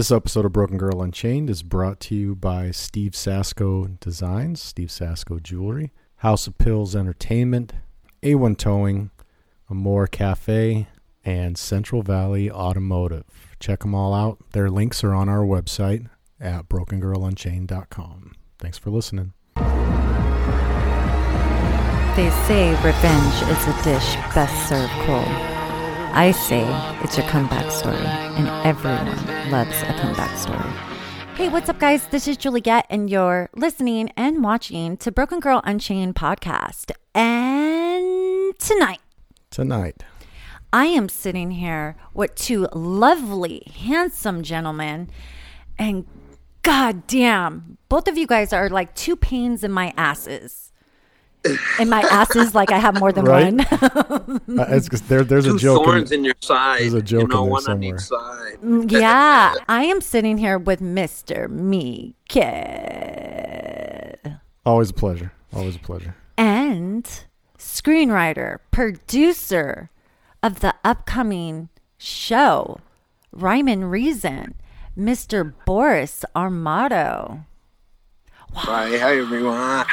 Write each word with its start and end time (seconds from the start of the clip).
This 0.00 0.10
episode 0.10 0.46
of 0.46 0.54
Broken 0.54 0.78
Girl 0.78 1.02
Unchained 1.02 1.50
is 1.50 1.62
brought 1.62 2.00
to 2.00 2.14
you 2.14 2.34
by 2.34 2.70
Steve 2.70 3.12
Sasko 3.12 4.00
Designs, 4.00 4.62
Steve 4.62 4.88
Sasko 4.88 5.42
Jewelry, 5.42 5.92
House 6.16 6.46
of 6.46 6.56
Pills 6.56 6.96
Entertainment, 6.96 7.74
A1 8.22 8.56
Towing, 8.56 9.10
Amore 9.68 10.06
Cafe, 10.06 10.88
and 11.22 11.58
Central 11.58 12.00
Valley 12.00 12.50
Automotive. 12.50 13.24
Check 13.58 13.80
them 13.80 13.94
all 13.94 14.14
out. 14.14 14.38
Their 14.52 14.70
links 14.70 15.04
are 15.04 15.12
on 15.12 15.28
our 15.28 15.44
website 15.44 16.08
at 16.40 16.66
brokengirlunchained.com. 16.70 18.32
Thanks 18.58 18.78
for 18.78 18.88
listening. 18.88 19.34
They 22.16 22.30
say 22.46 22.70
revenge 22.82 23.34
is 23.50 23.66
a 23.68 23.82
dish 23.84 24.14
best 24.34 24.66
served 24.66 24.92
cold. 25.04 25.49
I 26.12 26.32
say 26.32 26.64
it's 27.02 27.16
your 27.16 27.26
comeback 27.28 27.70
story, 27.70 27.96
and 27.96 28.48
everyone 28.66 29.06
loves 29.50 29.80
a 29.82 29.94
comeback 29.98 30.36
story. 30.36 30.58
Hey, 31.36 31.48
what's 31.48 31.68
up, 31.68 31.78
guys? 31.78 32.06
This 32.08 32.26
is 32.28 32.36
Juliet, 32.36 32.86
and 32.90 33.08
you're 33.08 33.48
listening 33.56 34.10
and 34.16 34.42
watching 34.42 34.96
to 34.98 35.12
Broken 35.12 35.40
Girl 35.40 35.62
Unchained 35.64 36.16
podcast. 36.16 36.90
And 37.14 38.58
tonight, 38.58 39.00
Tonight, 39.50 40.02
I 40.72 40.86
am 40.86 41.08
sitting 41.08 41.52
here 41.52 41.96
with 42.12 42.34
two 42.34 42.68
lovely, 42.72 43.62
handsome 43.74 44.42
gentlemen, 44.42 45.10
and 45.78 46.06
goddamn, 46.62 47.78
both 47.88 48.06
of 48.08 48.18
you 48.18 48.26
guys 48.26 48.52
are 48.52 48.68
like 48.68 48.94
two 48.94 49.16
pains 49.16 49.64
in 49.64 49.70
my 49.72 49.94
asses. 49.96 50.69
In 51.78 51.88
my 51.88 52.00
asses, 52.02 52.54
like 52.54 52.70
I 52.70 52.78
have 52.78 52.98
more 53.00 53.12
than 53.12 53.24
Right? 53.24 53.44
one. 53.54 53.60
uh, 54.58 54.66
it's 54.68 54.88
'cause 54.88 55.00
there, 55.02 55.24
there's 55.24 55.46
Two 55.46 55.56
a 55.56 55.58
joke. 55.58 55.84
thorns 55.86 56.12
in, 56.12 56.18
in 56.20 56.24
your 56.26 56.34
side. 56.40 56.80
there's 56.82 56.94
a 56.94 57.00
joke 57.02 57.22
you 57.22 57.28
know, 57.28 57.38
in 57.38 57.44
there 57.44 57.50
one 57.52 57.62
somewhere. 57.62 57.88
on 57.90 57.94
each 57.94 58.00
side. 58.02 58.90
yeah, 59.00 59.54
I 59.68 59.84
am 59.84 60.00
sitting 60.02 60.36
here 60.38 60.58
with 60.58 60.80
Mr. 60.80 61.48
Mike 61.48 62.16
always 64.66 64.90
a 64.90 64.94
pleasure. 64.94 65.32
Always 65.54 65.76
a 65.76 65.80
pleasure. 65.80 66.14
and 66.38 67.08
screenwriter, 67.58 68.58
producer 68.70 69.90
of 70.42 70.60
the 70.60 70.74
upcoming 70.84 71.68
show, 71.98 72.80
Rhyme 73.32 73.68
and 73.68 73.90
Reason, 73.90 74.54
Mr. 74.96 75.52
Boris 75.66 76.24
Armato. 76.36 77.44
Hi, 78.54 78.88
hi 78.98 79.16
everyone. 79.18 79.86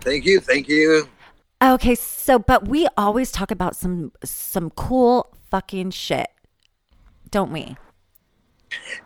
Thank 0.00 0.24
you, 0.24 0.40
thank 0.40 0.68
you. 0.68 1.08
Okay, 1.62 1.94
so 1.94 2.38
but 2.38 2.68
we 2.68 2.86
always 2.96 3.32
talk 3.32 3.50
about 3.50 3.74
some 3.74 4.12
some 4.24 4.70
cool 4.70 5.34
fucking 5.50 5.90
shit, 5.90 6.28
don't 7.30 7.52
we? 7.52 7.76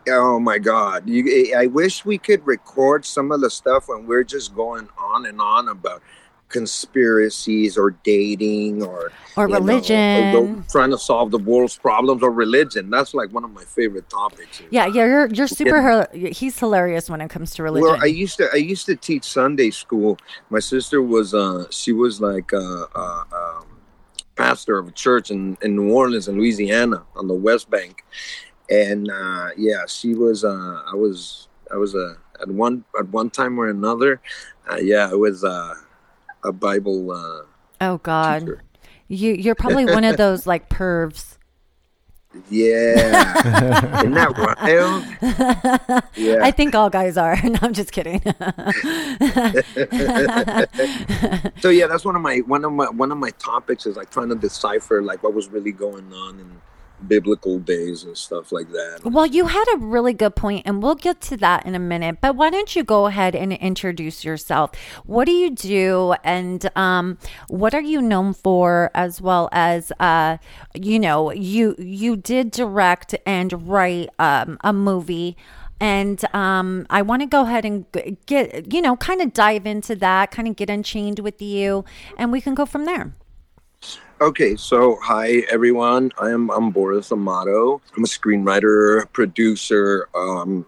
Oh 0.09 0.39
my 0.41 0.59
God! 0.59 1.09
You, 1.09 1.55
I 1.57 1.67
wish 1.67 2.05
we 2.05 2.19
could 2.19 2.47
record 2.47 3.05
some 3.05 3.33
of 3.33 3.41
the 3.41 3.51
stuff 3.51 3.89
when 3.89 4.07
we're 4.07 4.25
just 4.25 4.55
going 4.55 4.89
on 4.99 5.27
and 5.27 5.41
on 5.41 5.69
about 5.69 6.03
conspiracies 6.53 7.77
or 7.77 7.91
dating 8.05 8.83
or 8.83 9.13
Or 9.37 9.49
know, 9.49 9.59
religion. 9.59 10.35
or 10.37 10.65
trying 10.71 10.91
to 10.91 10.99
solve 10.99 11.31
the 11.31 11.39
world's 11.39 11.77
problems 11.77 12.23
or 12.23 12.31
religion. 12.31 12.91
That's 12.91 13.15
like 13.15 13.33
one 13.33 13.45
of 13.45 13.53
my 13.53 13.65
favorite 13.65 14.09
topics. 14.11 14.61
Yeah, 14.71 14.87
yeah, 14.87 15.05
you're 15.07 15.27
you're 15.37 15.49
super. 15.49 15.81
hil- 15.83 16.31
He's 16.33 16.59
hilarious 16.59 17.09
when 17.11 17.21
it 17.21 17.31
comes 17.31 17.55
to 17.55 17.63
religion. 17.63 17.89
Well, 17.89 17.99
I 18.01 18.07
used 18.07 18.37
to 18.39 18.49
I 18.53 18.57
used 18.73 18.87
to 18.87 18.97
teach 18.97 19.25
Sunday 19.25 19.71
school. 19.71 20.19
My 20.51 20.61
sister 20.61 21.03
was 21.03 21.35
uh 21.35 21.67
she 21.71 21.93
was 21.93 22.21
like 22.21 22.53
uh, 22.53 22.87
uh 22.95 23.25
um, 23.41 23.67
pastor 24.37 24.79
of 24.79 24.89
a 24.89 24.93
church 24.93 25.31
in 25.31 25.57
in 25.63 25.77
New 25.77 25.91
Orleans 25.93 26.29
in 26.29 26.37
Louisiana 26.37 27.03
on 27.17 27.27
the 27.29 27.35
West 27.49 27.71
Bank, 27.71 28.05
and 28.71 29.11
uh, 29.11 29.49
yeah, 29.57 29.83
she 29.87 30.15
was 30.15 30.45
uh 30.45 30.83
I 30.93 30.95
was 30.95 31.49
I 31.73 31.77
was 31.77 31.95
uh, 31.95 32.15
at 32.43 32.49
one 32.49 32.85
at 32.99 33.09
one 33.09 33.31
time 33.31 33.59
or 33.61 33.69
another, 33.69 34.21
uh, 34.71 34.77
yeah, 34.77 35.09
I 35.11 35.15
was 35.15 35.43
uh, 35.45 35.75
a 36.45 36.53
Bible 36.53 37.11
uh, 37.11 37.43
oh 37.81 37.99
God, 37.99 38.41
teacher. 38.41 38.63
you 39.09 39.33
you're 39.33 39.55
probably 39.55 39.85
one 39.85 40.05
of 40.05 40.17
those 40.25 40.47
like 40.47 40.69
pervs. 40.69 41.39
Yeah, 42.49 43.99
isn't 43.99 44.13
that 44.15 44.33
wild? 44.39 45.05
Yeah. 46.17 46.39
I 46.43 46.51
think 46.51 46.75
all 46.75 46.89
guys 46.89 47.19
are. 47.19 47.37
No, 47.43 47.59
I'm 47.61 47.75
just 47.75 47.93
kidding. 47.93 48.23
so 51.61 51.69
yeah, 51.69 51.87
that's 51.87 52.07
one 52.07 52.17
of 52.17 52.23
my 52.23 52.39
one 52.39 52.65
of 52.65 52.73
my 52.73 52.89
one 52.89 53.13
of 53.13 53.19
my 53.19 53.31
topics 53.31 53.85
is 53.85 53.97
like 53.97 54.11
trying 54.11 54.31
to 54.31 54.35
decipher 54.35 55.03
like 55.03 55.23
what 55.23 55.35
was 55.35 55.49
really 55.49 55.73
going 55.73 56.11
on 56.13 56.41
in 56.41 56.51
biblical 57.09 57.59
days 57.59 58.05
and 58.05 58.17
stuff 58.17 58.53
like 58.53 58.71
that. 58.71 59.01
well, 59.05 59.27
you 59.27 59.47
had 59.47 59.65
a 59.75 59.79
really 59.79 60.13
good 60.13 60.37
point, 60.37 60.63
and 60.67 60.83
we'll 60.83 60.95
get 60.95 61.21
to 61.23 61.37
that 61.39 61.67
in 61.67 61.75
a 61.75 61.79
minute. 61.79 62.19
But 62.21 62.37
why 62.37 62.51
don't 62.51 62.75
you 62.75 62.85
go 62.85 63.07
ahead 63.07 63.35
and 63.35 63.53
introduce 63.53 64.25
yourself? 64.25 64.71
What 65.05 65.25
do 65.27 65.33
you 65.33 65.51
do, 65.51 66.15
and 66.25 66.71
um, 66.77 67.19
what 67.49 67.75
are 67.75 67.81
you 67.81 68.01
known 68.03 68.35
for, 68.35 68.91
as 68.95 69.21
well 69.21 69.49
as 69.53 69.93
uh, 69.99 70.39
you 70.75 70.99
know, 70.99 71.33
you 71.33 71.75
you 71.79 72.17
did 72.17 72.51
direct 72.51 73.15
and 73.27 73.69
write 73.69 74.09
um, 74.19 74.59
a 74.63 74.73
movie. 74.73 75.37
And 75.81 76.25
um, 76.33 76.87
I 76.91 77.03
want 77.03 77.23
to 77.23 77.27
go 77.27 77.43
ahead 77.43 77.65
and 77.65 77.87
get, 78.27 78.73
you 78.73 78.81
know, 78.81 78.95
kind 78.95 79.21
of 79.21 79.33
dive 79.33 79.67
into 79.67 79.97
that, 79.97 80.31
kind 80.31 80.47
of 80.47 80.55
get 80.55 80.71
unchained 80.71 81.19
with 81.19 81.43
you, 81.43 81.85
and 82.17 82.31
we 82.31 82.41
can 82.41 82.55
go 82.55 82.65
from 82.67 82.85
there. 82.85 83.13
Okay, 84.23 84.55
so 84.55 84.99
hi 85.03 85.39
everyone. 85.51 86.13
I 86.17 86.31
am 86.31 86.49
I'm 86.51 86.71
Boris 86.71 87.11
Amato. 87.11 87.81
I'm 87.97 88.05
a 88.05 88.07
screenwriter, 88.07 89.11
producer. 89.13 90.09
Um, 90.15 90.65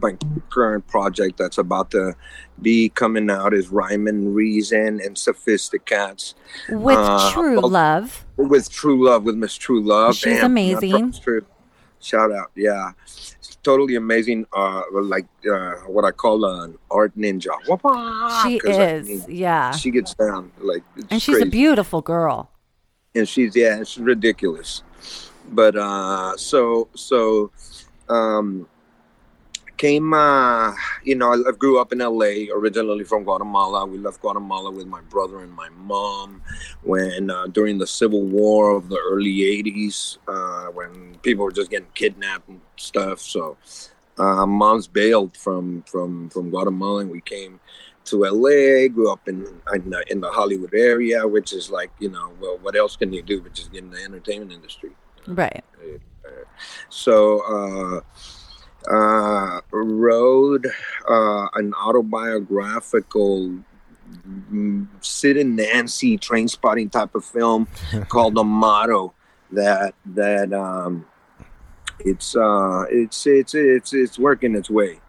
my 0.00 0.16
current 0.48 0.86
project 0.86 1.38
that's 1.38 1.58
about 1.58 1.90
to 1.90 2.14
be 2.62 2.88
coming 2.90 3.28
out 3.30 3.52
is 3.52 3.70
Rhyme 3.70 4.06
and 4.06 4.32
Reason 4.34 5.00
and 5.00 5.16
Sophisticats 5.16 6.34
With 6.68 6.96
Uh, 6.96 7.32
True 7.32 7.60
well, 7.60 7.68
Love. 7.68 8.24
with 8.36 8.70
True 8.70 9.04
Love 9.06 9.24
with 9.24 9.34
Miss 9.34 9.56
True 9.56 9.82
Love. 9.82 10.14
She's 10.14 10.36
and- 10.36 10.44
amazing. 10.46 11.14
Shout 12.00 12.30
out, 12.32 12.50
yeah, 12.56 12.92
It's 13.04 13.56
totally 13.64 13.94
amazing. 13.96 14.46
Uh, 14.52 14.82
like 14.92 15.26
uh, 15.52 15.72
what 15.86 16.04
I 16.04 16.10
call 16.12 16.44
an 16.44 16.78
art 16.92 17.12
ninja. 17.16 17.54
She 18.44 18.58
'Cause, 18.60 18.76
I 18.78 18.84
is, 18.94 19.08
mean, 19.08 19.24
yeah. 19.28 19.70
She 19.72 19.90
gets 19.90 20.14
down 20.14 20.52
like, 20.60 20.82
And 21.10 21.20
she's 21.22 21.40
a 21.40 21.46
beautiful 21.46 22.02
girl. 22.02 22.50
And 23.14 23.28
she's 23.28 23.54
yeah, 23.54 23.80
it's 23.80 23.98
ridiculous. 23.98 24.82
But 25.50 25.76
uh, 25.76 26.36
so 26.36 26.88
so 26.94 27.50
um, 28.08 28.66
came 29.76 30.14
uh, 30.14 30.74
you 31.04 31.14
know 31.14 31.32
I, 31.32 31.48
I 31.48 31.52
grew 31.52 31.80
up 31.80 31.92
in 31.92 32.00
L.A. 32.00 32.48
originally 32.50 33.04
from 33.04 33.24
Guatemala. 33.24 33.86
We 33.86 33.98
left 33.98 34.20
Guatemala 34.20 34.70
with 34.70 34.86
my 34.86 35.00
brother 35.02 35.40
and 35.40 35.52
my 35.52 35.68
mom 35.70 36.42
when 36.82 37.30
uh, 37.30 37.48
during 37.48 37.78
the 37.78 37.86
Civil 37.86 38.22
War 38.22 38.70
of 38.70 38.88
the 38.88 38.98
early 38.98 39.38
'80s 39.40 40.18
uh, 40.28 40.70
when 40.72 41.16
people 41.22 41.44
were 41.44 41.52
just 41.52 41.70
getting 41.70 41.88
kidnapped 41.94 42.48
and 42.48 42.60
stuff. 42.76 43.20
So 43.20 43.56
uh, 44.18 44.46
mom's 44.46 44.86
bailed 44.86 45.36
from 45.36 45.82
from 45.82 46.30
from 46.30 46.50
Guatemala 46.50 47.00
and 47.00 47.10
we 47.10 47.20
came 47.20 47.60
to 48.04 48.24
LA, 48.24 48.88
grew 48.88 49.10
up 49.12 49.26
in 49.28 49.46
in 49.72 49.90
the, 49.90 50.04
in 50.10 50.20
the 50.20 50.30
Hollywood 50.30 50.74
area, 50.74 51.26
which 51.26 51.52
is 51.52 51.70
like 51.70 51.90
you 51.98 52.10
know, 52.10 52.32
well, 52.40 52.58
what 52.62 52.76
else 52.76 52.96
can 52.96 53.12
you 53.12 53.22
do 53.22 53.40
but 53.40 53.54
just 53.54 53.72
get 53.72 53.84
in 53.84 53.90
the 53.90 54.02
entertainment 54.02 54.52
industry? 54.52 54.90
Right. 55.26 55.64
So, 56.88 57.40
uh, 57.40 58.00
uh, 58.90 59.60
wrote 59.70 60.66
uh, 61.08 61.48
an 61.54 61.72
autobiographical 61.74 63.58
mm, 64.52 64.86
Sid 65.00 65.36
and 65.36 65.56
Nancy 65.56 66.18
Trainspotting 66.18 66.90
type 66.90 67.14
of 67.14 67.24
film 67.24 67.68
called 68.08 68.34
The 68.34 68.44
Motto. 68.44 69.14
That 69.52 69.94
that 70.06 70.52
um, 70.54 71.04
it's 72.00 72.34
uh, 72.34 72.84
it's 72.90 73.26
it's 73.26 73.54
it's 73.54 73.92
it's 73.92 74.18
working 74.18 74.54
its 74.54 74.70
way. 74.70 75.00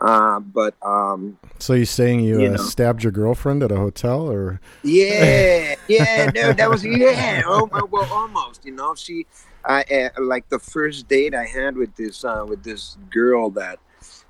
Uh, 0.00 0.38
but 0.40 0.74
um, 0.82 1.38
So 1.58 1.74
you're 1.74 1.86
saying 1.86 2.20
you, 2.20 2.40
You 2.40 2.48
uh, 2.50 2.58
stabbed 2.58 3.02
your 3.02 3.12
girlfriend 3.12 3.62
at 3.62 3.72
a 3.72 3.76
hotel, 3.76 4.30
or 4.30 4.60
Yeah, 4.82 5.74
yeah, 5.88 6.30
no, 6.34 6.52
that 6.52 6.70
was 6.70 6.84
yeah. 6.84 7.42
Oh, 7.44 7.68
well, 7.72 7.88
well, 7.90 8.08
almost. 8.12 8.64
You 8.64 8.72
know, 8.72 8.94
she, 8.94 9.26
I 9.64 9.82
uh, 9.82 10.22
like 10.22 10.48
the 10.48 10.58
first 10.58 11.08
date 11.08 11.34
I 11.34 11.44
had 11.44 11.76
with 11.76 11.94
this 11.96 12.24
uh, 12.24 12.44
with 12.48 12.62
this 12.62 12.96
girl 13.10 13.50
that 13.50 13.78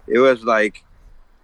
it 0.06 0.18
was 0.18 0.42
like 0.42 0.84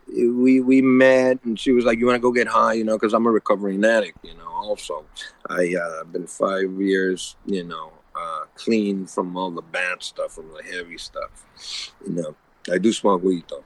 we 0.09 0.61
we 0.61 0.83
met 0.83 1.45
and 1.45 1.59
she 1.59 1.73
was 1.73 1.85
like, 1.85 1.99
"You 1.99 2.07
want 2.07 2.17
to 2.17 2.21
go 2.21 2.33
get 2.33 2.49
high?" 2.49 2.75
You 2.75 2.85
know, 2.85 2.97
because 2.97 3.13
I'm 3.15 3.27
a 3.27 3.31
recovering 3.31 3.85
addict. 3.85 4.19
You 4.23 4.35
know, 4.35 4.49
also 4.49 5.05
I 5.49 5.75
uh, 5.75 6.05
been 6.05 6.27
five 6.27 6.81
years. 6.81 7.37
You 7.47 7.65
know, 7.65 7.93
uh, 8.15 8.45
clean 8.55 9.07
from 9.07 9.37
all 9.37 9.51
the 9.51 9.63
bad 9.63 10.03
stuff, 10.03 10.33
from 10.33 10.51
the 10.53 10.63
heavy 10.63 10.99
stuff. 10.99 11.93
You 12.07 12.13
know, 12.15 12.37
I 12.73 12.79
do 12.79 12.93
smoke 12.93 13.23
weed 13.23 13.45
though, 13.49 13.65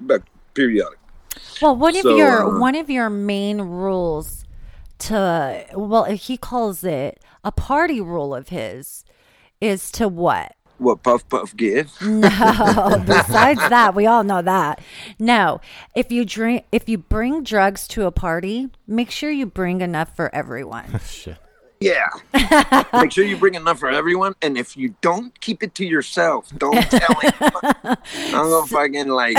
But 0.00 0.22
periodic. 0.54 0.98
Well, 1.60 1.76
one 1.76 1.96
of 1.96 2.04
your 2.04 2.56
uh, 2.56 2.60
one 2.60 2.74
of 2.74 2.90
your 2.90 3.10
main 3.10 3.60
rules 3.60 4.44
to 4.98 5.64
well, 5.74 6.04
he 6.04 6.36
calls 6.36 6.84
it 6.84 7.22
a 7.44 7.52
party 7.52 8.00
rule 8.00 8.34
of 8.34 8.48
his 8.48 9.04
is 9.60 9.90
to 9.92 10.08
what? 10.08 10.54
What 10.78 11.02
Puff 11.02 11.28
Puff 11.28 11.56
give? 11.56 11.92
No, 12.00 13.02
besides 13.04 13.60
that, 13.68 13.94
we 13.94 14.06
all 14.06 14.22
know 14.22 14.42
that. 14.42 14.80
No, 15.18 15.60
if 15.94 16.12
you 16.12 16.24
drink, 16.24 16.66
if 16.70 16.88
you 16.88 16.98
bring 16.98 17.42
drugs 17.42 17.88
to 17.88 18.06
a 18.06 18.12
party, 18.12 18.68
make 18.86 19.10
sure 19.10 19.30
you 19.30 19.46
bring 19.46 19.80
enough 19.80 20.14
for 20.14 20.32
everyone. 20.34 21.00
Shit. 21.08 21.38
Yeah. 21.80 22.08
Make 22.92 23.12
sure 23.12 23.24
you 23.24 23.36
bring 23.36 23.54
enough 23.54 23.78
for 23.78 23.88
everyone, 23.88 24.34
and 24.42 24.58
if 24.58 24.76
you 24.76 24.94
don't, 25.00 25.38
keep 25.40 25.62
it 25.62 25.74
to 25.76 25.86
yourself. 25.86 26.50
Don't 26.56 26.82
tell 26.90 27.16
anyone. 27.22 27.96
I'm 28.34 28.50
gonna 28.50 28.66
fucking 28.66 29.08
like 29.08 29.36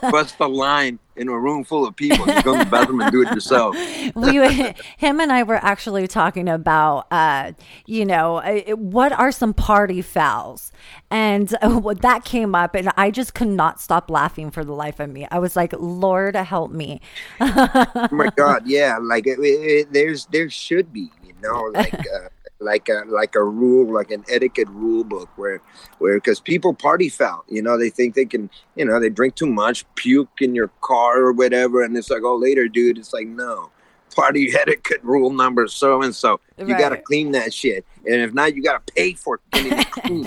bust 0.00 0.36
a 0.38 0.46
line 0.46 1.00
in 1.16 1.28
a 1.28 1.38
room 1.38 1.64
full 1.64 1.86
of 1.86 1.94
people. 1.96 2.26
You 2.26 2.42
go 2.42 2.52
to 2.58 2.64
the 2.64 2.70
bathroom 2.70 3.00
and 3.00 3.10
do 3.10 3.22
it 3.22 3.32
yourself. 3.32 3.76
we, 4.14 4.74
him 4.96 5.20
and 5.20 5.32
I 5.32 5.42
were 5.42 5.64
actually 5.64 6.06
talking 6.08 6.48
about, 6.48 7.06
uh, 7.10 7.52
you 7.86 8.04
know, 8.04 8.36
uh, 8.36 8.60
what 8.76 9.12
are 9.12 9.32
some 9.32 9.54
party 9.54 10.02
fouls, 10.02 10.72
and 11.10 11.54
uh, 11.60 11.70
what 11.78 12.02
that 12.02 12.24
came 12.24 12.54
up, 12.54 12.74
and 12.74 12.92
I 12.96 13.10
just 13.10 13.34
could 13.34 13.48
not 13.48 13.80
stop 13.80 14.10
laughing 14.10 14.50
for 14.50 14.64
the 14.64 14.72
life 14.72 15.00
of 15.00 15.10
me. 15.10 15.26
I 15.30 15.38
was 15.40 15.56
like, 15.56 15.72
Lord 15.76 16.36
help 16.36 16.70
me. 16.70 17.00
Oh 17.40 18.08
my 18.10 18.30
God, 18.36 18.66
yeah. 18.66 18.98
Like 19.00 19.26
it, 19.26 19.38
it, 19.40 19.92
there's 19.92 20.26
there 20.26 20.50
should 20.50 20.92
be, 20.92 21.10
know, 21.44 21.62
like. 21.74 21.94
Uh, 21.94 22.28
like 22.60 22.88
a 22.88 23.02
like 23.08 23.34
a 23.34 23.44
rule, 23.44 23.92
like 23.92 24.10
an 24.10 24.24
etiquette 24.30 24.68
rule 24.70 25.04
book, 25.04 25.28
where 25.36 25.60
where 25.98 26.16
because 26.16 26.40
people 26.40 26.72
party 26.72 27.08
foul, 27.08 27.44
you 27.48 27.60
know, 27.60 27.76
they 27.76 27.90
think 27.90 28.14
they 28.14 28.24
can, 28.24 28.48
you 28.74 28.84
know, 28.84 28.98
they 28.98 29.10
drink 29.10 29.34
too 29.34 29.46
much, 29.46 29.84
puke 29.96 30.40
in 30.40 30.54
your 30.54 30.68
car 30.80 31.20
or 31.20 31.32
whatever, 31.32 31.82
and 31.82 31.96
it's 31.96 32.10
like, 32.10 32.22
oh, 32.22 32.36
later, 32.36 32.68
dude, 32.68 32.96
it's 32.96 33.12
like 33.12 33.26
no, 33.26 33.70
party 34.14 34.52
etiquette 34.56 35.02
rule 35.02 35.30
number 35.30 35.66
so 35.66 36.02
and 36.02 36.14
so, 36.14 36.40
you 36.58 36.76
got 36.78 36.90
to 36.90 36.96
clean 36.96 37.32
that 37.32 37.52
shit, 37.52 37.84
and 38.06 38.20
if 38.22 38.32
not, 38.32 38.54
you 38.54 38.62
got 38.62 38.86
to 38.86 38.92
pay 38.92 39.14
for 39.14 39.40
getting 39.52 39.72
it 39.78 39.90
clean. 39.90 40.24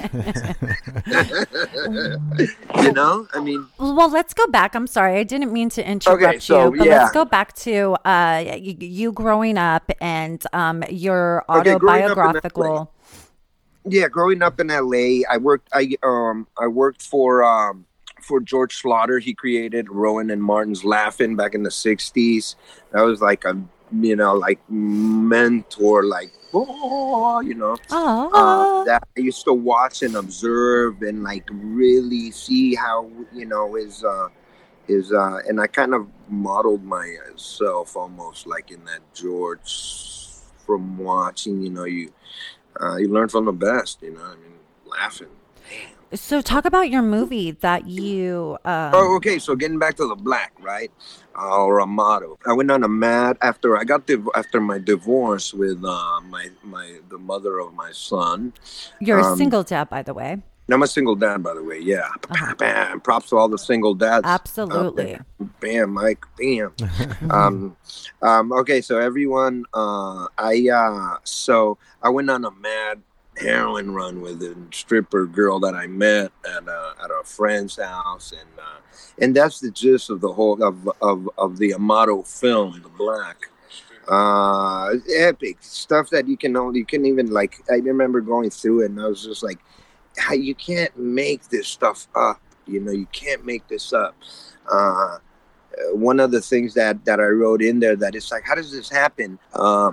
you 2.85 2.91
know, 2.91 3.27
I 3.33 3.39
mean, 3.39 3.65
Well, 3.79 4.09
let's 4.09 4.33
go 4.33 4.45
back. 4.47 4.75
I'm 4.75 4.87
sorry, 4.87 5.19
I 5.19 5.23
didn't 5.23 5.53
mean 5.53 5.69
to 5.71 5.87
interrupt 5.89 6.23
Okay, 6.23 6.39
so, 6.39 6.65
you, 6.73 6.79
but 6.79 6.87
yeah. 6.87 7.03
let's 7.03 7.13
go 7.13 7.25
back 7.25 7.53
to 7.57 7.95
uh, 8.05 8.57
you 8.57 9.11
growing 9.11 9.57
up 9.57 9.91
and 10.01 10.43
um, 10.53 10.83
your 10.89 11.45
Okay, 11.49 11.75
growing 11.77 12.03
autobiographical. 12.03 12.93
yeah 13.85 14.07
growing 14.09 14.41
up 14.41 14.59
in 14.59 14.67
la 14.67 15.23
i 15.31 15.37
worked 15.39 15.69
i 15.71 15.95
um 16.03 16.45
i 16.59 16.67
worked 16.67 17.01
for 17.01 17.41
um 17.43 17.85
for 18.21 18.41
George 18.41 18.81
Schlatter. 18.81 19.21
He 19.21 19.33
created 19.33 19.89
Rowan 19.89 20.29
and 20.29 20.43
Martin's 20.43 20.83
Laugh-In 20.83 21.35
back 21.37 21.55
in 21.55 21.63
the 21.63 21.69
60s 21.69 22.55
that 22.91 23.01
was 23.01 23.21
like 23.21 23.45
a 23.45 23.57
you 23.91 24.15
know 24.15 24.33
like 24.33 24.59
mentor 24.69 26.03
like 26.03 26.31
oh 26.53 27.39
you 27.41 27.53
know 27.53 27.73
uh, 27.91 28.27
Oh, 28.33 28.83
that 28.85 29.07
i 29.17 29.21
used 29.21 29.45
to 29.45 29.53
watch 29.53 30.01
and 30.01 30.15
observe 30.15 31.01
and 31.01 31.23
like 31.23 31.47
really 31.51 32.31
see 32.31 32.75
how 32.75 33.09
you 33.33 33.45
know 33.45 33.75
is 33.75 34.03
uh 34.03 34.27
his 34.87 35.11
uh 35.11 35.39
and 35.47 35.61
i 35.61 35.67
kind 35.67 35.93
of 35.93 36.07
modeled 36.29 36.83
myself 36.83 37.95
almost 37.95 38.47
like 38.47 38.71
in 38.71 38.83
that 38.85 38.99
george 39.13 40.03
from 40.65 40.97
watching 40.97 41.61
you 41.61 41.69
know 41.69 41.85
you 41.85 42.11
uh, 42.81 42.97
you 42.97 43.07
learn 43.07 43.29
from 43.29 43.45
the 43.45 43.53
best, 43.53 44.01
you 44.01 44.13
know. 44.13 44.21
I 44.23 44.35
mean, 44.35 44.53
laughing. 44.85 45.27
so 46.13 46.41
talk 46.41 46.65
about 46.65 46.89
your 46.89 47.01
movie 47.01 47.51
that 47.51 47.87
you. 47.87 48.57
Um, 48.65 48.91
Oh, 48.93 49.15
okay. 49.17 49.39
So 49.39 49.55
getting 49.55 49.79
back 49.79 49.95
to 49.95 50.07
the 50.07 50.15
black, 50.15 50.53
right? 50.59 50.91
Uh, 51.37 51.63
or 51.63 51.81
Amato. 51.81 52.39
I 52.47 52.53
went 52.53 52.71
on 52.71 52.83
a 52.83 52.87
mad 52.87 53.37
after 53.41 53.77
I 53.77 53.83
got 53.83 54.07
div- 54.07 54.29
after 54.35 54.59
my 54.59 54.79
divorce 54.79 55.53
with 55.53 55.83
uh, 55.85 56.19
my 56.21 56.49
my 56.63 56.99
the 57.09 57.19
mother 57.19 57.59
of 57.59 57.73
my 57.73 57.91
son. 57.91 58.53
you're 58.99 59.19
a 59.19 59.23
um, 59.23 59.37
single 59.37 59.63
dad, 59.63 59.89
by 59.89 60.01
the 60.01 60.15
way. 60.15 60.41
I'm 60.69 60.83
a 60.83 60.87
single 60.87 61.15
dad, 61.15 61.43
by 61.43 61.53
the 61.53 61.63
way. 61.63 61.79
Yeah. 61.79 62.09
Uh-huh. 62.29 62.55
Bam. 62.55 62.99
Props 62.99 63.29
to 63.29 63.37
all 63.37 63.47
the 63.47 63.57
single 63.57 63.93
dads. 63.93 64.25
out 64.25 64.41
Absolutely. 64.41 65.05
there. 65.05 65.25
Bam, 65.61 65.93
Mike. 65.93 66.25
Bam. 66.37 66.73
um, 67.29 67.77
um, 68.21 68.51
okay, 68.51 68.81
so 68.81 68.99
everyone, 68.99 69.63
uh, 69.73 70.27
I 70.37 70.67
uh, 70.73 71.19
so 71.23 71.77
I 72.01 72.09
went 72.09 72.29
on 72.29 72.43
a 72.43 72.51
mad 72.51 73.01
heroin 73.37 73.91
run 73.91 74.21
with 74.21 74.41
a 74.41 74.55
stripper 74.71 75.25
girl 75.25 75.59
that 75.59 75.75
I 75.75 75.87
met 75.87 76.31
at 76.45 76.67
a, 76.67 76.95
at 77.01 77.11
a 77.11 77.23
friend's 77.23 77.77
house, 77.77 78.33
and 78.33 78.49
uh, 78.59 78.79
and 79.19 79.35
that's 79.35 79.59
the 79.59 79.71
gist 79.71 80.09
of 80.09 80.21
the 80.21 80.31
whole 80.31 80.61
of 80.63 80.89
of, 81.01 81.29
of 81.37 81.57
the 81.57 81.73
Amato 81.73 82.23
film, 82.23 82.81
The 82.81 82.89
Black. 82.89 83.49
Uh, 84.09 84.93
epic 85.17 85.57
stuff 85.59 86.09
that 86.11 86.29
you 86.29 86.37
can 86.37 86.55
only 86.55 86.79
you 86.79 86.85
can 86.85 87.05
even 87.05 87.29
like. 87.29 87.61
I 87.69 87.75
remember 87.75 88.21
going 88.21 88.49
through 88.49 88.83
it, 88.83 88.91
and 88.91 89.01
I 89.01 89.07
was 89.07 89.23
just 89.23 89.43
like, 89.43 89.59
"How 90.17 90.33
you 90.33 90.55
can't 90.55 90.97
make 90.97 91.49
this 91.49 91.67
stuff 91.67 92.07
up? 92.15 92.39
You 92.65 92.79
know, 92.79 92.93
you 92.93 93.07
can't 93.07 93.45
make 93.45 93.67
this 93.67 93.91
up." 93.91 94.15
Uh, 94.71 95.17
one 95.93 96.19
of 96.19 96.31
the 96.31 96.41
things 96.41 96.73
that 96.73 97.03
that 97.05 97.19
I 97.19 97.27
wrote 97.27 97.61
in 97.61 97.79
there 97.79 97.95
that 97.95 98.15
it's 98.15 98.31
like, 98.31 98.43
how 98.43 98.55
does 98.55 98.71
this 98.71 98.89
happen? 98.89 99.39
Uh, 99.53 99.91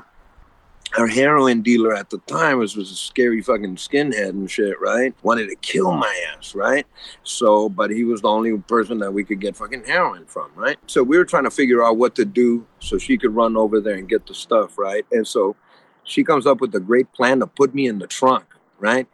our 0.98 1.06
heroin 1.06 1.60
dealer 1.62 1.94
at 1.94 2.10
the 2.10 2.18
time 2.26 2.58
was 2.58 2.76
was 2.76 2.90
a 2.90 2.94
scary 2.94 3.42
fucking 3.42 3.76
skinhead 3.76 4.30
and 4.30 4.50
shit, 4.50 4.80
right? 4.80 5.14
Wanted 5.22 5.48
to 5.48 5.56
kill 5.56 5.92
my 5.92 6.24
ass, 6.36 6.54
right? 6.54 6.86
So, 7.24 7.68
but 7.68 7.90
he 7.90 8.04
was 8.04 8.20
the 8.22 8.28
only 8.28 8.56
person 8.58 8.98
that 8.98 9.12
we 9.12 9.24
could 9.24 9.40
get 9.40 9.56
fucking 9.56 9.84
heroin 9.84 10.24
from, 10.26 10.50
right? 10.54 10.78
So 10.86 11.02
we 11.02 11.18
were 11.18 11.24
trying 11.24 11.44
to 11.44 11.50
figure 11.50 11.82
out 11.84 11.96
what 11.96 12.14
to 12.16 12.24
do 12.24 12.66
so 12.78 12.98
she 12.98 13.18
could 13.18 13.34
run 13.34 13.56
over 13.56 13.80
there 13.80 13.94
and 13.96 14.08
get 14.08 14.26
the 14.26 14.34
stuff, 14.34 14.78
right? 14.78 15.04
And 15.10 15.26
so 15.26 15.56
she 16.04 16.22
comes 16.22 16.46
up 16.46 16.60
with 16.60 16.74
a 16.74 16.80
great 16.80 17.12
plan 17.12 17.40
to 17.40 17.46
put 17.46 17.74
me 17.74 17.86
in 17.86 17.98
the 17.98 18.06
trunk, 18.06 18.44
right? 18.78 19.08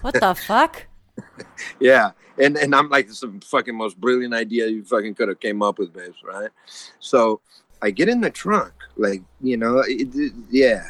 What 0.00 0.14
the 0.14 0.34
fuck? 0.34 0.86
yeah 1.80 2.12
and 2.38 2.56
and 2.56 2.74
i'm 2.74 2.88
like 2.88 3.06
it's 3.06 3.20
the 3.20 3.40
fucking 3.44 3.74
most 3.76 4.00
brilliant 4.00 4.32
idea 4.32 4.66
you 4.68 4.82
fucking 4.84 5.14
could 5.14 5.28
have 5.28 5.38
came 5.40 5.62
up 5.62 5.78
with 5.78 5.92
babes 5.92 6.16
right 6.24 6.48
so 6.98 7.40
i 7.82 7.90
get 7.90 8.08
in 8.08 8.20
the 8.22 8.30
trunk 8.30 8.72
like 8.96 9.22
you 9.42 9.56
know 9.56 9.78
it, 9.80 10.08
it- 10.14 10.32
yeah 10.50 10.82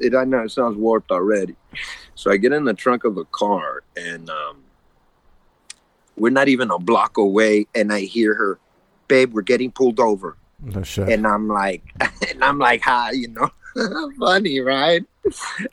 it 0.00 0.14
i 0.14 0.24
know 0.24 0.40
it 0.44 0.50
sounds 0.50 0.76
warped 0.76 1.10
already. 1.10 1.54
So 2.14 2.30
i 2.30 2.36
get 2.36 2.52
in 2.52 2.64
the 2.64 2.74
trunk 2.74 3.04
of 3.04 3.14
the 3.14 3.24
car 3.26 3.82
and 3.96 4.28
um 4.30 4.58
we're 6.16 6.30
not 6.30 6.48
even 6.48 6.70
a 6.70 6.78
block 6.78 7.16
away 7.18 7.66
and 7.74 7.92
i 7.92 8.00
hear 8.00 8.34
her 8.34 8.58
babe 9.08 9.32
we're 9.32 9.42
getting 9.42 9.70
pulled 9.70 9.98
over. 10.00 10.36
No 10.62 10.82
shit. 10.82 11.08
and 11.08 11.26
i'm 11.26 11.48
like 11.48 11.82
and 12.30 12.42
i'm 12.44 12.58
like 12.58 12.82
hi 12.82 13.12
you 13.12 13.28
know? 13.28 13.50
Funny 14.18 14.58
right? 14.60 15.04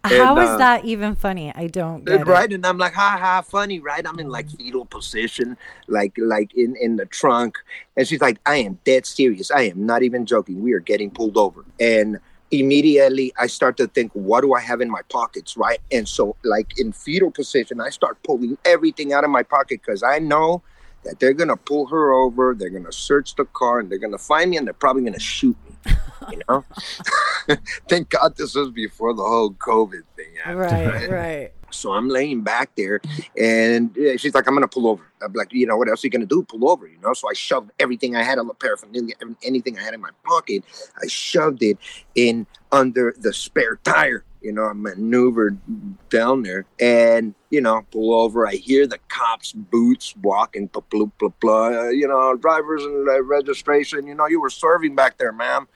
How 0.03 0.35
And, 0.35 0.43
is 0.43 0.49
uh, 0.51 0.57
that 0.57 0.85
even 0.85 1.15
funny? 1.15 1.51
I 1.55 1.65
don't 1.67 2.05
get 2.05 2.21
it. 2.21 2.27
right 2.27 2.51
and 2.53 2.63
i'm 2.65 2.77
like 2.77 2.93
ha 2.93 3.17
ha 3.19 3.41
funny 3.41 3.79
right? 3.79 4.05
I'm 4.07 4.19
in 4.19 4.29
like 4.29 4.49
fetal 4.51 4.85
position 4.85 5.57
like 5.87 6.13
like 6.17 6.53
in 6.55 6.75
in 6.79 6.95
the 6.97 7.05
trunk. 7.07 7.57
And 7.97 8.07
she's 8.07 8.21
like 8.21 8.37
i 8.45 8.57
am 8.57 8.77
dead 8.85 9.05
serious. 9.05 9.49
I 9.51 9.63
am 9.63 9.85
not 9.85 10.03
even 10.03 10.25
joking. 10.25 10.61
We 10.61 10.73
are 10.73 10.79
getting 10.79 11.09
pulled 11.09 11.37
over. 11.37 11.65
And 11.79 12.19
immediately 12.51 13.33
i 13.37 13.45
start 13.45 13.75
to 13.75 13.87
think 13.87 14.11
what 14.13 14.41
do 14.41 14.53
i 14.53 14.59
have 14.59 14.79
in 14.79 14.89
my 14.89 15.01
pockets 15.09 15.57
right? 15.57 15.79
And 15.91 16.07
so 16.07 16.35
like 16.43 16.79
in 16.79 16.91
fetal 16.91 17.31
position 17.31 17.81
i 17.81 17.89
start 17.89 18.21
pulling 18.23 18.57
everything 18.63 19.13
out 19.13 19.23
of 19.23 19.29
my 19.29 19.43
pocket 19.43 19.81
because 19.85 20.01
i 20.01 20.19
know 20.19 20.61
that 21.03 21.19
they're 21.19 21.33
gonna 21.33 21.57
pull 21.57 21.87
her 21.87 22.13
over 22.13 22.55
they're 22.57 22.69
gonna 22.69 22.91
search 22.91 23.35
the 23.35 23.45
car 23.45 23.79
and 23.79 23.89
they're 23.89 23.97
gonna 23.97 24.17
find 24.17 24.51
me 24.51 24.57
and 24.57 24.65
they're 24.65 24.73
probably 24.73 25.03
gonna 25.03 25.19
shoot 25.19 25.57
me 25.65 25.93
you 26.31 26.41
know? 26.47 26.65
Thank 27.89 28.09
god 28.09 28.35
this 28.37 28.55
was 28.55 28.71
before 28.71 29.13
the 29.13 29.23
whole 29.23 29.51
covid 29.51 30.03
thing 30.15 30.35
happened, 30.41 30.59
Right, 30.59 31.09
right. 31.09 31.51
So 31.77 31.93
I'm 31.93 32.09
laying 32.09 32.41
back 32.41 32.71
there, 32.75 32.99
and 33.37 33.95
she's 34.17 34.33
like, 34.33 34.47
"I'm 34.47 34.53
gonna 34.53 34.67
pull 34.67 34.87
over." 34.87 35.03
I'm 35.21 35.33
like, 35.33 35.53
"You 35.53 35.65
know 35.67 35.77
what 35.77 35.89
else 35.89 36.03
are 36.03 36.07
you 36.07 36.11
gonna 36.11 36.25
do? 36.25 36.43
Pull 36.43 36.69
over?" 36.69 36.87
You 36.87 36.97
know. 36.99 37.13
So 37.13 37.29
I 37.29 37.33
shoved 37.33 37.71
everything 37.79 38.15
I 38.15 38.23
had, 38.23 38.37
all 38.39 38.45
the 38.45 38.53
paraphernalia, 38.53 39.15
anything 39.43 39.77
I 39.77 39.83
had 39.83 39.93
in 39.93 40.01
my 40.01 40.09
pocket, 40.23 40.63
I 41.01 41.07
shoved 41.07 41.63
it 41.63 41.77
in 42.15 42.47
under 42.71 43.13
the 43.17 43.33
spare 43.33 43.79
tire. 43.83 44.23
You 44.41 44.53
know, 44.53 44.65
I 44.65 44.73
maneuvered 44.73 45.57
down 46.09 46.43
there, 46.43 46.65
and 46.79 47.33
you 47.49 47.61
know, 47.61 47.85
pull 47.91 48.13
over. 48.13 48.47
I 48.47 48.55
hear 48.55 48.87
the 48.87 48.99
cops' 49.07 49.53
boots 49.53 50.15
walking, 50.21 50.67
blah 50.67 50.83
blah 50.89 51.05
blah 51.19 51.29
blah. 51.39 51.89
You 51.89 52.07
know, 52.07 52.35
drivers 52.35 52.83
and 52.83 53.07
uh, 53.07 53.21
registration. 53.23 54.07
You 54.07 54.15
know, 54.15 54.27
you 54.27 54.41
were 54.41 54.49
serving 54.49 54.95
back 54.95 55.17
there, 55.17 55.31
ma'am. 55.31 55.67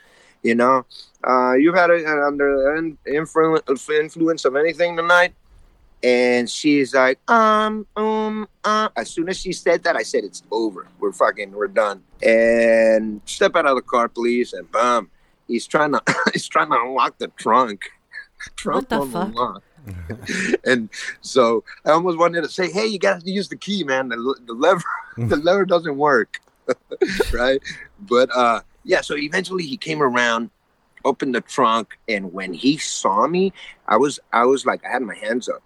You 0.43 0.55
know, 0.55 0.85
uh, 1.23 1.53
you've 1.53 1.75
had 1.75 1.91
a, 1.91 2.25
under 2.25 2.75
influence 3.05 4.45
of 4.45 4.55
anything 4.55 4.97
tonight 4.97 5.35
and 6.03 6.49
she's 6.49 6.93
like, 6.93 7.19
um, 7.29 7.85
um, 7.95 8.47
uh. 8.63 8.89
As 8.95 9.09
soon 9.09 9.29
as 9.29 9.37
she 9.39 9.53
said 9.53 9.83
that, 9.83 9.95
I 9.95 10.03
said, 10.03 10.23
it's 10.23 10.43
over. 10.51 10.87
We're 10.99 11.11
fucking, 11.11 11.51
we're 11.51 11.67
done. 11.67 12.03
And 12.23 13.21
step 13.25 13.55
out 13.55 13.65
of 13.65 13.75
the 13.75 13.81
car, 13.81 14.09
please. 14.09 14.53
And 14.53 14.71
boom, 14.71 15.09
he's 15.47 15.67
trying 15.67 15.91
to, 15.91 16.01
he's 16.33 16.47
trying 16.47 16.69
to 16.69 16.81
unlock 16.81 17.17
the 17.19 17.27
trunk. 17.29 17.83
trunk 18.55 18.89
the 18.89 19.05
fuck? 19.05 19.27
unlock. 19.29 19.63
and 20.65 20.89
so 21.21 21.63
I 21.85 21.91
almost 21.91 22.17
wanted 22.17 22.41
to 22.41 22.49
say, 22.49 22.71
hey, 22.71 22.85
you 22.85 22.99
got 22.99 23.21
to 23.21 23.31
use 23.31 23.49
the 23.49 23.55
key, 23.55 23.83
man. 23.83 24.09
The, 24.09 24.35
the 24.45 24.53
lever, 24.53 24.83
the 25.17 25.37
lever 25.37 25.65
doesn't 25.65 25.97
work. 25.97 26.39
right. 27.33 27.61
But, 27.99 28.29
uh, 28.35 28.61
yeah, 28.83 29.01
so 29.01 29.15
eventually 29.15 29.65
he 29.65 29.77
came 29.77 30.01
around, 30.01 30.49
opened 31.03 31.35
the 31.35 31.41
trunk. 31.41 31.97
And 32.07 32.31
when 32.33 32.53
he 32.53 32.77
saw 32.77 33.27
me, 33.27 33.53
I 33.87 33.97
was, 33.97 34.19
I 34.33 34.45
was 34.45 34.65
like, 34.65 34.83
I 34.85 34.91
had 34.91 35.01
my 35.01 35.15
hands 35.15 35.49
up. 35.49 35.63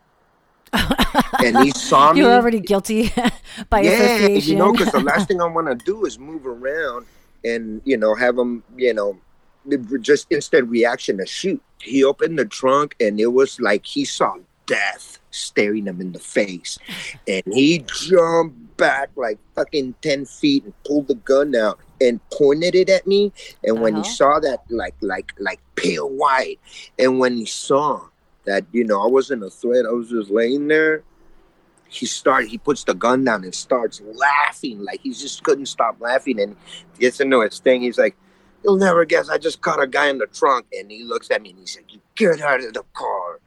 And 1.44 1.58
he 1.58 1.72
saw 1.76 2.14
me. 2.14 2.22
You're 2.22 2.32
already 2.34 2.60
guilty 2.60 3.12
by 3.70 3.82
yeah, 3.82 3.92
association. 3.92 4.54
you 4.54 4.56
know, 4.58 4.72
because 4.72 4.92
the 4.92 5.00
last 5.00 5.28
thing 5.28 5.42
I 5.42 5.46
want 5.48 5.68
to 5.68 5.76
do 5.76 6.06
is 6.06 6.18
move 6.20 6.46
around 6.46 7.06
and 7.44 7.82
you 7.86 7.98
know 7.98 8.16
have 8.16 8.38
him, 8.38 8.64
you 8.76 8.94
know, 8.94 9.18
just 10.02 10.28
instant 10.32 10.70
reaction 10.70 11.18
to 11.18 11.26
shoot. 11.26 11.62
He 11.82 12.04
opened 12.04 12.40
the 12.40 12.46
trunk 12.46 12.96
and 13.00 13.20
it 13.20 13.28
was 13.28 13.60
like 13.60 13.86
he 13.86 14.06
saw 14.06 14.36
death 14.66 15.20
staring 15.30 15.86
him 15.86 16.02
in 16.02 16.12
the 16.14 16.20
face, 16.20 16.80
and 17.28 17.44
he 17.54 17.84
jumped 18.08 18.78
back 18.78 19.10
like 19.16 19.38
fucking 19.56 19.96
ten 20.02 20.26
feet 20.26 20.64
and 20.64 20.74
pulled 20.84 21.08
the 21.08 21.16
gun 21.16 21.56
out 21.56 21.80
and 22.02 22.20
pointed 22.32 22.76
it 22.76 22.90
at 22.90 23.06
me. 23.06 23.32
And 23.64 23.80
when 23.82 23.96
he 23.96 24.02
Uh-huh. 24.02 24.10
saw 24.10 24.40
that, 24.40 24.64
like 24.70 24.96
like 25.02 25.32
like 25.40 25.60
pale 25.76 26.10
white, 26.10 26.60
and 26.98 27.20
when 27.20 27.36
he 27.38 27.46
saw 27.46 28.02
that, 28.46 28.66
you 28.72 28.84
know, 28.84 29.02
I 29.02 29.08
wasn't 29.08 29.44
a 29.44 29.50
threat, 29.50 29.86
I 29.86 29.92
was 29.92 30.10
just 30.10 30.30
laying 30.30 30.68
there. 30.68 31.04
He 31.88 32.06
start 32.06 32.48
he 32.48 32.58
puts 32.58 32.84
the 32.84 32.94
gun 32.94 33.24
down 33.24 33.44
and 33.44 33.54
starts 33.54 34.02
laughing. 34.02 34.84
Like 34.84 35.02
he 35.02 35.12
just 35.12 35.44
couldn't 35.44 35.68
stop 35.68 36.02
laughing. 36.02 36.42
And 36.42 36.56
gets 37.00 37.20
into 37.20 37.42
his 37.42 37.60
thing. 37.60 37.84
He's 37.84 37.98
like 37.98 38.16
you'll 38.64 38.78
never 38.78 39.06
guess. 39.06 39.30
I 39.30 39.38
just 39.38 39.62
caught 39.62 39.82
a 39.82 39.88
guy 39.88 40.08
in 40.08 40.18
the 40.18 40.26
trunk. 40.28 40.66
And 40.78 40.90
he 40.90 41.04
looks 41.04 41.30
at 41.30 41.42
me 41.42 41.52
and 41.52 41.60
he's 41.60 41.76
like 41.76 41.94
you 41.94 42.02
get 42.16 42.42
out 42.42 42.64
of 42.64 42.74
the 42.74 42.84
car 42.94 43.40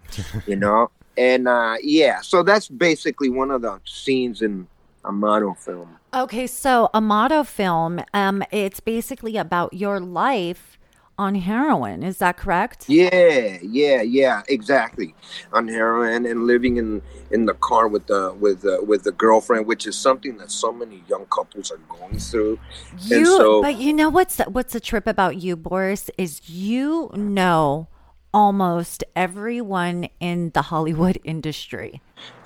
you 0.47 0.57
know? 0.65 0.91
And 1.17 1.49
uh 1.49 1.77
yeah. 1.83 2.21
So 2.21 2.43
that's 2.43 2.69
basically 2.69 3.29
one 3.29 3.51
of 3.51 3.63
the 3.63 3.81
scenes 3.85 4.41
in 4.41 4.69
a 5.05 5.13
model 5.13 5.55
film. 5.55 5.97
Okay, 6.15 6.47
so 6.47 6.89
a 6.95 7.01
motto 7.01 7.45
film, 7.45 8.01
um, 8.15 8.43
it's 8.51 8.81
basically 8.81 9.37
about 9.37 9.75
your 9.75 10.01
life 10.01 10.78
on 11.19 11.35
heroin. 11.35 12.03
Is 12.03 12.19
that 12.19 12.37
correct? 12.37 12.89
yeah 12.89 13.59
yeah 13.63 14.01
yeah 14.03 14.43
exactly 14.49 15.15
on 15.53 15.69
heroin 15.69 16.25
and 16.25 16.47
living 16.47 16.77
in 16.77 17.03
in 17.31 17.45
the 17.47 17.55
car 17.55 17.89
with 17.89 18.07
the 18.07 18.33
with 18.41 18.63
the 18.63 18.83
with 18.83 19.03
the 19.03 19.13
girlfriend 19.13 19.67
which 19.67 19.87
is 19.87 19.97
something 19.97 20.37
that 20.39 20.51
so 20.51 20.73
many 20.73 21.03
young 21.09 21.27
couples 21.27 21.71
are 21.71 21.81
going 21.89 22.19
through 22.19 22.59
You, 23.07 23.27
so- 23.27 23.63
but 23.63 23.77
you 23.77 23.93
know 23.93 24.09
what's 24.09 24.37
the, 24.37 24.45
what's 24.45 24.73
the 24.73 24.81
trip 24.81 25.07
about 25.07 25.37
you, 25.43 25.57
Boris? 25.57 26.11
Is 26.17 26.49
you 26.49 27.11
know 27.15 27.89
almost 28.33 29.03
everyone 29.17 30.09
in 30.21 30.51
the 30.55 30.63
Hollywood 30.63 31.19
industry. 31.25 32.01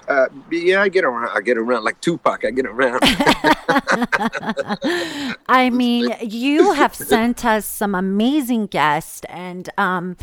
Uh, 0.09 0.26
yeah, 0.50 0.82
I 0.82 0.88
get 0.88 1.04
around. 1.04 1.30
I 1.37 1.40
get 1.40 1.56
around 1.56 1.85
like 1.85 2.00
Tupac. 2.00 2.44
I 2.44 2.50
get 2.50 2.66
around. 2.66 3.00
I 5.49 5.71
mean, 5.73 6.14
you 6.21 6.73
have 6.73 6.94
sent 6.94 7.44
us 7.44 7.66
some 7.66 7.94
amazing 7.94 8.66
guests, 8.66 9.23
and 9.28 9.68
um, 9.78 10.16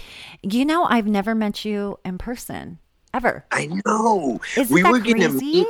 you 0.44 0.66
know, 0.66 0.84
I've 0.86 1.08
never 1.08 1.34
met 1.36 1.64
you 1.66 2.00
in 2.04 2.18
person 2.18 2.80
ever. 3.14 3.46
I 3.52 3.68
know. 3.86 4.40
Isn't 4.58 4.74
we 4.74 4.82
that 4.82 4.92
were 4.92 5.00
gonna 5.00 5.30
crazy? 5.30 5.46
meet. 5.46 5.68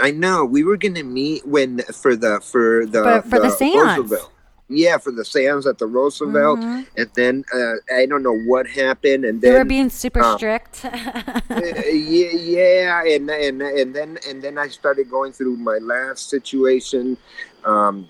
I 0.00 0.10
know. 0.10 0.44
We 0.44 0.64
were 0.64 0.76
gonna 0.76 1.04
meet 1.04 1.46
when 1.46 1.78
for 1.92 2.16
the 2.16 2.40
for 2.40 2.86
the 2.86 3.02
For- 3.02 3.22
for 3.28 3.38
the 3.40 3.50
seance. 3.50 3.98
Roosevelt. 3.98 4.31
Yeah, 4.72 4.98
for 4.98 5.12
the 5.12 5.24
seance 5.24 5.66
at 5.66 5.78
the 5.78 5.86
Roosevelt, 5.86 6.60
Mhm. 6.60 6.86
and 6.96 7.10
then 7.14 7.44
uh, 7.52 7.74
I 7.94 8.06
don't 8.06 8.22
know 8.22 8.36
what 8.36 8.66
happened, 8.66 9.24
and 9.24 9.40
They 9.40 9.50
then 9.50 9.58
were 9.58 9.64
being 9.64 9.90
super 9.90 10.20
uh, 10.20 10.36
strict. 10.36 10.84
yeah, 10.84 12.32
yeah, 12.32 13.04
and 13.04 13.30
and 13.30 13.62
and 13.62 13.94
then 13.94 14.18
and 14.28 14.42
then 14.42 14.58
I 14.58 14.68
started 14.68 15.10
going 15.10 15.32
through 15.32 15.56
my 15.56 15.78
last 15.78 16.30
situation, 16.30 17.16
um, 17.64 18.08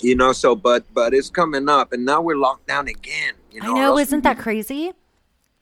you 0.00 0.14
know. 0.14 0.32
So, 0.32 0.54
but 0.54 0.84
but 0.92 1.14
it's 1.14 1.30
coming 1.30 1.68
up, 1.68 1.92
and 1.92 2.04
now 2.04 2.20
we're 2.20 2.36
locked 2.36 2.66
down 2.66 2.88
again. 2.88 3.34
You 3.50 3.62
know, 3.62 3.72
or 3.72 3.82
know, 3.82 3.98
isn't 3.98 4.22
that 4.22 4.38
crazy? 4.38 4.92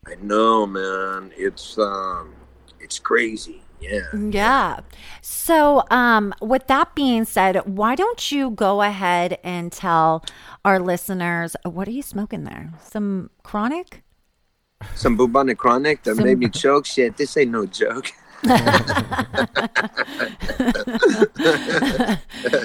I 0.06 0.14
know, 0.20 0.66
man. 0.66 1.32
It's 1.36 1.78
um, 1.78 2.34
it's 2.80 2.98
crazy. 2.98 3.62
Yeah. 3.80 4.00
Yeah. 4.12 4.80
So, 5.22 5.84
um, 5.90 6.34
with 6.40 6.66
that 6.66 6.94
being 6.94 7.24
said, 7.24 7.56
why 7.64 7.94
don't 7.94 8.30
you 8.32 8.50
go 8.50 8.82
ahead 8.82 9.38
and 9.44 9.70
tell 9.70 10.24
our 10.64 10.80
listeners 10.80 11.56
what 11.64 11.86
are 11.88 11.92
you 11.92 12.02
smoking 12.02 12.44
there? 12.44 12.72
Some 12.82 13.30
chronic? 13.42 14.02
Some 14.94 15.16
bubonic 15.16 15.58
chronic 15.58 16.02
that 16.04 16.16
Some- 16.16 16.24
made 16.24 16.38
me 16.38 16.48
choke. 16.48 16.86
Shit, 16.86 17.16
this 17.16 17.36
ain't 17.36 17.50
no 17.50 17.66
joke. 17.66 18.12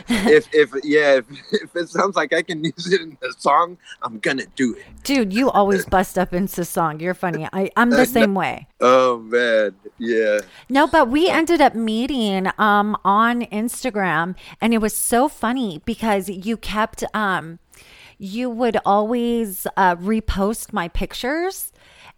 if 0.10 0.48
if 0.54 0.72
yeah, 0.84 1.16
if, 1.16 1.26
if 1.52 1.76
it 1.76 1.90
sounds 1.90 2.16
like 2.16 2.32
I 2.32 2.44
can 2.44 2.64
use 2.64 2.94
it 2.94 3.02
in 3.02 3.18
the 3.22 3.34
song, 3.40 3.80
I'm 4.04 4.20
gonna 4.20 4.46
do 4.56 4.76
it. 4.76 4.84
Dude, 5.04 5.34
you 5.34 5.50
always 5.50 5.86
bust 5.86 6.20
up 6.20 6.32
into 6.32 6.64
song. 6.64 7.00
You're 7.00 7.16
funny. 7.16 7.48
I, 7.52 7.72
I'm 7.76 7.90
the 7.90 8.06
same 8.18 8.36
way. 8.36 8.68
Oh 8.82 9.18
man, 9.20 9.76
yeah. 9.98 10.42
No, 10.70 10.86
but 10.86 11.10
we 11.10 11.28
ended 11.28 11.60
up 11.60 11.74
meeting 11.74 12.50
um 12.60 12.96
on 13.04 13.42
Instagram 13.44 14.36
and 14.62 14.76
it 14.76 14.78
was 14.78 14.96
so 14.96 15.28
funny 15.28 15.82
because 15.86 16.30
you 16.30 16.56
kept 16.56 17.04
um 17.16 17.58
you 18.20 18.48
would 18.48 18.78
always 18.86 19.66
uh 19.76 19.96
repost 19.96 20.72
my 20.72 20.88
pictures 20.88 21.72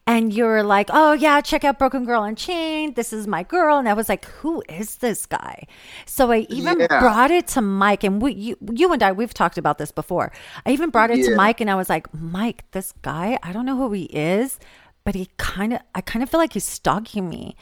and 0.07 0.33
you 0.33 0.45
were 0.45 0.63
like, 0.63 0.89
"Oh 0.93 1.13
yeah, 1.13 1.41
check 1.41 1.63
out 1.63 1.79
Broken 1.79 2.05
Girl 2.05 2.23
Unchained. 2.23 2.95
This 2.95 3.11
is 3.13 3.27
my 3.27 3.43
girl." 3.43 3.77
And 3.77 3.89
I 3.89 3.93
was 3.93 4.07
like, 4.09 4.25
"Who 4.41 4.63
is 4.69 4.97
this 4.97 5.25
guy?" 5.25 5.65
So 6.05 6.31
I 6.31 6.45
even 6.49 6.79
Yeah. 6.79 6.99
brought 6.99 7.31
it 7.31 7.47
to 7.49 7.61
Mike 7.61 8.03
and 8.03 8.21
we 8.21 8.33
you, 8.33 8.57
you 8.73 8.91
and 8.93 9.01
I 9.03 9.11
we've 9.11 9.33
talked 9.33 9.57
about 9.57 9.77
this 9.77 9.91
before. 9.91 10.31
I 10.65 10.71
even 10.71 10.89
brought 10.91 11.11
it 11.11 11.21
to 11.23 11.31
Mike 11.31 11.61
and 11.61 11.69
I 11.69 11.75
was 11.75 11.89
like, 11.89 12.13
"Mike, 12.13 12.65
this 12.71 12.93
guy, 13.01 13.37
I 13.43 13.51
don't 13.53 13.65
know 13.65 13.77
who 13.77 13.91
he 13.93 14.03
is, 14.05 14.59
but 15.03 15.15
he 15.15 15.29
kind 15.37 15.73
of 15.73 15.79
I 15.95 16.01
kind 16.01 16.21
of 16.23 16.29
feel 16.29 16.39
like 16.39 16.53
he's 16.53 16.65
stalking 16.65 17.27
me." 17.29 17.55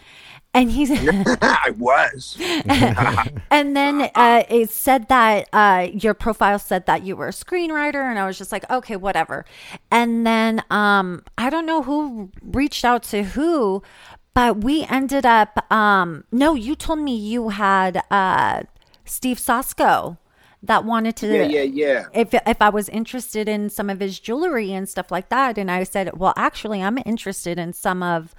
And 0.54 0.72
he's 0.72 0.92
I 1.42 1.74
was. 1.78 2.38
and 3.52 3.76
then 3.76 4.10
uh, 4.14 4.44
it 4.50 4.70
said 4.70 5.08
that 5.08 5.50
uh, 5.52 5.88
your 5.92 6.14
profile 6.14 6.60
said 6.60 6.86
that 6.86 7.04
you 7.04 7.16
were 7.16 7.28
a 7.28 7.32
screenwriter, 7.32 8.08
and 8.10 8.20
I 8.20 8.26
was 8.26 8.38
just 8.38 8.52
like, 8.52 8.70
okay, 8.70 8.96
whatever. 8.96 9.46
And 9.90 10.26
then 10.26 10.64
um, 10.70 11.24
I 11.38 11.50
don't 11.50 11.66
know 11.66 11.82
who 11.84 12.32
reached 12.42 12.86
out 12.86 13.04
to 13.04 13.24
who, 13.24 13.82
but 14.34 14.64
we 14.64 14.84
ended 14.86 15.26
up. 15.26 15.72
Um, 15.72 16.26
no, 16.32 16.54
you 16.54 16.76
told 16.76 17.00
me 17.00 17.16
you 17.16 17.50
had 17.50 18.04
uh, 18.12 18.64
Steve 19.06 19.38
Sasko 19.38 20.18
that 20.62 20.86
wanted 20.86 21.16
to. 21.18 21.28
Yeah, 21.28 21.44
yeah, 21.44 21.62
yeah. 21.62 22.06
If, 22.14 22.34
if 22.34 22.62
I 22.62 22.70
was 22.70 22.90
interested 22.90 23.50
in 23.50 23.70
some 23.70 23.90
of 23.90 24.00
his 24.00 24.20
jewelry 24.20 24.72
and 24.72 24.88
stuff 24.88 25.12
like 25.12 25.30
that, 25.30 25.58
and 25.58 25.70
I 25.70 25.84
said, 25.84 26.18
well, 26.18 26.34
actually, 26.38 26.82
I'm 26.82 26.98
interested 27.06 27.60
in 27.60 27.74
some 27.74 28.02
of 28.02 28.34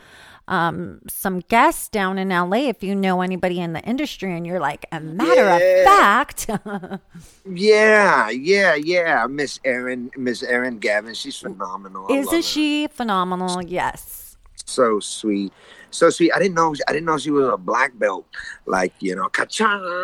um, 0.49 1.01
some 1.09 1.41
guests 1.41 1.89
down 1.89 2.19
in 2.19 2.29
LA. 2.29 2.69
If 2.69 2.83
you 2.83 2.95
know 2.95 3.23
anybody 3.23 3.61
in 3.61 3.73
the 3.73 3.81
industry, 3.83 4.37
and 4.37 4.47
you're 4.47 4.61
like, 4.61 4.87
a 4.93 5.01
matter 5.01 5.35
Yeah. 5.43 5.57
of 5.57 5.85
fact, 5.87 6.51
Yeah, 7.51 8.31
yeah, 8.31 8.75
yeah. 8.75 9.27
Miss 9.27 9.61
Erin, 9.65 10.11
Miss 10.17 10.43
Erin 10.43 10.79
Gavin, 10.79 11.15
she's 11.15 11.37
phenomenal. 11.39 12.07
I 12.07 12.09
love 12.09 12.11
her. 12.11 12.17
isn't 12.29 12.45
she 12.45 12.87
phenomenal? 12.89 13.63
Yes. 13.63 14.37
so 14.65 15.01
sweet? 15.01 15.53
So 15.95 16.11
sweet. 16.11 16.33
I 16.35 16.39
didn't 16.39 16.55
know. 16.55 16.75
I 16.89 16.93
didn't 16.93 17.07
know 17.07 17.19
she 17.19 17.31
was 17.31 17.49
a 17.49 17.57
black 17.57 17.99
belt. 17.99 18.27
Like 18.67 18.95
you 19.01 19.15
know, 19.17 19.29
ka 19.29 19.47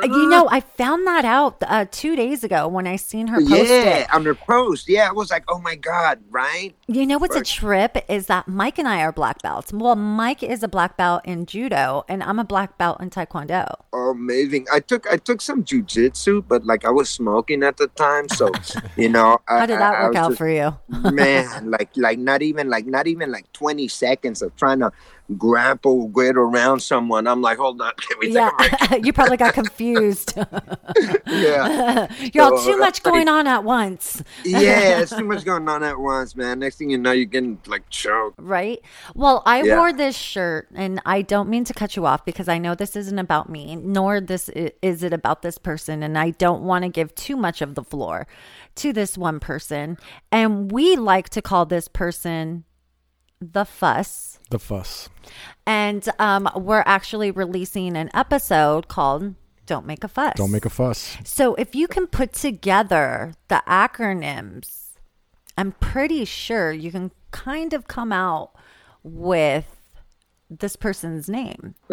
You 0.04 0.28
know, 0.28 0.48
I 0.50 0.60
found 0.60 1.06
that 1.06 1.24
out 1.24 1.62
uh, 1.62 1.86
two 1.90 2.16
days 2.16 2.44
ago 2.44 2.68
when 2.68 2.86
I 2.86 2.96
seen 2.96 3.28
her 3.28 3.40
post 3.40 3.50
Yeah, 3.50 3.98
it. 3.98 4.14
on 4.14 4.24
her 4.24 4.34
post. 4.34 4.88
Yeah, 4.88 5.08
I 5.08 5.12
was 5.12 5.30
like, 5.30 5.44
oh 5.48 5.60
my 5.60 5.76
god, 5.76 6.20
right? 6.30 6.74
You 6.88 7.06
know 7.06 7.18
what's 7.18 7.36
a 7.36 7.44
trip 7.44 7.96
is 8.08 8.26
that 8.26 8.48
Mike 8.48 8.78
and 8.78 8.88
I 8.88 9.02
are 9.02 9.12
black 9.12 9.42
belts. 9.42 9.72
Well, 9.72 9.96
Mike 9.96 10.42
is 10.42 10.62
a 10.62 10.68
black 10.68 10.96
belt 10.96 11.22
in 11.24 11.46
judo, 11.46 12.04
and 12.08 12.22
I'm 12.22 12.38
a 12.38 12.44
black 12.44 12.76
belt 12.78 13.00
in 13.00 13.10
taekwondo. 13.10 13.72
Amazing. 13.92 14.66
I 14.72 14.80
took 14.80 15.10
I 15.10 15.16
took 15.16 15.40
some 15.40 15.64
jujitsu, 15.64 16.44
but 16.46 16.64
like 16.64 16.84
I 16.84 16.90
was 16.90 17.08
smoking 17.08 17.62
at 17.62 17.76
the 17.76 17.86
time, 17.88 18.28
so 18.28 18.50
you 18.96 19.08
know. 19.08 19.38
How 19.46 19.66
did 19.66 19.78
that 19.78 20.02
work 20.02 20.16
out 20.16 20.32
for 20.32 20.40
for 20.40 20.48
you? 20.48 20.74
man 21.12 21.70
like 21.70 21.90
like 21.96 22.18
not 22.18 22.40
even 22.40 22.70
like 22.70 22.86
not 22.86 23.06
even 23.06 23.30
like 23.30 23.52
20 23.52 23.88
seconds 23.88 24.40
of 24.40 24.54
trying 24.56 24.78
to 24.80 24.90
grapple 25.38 26.08
get 26.08 26.36
around 26.36 26.80
someone 26.80 27.26
i'm 27.26 27.40
like 27.42 27.58
hold 27.58 27.80
on 27.80 27.92
can 27.96 28.18
we 28.20 28.28
take 28.28 28.34
Yeah, 28.34 28.96
you 29.02 29.12
probably 29.12 29.36
got 29.36 29.52
confused. 29.54 30.34
yeah 31.26 32.08
You're 32.32 32.44
all 32.44 32.52
So, 32.52 32.72
too 32.72 32.76
much 32.78 33.02
uh, 33.04 33.10
going 33.10 33.28
on 33.28 33.46
at 33.46 33.64
once, 33.64 34.22
yeah 34.44 35.00
it's 35.00 35.14
too 35.14 35.24
much 35.24 35.44
going 35.44 35.68
on 35.68 35.82
at 35.82 35.98
once 35.98 36.34
man 36.36 36.58
next 36.58 36.76
thing 36.76 36.90
you 36.90 36.98
know 36.98 37.12
you're 37.12 37.24
getting 37.26 37.60
like 37.66 37.88
choked 37.90 38.38
right? 38.38 38.80
Well, 39.14 39.42
I 39.44 39.62
Yeah. 39.62 39.76
wore 39.76 39.92
this 39.92 40.16
shirt, 40.16 40.68
and 40.74 41.00
I 41.04 41.22
don't 41.22 41.48
mean 41.50 41.64
to 41.64 41.74
cut 41.74 41.94
you 41.96 42.06
off 42.06 42.24
because 42.24 42.48
I 42.48 42.58
know 42.58 42.74
this 42.74 42.96
isn't 42.96 43.18
about 43.18 43.50
me, 43.50 43.76
nor 43.76 44.20
this 44.20 44.48
is 44.48 45.02
it 45.02 45.12
about 45.12 45.42
this 45.42 45.58
person, 45.58 46.02
and 46.02 46.16
I 46.18 46.30
don't 46.30 46.62
want 46.62 46.84
to 46.84 46.88
give 46.88 47.14
too 47.14 47.36
much 47.36 47.60
of 47.60 47.74
the 47.74 47.84
floor 47.84 48.26
to 48.76 48.92
this 48.92 49.18
one 49.18 49.40
person. 49.40 49.98
And 50.32 50.72
we 50.72 50.96
like 50.96 51.28
to 51.30 51.42
call 51.42 51.66
this 51.66 51.86
person 51.86 52.64
the 53.40 53.64
fuss. 53.66 54.29
The 54.50 54.58
fuss. 54.58 55.08
And 55.66 56.08
um, 56.18 56.48
we're 56.56 56.82
actually 56.86 57.30
releasing 57.30 57.96
an 57.96 58.10
episode 58.14 58.88
called 58.88 59.34
Don't 59.66 59.86
Make 59.86 60.02
a 60.04 60.08
Fuss. 60.08 60.34
Don't 60.36 60.50
make 60.50 60.64
a 60.64 60.70
fuss. 60.70 61.16
So 61.24 61.54
if 61.54 61.74
you 61.74 61.86
can 61.86 62.06
put 62.08 62.32
together 62.32 63.34
the 63.48 63.62
acronyms, 63.68 64.88
I'm 65.56 65.72
pretty 65.72 66.24
sure 66.24 66.72
you 66.72 66.90
can 66.90 67.12
kind 67.30 67.72
of 67.72 67.86
come 67.86 68.12
out 68.12 68.50
with 69.04 69.76
this 70.50 70.74
person's 70.74 71.28
name. 71.28 71.76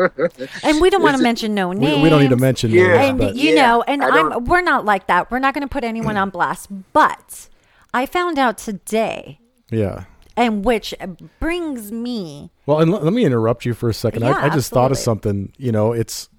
and 0.64 0.82
we 0.82 0.90
don't 0.90 1.04
want 1.04 1.16
to 1.18 1.22
mention 1.22 1.54
no 1.54 1.70
We, 1.70 1.76
names. 1.76 2.02
we 2.02 2.10
don't 2.10 2.22
need 2.22 2.30
to 2.32 2.38
mention 2.38 2.72
Yeah. 2.72 2.88
names, 2.98 3.10
and 3.10 3.18
but 3.20 3.36
you 3.36 3.52
Yeah, 3.52 3.62
know, 3.68 3.84
and 3.84 4.04
I 4.04 4.08
I'm 4.10 4.46
we're 4.46 4.62
not 4.62 4.84
like 4.84 5.06
that. 5.08 5.30
We're 5.30 5.38
not 5.38 5.54
going 5.54 5.62
to 5.62 5.72
put 5.72 5.84
anyone 5.84 6.18
on 6.18 6.32
blast. 6.32 6.70
But 6.92 7.50
I 7.94 8.08
found 8.08 8.40
out 8.40 8.58
today, 8.58 9.40
yeah. 9.70 10.06
And 10.38 10.63
which 10.63 10.94
brings 11.39 11.91
me 11.91 12.51
Well, 12.65 12.79
and 12.79 12.91
let, 12.91 13.03
let 13.03 13.12
me 13.12 13.25
interrupt 13.25 13.65
you 13.65 13.74
for 13.74 13.89
a 13.89 13.94
second. 13.94 14.22
Yeah, 14.22 14.38
I, 14.38 14.46
I 14.46 14.50
just 14.50 14.72
thought 14.72 14.91
of 14.91 14.98
something. 14.98 15.51
You 15.58 15.72
know, 15.72 15.91
it's 15.91 16.29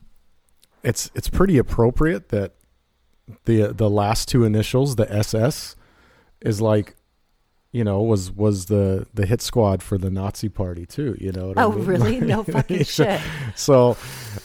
it's 0.83 1.11
it's 1.15 1.29
pretty 1.29 1.59
appropriate 1.59 2.29
that 2.31 2.55
the 3.45 3.73
the 3.73 3.91
last 3.91 4.29
two 4.29 4.45
initials, 4.45 4.97
the 4.97 5.13
SS, 5.13 5.77
is 6.41 6.61
like, 6.61 6.95
you 7.73 7.85
know, 7.85 8.01
was 8.03 8.31
was 8.33 8.67
the 8.67 9.07
the 9.13 9.27
hit 9.27 9.43
squad 9.43 9.83
for 9.83 9.99
the 9.99 10.09
Nazi 10.11 10.49
party 10.49 10.87
too. 10.87 11.17
You 11.21 11.33
know? 11.33 11.49
What 11.49 11.59
I 11.59 11.65
Oh, 11.65 11.73
mean? 11.73 11.85
really? 11.85 12.21
No 12.21 12.43
fucking 12.43 12.85
shit. 12.85 13.21
So, 13.55 13.97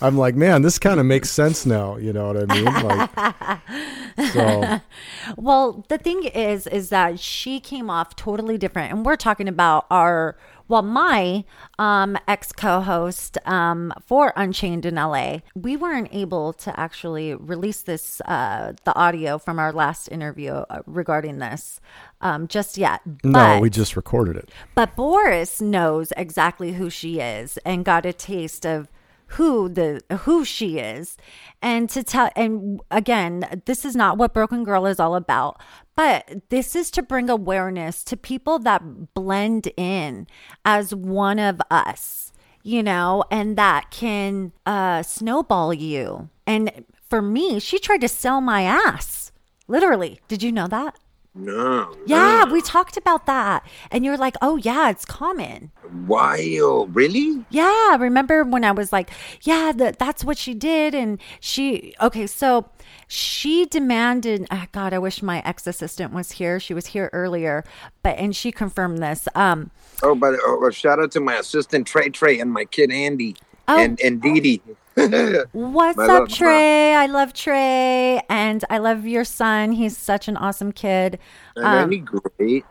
I'm 0.01 0.18
like, 0.18 0.36
man, 0.36 0.62
this 0.62 0.77
kind 0.77 1.00
of 1.00 1.06
makes 1.06 1.30
sense 1.32 1.65
now. 1.65 1.96
You 1.98 2.12
know 2.13 2.27
what 2.34 2.51
I 2.51 2.53
mean? 2.53 2.65
Like, 2.65 4.32
so 4.34 4.80
Well, 5.38 5.86
the 5.89 5.98
thing 5.98 6.24
is, 6.24 6.68
is 6.68 6.89
that 6.89 7.20
she 7.20 7.60
came 7.60 7.89
off 7.89 8.15
totally 8.15 8.58
different, 8.58 8.92
and 8.92 9.06
we're 9.06 9.15
talking 9.15 9.48
about 9.48 9.86
our 9.89 10.38
well, 10.67 10.82
my 10.82 11.43
um, 11.77 12.17
ex 12.27 12.51
co-host 12.51 13.38
um, 13.46 13.93
for 14.05 14.34
Unchained 14.36 14.86
in 14.86 14.96
LA. 14.96 15.39
We 15.55 15.75
weren't 15.75 16.10
able 16.12 16.53
to 16.53 16.79
actually 16.79 17.34
release 17.36 17.82
this 17.82 18.22
uh, 18.22 18.74
the 18.84 18.96
audio 18.96 19.38
from 19.38 19.60
our 19.60 19.72
last 19.72 20.08
interview 20.08 20.51
uh, 20.51 20.82
regarding 20.86 21.39
this 21.39 21.79
um, 22.22 22.48
just 22.48 22.77
yet. 22.77 23.01
no, 23.24 23.60
we 23.60 23.70
just 23.70 23.96
recorded 23.96 24.36
it. 24.38 24.50
but 24.75 24.96
Boris 24.96 25.62
knows 25.62 26.13
exactly 26.17 26.74
who 26.74 26.89
she 26.89 27.20
is 27.20 27.58
and 27.65 27.86
got 27.86 28.05
a 28.05 28.13
taste 28.13 28.65
of 28.65 28.89
who 29.34 29.70
the 29.70 30.02
who 30.22 30.46
she 30.46 30.80
is. 30.80 31.18
And 31.62 31.90
to 31.90 32.04
tell 32.04 32.30
and 32.36 32.82
again 32.92 33.62
this 33.66 33.86
is 33.86 33.96
not 33.96 34.18
what 34.18 34.34
broken 34.34 34.63
girl 34.63 34.86
is 34.86 35.00
all 35.00 35.16
about 35.16 35.62
but 35.96 36.50
this 36.50 36.75
is 36.75 36.90
to 36.92 37.04
bring 37.04 37.30
awareness 37.30 38.04
to 38.06 38.18
people 38.18 38.60
that 38.60 39.13
blend 39.13 39.72
in 39.78 40.28
as 40.66 40.94
one 40.96 41.40
of 41.40 41.62
us 41.70 42.32
you 42.63 42.82
know 42.82 43.24
and 43.32 43.58
that 43.58 43.92
can 43.92 44.52
uh 44.66 45.02
snowball 45.04 45.74
you. 45.74 46.30
And 46.46 46.86
for 47.10 47.22
me 47.22 47.60
she 47.60 47.80
tried 47.80 48.02
to 48.02 48.08
sell 48.08 48.42
my 48.42 48.63
ass 48.63 49.32
literally. 49.68 50.20
Did 50.28 50.44
you 50.44 50.52
know 50.52 50.68
that 50.68 50.98
No. 51.36 51.96
yeah, 52.06 52.46
we 52.46 52.62
talked 52.62 52.96
about 52.96 53.25
that. 53.25 53.66
And 53.90 54.06
you're 54.06 54.18
like, 54.18 54.36
oh, 54.42 54.58
yeah, 54.58 54.90
it's 54.92 55.04
common. 55.04 55.72
Why? 56.06 56.58
Oh, 56.62 56.86
really? 56.94 57.44
Yeah, 57.50 57.96
remember 57.98 58.44
when 58.44 58.63
I 58.63 58.72
was 58.72 58.94
like, 58.94 59.10
yeah, 59.42 59.72
that 59.78 59.98
that's 59.98 60.24
what 60.24 60.38
she 60.38 60.54
did. 60.54 60.94
And 60.94 61.20
she, 61.40 61.96
okay, 62.00 62.28
so 62.28 62.70
she 63.08 63.66
demanded, 63.66 64.46
ah, 64.52 64.68
God, 64.72 64.94
I 64.94 65.00
wish 65.00 65.24
my 65.24 65.42
ex 65.44 65.66
assistant 65.66 66.13
was 66.13 66.34
here. 66.34 66.60
She 66.60 66.75
was 66.75 66.88
here 66.88 67.10
earlier, 67.13 67.63
but, 68.04 68.18
and 68.20 68.36
she 68.36 68.52
confirmed 68.52 69.00
this. 69.00 69.28
Um, 69.34 69.72
Oh, 70.04 70.13
but 70.16 70.36
oh, 70.44 70.70
shout 70.70 71.00
out 71.00 71.12
to 71.13 71.20
my 71.20 71.36
assistant 71.36 71.88
Trey 71.88 72.10
Trey 72.10 72.40
and 72.40 72.52
my 72.52 72.66
kid 72.66 72.92
Andy 72.92 73.36
Oh. 73.68 73.80
and 73.80 74.00
and 74.02 74.22
Dee 74.22 74.40
Dee. 74.42 74.62
What's 75.53 75.97
My 75.97 76.03
up, 76.05 76.09
love, 76.09 76.29
Trey? 76.29 76.93
I 76.95 77.05
love 77.07 77.33
Trey. 77.33 78.21
And 78.29 78.63
I 78.69 78.77
love 78.77 79.05
your 79.07 79.23
son. 79.23 79.71
He's 79.73 79.97
such 79.97 80.27
an 80.27 80.38
awesome 80.38 80.71
kid. 80.71 81.19
And 81.55 81.65
Um, 81.65 81.73
Andy, 81.83 81.97
great. 82.00 82.65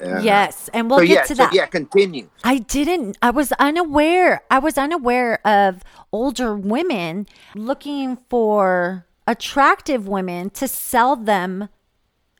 Yeah. 0.00 0.20
Yes. 0.20 0.68
And 0.74 0.90
we'll 0.90 0.98
so 1.00 1.06
get 1.06 1.14
yeah, 1.14 1.22
to 1.22 1.28
so 1.28 1.34
that. 1.34 1.52
yeah, 1.54 1.66
continue. 1.66 2.28
I 2.42 2.58
didn't. 2.58 3.16
I 3.22 3.30
was 3.30 3.52
unaware. 3.52 4.42
I 4.50 4.58
was 4.58 4.76
unaware 4.76 5.44
of 5.46 5.82
older 6.12 6.54
women 6.54 7.26
looking 7.54 8.16
for 8.28 9.06
attractive 9.26 10.06
women 10.06 10.50
to 10.50 10.68
sell 10.68 11.16
them. 11.16 11.68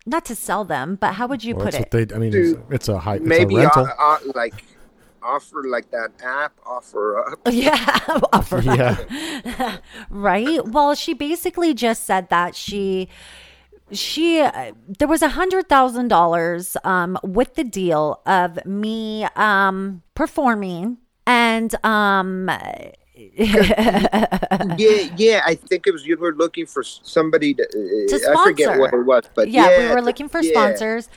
Not 0.07 0.26
to 0.26 0.35
sell 0.35 0.64
them, 0.64 0.96
but 1.00 1.14
how 1.14 1.26
would 1.28 1.42
you 1.44 1.54
Well, 1.57 1.64
put 1.66 1.74
it? 1.74 1.90
they. 1.90 2.07
I 2.14 2.18
mean, 2.18 2.35
it's, 2.35 2.59
it's 2.70 2.88
a 2.88 2.98
high. 2.98 3.14
It's 3.16 3.24
Maybe 3.24 3.57
a 3.57 3.61
rental. 3.61 3.87
uh, 3.87 3.94
uh, 3.98 4.18
like 4.35 4.64
offer 5.24 5.64
like 5.64 5.90
that 5.90 6.12
app 6.22 6.52
offer 6.66 7.18
up. 7.18 7.40
yeah, 7.50 7.98
offer 8.32 8.60
yeah. 8.60 9.78
right. 10.10 10.66
Well, 10.66 10.94
she 10.94 11.14
basically 11.14 11.74
just 11.74 12.04
said 12.04 12.28
that 12.28 12.54
she 12.54 13.08
she 13.90 14.40
uh, 14.40 14.72
there 14.98 15.08
was 15.08 15.22
a 15.22 15.30
hundred 15.30 15.68
thousand 15.68 16.08
dollars 16.08 16.76
um 16.84 17.18
with 17.22 17.54
the 17.54 17.64
deal 17.64 18.20
of 18.26 18.64
me 18.64 19.24
um 19.37 20.02
performing 20.14 20.98
and 21.26 21.74
um 21.84 22.50
yeah, 23.37 25.08
yeah. 25.16 25.42
I 25.44 25.54
think 25.54 25.87
it 25.87 25.92
was 25.92 26.04
you 26.04 26.16
were 26.16 26.34
looking 26.34 26.66
for 26.66 26.82
somebody 26.82 27.54
to. 27.54 27.62
Uh, 27.62 28.18
to 28.18 28.34
I 28.37 28.44
forget 28.44 28.78
what 28.78 28.92
it 28.92 29.02
was, 29.02 29.24
but 29.34 29.48
yeah, 29.48 29.70
yeah, 29.70 29.88
we 29.88 29.94
were 29.94 30.02
looking 30.02 30.28
for 30.28 30.40
yeah. 30.40 30.50
sponsors. 30.50 31.08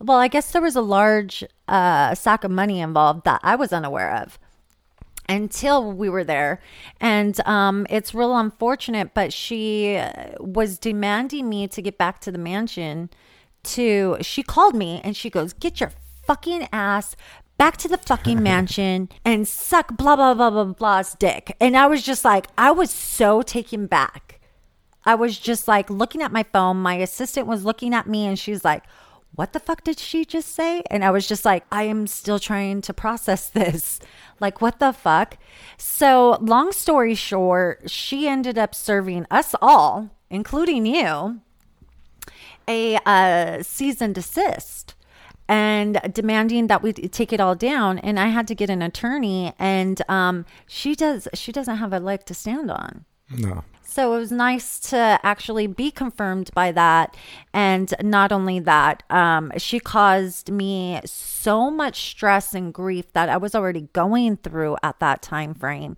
Well, 0.00 0.18
I 0.18 0.28
guess 0.28 0.50
there 0.50 0.62
was 0.62 0.76
a 0.76 0.80
large 0.80 1.44
uh, 1.72 2.14
sack 2.14 2.44
of 2.44 2.50
money 2.50 2.80
involved 2.80 3.24
that 3.24 3.40
I 3.42 3.56
was 3.56 3.72
unaware 3.72 4.14
of 4.14 4.38
until 5.28 5.90
we 5.90 6.08
were 6.08 6.22
there. 6.22 6.60
And 7.00 7.40
um, 7.46 7.86
it's 7.88 8.14
real 8.14 8.36
unfortunate, 8.36 9.14
but 9.14 9.32
she 9.32 10.00
was 10.38 10.78
demanding 10.78 11.48
me 11.48 11.66
to 11.68 11.80
get 11.80 11.96
back 11.96 12.20
to 12.20 12.30
the 12.30 12.38
mansion. 12.38 13.10
To 13.64 14.16
she 14.20 14.42
called 14.42 14.74
me 14.74 15.00
and 15.04 15.16
she 15.16 15.30
goes, 15.30 15.52
"Get 15.52 15.80
your 15.80 15.92
fucking 16.26 16.68
ass." 16.72 17.16
Back 17.58 17.76
to 17.78 17.88
the 17.88 17.98
fucking 17.98 18.42
mansion 18.50 19.08
and 19.24 19.46
suck 19.46 19.96
blah 19.96 20.16
blah 20.16 20.34
blah 20.34 20.50
blah 20.50 20.64
blah's 20.64 21.14
dick. 21.14 21.56
And 21.60 21.76
I 21.76 21.86
was 21.86 22.02
just 22.02 22.24
like, 22.24 22.48
I 22.58 22.72
was 22.72 22.90
so 22.90 23.40
taken 23.40 23.86
back. 23.86 24.40
I 25.04 25.14
was 25.14 25.38
just 25.38 25.68
like 25.68 25.88
looking 25.88 26.22
at 26.22 26.32
my 26.32 26.42
phone. 26.42 26.78
My 26.78 26.94
assistant 26.94 27.46
was 27.46 27.64
looking 27.64 27.94
at 27.94 28.08
me 28.08 28.26
and 28.26 28.36
she's 28.36 28.64
like, 28.64 28.82
What 29.34 29.54
the 29.54 29.60
fuck 29.60 29.82
did 29.82 29.98
she 29.98 30.24
just 30.24 30.54
say? 30.54 30.82
And 30.90 31.04
I 31.04 31.10
was 31.10 31.26
just 31.26 31.44
like, 31.44 31.64
I 31.72 31.84
am 31.84 32.06
still 32.06 32.38
trying 32.38 32.82
to 32.82 32.92
process 32.92 33.48
this. 33.58 33.98
Like, 34.40 34.60
what 34.60 34.78
the 34.78 34.92
fuck? 34.92 35.38
So, 35.78 36.38
long 36.40 36.72
story 36.72 37.14
short, 37.14 37.90
she 37.90 38.28
ended 38.28 38.58
up 38.58 38.74
serving 38.74 39.26
us 39.30 39.54
all, 39.62 40.10
including 40.30 40.84
you, 40.86 41.40
a 42.68 42.98
uh, 43.06 43.62
cease 43.62 44.00
and 44.00 44.14
desist 44.14 44.94
and 45.48 46.00
demanding 46.12 46.68
that 46.68 46.82
we 46.82 46.92
take 46.92 47.32
it 47.32 47.40
all 47.40 47.54
down 47.54 47.98
and 47.98 48.18
i 48.18 48.28
had 48.28 48.46
to 48.46 48.54
get 48.54 48.70
an 48.70 48.80
attorney 48.80 49.52
and 49.58 50.00
um, 50.08 50.46
she 50.66 50.94
does 50.94 51.28
she 51.34 51.50
doesn't 51.50 51.78
have 51.78 51.92
a 51.92 51.98
leg 51.98 52.24
to 52.24 52.32
stand 52.32 52.70
on 52.70 53.04
No. 53.38 53.64
so 53.84 54.14
it 54.14 54.18
was 54.18 54.32
nice 54.32 54.78
to 54.90 55.18
actually 55.22 55.66
be 55.66 55.90
confirmed 55.90 56.50
by 56.54 56.72
that. 56.72 57.16
And 57.52 57.92
not 58.02 58.32
only 58.32 58.58
that, 58.60 59.02
um, 59.10 59.52
she 59.58 59.78
caused 59.80 60.50
me 60.50 61.00
so 61.04 61.70
much 61.70 62.10
stress 62.10 62.54
and 62.54 62.72
grief 62.72 63.12
that 63.12 63.28
I 63.28 63.36
was 63.36 63.54
already 63.54 63.88
going 63.92 64.38
through 64.38 64.76
at 64.82 64.98
that 65.00 65.20
time 65.22 65.54
frame. 65.54 65.96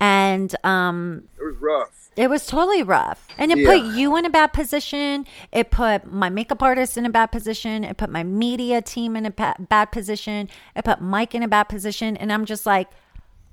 And 0.00 0.54
um, 0.64 1.24
It 1.38 1.44
was 1.44 1.56
rough. 1.60 2.10
it 2.16 2.30
was 2.30 2.46
totally 2.46 2.82
rough. 2.82 3.26
And 3.36 3.50
it 3.52 3.58
Yeah. 3.58 3.66
put 3.68 3.96
you 3.96 4.16
in 4.16 4.24
a 4.24 4.30
bad 4.30 4.52
position. 4.52 5.26
It 5.52 5.70
put 5.70 6.10
my 6.10 6.28
makeup 6.28 6.62
artist 6.62 6.96
in 6.96 7.04
a 7.06 7.10
bad 7.10 7.26
position. 7.32 7.82
It 7.84 7.96
put 7.96 8.10
my 8.10 8.22
media 8.22 8.80
team 8.82 9.16
in 9.16 9.26
a 9.26 9.30
pa- 9.32 9.56
bad 9.58 9.86
position. 9.92 10.48
It 10.76 10.84
put 10.84 11.00
Mike 11.00 11.34
in 11.34 11.42
a 11.42 11.48
bad 11.48 11.64
position. 11.64 12.16
And 12.16 12.32
I'm 12.32 12.44
just 12.44 12.64
like, 12.66 12.88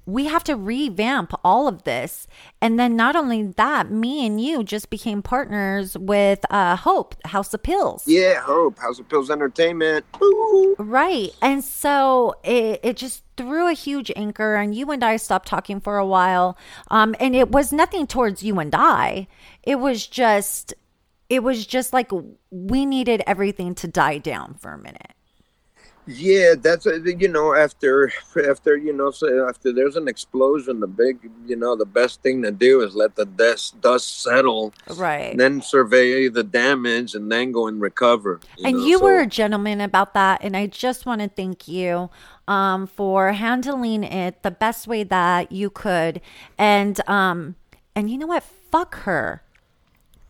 we 0.05 0.25
have 0.25 0.43
to 0.45 0.55
revamp 0.55 1.33
all 1.43 1.67
of 1.67 1.83
this. 1.83 2.27
And 2.61 2.79
then 2.79 2.95
not 2.95 3.15
only 3.15 3.43
that, 3.43 3.89
me 3.89 4.25
and 4.25 4.39
you 4.39 4.63
just 4.63 4.89
became 4.89 5.21
partners 5.21 5.97
with 5.97 6.45
uh, 6.51 6.75
Hope, 6.75 7.15
House 7.25 7.53
of 7.53 7.63
Pills. 7.63 8.03
Yeah, 8.07 8.39
Hope 8.41 8.77
House 8.77 8.99
of 8.99 9.09
Pills 9.09 9.31
Entertainment. 9.31 10.05
Ooh. 10.21 10.75
Right. 10.77 11.31
And 11.41 11.63
so 11.63 12.35
it, 12.43 12.79
it 12.83 12.97
just 12.97 13.23
threw 13.35 13.67
a 13.67 13.73
huge 13.73 14.11
anchor, 14.15 14.55
and 14.55 14.73
you 14.73 14.89
and 14.91 15.03
I 15.03 15.17
stopped 15.17 15.47
talking 15.47 15.79
for 15.79 15.97
a 15.97 16.05
while. 16.05 16.57
Um, 16.89 17.15
and 17.19 17.35
it 17.35 17.51
was 17.51 17.73
nothing 17.73 18.07
towards 18.07 18.43
you 18.43 18.59
and 18.59 18.73
I. 18.73 19.27
It 19.63 19.79
was 19.79 20.05
just, 20.05 20.73
it 21.29 21.41
was 21.41 21.65
just 21.65 21.93
like 21.93 22.11
we 22.51 22.85
needed 22.85 23.23
everything 23.25 23.73
to 23.75 23.87
die 23.87 24.19
down 24.19 24.53
for 24.53 24.71
a 24.71 24.77
minute. 24.77 25.14
Yeah, 26.07 26.53
that's 26.61 26.85
uh, 26.85 26.99
you 27.03 27.27
know 27.27 27.55
after 27.55 28.11
after 28.49 28.77
you 28.77 28.93
know 28.93 29.09
so 29.09 29.47
after 29.49 29.73
there's 29.73 29.95
an 29.95 30.07
explosion, 30.07 30.79
the 30.79 30.87
big 30.87 31.17
you 31.47 31.55
know 31.55 31.75
the 31.75 31.85
best 31.85 32.21
thing 32.21 32.43
to 32.43 32.51
do 32.51 32.81
is 32.81 32.93
let 32.95 33.15
the 33.15 33.25
dust 33.25 33.81
dust 33.81 34.21
settle, 34.21 34.71
Right. 34.95 35.31
and 35.31 35.39
then 35.39 35.61
survey 35.61 36.27
the 36.29 36.43
damage, 36.43 37.15
and 37.15 37.31
then 37.31 37.51
go 37.51 37.67
and 37.67 37.81
recover. 37.81 38.39
and 38.63 38.77
know, 38.77 38.85
you 38.85 38.99
so- 38.99 39.03
were 39.03 39.19
a 39.21 39.27
gentleman 39.27 39.81
about 39.81 40.13
that 40.13 40.41
and 40.43 40.55
i 40.55 40.67
just 40.67 41.05
want 41.05 41.21
to 41.21 41.27
thank 41.27 41.67
you 41.67 42.09
um, 42.47 42.85
for 42.87 43.31
handling 43.33 44.03
it 44.03 44.43
the 44.43 44.51
best 44.51 44.87
way 44.87 45.03
that 45.03 45.51
you 45.51 45.69
could 45.69 46.21
and 46.57 47.01
um 47.09 47.55
and 47.95 48.09
you 48.11 48.17
know 48.17 48.27
what 48.27 48.43
fuck 48.43 48.95
her 49.09 49.41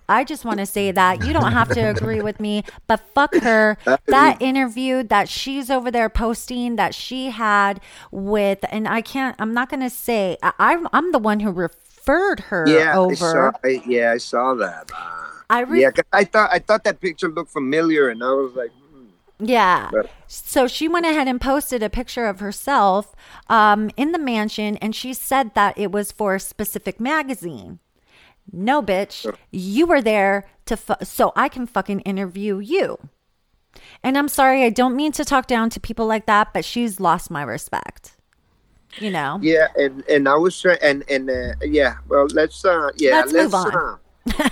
I 0.08 0.24
just 0.24 0.46
want 0.46 0.60
to 0.60 0.66
say 0.66 0.92
that 0.92 1.26
you 1.26 1.34
don't 1.34 1.52
have 1.52 1.70
to 1.70 1.82
agree 1.82 2.22
with 2.22 2.40
me, 2.40 2.64
but 2.88 3.00
fuck 3.14 3.36
her. 3.38 3.78
That 4.08 4.38
interview 4.42 5.04
that 5.04 5.30
she's 5.30 5.70
over 5.70 5.92
there 5.92 6.10
posting 6.10 6.76
that 6.76 6.94
she 6.94 7.32
had 7.32 7.82
with, 8.12 8.60
and 8.70 8.88
I 8.88 9.02
can't, 9.02 9.36
I'm 9.40 9.54
not 9.54 9.70
going 9.70 9.82
to 9.82 9.90
say, 9.90 10.38
I, 10.44 10.54
I'm, 10.60 10.88
I'm 10.94 11.12
the 11.12 11.20
one 11.20 11.40
who 11.40 11.52
referred 11.52 12.42
her 12.42 12.68
Yeah, 12.68 12.98
over. 12.98 13.12
I 13.12 13.16
saw, 13.16 13.52
I, 13.64 13.84
yeah, 13.88 14.12
I 14.12 14.18
saw 14.18 14.54
that. 14.56 14.92
Uh, 14.94 15.26
I 15.50 15.60
re- 15.62 15.82
yeah, 15.82 15.92
I 16.12 16.24
thought 16.24 16.50
I 16.52 16.60
thought 16.60 16.84
that 16.86 17.00
picture 17.00 17.30
looked 17.30 17.52
familiar, 17.52 18.10
and 18.10 18.24
I 18.24 18.32
was 18.32 18.54
like, 18.56 18.72
hmm. 18.72 19.06
Yeah. 19.40 19.92
So 20.28 20.68
she 20.68 20.88
went 20.88 21.06
ahead 21.06 21.28
and 21.28 21.40
posted 21.40 21.84
a 21.84 21.90
picture 21.90 22.26
of 22.26 22.40
herself 22.40 23.16
um, 23.48 23.92
in 23.96 24.12
the 24.12 24.18
mansion, 24.20 24.78
and 24.78 24.96
she 24.96 25.14
said 25.14 25.54
that 25.54 25.78
it 25.78 25.92
was 25.92 26.12
for 26.12 26.36
a 26.36 26.40
specific 26.40 27.00
magazine. 27.00 27.80
No, 28.52 28.82
bitch. 28.82 29.32
You 29.52 29.86
were 29.86 30.02
there 30.02 30.46
to 30.66 30.78
fu- 30.78 31.04
so 31.04 31.34
I 31.36 31.50
can 31.50 31.68
fucking 31.68 32.02
interview 32.02 32.60
you. 32.60 32.98
And 34.04 34.18
I'm 34.18 34.28
sorry, 34.28 34.64
I 34.64 34.70
don't 34.70 34.96
mean 34.96 35.12
to 35.14 35.26
talk 35.26 35.48
down 35.48 35.70
to 35.72 35.80
people 35.80 36.06
like 36.06 36.26
that, 36.28 36.54
but 36.54 36.64
she's 36.64 37.00
lost 37.00 37.30
my 37.30 37.44
respect. 37.44 38.16
You 39.00 39.12
know. 39.12 39.40
yeah, 39.42 39.68
and 39.76 40.06
and 40.08 40.30
I 40.30 40.36
was 40.36 40.60
trying, 40.60 40.78
and 40.82 41.04
and 41.10 41.30
uh, 41.30 41.54
yeah, 41.62 41.96
well, 42.08 42.28
let's 42.32 42.64
uh, 42.64 42.92
yeah, 42.96 43.12
Let's 43.12 43.34
move 43.34 43.54
on. 43.54 43.76
Uh, 43.76 43.98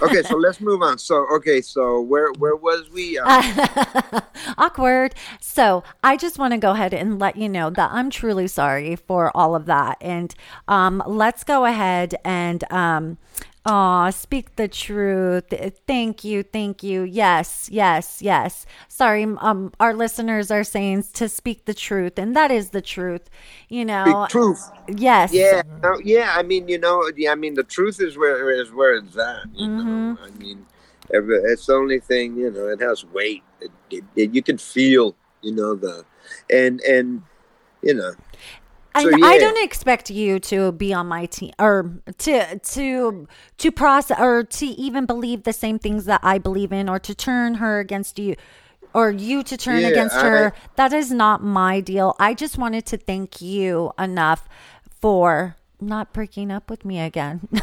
okay, 0.01 0.21
so 0.21 0.35
let's 0.35 0.59
move 0.59 0.81
on. 0.81 0.97
So 0.97 1.25
okay, 1.35 1.61
so 1.61 2.01
where 2.01 2.31
where 2.33 2.55
was 2.55 2.89
we? 2.91 3.17
Uh, 3.17 4.21
Awkward. 4.57 5.15
So 5.39 5.83
I 6.03 6.17
just 6.17 6.37
want 6.37 6.51
to 6.51 6.57
go 6.57 6.71
ahead 6.71 6.93
and 6.93 7.19
let 7.19 7.37
you 7.37 7.47
know 7.47 7.69
that 7.69 7.91
I'm 7.93 8.09
truly 8.09 8.47
sorry 8.47 8.97
for 8.97 9.35
all 9.35 9.55
of 9.55 9.65
that. 9.67 9.97
And 10.01 10.35
um, 10.67 11.01
let's 11.07 11.45
go 11.45 11.63
ahead 11.63 12.15
and 12.25 12.69
um, 12.71 13.17
aw, 13.65 14.09
speak 14.09 14.55
the 14.55 14.67
truth. 14.67 15.53
Thank 15.87 16.23
you, 16.23 16.43
thank 16.43 16.83
you. 16.83 17.03
Yes, 17.03 17.69
yes, 17.71 18.21
yes. 18.21 18.65
Sorry, 18.87 19.23
um, 19.23 19.71
our 19.79 19.93
listeners 19.93 20.51
are 20.51 20.63
saying 20.63 21.03
to 21.13 21.27
speak 21.29 21.65
the 21.65 21.73
truth, 21.73 22.17
and 22.17 22.35
that 22.35 22.51
is 22.51 22.69
the 22.69 22.81
truth. 22.81 23.29
You 23.69 23.85
know. 23.85 24.03
big 24.05 24.29
truth. 24.29 24.71
Yes. 24.87 25.33
Yeah, 25.33 25.61
no, 25.83 25.97
yeah. 26.03 26.33
I 26.35 26.43
mean, 26.43 26.67
you 26.67 26.77
know, 26.77 27.09
yeah, 27.15 27.31
I 27.31 27.35
mean, 27.35 27.53
the 27.55 27.63
truth 27.63 28.01
is 28.01 28.17
where 28.17 28.49
is 28.51 28.71
where 28.71 28.95
it's 28.95 29.17
at. 29.17 29.45
You 29.55 29.67
Mm-hmm. 29.67 30.13
know, 30.13 30.17
I 30.23 30.29
mean, 30.31 30.65
it's 31.09 31.65
the 31.67 31.73
only 31.73 31.99
thing. 31.99 32.35
You 32.35 32.51
know, 32.51 32.67
it 32.67 32.81
has 32.81 33.05
weight. 33.05 33.43
It, 33.61 33.71
it, 33.89 34.03
it, 34.15 34.33
you 34.33 34.41
can 34.41 34.57
feel. 34.57 35.15
You 35.41 35.53
know 35.53 35.75
the, 35.75 36.05
and 36.49 36.79
and 36.81 37.23
you 37.81 37.93
know. 37.95 38.13
And 38.95 39.09
So, 39.09 39.25
I 39.25 39.37
don't 39.39 39.63
expect 39.63 40.09
you 40.09 40.39
to 40.41 40.71
be 40.71 40.93
on 40.93 41.07
my 41.07 41.25
team 41.25 41.51
or 41.59 41.91
to 42.19 42.59
to 42.59 43.27
to 43.57 43.71
process 43.71 44.19
or 44.19 44.43
to 44.43 44.65
even 44.65 45.05
believe 45.05 45.43
the 45.43 45.53
same 45.53 45.79
things 45.79 46.05
that 46.05 46.19
I 46.23 46.37
believe 46.37 46.71
in 46.71 46.87
or 46.89 46.99
to 46.99 47.15
turn 47.15 47.55
her 47.55 47.79
against 47.79 48.19
you 48.19 48.35
or 48.93 49.09
you 49.09 49.41
to 49.43 49.57
turn 49.57 49.81
Yeah, 49.81 49.87
against 49.87 50.15
I- 50.15 50.21
her. 50.29 50.53
that 50.75 50.93
is 50.93 51.09
not 51.11 51.43
my 51.43 51.79
deal. 51.81 52.15
I 52.19 52.33
just 52.35 52.57
wanted 52.59 52.85
to 52.87 52.97
thank 52.97 53.41
you 53.41 53.91
enough 53.97 54.47
for 55.01 55.55
not 55.81 56.13
breaking 56.13 56.51
up 56.51 56.69
with 56.69 56.85
me 56.85 56.99
again. 57.01 57.47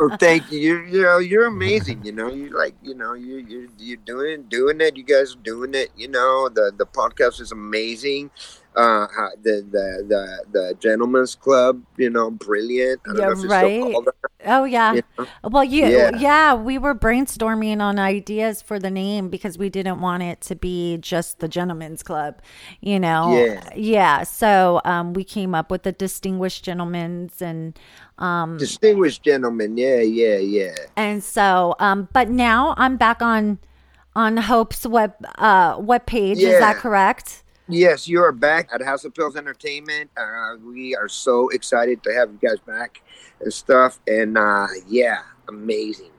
Oh, 0.00 0.16
thank 0.18 0.50
you. 0.50 0.58
You 0.58 0.78
you 0.86 1.02
know 1.02 1.18
you're 1.18 1.46
amazing. 1.46 2.04
You 2.04 2.12
know 2.12 2.28
you 2.28 2.48
like 2.56 2.74
you 2.82 2.94
know 2.94 3.12
you 3.14 3.36
you 3.36 3.68
you're 3.78 3.98
doing 3.98 4.44
doing 4.44 4.80
it. 4.80 4.96
You 4.96 5.04
guys 5.04 5.34
are 5.34 5.38
doing 5.44 5.74
it. 5.74 5.90
You 5.96 6.08
know 6.08 6.48
the 6.48 6.72
the 6.76 6.86
podcast 6.86 7.40
is 7.40 7.52
amazing. 7.52 8.30
Uh, 8.76 9.06
the 9.42 9.64
the 9.70 10.04
the 10.08 10.44
the 10.52 10.74
gentleman's 10.80 11.34
club. 11.34 11.82
You 11.96 12.10
know, 12.10 12.30
brilliant. 12.30 13.00
I 13.06 13.12
don't 13.14 13.16
Yeah, 13.18 13.26
know 13.26 13.32
if 13.32 13.44
it's 13.44 13.44
right. 13.44 13.80
still 13.80 13.92
called 13.92 14.06
that. 14.06 14.14
oh 14.46 14.64
yeah. 14.64 14.94
You 14.94 15.02
know? 15.18 15.26
Well, 15.44 15.64
you, 15.64 15.86
yeah. 15.86 16.10
Yeah. 16.16 16.54
we 16.54 16.78
were 16.78 16.94
brainstorming 16.94 17.80
on 17.80 17.98
ideas 17.98 18.62
for 18.62 18.78
the 18.78 18.90
name 18.90 19.28
because 19.28 19.58
we 19.58 19.68
didn't 19.68 20.00
want 20.00 20.22
it 20.22 20.40
to 20.42 20.56
be 20.56 20.98
just 20.98 21.40
the 21.40 21.48
Gentlemen's 21.48 22.02
Club, 22.02 22.40
you 22.80 22.98
know. 22.98 23.36
Yeah. 23.36 23.60
Yeah. 23.74 24.22
So 24.24 24.80
um, 24.84 25.12
we 25.12 25.24
came 25.24 25.54
up 25.54 25.70
with 25.70 25.82
the 25.82 25.92
Distinguished 25.92 26.64
Gentlemen's, 26.64 27.42
and 27.42 27.78
um, 28.18 28.56
Distinguished 28.58 29.22
gentleman. 29.22 29.76
Yeah, 29.76 30.00
yeah, 30.00 30.36
yeah. 30.38 30.74
and 30.96 31.22
so, 31.22 31.74
um, 31.78 32.08
but 32.12 32.28
now 32.30 32.74
I'm 32.78 32.96
back 32.96 33.20
on 33.22 33.58
on 34.14 34.36
Hope's 34.36 34.86
web 34.86 35.14
uh 35.38 35.76
web 35.80 36.06
page. 36.06 36.38
Is 36.38 36.58
that 36.58 36.76
correct? 36.76 37.41
Yes, 37.72 38.06
you 38.06 38.22
are 38.22 38.32
back 38.32 38.68
at 38.74 38.82
House 38.82 39.06
of 39.06 39.14
Pills 39.14 39.34
Entertainment. 39.34 40.10
Uh, 40.14 40.56
we 40.62 40.94
are 40.94 41.08
so 41.08 41.48
excited 41.48 42.02
to 42.02 42.12
have 42.12 42.30
you 42.30 42.38
guys 42.46 42.58
back 42.66 43.02
and 43.40 43.52
stuff. 43.52 43.98
And 44.06 44.36
uh, 44.36 44.66
yeah, 44.86 45.22
amazing. 45.48 46.11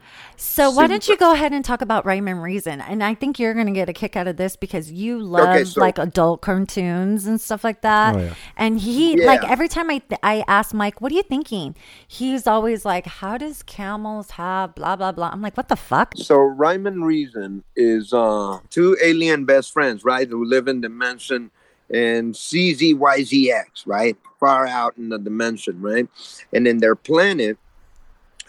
So 0.45 0.69
why 0.69 0.88
don't 0.88 1.08
you 1.08 1.15
go 1.15 1.32
ahead 1.32 1.53
and 1.53 1.63
talk 1.63 1.82
about 1.82 2.06
Rhyme 2.06 2.27
and 2.27 2.43
Reason? 2.43 2.82
And 2.82 3.01
I 3.01 3.15
think 3.15 3.39
you're 3.39 3.53
going 3.53 3.65
to 3.67 3.71
get 3.71 3.88
a 3.88 3.93
kick 3.93 4.17
out 4.17 4.27
of 4.27 4.36
this 4.36 4.58
because 4.58 4.91
you 4.91 5.17
love 5.17 5.65
so- 5.67 5.79
like 5.79 5.97
adult 5.97 6.41
cartoons 6.41 7.25
and 7.25 7.39
stuff 7.39 7.63
like 7.63 7.82
that. 7.82 8.15
Oh, 8.15 8.19
yeah. 8.19 8.34
And 8.58 8.77
he 8.77 9.17
Yeah. 9.17 9.25
like 9.25 9.49
every 9.49 9.69
time 9.69 9.89
I 9.89 9.99
th- 9.99 10.19
I 10.21 10.43
ask 10.47 10.73
Mike, 10.73 10.99
"What 10.99 11.13
are 11.13 11.15
you 11.15 11.23
thinking?" 11.23 11.75
He's 12.06 12.45
always 12.45 12.84
like, 12.84 13.06
"How 13.08 13.38
does 13.38 13.63
camels 13.63 14.32
have 14.32 14.75
blah 14.75 14.97
blah 14.97 15.13
blah?" 15.13 15.29
I'm 15.32 15.41
like, 15.41 15.56
"What 15.56 15.69
the 15.69 15.77
fuck?" 15.77 16.13
So 16.17 16.36
rhyme 16.36 16.86
and 16.88 17.06
reason 17.06 17.63
is 17.77 18.13
uh 18.13 18.60
two 18.69 18.97
alien 19.01 19.45
best 19.45 19.71
friends, 19.71 20.03
right? 20.03 20.27
Who 20.27 20.43
live 20.43 20.67
in 20.67 20.82
dimension 20.82 21.51
and 21.89 22.36
CZYZX, 22.36 23.88
right? 23.88 24.17
Far 24.41 24.67
out 24.67 24.97
in 24.97 25.08
the 25.08 25.17
dimension, 25.17 25.82
right? 25.82 26.08
And 26.51 26.67
in 26.67 26.79
their 26.79 26.95
planet, 26.95 27.58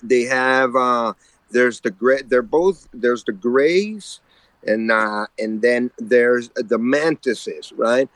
they 0.03 0.23
have 0.25 0.75
uh 0.75 1.13
there's 1.55 1.81
the 1.81 1.91
gray 1.91 2.21
they're 2.27 2.43
both 2.43 2.89
there's 2.93 3.25
the 3.25 3.33
grays 3.33 4.21
and 4.67 4.91
uh 4.91 5.27
and 5.39 5.63
then 5.63 5.91
there's 5.99 6.51
the 6.51 6.79
mantises, 6.79 7.73
right? 7.77 8.09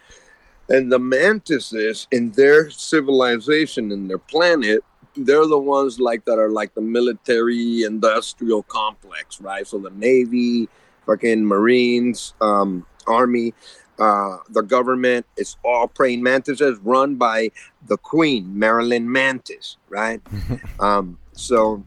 And 0.69 0.93
the 0.93 0.99
mantises 0.99 2.07
in 2.11 2.33
their 2.33 2.69
civilization 2.69 3.91
in 3.91 4.09
their 4.09 4.19
planet 4.19 4.85
they're 5.17 5.47
the 5.47 5.59
ones 5.59 5.99
like 5.99 6.25
that 6.27 6.39
are 6.39 6.51
like 6.51 6.75
the 6.75 6.81
military 6.81 7.83
industrial 7.83 8.63
complex, 8.65 9.41
right? 9.41 9.67
So 9.67 9.79
the 9.79 9.91
Navy, 9.91 10.69
fucking 11.07 11.45
Marines, 11.45 12.35
um, 12.41 12.87
Army, 13.07 13.55
uh, 13.99 14.37
the 14.51 14.63
government, 14.63 15.27
it's 15.37 15.57
all 15.65 15.89
praying 15.89 16.23
mantises 16.23 16.79
run 16.85 17.17
by 17.17 17.51
the 17.89 17.97
Queen, 17.97 18.57
Marilyn 18.57 19.11
Mantis, 19.11 19.77
right? 19.89 20.21
um, 20.81 21.19
so 21.33 21.83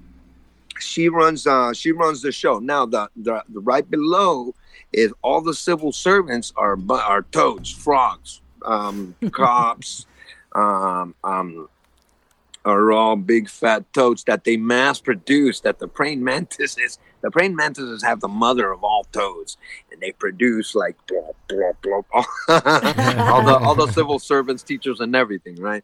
she 0.82 1.10
runs 1.10 1.48
uh 1.48 1.74
she 1.74 1.92
runs 1.92 2.22
the 2.22 2.32
show. 2.32 2.60
Now 2.60 2.86
the, 2.86 3.10
the 3.16 3.44
the 3.50 3.60
right 3.60 3.90
below 3.90 4.54
is 4.94 5.14
all 5.22 5.42
the 5.42 5.54
civil 5.54 5.92
servants 5.92 6.54
are 6.56 6.78
are 6.90 7.24
toads, 7.24 7.72
frogs, 7.72 8.42
um, 8.66 9.16
cops, 9.32 10.06
um, 10.56 11.16
um, 11.24 11.70
are 12.66 12.92
all 12.92 13.16
big 13.16 13.50
fat 13.50 13.92
toads 13.94 14.24
that 14.26 14.44
they 14.44 14.58
mass 14.58 15.00
produce. 15.00 15.62
That 15.62 15.80
the 15.80 15.88
praying 15.88 16.24
mantises, 16.24 17.00
the 17.22 17.32
praying 17.32 17.56
mantises 17.56 18.04
have 18.04 18.20
the 18.20 18.28
mother 18.28 18.72
of 18.72 18.84
all 18.84 19.06
toads, 19.12 19.58
and 19.92 20.02
they 20.02 20.12
produce 20.12 20.76
like 20.76 20.96
blah, 21.08 21.32
blah, 21.50 22.02
blah, 22.12 22.24
all 22.50 23.44
the 23.44 23.58
all 23.58 23.76
the 23.76 23.88
civil 23.94 24.20
servants, 24.20 24.64
teachers, 24.64 25.00
and 25.00 25.16
everything, 25.16 25.56
right? 25.56 25.84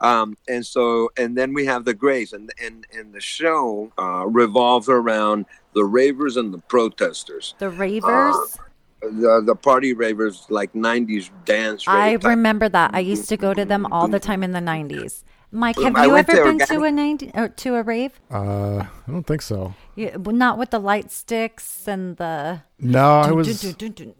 Um, 0.00 0.36
and 0.48 0.64
so, 0.64 1.10
and 1.18 1.36
then 1.36 1.52
we 1.52 1.66
have 1.66 1.84
the 1.84 1.94
Greys, 1.94 2.32
and 2.32 2.50
and 2.62 2.86
and 2.92 3.12
the 3.12 3.20
show 3.20 3.92
uh, 3.98 4.26
revolves 4.26 4.88
around 4.88 5.46
the 5.74 5.84
ravers 5.84 6.36
and 6.36 6.52
the 6.54 6.58
protesters, 6.58 7.54
The 7.58 7.70
Ravers. 7.70 8.58
the 9.00 9.42
the 9.44 9.56
party 9.56 9.94
ravers, 9.94 10.46
like 10.50 10.72
'90s 10.72 11.30
dance. 11.44 11.84
I 11.86 12.12
type. 12.16 12.24
remember 12.24 12.68
that. 12.68 12.94
I 12.94 13.00
used 13.00 13.28
to 13.30 13.36
go 13.36 13.54
to 13.54 13.64
them 13.64 13.86
all 13.92 14.08
the 14.08 14.20
time 14.20 14.42
in 14.42 14.52
the 14.52 14.60
90s. 14.60 15.24
Mike, 15.50 15.78
have 15.80 15.96
I 15.96 16.04
you 16.04 16.16
ever 16.16 16.32
to 16.32 16.44
been 16.44 16.58
to 16.58 16.82
a 16.84 16.90
90 16.90 17.30
or 17.34 17.48
to 17.48 17.76
a 17.76 17.82
rave? 17.82 18.20
Uh, 18.30 18.80
I 18.84 19.10
don't 19.10 19.26
think 19.26 19.40
so. 19.40 19.72
Yeah, 19.94 20.16
well, 20.16 20.36
not 20.36 20.58
with 20.58 20.70
the 20.70 20.78
light 20.78 21.10
sticks 21.10 21.88
and 21.88 22.18
the 22.18 22.60
No, 22.78 23.20
I 23.20 23.30
was, 23.32 23.64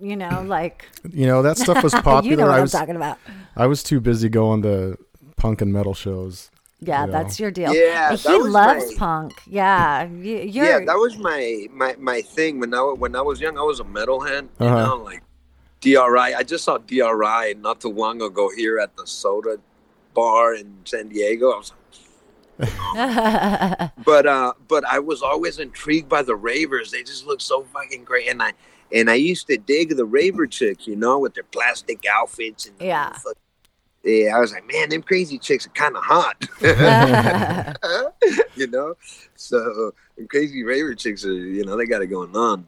you 0.01 0.17
know, 0.17 0.43
like 0.47 0.87
you 1.13 1.27
know, 1.27 1.43
that 1.43 1.59
stuff 1.59 1.85
was 1.85 1.93
popular. 1.93 2.23
you 2.31 2.37
know 2.37 2.47
what 2.47 2.55
I 2.55 2.57
I'm 2.57 2.63
was, 2.63 2.73
talking 2.73 2.97
about. 2.97 3.19
I 3.57 3.67
was 3.67 3.83
too 3.83 4.01
busy 4.01 4.31
going 4.31 4.63
to 4.63 4.97
punk 5.39 5.61
and 5.63 5.73
metal 5.73 5.95
shows. 5.95 6.51
Yeah, 6.81 7.07
you 7.07 7.13
that's 7.13 7.39
know. 7.41 7.45
your 7.45 7.51
deal. 7.51 7.75
Yeah, 7.75 8.15
he 8.15 8.39
loves 8.39 8.91
my- 8.93 8.99
punk. 8.99 9.33
Yeah, 9.47 10.05
you, 10.07 10.37
you're. 10.39 10.65
yeah, 10.65 10.79
that 10.85 10.95
was 10.97 11.17
my 11.19 11.67
my 11.73 11.97
my 11.99 12.21
thing 12.23 12.61
when 12.61 12.73
I 12.75 12.81
when 13.03 13.17
I 13.17 13.21
was 13.23 13.41
young. 13.41 13.59
I 13.59 13.63
was 13.63 13.81
a 13.81 13.85
metalhead, 13.85 14.43
you 14.61 14.67
Uh-huh. 14.67 14.87
know, 14.87 14.97
like 15.03 15.23
DRI. 15.81 16.35
I 16.37 16.43
just 16.45 16.65
saw 16.65 16.79
DRI 16.79 17.55
not 17.59 17.81
too 17.81 17.91
long 17.91 18.23
ago 18.23 18.51
here 18.55 18.79
at 18.79 18.97
the 18.97 19.07
soda 19.07 19.59
bar 20.15 20.55
in 20.55 20.73
San 20.85 21.09
Diego. 21.09 21.51
I 21.53 21.57
was, 21.59 21.73
but 24.05 24.27
uh, 24.27 24.53
but 24.69 24.85
I 24.85 24.99
was 24.99 25.23
always 25.23 25.59
intrigued 25.59 26.09
by 26.09 26.23
the 26.23 26.37
ravers. 26.37 26.91
They 26.91 27.03
just 27.03 27.27
look 27.27 27.41
so 27.41 27.65
fucking 27.73 28.05
great, 28.05 28.29
and 28.29 28.43
I 28.43 28.53
and 28.93 29.11
I 29.11 29.15
used 29.15 29.47
to 29.49 29.57
dig 29.59 29.97
the 29.97 30.05
raver 30.05 30.47
chicks, 30.47 30.87
you 30.87 30.97
know, 30.97 31.19
with 31.19 31.35
their 31.35 31.45
plastic 31.45 32.05
outfits 32.11 32.67
and 32.67 32.75
Yeah. 32.81 33.13
fuck- 33.13 33.37
yeah, 34.05 34.37
I 34.37 34.41
was 34.41 34.53
like, 34.53 34.67
man, 34.73 34.89
them 34.91 35.03
crazy 35.03 35.39
chicks 35.39 35.67
are 35.67 35.71
kind 35.71 35.97
of 35.97 36.03
hot, 36.05 36.45
you 38.57 38.67
know. 38.69 38.95
So 39.37 39.93
them 40.17 40.27
crazy 40.29 40.63
raver 40.65 40.95
chicks 40.95 41.25
are, 41.25 41.33
you 41.33 41.65
know, 41.65 41.77
they 41.77 41.87
got 41.87 42.03
it 42.03 42.07
going 42.07 42.35
on. 42.37 42.67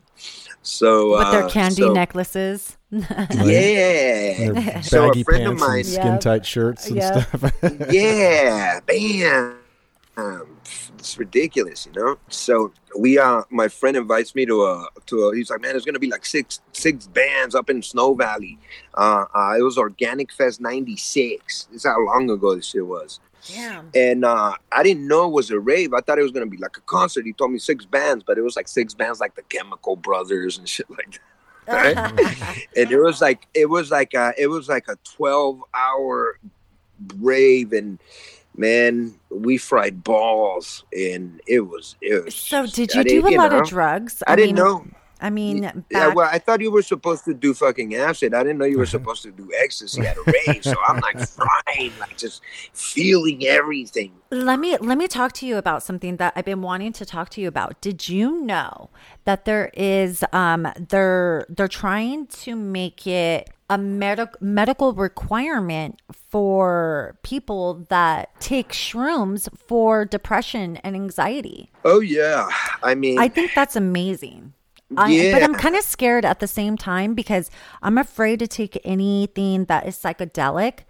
So 0.62 1.18
With 1.18 1.30
their 1.30 1.44
uh, 1.44 1.48
candy 1.50 1.82
so- 1.82 1.92
necklaces. 1.92 2.76
yeah. 2.90 3.06
Their 4.52 4.82
So 4.82 5.04
a 5.04 5.08
baggy 5.08 5.22
friend 5.22 5.46
of 5.46 5.58
pants 5.58 5.68
mine- 5.68 5.84
skin 5.84 6.18
tight 6.18 6.44
shirts 6.44 6.88
and 6.88 6.96
Yeah. 6.96 7.22
stuff. 7.24 7.52
yeah, 7.90 8.80
bam. 8.86 9.56
Um, 10.16 10.56
it's 11.00 11.18
ridiculous, 11.18 11.86
you 11.86 11.92
know. 12.00 12.18
So 12.28 12.72
we, 12.98 13.18
uh, 13.18 13.42
my 13.50 13.68
friend 13.68 13.96
invites 13.96 14.34
me 14.34 14.46
to 14.46 14.62
a, 14.64 14.88
to 15.06 15.24
a. 15.24 15.34
He's 15.34 15.50
like, 15.50 15.62
man, 15.62 15.72
there's 15.72 15.84
gonna 15.84 15.98
be 15.98 16.10
like 16.10 16.26
six, 16.26 16.60
six 16.72 17.06
bands 17.06 17.54
up 17.54 17.70
in 17.70 17.82
Snow 17.82 18.14
Valley. 18.14 18.58
Uh, 18.94 19.24
uh 19.34 19.54
it 19.58 19.62
was 19.62 19.78
Organic 19.78 20.32
Fest 20.32 20.60
'96. 20.60 21.64
This 21.64 21.76
is 21.76 21.84
how 21.84 21.98
long 22.04 22.30
ago 22.30 22.54
this 22.54 22.66
shit 22.66 22.86
was. 22.86 23.18
Damn. 23.48 23.90
And 23.94 24.24
uh, 24.24 24.54
I 24.70 24.82
didn't 24.82 25.08
know 25.08 25.26
it 25.26 25.32
was 25.32 25.50
a 25.50 25.58
rave. 25.58 25.94
I 25.94 26.00
thought 26.00 26.18
it 26.18 26.22
was 26.22 26.32
gonna 26.32 26.46
be 26.46 26.58
like 26.58 26.76
a 26.76 26.82
concert. 26.82 27.24
He 27.24 27.32
told 27.32 27.50
me 27.50 27.58
six 27.58 27.86
bands, 27.86 28.22
but 28.24 28.36
it 28.38 28.42
was 28.42 28.56
like 28.56 28.68
six 28.68 28.94
bands, 28.94 29.20
like 29.20 29.34
the 29.34 29.42
Chemical 29.42 29.96
Brothers 29.96 30.58
and 30.58 30.68
shit 30.68 30.88
like 30.90 31.12
that. 31.12 31.20
Right? 31.70 31.96
and 32.76 32.90
it 32.90 32.98
was 32.98 33.20
like 33.20 33.46
it 33.54 33.66
was 33.66 33.90
like 33.92 34.12
a, 34.14 34.32
it 34.36 34.48
was 34.48 34.68
like 34.68 34.88
a 34.88 34.96
12 35.04 35.62
hour 35.72 36.38
rave 37.18 37.72
and 37.72 38.00
man 38.56 39.14
we 39.30 39.56
fried 39.56 40.02
balls 40.04 40.84
and 40.92 41.40
it 41.46 41.60
was 41.60 41.96
it 42.00 42.24
was 42.24 42.34
so 42.34 42.66
did 42.66 42.90
I 42.94 42.98
you 42.98 43.04
do 43.04 43.22
didn't- 43.22 43.34
a 43.34 43.36
lot 43.38 43.52
know, 43.52 43.60
of 43.60 43.68
drugs? 43.68 44.22
i, 44.26 44.36
didn't 44.36 44.56
mean, 44.56 44.64
know 44.64 44.86
I 45.20 45.30
mean, 45.30 45.84
yeah 45.90 46.08
well 46.08 46.28
i 46.30 46.38
thought 46.38 46.60
you 46.60 46.70
were 46.70 46.82
supposed 46.82 47.24
to 47.24 47.34
do 47.34 47.54
fucking 47.54 47.94
acid 47.94 48.34
i 48.34 48.42
didn't 48.42 48.58
know 48.58 48.64
you 48.64 48.78
were 48.78 48.86
supposed 48.98 49.22
to 49.22 49.30
do 49.30 49.50
ecstasy 49.58 50.02
at 50.02 50.16
a 50.16 50.22
rave 50.46 50.64
so 50.64 50.74
i'm 50.88 51.00
like 51.00 51.18
frying 51.28 51.92
like 52.00 52.16
just 52.16 52.42
feeling 52.72 53.46
everything 53.46 54.12
let 54.30 54.60
me 54.60 54.76
let 54.78 54.96
me 54.96 55.08
talk 55.08 55.32
to 55.32 55.46
you 55.46 55.56
about 55.56 55.82
something 55.82 56.16
that 56.18 56.32
I've 56.36 56.44
been 56.44 56.62
wanting 56.62 56.92
to 56.94 57.04
talk 57.04 57.30
to 57.30 57.40
you 57.40 57.48
about. 57.48 57.80
Did 57.80 58.08
you 58.08 58.40
know 58.42 58.90
that 59.24 59.44
there 59.44 59.70
is 59.74 60.24
um 60.32 60.68
they're 60.78 61.46
they're 61.48 61.66
trying 61.66 62.26
to 62.26 62.54
make 62.54 63.08
it 63.08 63.50
a 63.68 63.76
medic- 63.78 64.40
medical 64.40 64.92
requirement 64.92 66.00
for 66.12 67.16
people 67.22 67.86
that 67.88 68.30
take 68.40 68.70
shrooms 68.70 69.48
for 69.56 70.04
depression 70.04 70.76
and 70.78 70.94
anxiety. 70.94 71.70
oh 71.84 72.00
yeah 72.00 72.48
i 72.82 72.94
mean 72.94 73.18
I 73.18 73.28
think 73.28 73.52
that's 73.54 73.76
amazing. 73.76 74.52
I, 74.96 75.30
But 75.32 75.42
I'm 75.42 75.54
kind 75.54 75.76
of 75.76 75.84
scared 75.84 76.24
at 76.24 76.40
the 76.40 76.46
same 76.46 76.76
time 76.76 77.14
because 77.14 77.50
I'm 77.82 77.98
afraid 77.98 78.38
to 78.40 78.46
take 78.46 78.80
anything 78.84 79.66
that 79.66 79.86
is 79.86 79.96
psychedelic 79.96 80.80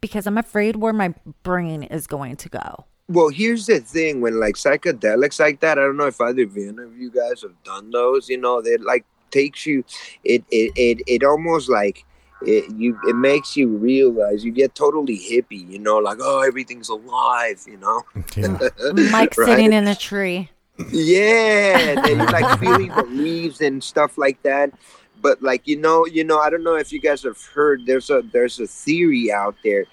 because 0.00 0.26
I'm 0.26 0.38
afraid 0.38 0.76
where 0.76 0.92
my 0.92 1.14
brain 1.42 1.82
is 1.82 2.06
going 2.06 2.36
to 2.36 2.48
go. 2.48 2.84
Well, 3.08 3.28
here's 3.28 3.66
the 3.66 3.80
thing: 3.80 4.20
when 4.20 4.38
like 4.38 4.54
psychedelics 4.54 5.40
like 5.40 5.60
that, 5.60 5.78
I 5.78 5.82
don't 5.82 5.96
know 5.96 6.06
if 6.06 6.20
either 6.20 6.44
of 6.44 6.56
you 6.56 6.70
of 6.78 6.96
you 6.96 7.10
guys 7.10 7.42
have 7.42 7.62
done 7.64 7.90
those. 7.90 8.28
You 8.28 8.38
know, 8.38 8.62
they 8.62 8.76
like 8.76 9.04
takes 9.30 9.66
you, 9.66 9.84
it 10.24 10.44
it 10.50 10.72
it, 10.76 11.02
it 11.06 11.24
almost 11.24 11.68
like 11.68 12.04
it 12.42 12.70
you 12.76 12.98
it 13.08 13.16
makes 13.16 13.56
you 13.56 13.68
realize 13.68 14.44
you 14.44 14.52
get 14.52 14.74
totally 14.74 15.18
hippie. 15.18 15.68
You 15.68 15.78
know, 15.78 15.98
like 15.98 16.18
oh 16.20 16.40
everything's 16.40 16.88
alive. 16.88 17.62
You 17.66 17.78
know, 17.78 18.02
Yeah. 18.36 18.58
Mike 19.10 19.36
Right? 19.36 19.46
sitting 19.46 19.72
in 19.72 19.88
a 19.88 19.94
tree. 19.94 20.50
Yeah, 20.90 22.00
then 22.00 22.18
like 22.18 22.58
feeling 22.60 22.88
the 22.88 23.04
leaves 23.04 23.60
and 23.60 23.82
stuff 23.82 24.18
like 24.18 24.42
that. 24.42 24.72
But 25.20 25.42
like 25.42 25.66
you 25.66 25.76
know, 25.76 26.06
you 26.06 26.24
know, 26.24 26.38
I 26.38 26.50
don't 26.50 26.64
know 26.64 26.74
if 26.74 26.92
you 26.92 27.00
guys 27.00 27.22
have 27.22 27.40
heard. 27.40 27.86
There's 27.86 28.10
a 28.10 28.22
there's 28.32 28.58
a 28.58 28.66
theory 28.66 29.30
out 29.32 29.56
there 29.62 29.86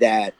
that 0.00 0.34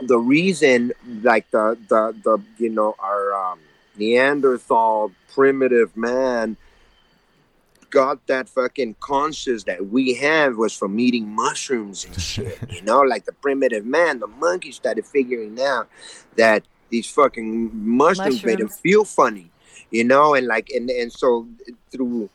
the 0.00 0.18
reason, 0.18 0.92
like 1.22 1.50
the 1.50 1.78
the 1.88 2.14
the 2.24 2.42
you 2.58 2.70
know 2.70 2.94
our 2.98 3.34
um, 3.34 3.60
Neanderthal 3.96 5.12
primitive 5.32 5.96
man 5.96 6.56
got 7.90 8.26
that 8.26 8.48
fucking 8.48 8.96
conscious 9.00 9.64
that 9.64 9.86
we 9.86 10.14
have 10.14 10.56
was 10.56 10.76
from 10.76 10.98
eating 10.98 11.28
mushrooms 11.28 12.04
and 12.04 12.20
shit. 12.20 12.58
you 12.70 12.82
know, 12.82 13.00
like 13.00 13.24
the 13.24 13.32
primitive 13.32 13.86
man, 13.86 14.18
the 14.18 14.26
monkey 14.26 14.72
started 14.72 15.06
figuring 15.06 15.58
out 15.60 15.88
that 16.36 16.64
these 16.90 17.08
fucking 17.10 17.70
mushrooms, 17.74 18.44
made 18.44 18.60
him 18.60 18.68
feel 18.68 19.04
funny, 19.04 19.50
you 19.90 20.04
know, 20.04 20.34
and 20.34 20.46
like 20.46 20.70
and 20.70 20.88
and 20.90 21.12
so 21.12 21.46
through 21.90 22.28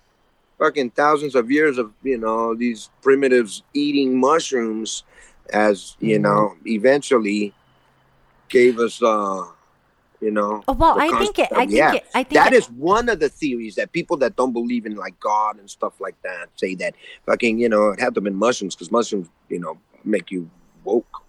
fucking 0.59 0.91
thousands 0.91 1.35
of 1.35 1.49
years 1.49 1.77
of 1.77 1.91
you 2.03 2.17
know 2.17 2.53
these 2.55 2.89
primitives 3.01 3.63
eating 3.73 4.17
mushrooms, 4.19 5.03
as 5.51 5.95
you 5.99 6.17
Mhm. 6.19 6.21
know, 6.21 6.55
eventually 6.65 7.53
gave 8.49 8.79
us 8.79 9.01
uh 9.01 9.45
you 10.19 10.29
know 10.31 10.63
Oh, 10.67 10.73
well, 10.73 10.99
I 10.99 11.09
think 11.17 11.39
it. 11.39 11.49
I 11.51 11.65
think 11.65 11.71
yeah. 11.71 11.93
it. 11.93 12.05
I 12.13 12.23
think 12.23 12.35
that 12.43 12.53
it- 12.53 12.57
is 12.57 12.69
one 12.69 13.09
of 13.09 13.19
the 13.19 13.29
theories 13.29 13.75
that 13.75 13.91
people 13.91 14.17
that 14.17 14.35
don't 14.35 14.53
believe 14.53 14.85
in 14.85 14.95
like 14.95 15.19
God 15.19 15.57
and 15.57 15.69
stuff 15.69 15.99
like 15.99 16.21
that 16.23 16.49
say 16.57 16.75
that 16.75 16.93
fucking 17.25 17.57
you 17.59 17.69
know 17.69 17.89
it 17.91 17.99
had 17.99 18.13
to 18.15 18.17
have 18.19 18.23
been 18.25 18.35
mushrooms 18.35 18.75
because 18.75 18.91
mushrooms 18.91 19.29
you 19.49 19.59
know 19.59 19.77
make 20.03 20.29
you 20.31 20.49
woke. 20.83 21.20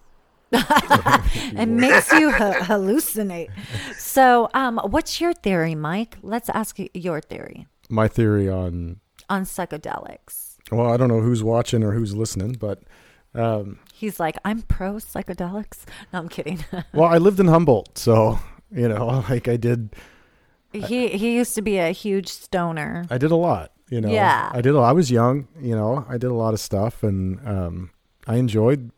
it 1.61 1.67
makes 1.67 2.11
you 2.13 2.31
ha- 2.31 2.59
hallucinate. 2.61 3.49
So, 3.97 4.49
um, 4.53 4.79
what's 4.85 5.19
your 5.19 5.33
theory, 5.33 5.75
Mike? 5.75 6.17
Let's 6.21 6.49
ask 6.49 6.77
your 6.93 7.21
theory 7.21 7.67
My 7.89 8.07
theory 8.07 8.49
on 8.49 8.99
on 9.29 9.43
psychedelics. 9.45 10.57
well, 10.71 10.91
I 10.91 10.97
don't 10.97 11.07
know 11.07 11.21
who's 11.21 11.43
watching 11.43 11.83
or 11.83 11.91
who's 11.93 12.15
listening, 12.15 12.53
but 12.53 12.83
um, 13.35 13.79
He's 13.93 14.19
like, 14.19 14.35
I'm 14.45 14.61
pro 14.63 14.93
psychedelics. 14.95 15.85
No, 16.11 16.19
I'm 16.19 16.29
kidding. 16.29 16.63
well, 16.93 17.09
I 17.09 17.17
lived 17.17 17.39
in 17.39 17.47
Humboldt, 17.47 17.97
so 17.97 18.39
you 18.71 18.87
know, 18.87 19.23
like 19.29 19.47
I 19.47 19.57
did, 19.57 19.95
he 20.71 21.09
he 21.09 21.35
used 21.35 21.55
to 21.55 21.61
be 21.61 21.77
a 21.79 21.89
huge 21.91 22.27
stoner. 22.29 23.05
I 23.09 23.17
did 23.17 23.31
a 23.31 23.35
lot. 23.35 23.71
You 23.89 24.01
know, 24.01 24.09
Yeah. 24.09 24.49
I 24.53 24.61
did. 24.61 24.73
A, 24.75 24.79
I 24.79 24.91
was 24.91 25.11
young. 25.11 25.47
You 25.59 25.75
know, 25.75 26.05
I 26.09 26.13
did 26.17 26.31
a 26.31 26.33
lot 26.33 26.53
of 26.53 26.59
stuff, 26.59 27.03
and 27.03 27.39
um, 27.47 27.89
I 28.27 28.35
enjoyed. 28.37 28.91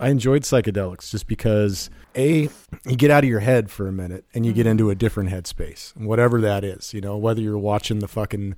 I 0.00 0.08
enjoyed 0.08 0.42
psychedelics 0.42 1.10
just 1.10 1.26
because 1.26 1.90
a 2.16 2.48
you 2.86 2.96
get 2.96 3.10
out 3.10 3.22
of 3.22 3.30
your 3.30 3.40
head 3.40 3.70
for 3.70 3.86
a 3.86 3.92
minute 3.92 4.24
and 4.34 4.44
you 4.46 4.52
get 4.52 4.62
Mm-hmm. 4.62 4.70
into 4.70 4.90
a 4.90 4.94
different 4.94 5.30
headspace, 5.30 5.94
whatever 5.96 6.40
that 6.40 6.64
is. 6.64 6.92
You 6.94 7.00
know, 7.02 7.16
whether 7.18 7.40
you're 7.40 7.58
watching 7.58 7.98
the 8.00 8.08
fucking 8.08 8.56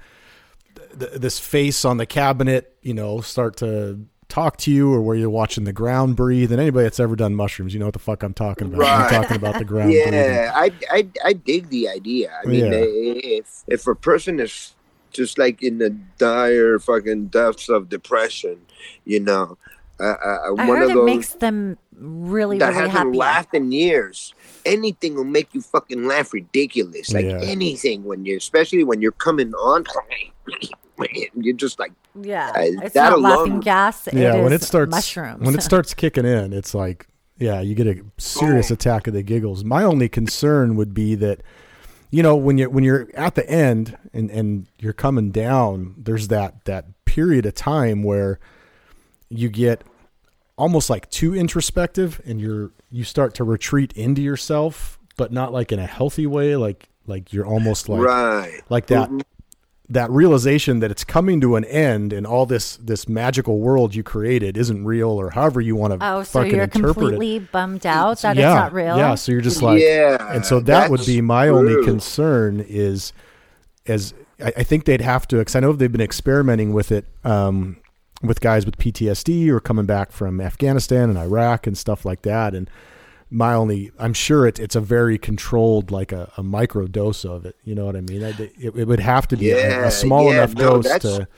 th- 0.98 1.12
this 1.12 1.38
face 1.38 1.84
on 1.84 1.96
the 1.98 2.06
cabinet, 2.06 2.76
you 2.82 2.94
know, 2.94 3.20
start 3.20 3.56
to 3.58 4.00
talk 4.28 4.56
to 4.56 4.70
you, 4.70 4.90
or 4.90 5.02
where 5.02 5.14
you're 5.16 5.28
watching 5.28 5.64
the 5.64 5.72
ground 5.74 6.16
breathe. 6.16 6.50
And 6.52 6.60
anybody 6.60 6.84
that's 6.84 6.98
ever 7.00 7.16
done 7.16 7.34
mushrooms, 7.34 7.74
you 7.74 7.80
know 7.80 7.86
what 7.86 7.92
the 7.92 7.98
fuck 7.98 8.22
I'm 8.22 8.32
talking 8.32 8.72
about. 8.72 9.12
I'm 9.12 9.22
talking 9.22 9.36
about 9.36 9.58
the 9.58 9.64
ground 9.72 9.90
breathing. 9.90 10.14
Yeah, 10.14 10.52
I, 10.54 10.70
I 10.90 11.06
I 11.24 11.32
dig 11.34 11.68
the 11.68 11.88
idea. 11.88 12.32
I 12.42 12.46
mean, 12.48 12.66
Yeah. 12.66 12.70
if 12.84 13.64
if 13.66 13.86
a 13.86 13.94
person 13.94 14.40
is 14.40 14.74
just 15.12 15.36
like 15.38 15.62
in 15.62 15.76
the 15.78 15.90
dire 16.16 16.78
fucking 16.78 17.26
depths 17.26 17.68
of 17.68 17.90
depression, 17.90 18.58
you 19.04 19.20
know, 19.20 19.58
uh, 20.02 20.16
uh, 20.24 20.38
I 20.46 20.50
one 20.50 20.66
heard 20.68 20.90
of 20.90 20.96
it 20.96 21.04
makes 21.04 21.30
them 21.34 21.78
really 21.96 22.58
that 22.58 22.68
really 22.70 22.88
hasn't 22.90 22.96
happy. 22.98 23.16
laughed 23.18 23.54
in 23.54 23.70
years. 23.72 24.34
Anything 24.66 25.14
will 25.14 25.24
make 25.24 25.54
you 25.54 25.60
fucking 25.60 26.04
laugh 26.06 26.32
ridiculous. 26.32 27.12
Like 27.12 27.24
Yeah. 27.26 27.40
anything 27.42 28.04
when 28.04 28.24
you, 28.24 28.36
especially 28.36 28.84
when 28.84 29.00
you're 29.00 29.12
coming 29.12 29.54
on, 29.54 29.84
you're 31.34 31.56
just 31.56 31.78
like, 31.78 31.92
Yeah, 32.20 32.50
Uh, 32.54 32.60
it's 32.84 32.94
that 32.94 33.10
not 33.10 33.20
laughing 33.20 33.60
gas. 33.60 34.08
yeah 34.12 34.36
it 34.36 34.42
when 34.42 34.52
is 34.52 34.62
it 34.62 34.66
starts 34.66 34.90
mushrooms. 34.90 35.40
when 35.44 35.54
it 35.54 35.62
starts 35.70 35.94
kicking 35.94 36.26
in 36.26 36.52
it's 36.52 36.74
like 36.74 37.06
yeah 37.38 37.60
you 37.60 37.74
get 37.74 37.86
a 37.86 38.02
serious 38.18 38.70
Oh. 38.70 38.74
attack 38.74 39.06
of 39.06 39.14
the 39.14 39.22
giggles 39.22 39.64
my 39.64 39.82
only 39.82 40.08
concern 40.10 40.76
would 40.76 40.92
be 40.92 41.14
that 41.16 41.40
you 42.10 42.22
know 42.22 42.36
when 42.36 42.58
you're 42.58 42.68
when 42.68 42.84
you're 42.84 43.08
at 43.14 43.34
the 43.34 43.48
end 43.48 43.96
and 44.12 44.30
and 44.30 44.66
you're 44.78 44.92
coming 44.92 45.30
down 45.30 45.94
there's 45.96 46.28
that 46.28 46.64
that 46.66 46.84
period 47.06 47.46
of 47.46 47.54
time 47.54 48.02
where 48.02 48.38
you 49.30 49.48
get 49.48 49.82
almost 50.62 50.88
like 50.88 51.10
too 51.10 51.34
introspective 51.34 52.20
and 52.24 52.40
you're 52.40 52.70
you 52.88 53.02
start 53.02 53.34
to 53.34 53.42
retreat 53.42 53.92
into 53.94 54.22
yourself 54.22 54.96
but 55.16 55.32
not 55.32 55.52
like 55.52 55.72
in 55.72 55.80
a 55.80 55.86
healthy 55.86 56.24
way 56.24 56.54
like 56.54 56.88
like 57.08 57.32
you're 57.32 57.44
almost 57.44 57.88
like 57.88 58.00
right. 58.00 58.60
like 58.68 58.86
that 58.86 59.10
Mhm. 59.10 59.22
that 59.88 60.08
realization 60.12 60.78
that 60.78 60.92
it's 60.92 61.02
coming 61.02 61.40
to 61.40 61.56
an 61.56 61.64
end 61.64 62.12
and 62.12 62.24
all 62.24 62.46
this 62.46 62.76
this 62.76 63.08
magical 63.08 63.58
world 63.58 63.92
you 63.96 64.04
created 64.04 64.56
isn't 64.56 64.84
real 64.84 65.10
or 65.10 65.30
however 65.30 65.60
you 65.60 65.74
want 65.74 65.98
to 65.98 66.06
oh, 66.06 66.22
so 66.22 66.38
fucking 66.38 66.54
you're 66.54 66.62
interpret 66.62 66.94
completely 66.94 67.40
bummed 67.40 67.84
out 67.84 68.22
that 68.22 68.36
yeah, 68.36 68.52
it's 68.52 68.60
not 68.60 68.72
real. 68.72 68.96
Yeah, 68.96 69.16
so 69.16 69.32
you're 69.32 69.40
just 69.40 69.62
like 69.62 69.82
yeah, 69.82 70.32
and 70.32 70.46
so 70.46 70.60
that 70.60 70.90
would 70.92 71.04
be 71.04 71.20
my 71.20 71.48
only 71.48 71.84
concern 71.84 72.64
is 72.68 73.12
as 73.88 74.14
I, 74.40 74.52
I 74.58 74.62
think 74.62 74.84
they'd 74.84 75.00
have 75.00 75.26
to 75.28 75.38
because 75.38 75.56
I 75.56 75.60
know 75.60 75.72
they've 75.72 75.90
been 75.90 76.00
experimenting 76.00 76.72
with 76.72 76.92
it 76.92 77.04
um, 77.24 77.78
with 78.22 78.40
guys 78.40 78.64
with 78.64 78.78
PTSD 78.78 79.48
or 79.48 79.60
coming 79.60 79.86
back 79.86 80.12
from 80.12 80.40
Afghanistan 80.40 81.08
and 81.08 81.18
Iraq 81.18 81.66
and 81.66 81.76
stuff 81.76 82.04
like 82.04 82.22
that 82.22 82.54
and 82.54 82.70
my 83.30 83.54
only 83.54 83.90
I'm 83.98 84.12
sure 84.12 84.46
it's 84.46 84.60
it's 84.60 84.76
a 84.76 84.80
very 84.80 85.18
controlled 85.18 85.90
like 85.90 86.12
a, 86.12 86.30
a 86.36 86.42
micro 86.42 86.86
dose 86.86 87.24
of 87.24 87.46
it 87.46 87.56
you 87.64 87.74
know 87.74 87.86
what 87.86 87.96
I 87.96 88.02
mean 88.02 88.22
I, 88.22 88.30
it, 88.30 88.76
it 88.76 88.86
would 88.86 89.00
have 89.00 89.26
to 89.28 89.36
be 89.36 89.50
a- 89.50 89.86
a, 89.86 89.90
small 89.90 90.26
yeah, 90.26 90.44
enough 90.44 90.54
no, 90.54 90.82
dose 90.82 90.98
to 91.00 91.28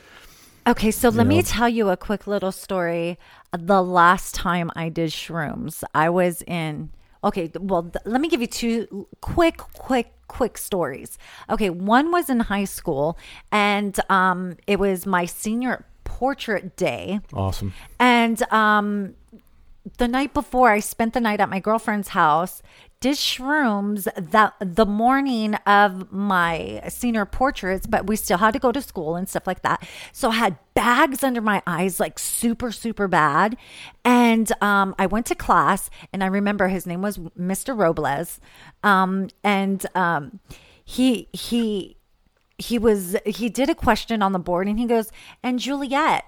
Okay, 0.66 0.90
so 0.90 1.10
let 1.10 1.26
me 1.26 1.42
tell 1.42 1.68
you 1.68 1.90
a 1.90 1.96
quick 1.96 2.26
little 2.26 2.50
story. 2.50 3.18
The 3.52 3.82
last 3.82 4.34
time 4.34 4.70
I 4.74 4.88
did 4.88 5.10
shrooms, 5.10 5.84
I 5.94 6.08
was 6.08 6.40
in. 6.46 6.90
Okay, 7.22 7.50
well, 7.60 7.82
th- 7.82 8.04
let 8.06 8.22
me 8.22 8.28
give 8.28 8.40
you 8.40 8.46
two 8.46 9.06
quick, 9.20 9.58
quick, 9.58 10.14
quick 10.26 10.56
stories. 10.56 11.18
Okay, 11.50 11.68
one 11.68 12.10
was 12.10 12.30
in 12.30 12.40
high 12.40 12.64
school, 12.64 13.18
and 13.52 13.98
um, 14.08 14.56
it 14.66 14.78
was 14.78 15.04
my 15.04 15.26
senior 15.26 15.84
portrait 16.14 16.76
day. 16.76 17.20
Awesome. 17.32 17.74
And 17.98 18.40
um, 18.52 19.14
the 19.98 20.06
night 20.06 20.32
before, 20.32 20.70
I 20.70 20.78
spent 20.78 21.12
the 21.12 21.20
night 21.20 21.40
at 21.40 21.50
my 21.50 21.58
girlfriend's 21.58 22.08
house. 22.08 22.62
Did 23.00 23.16
shrooms 23.16 24.08
that 24.16 24.54
the 24.60 24.86
morning 24.86 25.56
of 25.66 26.10
my 26.10 26.82
senior 26.88 27.26
portraits, 27.26 27.86
but 27.86 28.06
we 28.06 28.16
still 28.16 28.38
had 28.38 28.52
to 28.52 28.58
go 28.60 28.72
to 28.72 28.80
school 28.80 29.16
and 29.16 29.28
stuff 29.28 29.46
like 29.46 29.60
that. 29.62 29.86
So 30.12 30.30
I 30.30 30.36
had 30.36 30.56
bags 30.72 31.22
under 31.22 31.42
my 31.42 31.60
eyes, 31.66 32.00
like 32.00 32.18
super, 32.18 32.70
super 32.72 33.08
bad. 33.08 33.58
And 34.04 34.50
um, 34.62 34.94
I 34.98 35.06
went 35.06 35.26
to 35.26 35.34
class, 35.34 35.90
and 36.12 36.22
I 36.24 36.28
remember 36.28 36.68
his 36.68 36.86
name 36.86 37.02
was 37.02 37.18
Mr. 37.18 37.76
Robles, 37.76 38.40
um, 38.82 39.28
and 39.42 39.84
um, 39.94 40.38
he 40.84 41.28
he 41.32 41.98
he 42.58 42.78
was 42.78 43.16
he 43.26 43.48
did 43.48 43.68
a 43.68 43.74
question 43.74 44.22
on 44.22 44.32
the 44.32 44.38
board, 44.38 44.68
and 44.68 44.78
he 44.78 44.86
goes, 44.86 45.10
"And 45.42 45.58
Juliet." 45.58 46.24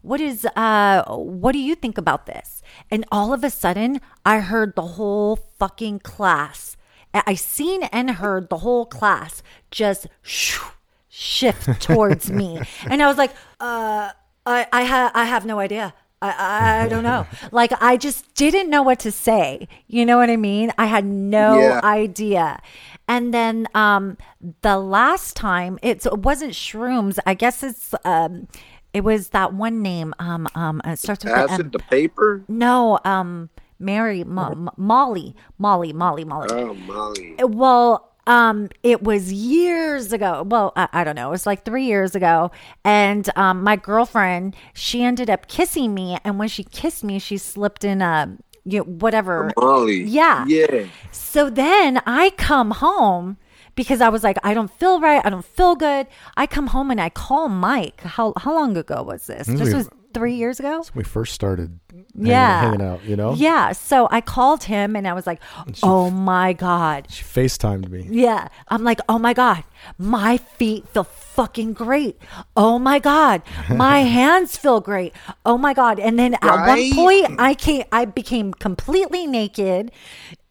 what 0.00 0.20
is 0.20 0.44
uh 0.54 1.02
what 1.08 1.50
do 1.50 1.58
you 1.58 1.74
think 1.74 1.98
about 1.98 2.24
this 2.26 2.62
and 2.88 3.04
all 3.10 3.32
of 3.32 3.42
a 3.42 3.50
sudden 3.50 4.00
i 4.24 4.38
heard 4.38 4.72
the 4.76 4.86
whole 4.94 5.34
fucking 5.58 5.98
class 5.98 6.76
i 7.12 7.34
seen 7.34 7.82
and 7.82 8.12
heard 8.12 8.48
the 8.48 8.58
whole 8.58 8.86
class 8.86 9.42
just 9.72 10.06
shoo, 10.22 10.64
shift 11.08 11.80
towards 11.82 12.30
me 12.30 12.60
and 12.88 13.02
i 13.02 13.08
was 13.08 13.18
like 13.18 13.32
uh 13.58 14.08
i 14.46 14.66
i, 14.72 14.84
ha- 14.84 15.10
I 15.12 15.24
have 15.24 15.44
no 15.44 15.58
idea 15.58 15.92
I, 16.22 16.30
I 16.30 16.84
I 16.84 16.88
don't 16.88 17.04
know. 17.04 17.26
Like 17.52 17.72
I 17.80 17.96
just 17.96 18.34
didn't 18.34 18.70
know 18.70 18.82
what 18.82 18.98
to 19.00 19.12
say. 19.12 19.68
You 19.86 20.04
know 20.04 20.16
what 20.16 20.30
I 20.30 20.36
mean? 20.36 20.72
I 20.76 20.86
had 20.86 21.04
no 21.04 21.60
Yeah. 21.60 21.80
idea. 21.84 22.60
And 23.08 23.34
then 23.34 23.66
um 23.74 24.16
the 24.62 24.78
last 24.78 25.34
time 25.34 25.78
it's, 25.82 26.06
it 26.06 26.18
wasn't 26.18 26.52
shrooms. 26.52 27.18
I 27.26 27.34
guess 27.34 27.62
it's 27.62 27.94
um 28.04 28.48
it 28.92 29.02
was 29.02 29.30
that 29.30 29.52
one 29.54 29.82
name 29.82 30.14
um 30.18 30.46
um 30.54 30.80
it 30.84 30.98
starts 30.98 31.24
with 31.24 31.34
the 31.34 31.40
M. 31.40 31.48
Acid 31.50 31.72
the 31.72 31.78
paper. 31.78 32.44
No, 32.48 32.98
um 33.04 33.50
Mary 33.80 34.24
Mo- 34.24 34.54
Mo- 34.54 34.72
Molly 34.76 35.34
Molly 35.58 35.92
Molly 35.92 36.24
Molly. 36.24 36.48
Oh, 36.50 36.74
Molly. 36.74 37.36
Well, 37.40 38.04
um, 38.26 38.68
it 38.82 39.02
was 39.02 39.32
years 39.32 40.12
ago. 40.12 40.44
Well, 40.46 40.74
I, 40.76 40.88
I 40.92 41.04
don't 41.04 41.16
know. 41.16 41.28
It 41.28 41.30
was 41.30 41.46
like 41.46 41.64
three 41.64 41.86
years 41.86 42.14
ago. 42.14 42.50
And 42.84 43.26
um, 43.36 43.64
my 43.64 43.76
girlfriend, 43.76 44.54
she 44.74 45.02
ended 45.02 45.30
up 45.30 45.48
kissing 45.48 45.94
me, 45.94 46.18
and 46.24 46.38
when 46.38 46.48
she 46.48 46.62
kissed 46.62 47.02
me, 47.02 47.18
she 47.18 47.38
slipped 47.38 47.84
in 47.84 48.02
a 48.02 48.36
you 48.64 48.78
know, 48.78 48.84
whatever. 48.84 49.50
Molly. 49.56 50.02
Yeah. 50.02 50.44
Yeah. 50.46 50.86
So 51.12 51.50
then 51.50 52.00
I 52.06 52.30
come 52.30 52.72
home 52.72 53.36
because 53.74 54.00
I 54.00 54.08
was 54.08 54.24
like, 54.24 54.38
I 54.42 54.54
don't 54.54 54.70
feel 54.70 55.00
right. 55.00 55.24
I 55.24 55.30
don't 55.30 55.44
feel 55.44 55.76
good. 55.76 56.06
I 56.36 56.46
come 56.46 56.68
home 56.68 56.90
and 56.90 57.00
I 57.00 57.10
call 57.10 57.48
Mike. 57.48 58.00
How 58.02 58.32
how 58.36 58.54
long 58.54 58.76
ago 58.76 59.02
was 59.02 59.26
this? 59.26 59.46
This 59.46 59.72
was 59.72 59.88
three 60.14 60.34
years 60.34 60.58
ago. 60.58 60.82
So 60.82 60.90
We 60.94 61.04
first 61.04 61.34
started 61.34 61.78
hanging, 61.90 62.06
Yeah. 62.26 62.60
hanging 62.62 62.82
out, 62.82 63.04
you 63.04 63.14
know? 63.16 63.34
Yeah. 63.34 63.72
So 63.72 64.08
I 64.10 64.20
called 64.20 64.64
him 64.64 64.96
and 64.96 65.06
I 65.06 65.12
was 65.12 65.26
like, 65.26 65.40
Oh 65.82 66.10
my 66.10 66.52
god. 66.52 67.06
She 67.10 67.22
FaceTimed 67.24 67.88
me. 67.88 68.06
Yeah. 68.10 68.48
I'm 68.68 68.84
like, 68.84 69.00
oh 69.08 69.18
my 69.18 69.34
God, 69.34 69.64
my 69.98 70.38
feet 70.38 70.88
feel 70.88 71.04
fucking 71.04 71.72
great. 71.74 72.16
Oh 72.56 72.78
my 72.78 72.98
God, 72.98 73.42
my 73.70 74.00
hands 74.18 74.56
feel 74.56 74.80
great. 74.80 75.12
Oh 75.44 75.58
my 75.58 75.74
God. 75.74 76.00
And 76.00 76.18
then 76.18 76.34
at 76.34 76.66
one 76.66 76.92
point 76.94 77.36
I 77.40 77.54
came 77.54 77.84
I 77.92 78.04
became 78.06 78.52
completely 78.54 79.26
naked 79.26 79.92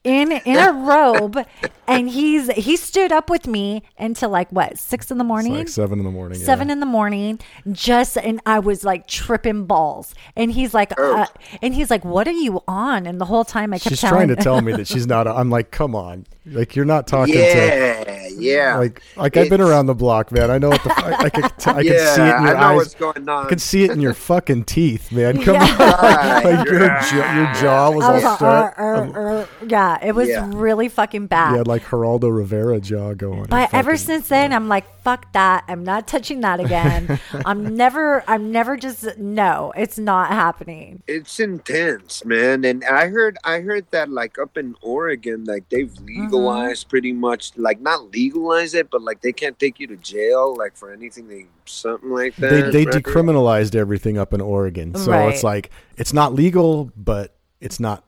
in 0.03 0.31
in 0.31 0.57
a 0.57 0.71
robe 0.71 1.45
and 1.87 2.09
he's 2.09 2.49
he 2.51 2.75
stood 2.75 3.11
up 3.11 3.29
with 3.29 3.47
me 3.47 3.83
until 3.97 4.29
like 4.29 4.49
what, 4.51 4.77
six 4.77 5.09
in 5.11 5.17
the 5.17 5.23
It's 5.23 5.27
morning? 5.27 5.53
like 5.55 5.67
seven 5.69 5.99
in 5.99 6.05
the 6.05 6.11
morning. 6.11 6.37
seven 6.39 6.67
yeah. 6.67 6.73
in 6.73 6.79
the 6.79 6.85
morning 6.85 7.39
just 7.71 8.17
and 8.17 8.39
i 8.45 8.59
was 8.59 8.83
like 8.83 9.07
tripping 9.07 9.65
balls 9.65 10.13
and 10.35 10.51
he's 10.51 10.73
like 10.73 10.97
uh, 10.99 11.25
and 11.61 11.73
he's 11.73 11.89
like 11.89 12.03
what 12.05 12.27
are 12.27 12.31
you 12.31 12.61
on 12.67 13.05
and 13.05 13.19
the 13.21 13.25
whole 13.25 13.45
time 13.45 13.73
i 13.73 13.77
kept 13.79 13.89
She's 13.89 14.01
telling 14.01 14.27
trying 14.27 14.35
to 14.35 14.43
tell 14.43 14.61
me 14.61 14.73
that 14.73 14.87
she's 14.93 15.07
not. 15.07 15.27
I'm 15.27 15.49
like, 15.49 15.71
come 15.71 15.95
on, 15.95 16.25
like 16.45 16.75
you're 16.75 16.85
not 16.85 17.07
talking 17.07 17.33
to. 17.35 17.39
Yeah. 17.39 18.27
Yeah. 18.37 18.77
Like, 18.77 19.01
like 19.15 19.37
I've 19.37 19.49
been 19.49 19.61
around 19.61 19.87
the 19.87 19.95
block, 19.95 20.31
man. 20.31 20.51
I 20.51 20.57
know 20.57 20.69
what 20.69 20.83
the. 20.83 20.91
I, 20.95 21.23
I, 21.25 21.29
could, 21.29 21.51
t- 21.57 21.71
I 21.71 21.79
yeah, 21.81 21.91
can 21.91 22.15
see 22.15 22.21
it 22.21 22.35
in 22.35 22.43
your 22.43 22.55
I 22.57 22.59
know 22.61 22.67
eyes. 22.67 22.75
what's 22.75 22.95
going 22.95 23.29
on. 23.29 23.45
I 23.45 23.49
can 23.49 23.59
see 23.59 23.83
it 23.83 23.91
in 23.91 24.01
your 24.01 24.13
fucking 24.13 24.65
teeth, 24.65 25.11
man. 25.11 25.41
Come 25.43 25.55
Yeah. 25.55 25.63
on, 25.63 26.43
like 26.43 26.67
your, 26.67 26.79
jaw, 26.87 27.35
your 27.35 27.53
jaw 27.55 27.89
was 27.91 28.03
I 28.05 28.07
all 28.07 28.13
was 28.13 28.23
like, 28.23 28.35
straight. 28.35 28.85
"Uh, 28.85 29.19
uh, 29.19 29.19
uh." 29.41 29.45
yeah, 29.67 30.05
it 30.05 30.13
was 30.13 30.29
Yeah. 30.29 30.49
really 30.53 30.87
fucking 30.89 31.27
bad. 31.27 31.51
You 31.51 31.57
had 31.57 31.67
like 31.79 31.87
Geraldo 31.89 32.35
Rivera 32.35 32.79
jaw 32.79 33.13
going. 33.13 33.45
but 33.45 33.73
ever 33.73 33.91
Fucking- 33.91 34.05
since 34.05 34.27
then, 34.29 34.53
I'm 34.53 34.67
like, 34.67 34.85
fuck 35.01 35.31
that. 35.33 35.63
I'm 35.67 35.83
not 35.83 36.07
touching 36.07 36.41
that 36.41 36.59
again. 36.59 37.19
I'm 37.45 37.75
never, 37.75 38.23
I'm 38.27 38.51
never 38.51 38.77
just, 38.77 39.17
no, 39.17 39.73
it's 39.77 39.97
not 39.97 40.29
happening. 40.29 41.03
it's 41.07 41.39
intense, 41.39 42.23
man. 42.25 42.63
And 42.65 42.83
I 42.85 43.07
heard, 43.07 43.37
I 43.43 43.59
heard 43.61 43.85
that 43.91 44.09
like 44.09 44.37
up 44.37 44.57
in 44.57 44.75
Oregon, 44.81 45.43
like 45.45 45.67
they've 45.69 45.87
Mm-hmm. 45.87 46.23
legalized 46.23 46.89
pretty 46.89 47.13
much, 47.13 47.51
like 47.57 47.79
not 47.81 48.11
legalize 48.11 48.73
it, 48.73 48.89
but 48.91 49.01
like 49.01 49.21
they 49.21 49.31
can't 49.33 49.57
take 49.57 49.79
you 49.79 49.87
to 49.87 49.95
jail, 49.97 50.55
like 50.55 50.75
for 50.75 50.91
anything 50.91 51.27
they 51.27 51.47
something 51.65 52.09
like 52.11 52.35
that. 52.37 52.49
they 52.51 52.61
they 52.71 52.85
right? 52.85 53.03
decriminalized 53.03 53.73
everything 53.75 54.17
up 54.17 54.33
in 54.33 54.41
Oregon, 54.41 54.93
so 54.95 55.11
Right. 55.11 55.33
it's 55.33 55.43
like 55.43 55.69
it's 55.97 56.13
not 56.13 56.33
legal, 56.33 56.91
but 56.95 57.35
it's 57.59 57.79
not. 57.79 58.03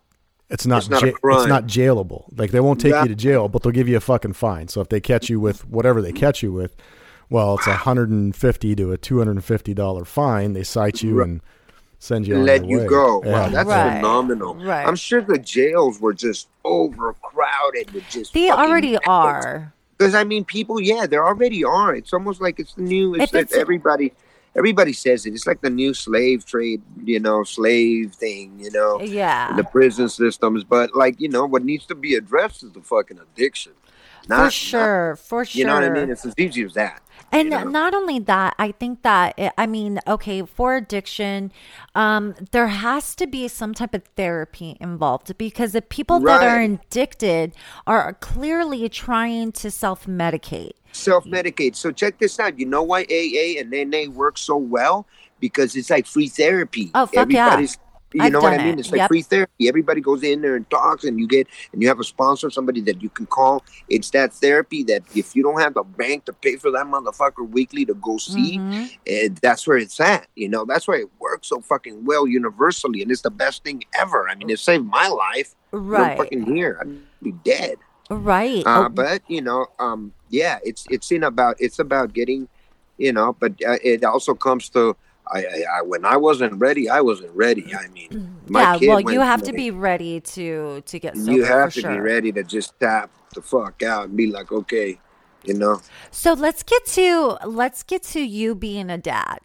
It's 0.49 0.65
not, 0.65 0.79
It's 0.79 0.89
not 0.89 1.03
a 1.03 1.07
ja- 1.07 1.13
it's 1.38 1.47
not 1.47 1.65
jailable. 1.67 2.25
Like 2.35 2.51
they 2.51 2.59
won't 2.59 2.81
take 2.81 2.91
Yeah. 2.93 3.03
you 3.03 3.09
to 3.09 3.15
jail, 3.15 3.47
but 3.49 3.62
they'll 3.62 3.71
give 3.71 3.88
you 3.88 3.97
a 3.97 4.01
fucking 4.01 4.33
fine. 4.33 4.67
So 4.67 4.81
if 4.81 4.89
they 4.89 4.99
catch 4.99 5.29
you 5.29 5.39
with 5.39 5.67
whatever 5.69 6.01
they 6.01 6.12
catch 6.12 6.41
you 6.41 6.51
with, 6.51 6.75
well, 7.29 7.55
it's 7.55 7.67
a 7.67 7.73
hundred 7.73 8.09
and 8.09 8.35
fifty 8.35 8.75
to 8.75 8.91
a 8.91 8.97
two 8.97 9.19
hundred 9.19 9.33
and 9.38 9.45
fifty 9.45 9.73
dollar 9.75 10.05
fine. 10.05 10.53
They 10.53 10.63
cite 10.63 11.03
you 11.03 11.19
Right. 11.19 11.27
and 11.27 11.41
send 11.99 12.27
you 12.27 12.38
on 12.38 12.45
let 12.45 12.62
your 12.65 12.69
you 12.71 12.77
way. 12.79 12.88
go. 12.88 13.23
Yeah. 13.23 13.31
Wow, 13.31 13.49
that's 13.49 13.69
Right. 13.69 13.95
phenomenal. 13.97 14.55
Right. 14.55 14.88
I'm 14.88 14.95
sure 14.95 15.21
the 15.21 15.38
jails 15.38 15.99
were 16.01 16.13
just 16.13 16.47
overcrowded 17.03 17.91
with 17.93 18.03
just. 18.09 18.33
They 18.33 18.49
already 18.49 18.91
kids. 18.91 19.01
are. 19.07 19.73
Because 19.97 20.15
I 20.15 20.23
mean, 20.23 20.45
people, 20.45 20.79
yeah, 20.81 21.05
they 21.05 21.17
already 21.17 21.63
are. 21.63 21.93
It's 21.93 22.13
almost 22.13 22.41
like 22.41 22.59
it's 22.59 22.73
the 22.73 22.81
new. 22.83 23.15
It's, 23.15 23.23
If 23.25 23.29
it's- 23.29 23.43
it's 23.51 23.53
everybody. 23.53 24.13
Everybody 24.55 24.93
says 24.93 25.25
it. 25.25 25.33
It's 25.33 25.45
like 25.47 25.62
the 25.62 25.69
new 25.69 25.93
slave 25.93 26.45
trade, 26.45 26.81
you 27.03 27.19
know, 27.19 27.43
slave 27.43 28.13
thing, 28.13 28.59
you 28.59 28.71
know, 28.71 28.99
Yeah. 29.01 29.55
the 29.55 29.63
prison 29.63 30.09
systems. 30.09 30.63
But 30.63 30.95
like, 30.95 31.19
you 31.21 31.29
know, 31.29 31.45
what 31.45 31.63
needs 31.63 31.85
to 31.88 31.95
be 31.95 32.15
addressed 32.15 32.63
is 32.63 32.71
the 32.71 32.81
fucking 32.81 33.19
addiction. 33.19 33.73
for 34.23 34.29
Not, 34.29 34.53
sure. 34.53 35.15
for 35.15 35.45
sure. 35.45 35.59
you 35.59 35.65
know 35.65 35.73
what 35.75 35.83
I 35.83 35.89
mean? 35.89 36.09
It's 36.12 36.25
as 36.25 36.33
easy 36.38 36.63
as 36.63 36.73
that. 36.75 37.01
And 37.32 37.46
you 37.46 37.50
know? 37.52 37.63
not 37.63 37.94
only 37.94 38.20
that, 38.20 38.56
I 38.58 38.72
think 38.72 39.02
that 39.04 39.36
eh, 39.38 39.50
I 39.58 39.68
mean, 39.68 40.00
okay, 40.08 40.44
for 40.44 40.76
addiction, 40.76 41.52
um, 41.96 42.36
there 42.52 42.68
has 42.68 43.15
to 43.15 43.28
be 43.28 43.48
some 43.48 43.74
type 43.74 43.94
of 43.94 44.04
therapy 44.15 44.78
involved 44.80 45.38
because 45.38 45.74
the 45.74 45.82
people 45.82 46.20
that 46.22 46.44
are 46.44 46.62
addicted 46.62 47.54
are 47.86 48.13
clearly 48.13 48.89
trying 48.89 49.52
to 49.54 49.72
self-medicate. 49.72 50.72
Self 50.92 51.26
medicate. 51.26 51.76
So 51.76 51.92
check 51.92 52.18
this 52.18 52.39
out. 52.39 52.58
You 52.58 52.65
know 52.65 52.84
why 52.84 53.02
AA 53.04 53.60
and 53.60 53.70
NA 53.72 54.10
work 54.12 54.38
so 54.38 54.58
well? 54.58 55.08
Because 55.39 55.76
it's 55.76 55.89
like 55.89 56.08
free 56.08 56.28
therapy. 56.28 56.92
Oh, 56.96 57.06
fuck 57.06 57.32
yeah. 57.32 57.65
You 58.13 58.24
I've 58.24 58.32
know 58.34 58.39
what 58.41 58.54
I 58.54 58.58
mean? 58.58 58.74
it. 58.74 58.80
It's 58.80 58.91
like 58.91 59.00
Yep. 59.00 59.08
free 59.10 59.22
therapy. 59.22 59.67
Everybody 59.67 60.02
goes 60.02 60.24
in 60.24 60.41
there 60.41 60.56
and 60.56 60.67
talks, 60.69 61.04
and 61.04 61.19
you 61.19 61.28
get 61.28 61.48
and 61.72 61.82
you 61.82 61.88
have 61.88 62.00
a 62.00 62.04
sponsor, 62.04 62.50
somebody 62.50 62.82
that 62.82 63.02
you 63.02 63.10
can 63.10 63.28
call. 63.28 63.63
It's 63.88 64.10
that 64.12 64.34
therapy 64.34 64.84
that 64.84 65.04
if 65.15 65.36
you 65.36 65.43
don't 65.43 65.60
have 65.62 65.74
the 65.76 65.84
bank 65.84 66.26
to 66.26 66.34
pay 66.34 66.56
for 66.56 66.72
that 66.72 66.86
motherfucker 66.88 67.48
weekly 67.48 67.86
to 67.86 67.93
go 67.95 68.17
see, 68.17 68.60
Mhm. 68.60 68.89
eh, 69.08 69.30
that's 69.41 69.67
where 69.67 69.78
it's 69.78 70.00
at. 70.00 70.28
You 70.36 70.50
know, 70.50 70.65
that's 70.65 70.88
why 70.88 70.95
it 70.98 71.10
works 71.19 71.48
so 71.50 71.62
fucking 71.62 72.06
well 72.06 72.26
universally, 72.28 73.02
and 73.02 73.12
it's 73.12 73.22
the 73.22 73.32
best 73.32 73.63
thing 73.63 73.84
ever. 73.93 74.28
I 74.28 74.36
mean, 74.36 74.50
it 74.50 74.60
saved 74.60 74.86
my 74.86 75.08
life. 75.08 75.56
I'm 75.74 75.80
Right. 75.82 76.17
fucking 76.17 76.45
here. 76.45 76.80
I'd 76.82 76.89
be 76.89 77.32
dead. 77.32 77.78
Right. 78.10 78.65
Uh, 78.65 78.86
Oh, 78.86 78.89
but 78.89 79.22
you 79.28 79.41
know, 79.41 79.67
um, 79.80 80.13
yeah, 80.30 80.58
it's 80.63 80.86
it's 80.89 81.12
in 81.12 81.24
about 81.24 81.56
it's 81.60 81.78
about 81.80 82.13
getting, 82.13 82.48
you 82.98 83.12
know, 83.13 83.36
but 83.39 83.54
uh, 83.67 83.78
it 83.84 84.04
also 84.04 84.34
comes 84.34 84.69
to 84.69 84.95
I, 85.32 85.39
I, 85.39 85.63
I 85.78 85.82
when 85.82 86.06
I 86.06 86.18
wasn't 86.18 86.54
ready, 86.60 86.89
I 86.89 87.02
wasn't 87.02 87.36
ready. 87.36 87.74
I 87.76 87.88
mean, 87.90 88.36
my 88.48 88.62
yeah, 88.62 88.77
kid 88.77 88.88
well, 88.88 89.02
you 89.02 89.19
have 89.21 89.42
to 89.44 89.48
through 89.48 89.58
be 89.58 89.71
ready 89.71 90.19
to 90.21 90.82
to 90.86 91.00
get 91.00 91.17
sober 91.17 91.32
You 91.32 91.44
have 91.44 91.73
to 91.73 91.88
be 91.88 92.00
ready 92.00 92.32
to 92.32 92.44
just 92.44 92.80
tap 92.80 93.12
the 93.34 93.42
fuck 93.42 93.84
out 93.84 94.06
and 94.06 94.17
be 94.17 94.27
like, 94.27 94.52
okay, 94.52 95.00
you 95.44 95.54
know. 95.54 95.82
So 96.12 96.34
let's 96.34 96.63
get 96.63 96.86
to 96.88 97.38
let's 97.46 97.84
get 97.84 98.04
to 98.04 98.21
you 98.21 98.56
being 98.56 98.90
a 98.90 98.98
dad. 98.98 99.40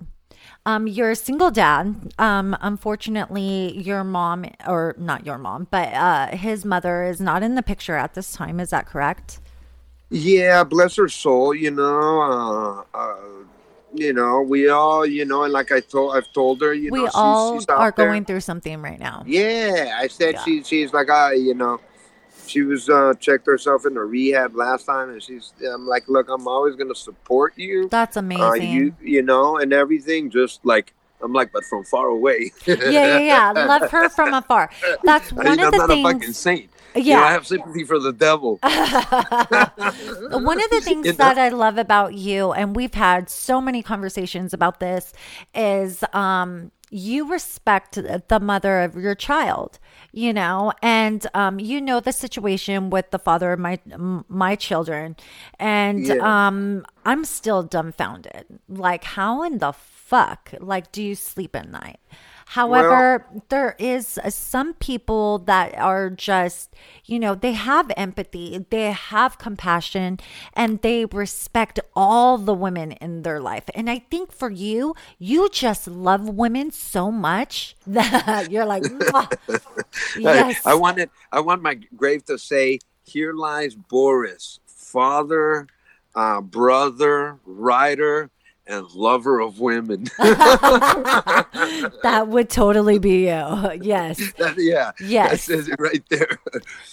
Um, 0.67 0.87
you're 0.87 1.11
a 1.11 1.17
single 1.17 1.51
dad. 1.51 2.15
Um, 2.19 2.57
unfortunately, 2.63 3.79
your 3.79 4.03
mom, 4.03 4.47
or 4.67 4.95
not 4.97 5.27
your 5.27 5.37
mom, 5.37 5.69
but 5.71 5.93
uh, 5.93 6.29
his 6.29 6.65
mother 6.65 7.05
is 7.05 7.21
not 7.21 7.43
in 7.43 7.55
the 7.55 7.63
picture 7.63 7.97
at 7.97 8.15
this 8.15 8.33
time. 8.33 8.59
Is 8.61 8.71
that 8.71 8.87
correct? 8.87 9.41
Yeah, 10.11 10.65
bless 10.65 10.97
her 10.97 11.09
soul. 11.09 11.55
You 11.55 11.71
know, 11.71 12.85
uh, 12.95 12.97
uh, 12.97 13.17
you 13.95 14.13
know, 14.13 14.43
we 14.43 14.69
all, 14.69 15.07
you 15.07 15.25
know, 15.25 15.45
and 15.45 15.53
like 15.53 15.73
I 15.73 15.81
told, 15.81 16.17
I've 16.17 16.33
told 16.33 16.61
her, 16.63 16.75
you 16.75 16.91
we 16.91 17.01
know, 17.01 17.07
she's, 17.07 17.15
all 17.15 17.55
she's 17.59 17.69
out 17.69 17.79
are 17.79 17.95
there. 17.97 18.07
going 18.09 18.25
through 18.25 18.41
something 18.41 18.81
right 18.83 18.99
now. 18.99 19.23
Yeah, 19.27 19.97
I 19.99 20.09
said 20.09 20.35
Yeah. 20.35 20.45
she, 20.45 20.63
she's 20.63 20.93
like, 20.93 21.11
I, 21.11 21.35
you 21.35 21.55
know, 21.55 21.81
she 22.47 22.63
was 22.63 22.89
uh, 22.91 23.15
checked 23.21 23.47
herself 23.47 23.87
into 23.87 24.05
rehab 24.05 24.55
last 24.55 24.85
time, 24.85 25.11
and 25.11 25.23
she's, 25.23 25.53
I'm 25.67 25.87
like, 25.87 26.09
look, 26.09 26.29
I'm 26.29 26.47
always 26.47 26.77
gonna 26.77 26.95
support 26.95 27.55
you, 27.57 27.89
That's 27.89 28.17
amazing. 28.17 28.43
uh, 28.43 28.55
you, 28.55 28.97
you 29.03 29.23
know, 29.23 29.57
and 29.59 29.73
everything. 29.73 30.31
Just 30.31 30.65
like 30.65 30.93
I'm 31.23 31.33
like, 31.33 31.53
but 31.53 31.65
from 31.65 31.85
far 31.85 32.09
away. 32.09 32.53
yeah, 32.67 32.77
yeah, 32.91 33.19
yeah. 33.19 33.51
Love 33.67 33.91
her 33.91 34.11
from 34.11 34.35
afar. 34.35 34.71
That's 35.05 35.33
I 35.33 35.37
one 35.37 35.45
mean, 35.47 35.61
of 35.61 35.65
I'm 35.67 35.71
the 35.71 35.79
not 35.79 35.91
a 35.91 36.03
fucking 36.03 36.21
things. 36.21 36.69
You 36.95 37.15
know, 37.15 37.23
I 37.25 37.33
have 37.33 37.47
sympathy 37.47 37.85
for 37.85 37.99
the 37.99 38.13
devil. 38.13 38.59
One 38.63 40.61
of 40.61 40.71
the 40.71 40.81
things 40.85 41.07
You 41.07 41.13
know? 41.13 41.17
that 41.19 41.39
I 41.39 41.49
love 41.49 41.79
about 41.79 42.15
you, 42.15 42.53
and 42.53 42.75
we've 42.77 42.95
had 42.95 43.29
so 43.29 43.61
many 43.61 43.83
conversations 43.83 44.53
about 44.55 44.81
this, 44.81 45.13
is 45.55 46.05
um, 46.13 46.71
you 46.91 47.29
respect 47.31 47.95
the 47.95 48.41
mother 48.41 48.81
of 48.83 48.95
your 48.97 49.15
child, 49.15 49.79
you 50.13 50.33
know, 50.33 50.73
and 50.83 51.27
um, 51.35 51.59
you 51.59 51.81
know 51.81 52.01
the 52.01 52.13
situation 52.13 52.91
with 52.91 53.11
the 53.11 53.19
father 53.19 53.53
of 53.53 53.59
my 53.59 53.79
my 54.29 54.55
children, 54.55 55.17
and 55.59 56.07
Yeah. 56.07 56.15
um, 56.47 56.85
I'm 57.05 57.25
still 57.25 57.63
dumbfounded. 57.63 58.45
Like, 58.69 59.05
how 59.05 59.43
in 59.43 59.59
the 59.59 59.73
fuck, 59.73 60.55
like, 60.61 60.93
do 60.93 61.03
you 61.03 61.15
sleep 61.15 61.57
at 61.57 61.69
night? 61.69 61.99
However, 62.55 63.27
there 63.49 63.75
is 63.81 64.17
uh, 64.17 64.31
some 64.31 64.75
people 64.75 65.41
that 65.41 65.77
are 65.77 66.09
just, 66.09 66.73
you 67.05 67.19
know, 67.19 67.35
they 67.35 67.53
have 67.55 67.91
empathy, 67.97 68.65
they 68.71 68.93
have 68.93 69.39
compassion, 69.39 70.21
and 70.53 70.81
they 70.81 71.05
respect 71.07 71.81
all 71.97 72.39
the 72.39 72.55
women 72.55 72.93
in 72.93 73.23
their 73.23 73.41
life. 73.41 73.65
And 73.75 73.91
I 73.91 73.99
think 73.99 74.31
for 74.31 74.53
you, 74.53 74.95
you 75.19 75.49
just 75.51 75.89
love 75.89 76.29
women 76.29 76.71
so 76.71 77.11
much 77.11 77.75
that 77.89 78.53
you're 78.53 78.65
like, 78.65 78.85
yes. 80.17 80.65
I, 80.65 80.71
I 80.71 80.75
wanted 80.75 81.11
I 81.33 81.41
want 81.41 81.61
my 81.61 81.75
grave 81.97 82.25
to 82.27 82.39
say, 82.39 82.79
"Here 83.03 83.33
lies 83.33 83.75
Boris, 83.75 84.61
father, 84.67 85.67
uh, 86.15 86.41
brother, 86.41 87.41
writer, 87.45 88.31
and 88.67 88.91
lover 88.93 89.41
of 89.41 89.61
women." 89.61 90.05
that 92.03 92.27
would 92.29 92.51
totally 92.51 92.99
be 92.99 93.27
you. 93.29 93.35
Yes. 93.83 94.33
That- 94.39 94.55
yeah, 94.59 94.93
that 94.99 95.01
Yes. 95.01 95.43
says 95.45 95.69
it 95.69 95.77
right 95.79 96.03
there. 96.09 96.39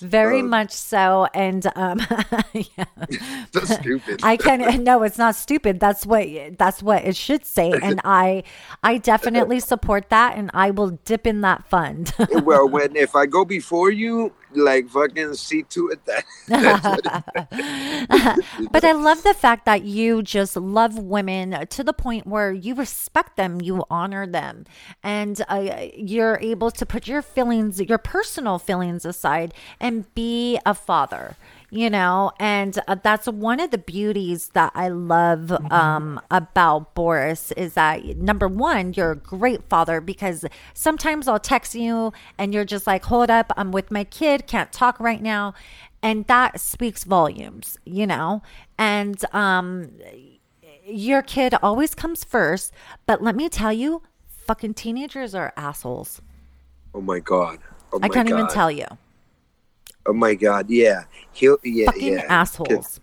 Very 0.01 0.39
Uh, 0.41 0.43
much 0.43 0.71
so. 0.71 1.27
And 1.33 1.65
um 1.75 1.99
yeah. 2.53 2.85
That's 3.53 3.73
stupid. 3.75 4.19
I 4.23 4.37
can 4.37 4.83
no, 4.83 5.03
it's 5.03 5.17
not 5.17 5.35
stupid. 5.35 5.79
That's 5.79 6.05
what 6.05 6.27
that's 6.57 6.81
what 6.83 7.03
it 7.05 7.15
should 7.15 7.45
say. 7.45 7.71
And 7.81 8.01
I 8.03 8.43
I 8.83 8.97
definitely 8.97 9.59
support 9.59 10.09
that 10.09 10.37
and 10.37 10.49
I 10.53 10.71
will 10.71 10.91
dip 11.05 11.25
in 11.27 11.41
that 11.41 11.65
fund. 11.69 12.13
well, 12.43 12.67
when 12.67 12.95
if 12.95 13.15
I 13.15 13.25
go 13.25 13.45
before 13.45 13.91
you, 13.91 14.33
like 14.55 14.89
fucking 14.89 15.33
see 15.35 15.63
to 15.63 15.89
it 15.89 15.99
that. 16.05 16.25
but 18.71 18.83
I 18.83 18.91
love 18.91 19.23
the 19.23 19.33
fact 19.33 19.65
that 19.65 19.83
you 19.83 20.21
just 20.21 20.55
love 20.55 20.97
women 20.97 21.67
to 21.67 21.83
the 21.83 21.93
point 21.93 22.27
where 22.27 22.51
you 22.51 22.75
respect 22.75 23.37
them, 23.37 23.61
you 23.61 23.83
honor 23.89 24.27
them, 24.27 24.65
and 25.03 25.41
uh, 25.47 25.87
you're 25.95 26.39
able 26.41 26.71
to 26.71 26.85
put 26.85 27.07
your 27.07 27.21
feelings, 27.21 27.79
your 27.79 27.97
personal 27.97 28.59
feelings 28.59 29.05
aside 29.05 29.53
and 29.79 30.13
be 30.15 30.59
a 30.65 30.73
father. 30.73 31.35
You 31.73 31.89
know, 31.89 32.33
and 32.37 32.77
uh, 32.85 32.97
that's 33.01 33.27
one 33.27 33.61
of 33.61 33.71
the 33.71 33.77
beauties 33.77 34.49
that 34.49 34.73
I 34.75 34.89
love 34.89 35.51
um, 35.71 36.19
about 36.29 36.93
Boris 36.95 37.53
is 37.53 37.75
that 37.75 38.03
number 38.17 38.49
one, 38.49 38.91
you're 38.93 39.11
a 39.11 39.15
great 39.15 39.63
father 39.69 40.01
because 40.01 40.43
sometimes 40.73 41.29
I'll 41.29 41.39
text 41.39 41.73
you 41.73 42.11
and 42.37 42.53
you're 42.53 42.65
just 42.65 42.87
like, 42.87 43.05
hold 43.05 43.29
up, 43.29 43.53
I'm 43.55 43.71
with 43.71 43.89
my 43.89 44.03
kid, 44.03 44.47
can't 44.47 44.73
talk 44.73 44.99
right 44.99 45.21
now. 45.21 45.53
And 46.03 46.27
that 46.27 46.59
speaks 46.59 47.05
volumes 47.05 47.77
you 47.85 48.05
know? 48.07 48.41
And 48.77 49.23
um 49.33 49.91
your 50.85 51.21
kid 51.21 51.53
always 51.61 51.93
comes 51.95 52.23
first 52.23 52.73
but 53.05 53.21
let 53.21 53.35
me 53.35 53.47
tell 53.49 53.71
you 53.71 54.01
fucking 54.27 54.73
teenagers 54.73 55.33
are 55.35 55.53
assholes. 55.55 56.21
Oh 56.93 57.01
my 57.01 57.19
god. 57.19 57.59
Oh 57.93 57.99
i 58.01 58.09
can't 58.09 58.29
even 58.29 58.47
tell 58.47 58.71
you 58.71 58.85
Oh 60.05 60.13
my 60.13 60.35
god. 60.35 60.69
Yeah. 60.69 61.03
He'll. 61.31 61.57
Yeah. 61.63 61.85
fucking 61.87 62.13
yeah. 62.13 62.25
assholes 62.27 62.99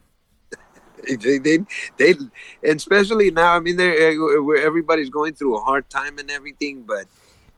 they, 1.21 1.39
they, 1.39 1.59
they, 1.97 2.11
and 2.11 2.77
especially 2.77 3.31
now. 3.31 3.55
I 3.55 3.61
mean, 3.61 3.77
they're 3.77 4.11
uh, 4.11 4.43
where 4.43 4.65
everybody's 4.65 5.11
going 5.11 5.35
through 5.35 5.57
a 5.57 5.61
hard 5.61 5.89
time 5.91 6.19
and 6.19 6.31
everything, 6.31 6.83
but 6.83 7.07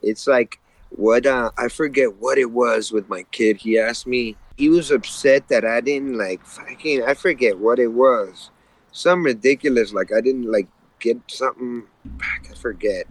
it's 0.03 0.27
like 0.27 0.61
what 0.91 1.27
uh, 1.27 1.51
I 1.57 1.69
forget 1.69 2.17
what 2.17 2.39
it 2.39 2.51
was 2.51 2.93
with 2.93 3.09
my 3.09 3.23
kid. 3.25 3.57
He 3.57 3.79
asked 3.79 4.07
me. 4.07 4.37
He 4.57 4.69
was 4.69 4.91
upset 4.91 5.49
that 5.49 5.65
I 5.65 5.81
didn't 5.81 6.19
like 6.19 6.45
fucking. 6.45 7.03
I 7.05 7.15
forget 7.15 7.59
what 7.59 7.79
it 7.79 7.89
was. 7.89 8.51
Some 8.93 9.25
ridiculous 9.25 9.93
like 9.93 10.13
I 10.13 10.21
didn't 10.21 10.51
like 10.51 10.69
get 10.99 11.19
something. 11.29 11.85
back. 12.05 12.47
I 12.51 12.55
forget. 12.55 13.07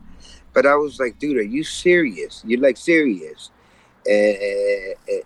But 0.53 0.65
I 0.65 0.75
was 0.75 0.99
like, 0.99 1.19
dude, 1.19 1.38
are 1.38 1.41
you 1.41 1.63
serious? 1.63 2.43
You 2.45 2.57
like 2.57 2.77
serious? 2.77 3.51
Uh, 4.07 4.13
uh, 4.13 5.21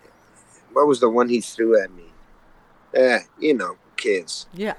what 0.74 0.88
was 0.88 1.00
the 1.00 1.10
one 1.10 1.30
he 1.30 1.42
threw 1.42 1.82
at 1.82 1.92
me? 1.94 2.16
Eh, 2.96 3.20
you 3.40 3.54
know, 3.56 3.78
kids. 3.98 4.48
yeah 4.54 4.76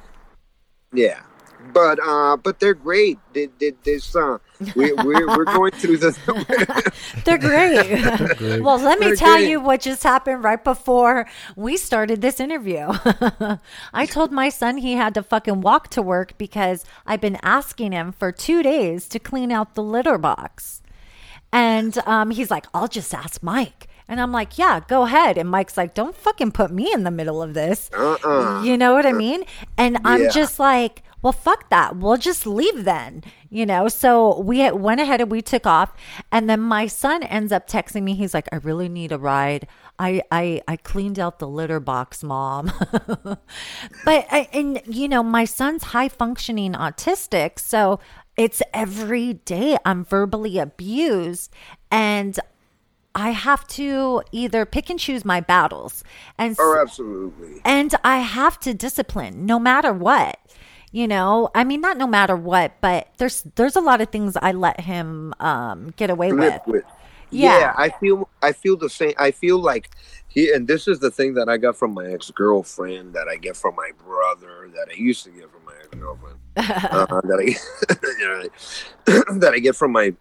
Yeah, 0.93 1.23
but 1.73 1.99
uh, 2.03 2.37
but 2.37 2.61
they're 2.61 2.75
great. 2.75 3.19
They, 3.35 3.49
they, 3.61 3.73
this 3.85 4.15
uh, 4.17 4.39
we, 4.75 4.93
we're 4.93 5.31
we're 5.31 5.47
going 5.59 5.73
through 5.73 5.99
the. 5.99 6.13
they're 7.25 7.39
great 7.39 7.87
Great. 8.39 8.63
well 8.63 8.79
let 8.79 8.99
me 9.01 9.11
They're 9.11 9.17
tell 9.17 9.39
great. 9.39 9.49
you 9.49 9.61
what 9.61 9.81
just 9.83 10.03
happened 10.03 10.45
right 10.45 10.63
before 10.63 11.27
we 11.57 11.77
started 11.77 12.21
this 12.23 12.41
interview 12.41 12.93
i 13.93 14.07
told 14.07 14.33
my 14.33 14.49
son 14.49 14.79
he 14.79 14.95
had 14.95 15.15
to 15.15 15.23
fucking 15.23 15.61
walk 15.61 15.89
to 15.91 16.03
work 16.03 16.37
because 16.39 16.85
i've 17.07 17.21
been 17.21 17.39
asking 17.43 17.93
him 17.93 18.13
for 18.13 18.33
two 18.33 18.63
days 18.63 19.09
to 19.09 19.19
clean 19.19 19.53
out 19.53 19.75
the 19.75 19.83
litter 19.83 20.19
box 20.19 20.83
And 21.53 21.97
um, 22.07 22.31
he's 22.33 22.51
like, 22.51 22.67
I'll 22.75 22.89
just 22.89 23.15
ask 23.15 23.43
Mike. 23.43 23.87
And 24.09 24.21
I'm 24.21 24.33
like, 24.33 24.59
yeah, 24.59 24.81
go 24.87 25.03
ahead. 25.05 25.39
And 25.39 25.49
Mike's 25.49 25.77
like, 25.77 25.95
don't 25.95 26.15
fucking 26.15 26.53
put 26.53 26.71
me 26.71 26.93
in 26.93 27.05
the 27.05 27.11
middle 27.11 27.43
of 27.43 27.55
this. 27.55 27.91
Uh-uh. 27.93 28.63
You 28.63 28.77
know 28.77 28.93
what 28.95 29.07
I 29.07 29.13
mean? 29.13 29.45
And 29.79 29.99
I'm 30.05 30.25
Yeah. 30.25 30.31
just 30.31 30.59
like, 30.59 31.03
well, 31.23 31.33
fuck 31.33 31.71
that. 31.71 31.97
We'll 31.97 32.19
just 32.19 32.47
leave 32.47 32.85
then. 32.85 33.23
You 33.49 33.65
know? 33.65 33.89
So 33.89 34.39
we 34.41 34.71
went 34.73 35.01
ahead 35.01 35.23
and 35.23 35.31
we 35.31 35.41
took 35.41 35.67
off. 35.67 35.95
And 36.31 36.51
then 36.51 36.61
my 36.61 36.87
son 36.87 37.23
ends 37.23 37.51
up 37.51 37.67
texting 37.67 38.03
me. 38.03 38.15
He's 38.15 38.35
like, 38.35 38.47
I 38.53 38.57
really 38.57 38.91
need 38.91 39.11
a 39.11 39.17
ride. 39.19 39.67
I, 39.99 40.23
I, 40.31 40.61
I 40.69 40.77
cleaned 40.77 41.19
out 41.19 41.39
the 41.39 41.49
litter 41.49 41.81
box, 41.81 42.23
mom. 42.23 42.73
but, 43.25 43.39
I, 44.31 44.49
and, 44.53 44.83
you 44.87 45.09
know, 45.09 45.23
my 45.23 45.45
son's 45.47 45.85
high 45.85 46.09
functioning 46.09 46.73
autistic. 46.75 47.59
So 47.59 48.01
it's 48.37 48.61
every 48.75 49.35
day 49.35 49.79
I'm 49.85 50.05
verbally 50.05 50.59
abused. 50.59 51.51
And 51.91 52.39
I 53.15 53.31
have 53.31 53.67
to 53.69 54.23
either 54.33 54.65
pick 54.67 54.91
and 54.91 54.99
choose 54.99 55.25
my 55.25 55.41
battles. 55.41 56.03
And 56.39 56.57
Oh, 56.59 56.79
absolutely. 56.81 57.61
and 57.65 57.95
I 58.05 58.19
have 58.19 58.59
to 58.61 58.75
discipline 58.75 59.47
no 59.47 59.59
matter 59.59 59.93
what. 59.93 60.39
You 60.93 61.09
know, 61.09 61.51
I 61.55 61.65
mean 61.65 61.81
not 61.81 61.97
no 61.97 62.07
matter 62.07 62.37
what, 62.37 62.81
but 62.81 63.09
there's 63.19 63.43
there's 63.57 63.77
a 63.77 63.81
lot 63.81 64.01
of 64.01 64.11
things 64.11 64.37
I 64.41 64.53
let 64.53 64.81
him 64.81 65.35
um 65.41 65.93
get 65.97 66.11
away 66.11 66.33
with. 66.33 66.61
With. 66.67 66.85
Yeah. 67.31 67.59
Yeah. 67.59 67.75
I 67.77 67.89
feel 67.91 68.29
I 68.43 68.53
feel 68.53 68.77
the 68.77 68.91
same. 68.91 69.15
I 69.19 69.31
feel 69.33 69.59
like 69.59 69.91
he 70.29 70.53
and 70.53 70.67
this 70.69 70.87
is 70.89 71.01
the 71.01 71.11
thing 71.11 71.35
that 71.35 71.49
I 71.49 71.57
got 71.57 71.77
from 71.77 71.95
my 71.95 72.07
ex 72.13 72.31
girlfriend, 72.31 73.15
that 73.15 73.29
I 73.29 73.37
get 73.37 73.57
from 73.57 73.75
my 73.77 73.91
brother, 74.05 74.71
that 74.75 74.89
I 74.91 74.95
used 74.95 75.25
to 75.25 75.31
get 75.31 75.51
from 75.51 75.65
my 75.65 75.75
ex 75.81 75.89
girlfriend, 75.99 76.39
uh, 76.57 77.21
that 77.23 77.41
I 79.07 79.35
that 79.39 79.53
I 79.55 79.59
get 79.59 79.77
from 79.77 79.93
my 79.93 80.15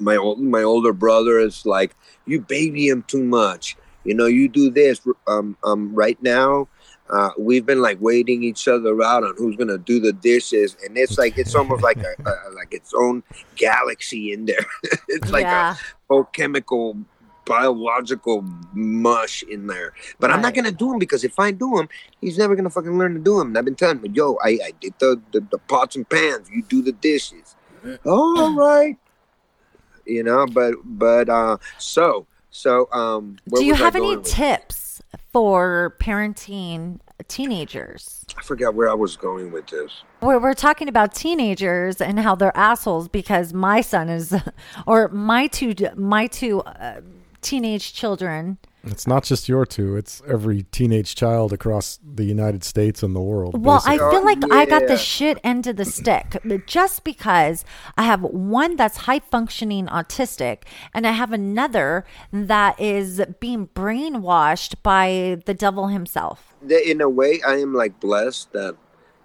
my 0.00 0.16
old 0.16 0.40
my 0.40 0.62
older 0.62 0.92
brother 0.92 1.38
is 1.38 1.66
like 1.66 1.94
you 2.26 2.40
baby 2.40 2.88
him 2.88 3.04
too 3.06 3.22
much. 3.22 3.76
You 4.04 4.14
know, 4.14 4.26
you 4.26 4.48
do 4.48 4.70
this. 4.70 5.00
Um, 5.26 5.56
um, 5.62 5.94
right 5.94 6.20
now, 6.22 6.68
uh, 7.10 7.30
we've 7.38 7.66
been 7.66 7.82
like 7.82 8.00
waiting 8.00 8.42
each 8.42 8.68
other 8.68 9.02
out 9.02 9.24
on 9.24 9.34
who's 9.36 9.56
gonna 9.56 9.78
do 9.78 10.00
the 10.00 10.12
dishes, 10.12 10.76
and 10.84 10.96
it's 10.96 11.18
like 11.18 11.36
it's 11.36 11.54
almost 11.54 11.82
like 11.82 11.98
a, 11.98 12.14
a 12.24 12.50
like 12.54 12.72
its 12.72 12.92
own 12.94 13.22
galaxy 13.56 14.32
in 14.32 14.46
there. 14.46 14.66
it's 15.08 15.30
like 15.30 15.42
yeah. 15.42 15.74
a 15.74 15.76
whole 16.08 16.24
chemical, 16.24 16.96
biological 17.44 18.42
mush 18.72 19.42
in 19.42 19.66
there. 19.66 19.92
But 20.18 20.30
I'm 20.30 20.40
not 20.40 20.54
gonna 20.54 20.72
do 20.72 20.92
him 20.92 20.98
because 20.98 21.24
if 21.24 21.38
I 21.38 21.50
do 21.50 21.78
him, 21.78 21.88
he's 22.20 22.38
never 22.38 22.54
gonna 22.56 22.70
fucking 22.70 22.96
learn 22.96 23.14
to 23.14 23.20
do 23.20 23.38
them. 23.38 23.48
And 23.48 23.58
I've 23.58 23.64
been 23.64 23.74
telling 23.74 23.98
him, 23.98 24.14
yo, 24.14 24.38
I, 24.42 24.58
I 24.64 24.72
did 24.80 24.94
the, 24.98 25.20
the 25.32 25.40
the 25.40 25.58
pots 25.58 25.96
and 25.96 26.08
pans. 26.08 26.48
You 26.48 26.62
do 26.62 26.80
the 26.80 26.92
dishes. 26.92 27.54
All 28.06 28.54
right. 28.54 28.96
You 30.06 30.22
know, 30.22 30.46
but 30.46 30.74
but 30.84 31.28
uh, 31.28 31.58
so 31.78 32.26
so 32.50 32.88
um. 32.92 33.36
Do 33.54 33.64
you 33.64 33.74
have 33.74 33.96
any 33.96 34.16
with- 34.16 34.26
tips 34.26 35.02
for 35.32 35.96
parenting 36.00 37.00
teenagers. 37.28 38.24
I 38.36 38.42
forgot 38.42 38.74
where 38.74 38.90
I 38.90 38.94
was 38.94 39.16
going 39.16 39.52
with 39.52 39.68
this. 39.68 40.02
We're, 40.20 40.38
we're 40.38 40.54
talking 40.54 40.88
about 40.88 41.14
teenagers 41.14 42.00
and 42.00 42.18
how 42.18 42.34
they're 42.34 42.56
assholes 42.56 43.08
because 43.08 43.52
my 43.52 43.80
son 43.80 44.08
is, 44.08 44.34
or 44.86 45.08
my 45.08 45.46
two, 45.46 45.74
my 45.96 46.26
two 46.26 46.60
uh, 46.62 47.00
teenage 47.40 47.94
children. 47.94 48.58
It's 48.84 49.06
not 49.06 49.24
just 49.24 49.48
your 49.48 49.66
two; 49.66 49.96
it's 49.96 50.22
every 50.26 50.64
teenage 50.64 51.14
child 51.14 51.52
across 51.52 51.98
the 52.02 52.24
United 52.24 52.64
States 52.64 53.02
and 53.02 53.14
the 53.14 53.20
world. 53.20 53.62
Well, 53.64 53.82
I 53.84 53.98
feel 53.98 54.24
like 54.24 54.38
I 54.50 54.64
got 54.64 54.86
the 54.86 54.96
shit 54.96 55.38
end 55.44 55.66
of 55.66 55.76
the 55.76 55.84
stick 55.84 56.40
just 56.66 57.04
because 57.04 57.64
I 57.98 58.04
have 58.04 58.22
one 58.22 58.76
that's 58.76 58.98
high 58.98 59.20
functioning 59.20 59.86
autistic 59.86 60.62
and 60.94 61.06
I 61.06 61.12
have 61.12 61.32
another 61.32 62.04
that 62.32 62.80
is 62.80 63.20
being 63.38 63.68
brainwashed 63.68 64.76
by 64.82 65.42
the 65.44 65.54
devil 65.54 65.88
himself. 65.88 66.54
In 66.68 67.00
a 67.00 67.08
way, 67.08 67.40
I 67.46 67.56
am 67.56 67.74
like 67.74 68.00
blessed 68.00 68.52
that 68.52 68.76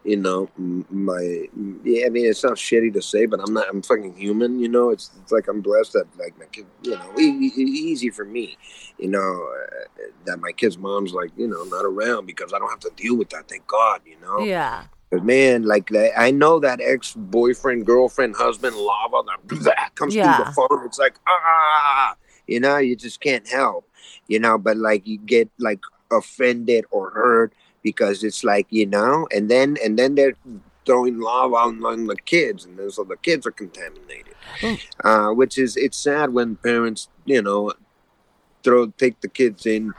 you 0.05 0.17
know 0.17 0.49
my. 0.57 1.47
Yeah, 1.83 2.05
I 2.05 2.09
mean, 2.09 2.25
it's 2.27 2.43
not 2.43 2.53
shitty 2.53 2.93
to 2.93 3.01
say, 3.01 3.25
but 3.25 3.39
I'm 3.39 3.53
not. 3.53 3.67
I'm 3.69 3.81
fucking 3.81 4.15
human. 4.15 4.59
You 4.59 4.69
know, 4.69 4.91
it's, 4.91 5.09
it's 5.21 5.31
like 5.31 5.47
I'm 5.47 5.61
blessed 5.61 5.93
that 5.93 6.05
like 6.17 6.37
my 6.37 6.45
kid. 6.45 6.67
You 6.83 6.91
know, 6.91 7.11
e- 7.19 7.51
e- 7.57 7.61
easy 7.61 8.09
for 8.11 8.23
me. 8.23 8.57
You 8.99 9.09
know 9.09 9.49
uh, 9.51 10.03
that 10.25 10.39
my 10.39 10.51
kid's 10.51 10.77
mom's 10.77 11.11
like 11.13 11.31
you 11.35 11.47
know 11.47 11.63
not 11.63 11.83
around 11.85 12.27
because 12.27 12.53
I 12.53 12.59
don't 12.59 12.69
have 12.69 12.79
to 12.81 12.91
deal 12.95 13.17
with 13.17 13.29
that. 13.31 13.49
Thank 13.49 13.67
God. 13.67 14.01
You 14.05 14.17
know. 14.21 14.39
Yeah. 14.45 14.83
But 15.11 15.23
man, 15.23 15.63
like 15.63 15.89
that- 15.89 16.19
I 16.19 16.31
know 16.31 16.59
that 16.59 16.79
ex 16.81 17.13
boyfriend, 17.13 17.85
girlfriend, 17.85 18.35
husband, 18.35 18.75
lava 18.75 19.21
that, 19.27 19.59
that 19.63 19.95
comes 19.95 20.13
through 20.37 20.45
the 20.45 20.51
phone. 20.51 20.85
It's 20.85 20.99
like 20.99 21.15
ah, 21.27 22.15
you 22.47 22.59
know, 22.59 22.77
you 22.77 22.95
just 22.95 23.21
can't 23.21 23.47
help, 23.47 23.89
you 24.27 24.39
know. 24.39 24.57
But 24.57 24.77
like 24.77 25.07
you 25.07 25.17
get 25.17 25.49
like 25.59 25.79
offended 26.11 26.85
or 26.91 27.09
hurt 27.11 27.53
because 27.85 28.23
it's 28.23 28.43
like 28.43 28.65
you 28.71 28.87
know, 28.87 29.27
and 29.31 29.47
then 29.47 29.77
and 29.81 29.97
then 29.97 30.15
they're 30.15 30.33
throwing 30.87 31.19
lava 31.19 31.55
on, 31.55 32.07
the 32.07 32.15
kids, 32.15 32.65
and 32.65 32.77
then 32.77 32.89
so 32.89 33.03
the 33.03 33.15
kids 33.17 33.45
are 33.45 33.51
contaminated. 33.51 34.33
Mm. 34.59 34.79
Uh, 35.03 35.33
which 35.33 35.57
is 35.57 35.77
it's 35.77 35.97
sad 35.97 36.33
when 36.33 36.55
parents, 36.55 37.09
you 37.25 37.41
know, 37.43 37.73
throw 38.63 38.87
take 38.87 39.21
the 39.21 39.29
kids 39.29 39.67
in. 39.67 39.93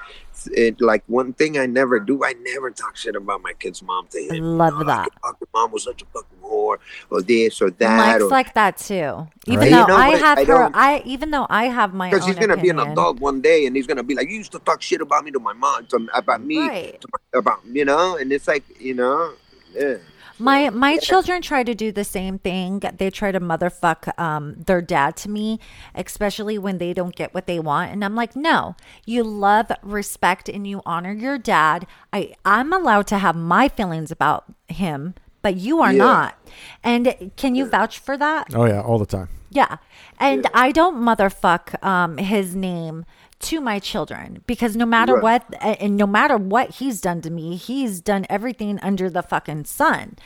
It 0.53 0.81
like 0.81 1.03
one 1.07 1.33
thing 1.33 1.59
I 1.59 1.67
never 1.67 1.99
do. 2.01 2.25
I 2.25 2.35
never 2.43 2.71
talk 2.71 2.97
shit 2.97 3.17
about 3.17 3.43
my 3.43 3.53
kid's 3.55 3.83
mom 3.83 4.07
to 4.09 4.19
I 4.19 4.35
him. 4.37 4.59
love 4.59 4.73
you 4.75 4.79
know, 4.81 4.85
that. 4.87 5.09
Oh, 5.25 5.29
like, 5.29 5.37
mom 5.55 5.73
was 5.73 5.85
such 5.85 6.03
a 6.03 6.05
fucking 6.07 6.39
whore, 6.43 6.79
or 7.11 7.23
this 7.23 7.61
or 7.63 7.71
that. 7.71 7.97
Mike's 7.97 8.23
or, 8.25 8.29
like 8.29 8.55
that 8.55 8.77
too. 8.77 9.29
Even 9.47 9.61
Right. 9.61 9.71
though 9.71 9.81
You 9.81 9.87
know 9.87 9.97
I 9.97 10.09
have 10.17 10.39
I 10.39 10.45
her, 10.45 10.71
I 10.75 11.03
even 11.05 11.31
though 11.31 11.47
I 11.49 11.65
have 11.67 11.95
my 11.95 12.11
because 12.11 12.27
he's 12.27 12.37
gonna 12.37 12.57
be 12.57 12.71
an 12.71 12.79
opinion. 12.79 12.93
adult 12.93 13.21
one 13.21 13.41
day, 13.41 13.67
and 13.67 13.77
he's 13.77 13.87
gonna 13.87 14.03
be 14.03 14.15
like, 14.15 14.29
"You 14.29 14.37
used 14.37 14.53
to 14.53 14.59
talk 14.61 14.83
shit 14.83 15.01
about 15.01 15.25
me 15.25 15.31
to 15.33 15.39
my 15.41 15.53
mom, 15.53 15.87
to, 15.87 16.09
about 16.15 16.43
me, 16.45 16.59
Right. 16.59 17.01
to 17.33 17.39
about 17.39 17.61
you 17.71 17.85
know," 17.85 18.17
and 18.17 18.33
it's 18.33 18.49
like, 18.49 18.65
you 18.81 18.95
know, 18.95 19.33
yeah. 19.75 19.97
My 20.39 20.71
my 20.71 20.99
children 20.99 21.41
try 21.43 21.63
to 21.63 21.75
do 21.75 21.93
the 21.93 22.05
same 22.05 22.39
thing. 22.39 22.81
They 22.99 23.11
try 23.11 23.33
to 23.33 23.41
motherfuck 23.41 24.19
um, 24.21 24.55
their 24.67 24.83
dad 24.83 25.17
to 25.19 25.31
me, 25.31 25.59
especially 25.95 26.59
when 26.59 26.79
they 26.79 26.93
don't 26.93 27.15
get 27.15 27.33
what 27.35 27.47
they 27.47 27.59
want. 27.59 27.93
And 27.93 28.05
I'm 28.05 28.15
like, 28.15 28.37
no, 28.37 28.77
you 29.07 29.23
love, 29.23 29.71
respect, 29.83 30.49
and 30.49 30.67
you 30.67 30.83
honor 30.85 31.13
your 31.13 31.39
dad. 31.39 31.87
I 32.13 32.35
I'm 32.45 32.73
allowed 32.73 33.07
to 33.09 33.19
have 33.19 33.35
my 33.37 33.69
feelings 33.69 34.11
about 34.11 34.45
him, 34.69 35.15
but 35.43 35.57
you 35.57 35.81
are 35.81 35.93
Yeah. 35.93 36.05
not. 36.05 36.49
And 36.85 37.33
can 37.37 37.55
you 37.55 37.67
vouch 37.67 37.99
for 37.99 38.17
that? 38.19 38.49
oh 38.55 38.67
yeah, 38.67 38.81
all 38.83 38.99
the 38.99 39.07
time. 39.07 39.29
Yeah. 39.51 39.77
And 40.19 40.47
I 40.53 40.71
don't 40.73 40.97
motherfuck 40.97 41.83
um, 41.83 42.19
his 42.19 42.55
name 42.55 43.07
to 43.39 43.61
my 43.61 43.79
children 43.79 44.43
because 44.47 44.77
no 44.77 44.87
matter 44.87 45.15
Right. 45.15 45.43
what, 45.51 45.81
and 45.81 45.97
no 45.97 46.07
matter 46.07 46.37
what 46.37 46.77
he's 46.77 47.01
done 47.01 47.21
to 47.23 47.31
me, 47.31 47.57
he's 47.57 48.01
done 48.01 48.27
everything 48.31 48.79
under 48.83 49.11
the 49.11 49.23
fucking 49.23 49.65
sun. 49.65 50.17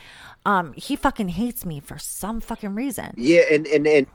Um, 0.45 0.73
he 0.73 0.95
fucking 0.95 1.29
hates 1.29 1.65
me 1.65 1.79
for 1.79 1.99
some 1.99 2.41
fucking 2.41 2.73
reason. 2.73 3.13
Yeah, 3.15 3.41
and 3.51 3.67
and 3.67 3.85
and 3.87 4.07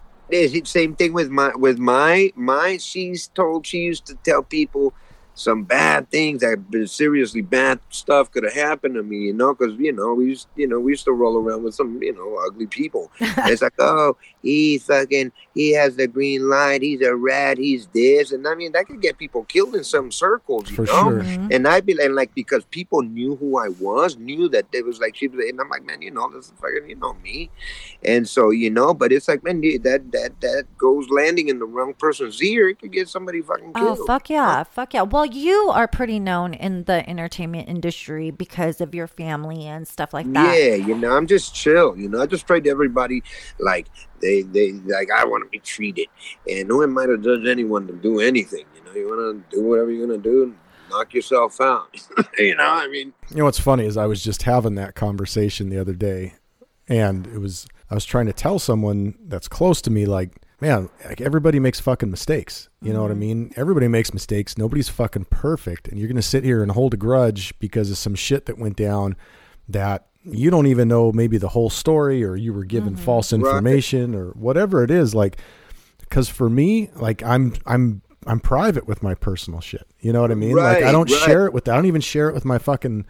same 0.67 0.97
thing 0.97 1.13
with 1.13 1.31
my 1.31 1.55
with 1.55 1.79
my 1.79 2.33
my. 2.35 2.79
She's 2.79 3.29
told 3.29 3.67
she 3.67 3.79
used 3.79 4.07
to 4.07 4.15
tell 4.25 4.43
people 4.43 4.93
some 5.37 5.62
bad 5.62 6.11
things 6.11 6.41
that 6.41 6.59
seriously 6.89 7.43
bad 7.43 7.78
stuff 7.91 8.32
could 8.32 8.43
have 8.43 8.55
happened 8.55 8.95
to 8.95 9.03
me. 9.03 9.18
You 9.18 9.34
know, 9.34 9.55
because 9.55 9.76
you 9.78 9.93
know 9.93 10.14
we 10.14 10.26
used 10.26 10.49
you 10.57 10.66
know 10.66 10.80
we 10.80 10.93
used 10.93 11.05
to 11.05 11.12
roll 11.12 11.37
around 11.37 11.62
with 11.62 11.74
some 11.74 12.03
you 12.03 12.12
know 12.14 12.37
ugly 12.47 12.66
people. 12.66 13.12
And 13.20 13.32
it's 13.51 13.62
like 13.62 13.74
oh 13.78 14.16
he 14.43 14.78
fucking 14.78 15.30
he 15.55 15.72
has 15.74 15.97
the 15.97 16.09
green 16.09 16.49
light. 16.49 16.82
He's 16.82 17.03
a 17.03 17.14
rat. 17.14 17.59
He's 17.59 17.87
this, 17.89 18.32
and 18.32 18.47
I 18.49 18.55
mean 18.55 18.72
that 18.72 18.87
could 18.87 19.01
get 19.01 19.18
people 19.18 19.45
killed 19.45 19.76
in 19.76 19.84
some 19.84 20.11
circles. 20.11 20.70
You 20.70 20.76
For 20.76 20.84
know. 20.87 20.93
sure. 21.11 21.22
Mhm. 21.22 21.55
And 21.55 21.68
I'd 21.68 21.87
be 21.87 21.95
like, 21.95 22.11
like, 22.11 22.34
because 22.34 22.64
people 22.66 23.03
knew 23.03 23.37
who 23.37 23.59
I 23.59 23.68
was, 23.68 24.16
knew 24.16 24.49
that 24.49 24.66
it 24.72 24.84
was 24.84 25.01
like 25.01 25.16
she 25.16 25.28
was, 25.28 25.45
and 25.47 25.61
I'm 25.61 25.68
like, 25.68 25.84
man, 25.84 26.03
you 26.03 26.11
know, 26.11 26.30
this 26.32 26.47
is 26.47 26.53
fucking, 26.61 26.89
you 26.89 26.97
know, 26.97 27.14
me. 27.22 27.51
And 28.03 28.28
so, 28.28 28.51
you 28.51 28.70
know, 28.70 28.95
but 28.95 29.12
it's 29.12 29.28
like, 29.28 29.45
man, 29.45 29.61
dude, 29.61 29.82
that 29.82 30.11
that 30.12 30.41
that 30.41 30.64
goes 30.78 31.09
landing 31.11 31.49
in 31.49 31.59
the 31.59 31.66
wrong 31.66 31.95
person's 31.95 32.43
ear. 32.43 32.68
It 32.68 32.80
could 32.80 32.93
get 32.93 33.09
somebody 33.09 33.43
fucking 33.43 33.74
killed. 33.74 33.99
Oh 34.01 34.07
fuck 34.07 34.30
yeah, 34.30 34.62
fuck 34.64 34.95
yeah. 34.95 35.03
Well, 35.03 35.26
you 35.35 35.70
are 35.70 35.89
pretty 35.89 36.18
known 36.18 36.55
in 36.55 36.85
the 36.85 37.09
entertainment 37.09 37.68
industry 37.68 38.31
because 38.31 38.81
of 38.81 38.95
your 38.95 39.07
family 39.07 39.66
and 39.66 39.87
stuff 39.87 40.12
like 40.14 40.31
that. 40.33 40.59
Yeah, 40.59 40.74
you 40.74 40.95
know, 40.97 41.16
I'm 41.16 41.27
just 41.27 41.55
chill. 41.55 41.97
You 41.97 42.09
know, 42.09 42.22
I 42.22 42.27
just 42.27 42.47
pray 42.47 42.61
to 42.61 42.70
everybody 42.70 43.22
like 43.59 43.87
they 44.20 44.43
they 44.43 44.72
like 44.72 45.11
I 45.11 45.24
want 45.24 45.45
to 45.45 45.51
be 45.51 45.59
treated, 45.59 46.07
and 46.49 46.68
no 46.68 46.77
one 46.79 46.93
might 46.93 47.07
to 47.07 47.18
judged 47.18 47.47
anyone 47.47 47.87
to 47.87 47.93
do 47.93 48.20
anything? 48.20 48.64
You 48.74 48.85
know, 48.85 48.93
you 48.93 49.09
want 49.09 49.51
to 49.51 49.57
do 49.57 49.62
whatever 49.62 49.91
you're 49.91 50.07
gonna 50.07 50.18
do, 50.18 50.55
knock 50.91 51.14
yourself 51.14 51.61
out. 51.61 51.89
you 52.39 52.55
know, 52.55 52.64
I 52.64 52.89
mean, 52.89 53.12
You 53.31 53.37
know 53.37 53.45
what's 53.45 53.61
funny 53.61 53.85
is 53.85 53.97
I 53.97 54.07
was 54.07 54.22
just 54.22 54.43
having 54.43 54.74
that 54.77 54.95
conversation 54.95 55.68
the 55.68 55.81
other 55.81 55.95
day, 55.95 56.35
and 56.89 57.27
it 57.27 57.39
was 57.39 57.66
I 57.91 57.95
was 57.95 58.05
trying 58.05 58.27
to 58.27 58.33
tell 58.33 58.59
someone 58.59 59.16
that's 59.27 59.49
close 59.49 59.81
to 59.83 59.91
me, 59.91 60.07
like, 60.07 60.43
man, 60.61 60.89
like 61.05 61.21
everybody 61.21 61.61
makes 61.61 61.81
fucking 61.81 62.11
mistakes. 62.11 62.69
You 62.81 62.93
know 62.93 63.03
what 63.03 63.11
I 63.11 63.15
mm-hmm. 63.15 63.21
mean? 63.21 63.53
Everybody 63.57 63.89
makes 63.89 64.13
mistakes. 64.13 64.57
Nobody's 64.57 64.89
fucking 64.89 65.27
perfect, 65.27 65.89
and 65.89 65.99
you're 65.99 66.09
gonna 66.09 66.23
sit 66.23 66.45
here 66.45 66.63
and 66.63 66.73
hold 66.73 66.95
a 66.95 66.97
grudge 66.97 67.59
because 67.59 67.91
of 67.91 67.99
some 67.99 68.15
shit 68.15 68.47
that 68.47 68.59
went 68.59 68.77
down 68.77 69.17
that 69.69 70.07
you 70.25 70.51
don't 70.51 70.67
even 70.67 70.89
know 70.89 71.13
maybe 71.13 71.39
the 71.39 71.49
whole 71.49 71.71
story, 71.71 72.25
or 72.25 72.37
you 72.37 72.53
were 72.53 72.65
given 72.65 72.95
mm-hmm. 72.95 73.05
false 73.05 73.33
information, 73.33 74.15
or 74.15 74.31
whatever 74.31 74.83
it 74.83 74.91
is. 74.91 75.15
Like, 75.15 75.39
because 76.01 76.29
for 76.29 76.49
me, 76.49 76.91
like 76.95 77.23
I'm 77.23 77.55
I'm 77.67 78.03
I'm 78.27 78.41
private 78.41 78.87
with 78.87 79.03
my 79.03 79.15
personal 79.15 79.61
shit. 79.61 79.87
You 80.01 80.13
know 80.13 80.21
what 80.21 80.31
I 80.31 80.35
mean? 80.35 80.57
like 80.57 80.83
I 80.83 80.93
don't 80.93 81.11
right. 81.11 81.23
share 81.23 81.47
it 81.47 81.53
with 81.53 81.69
I 81.69 81.75
don't 81.75 81.87
even 81.87 82.01
share 82.01 82.29
it 82.29 82.35
with 82.35 82.45
my 82.45 82.59
fucking 82.59 83.07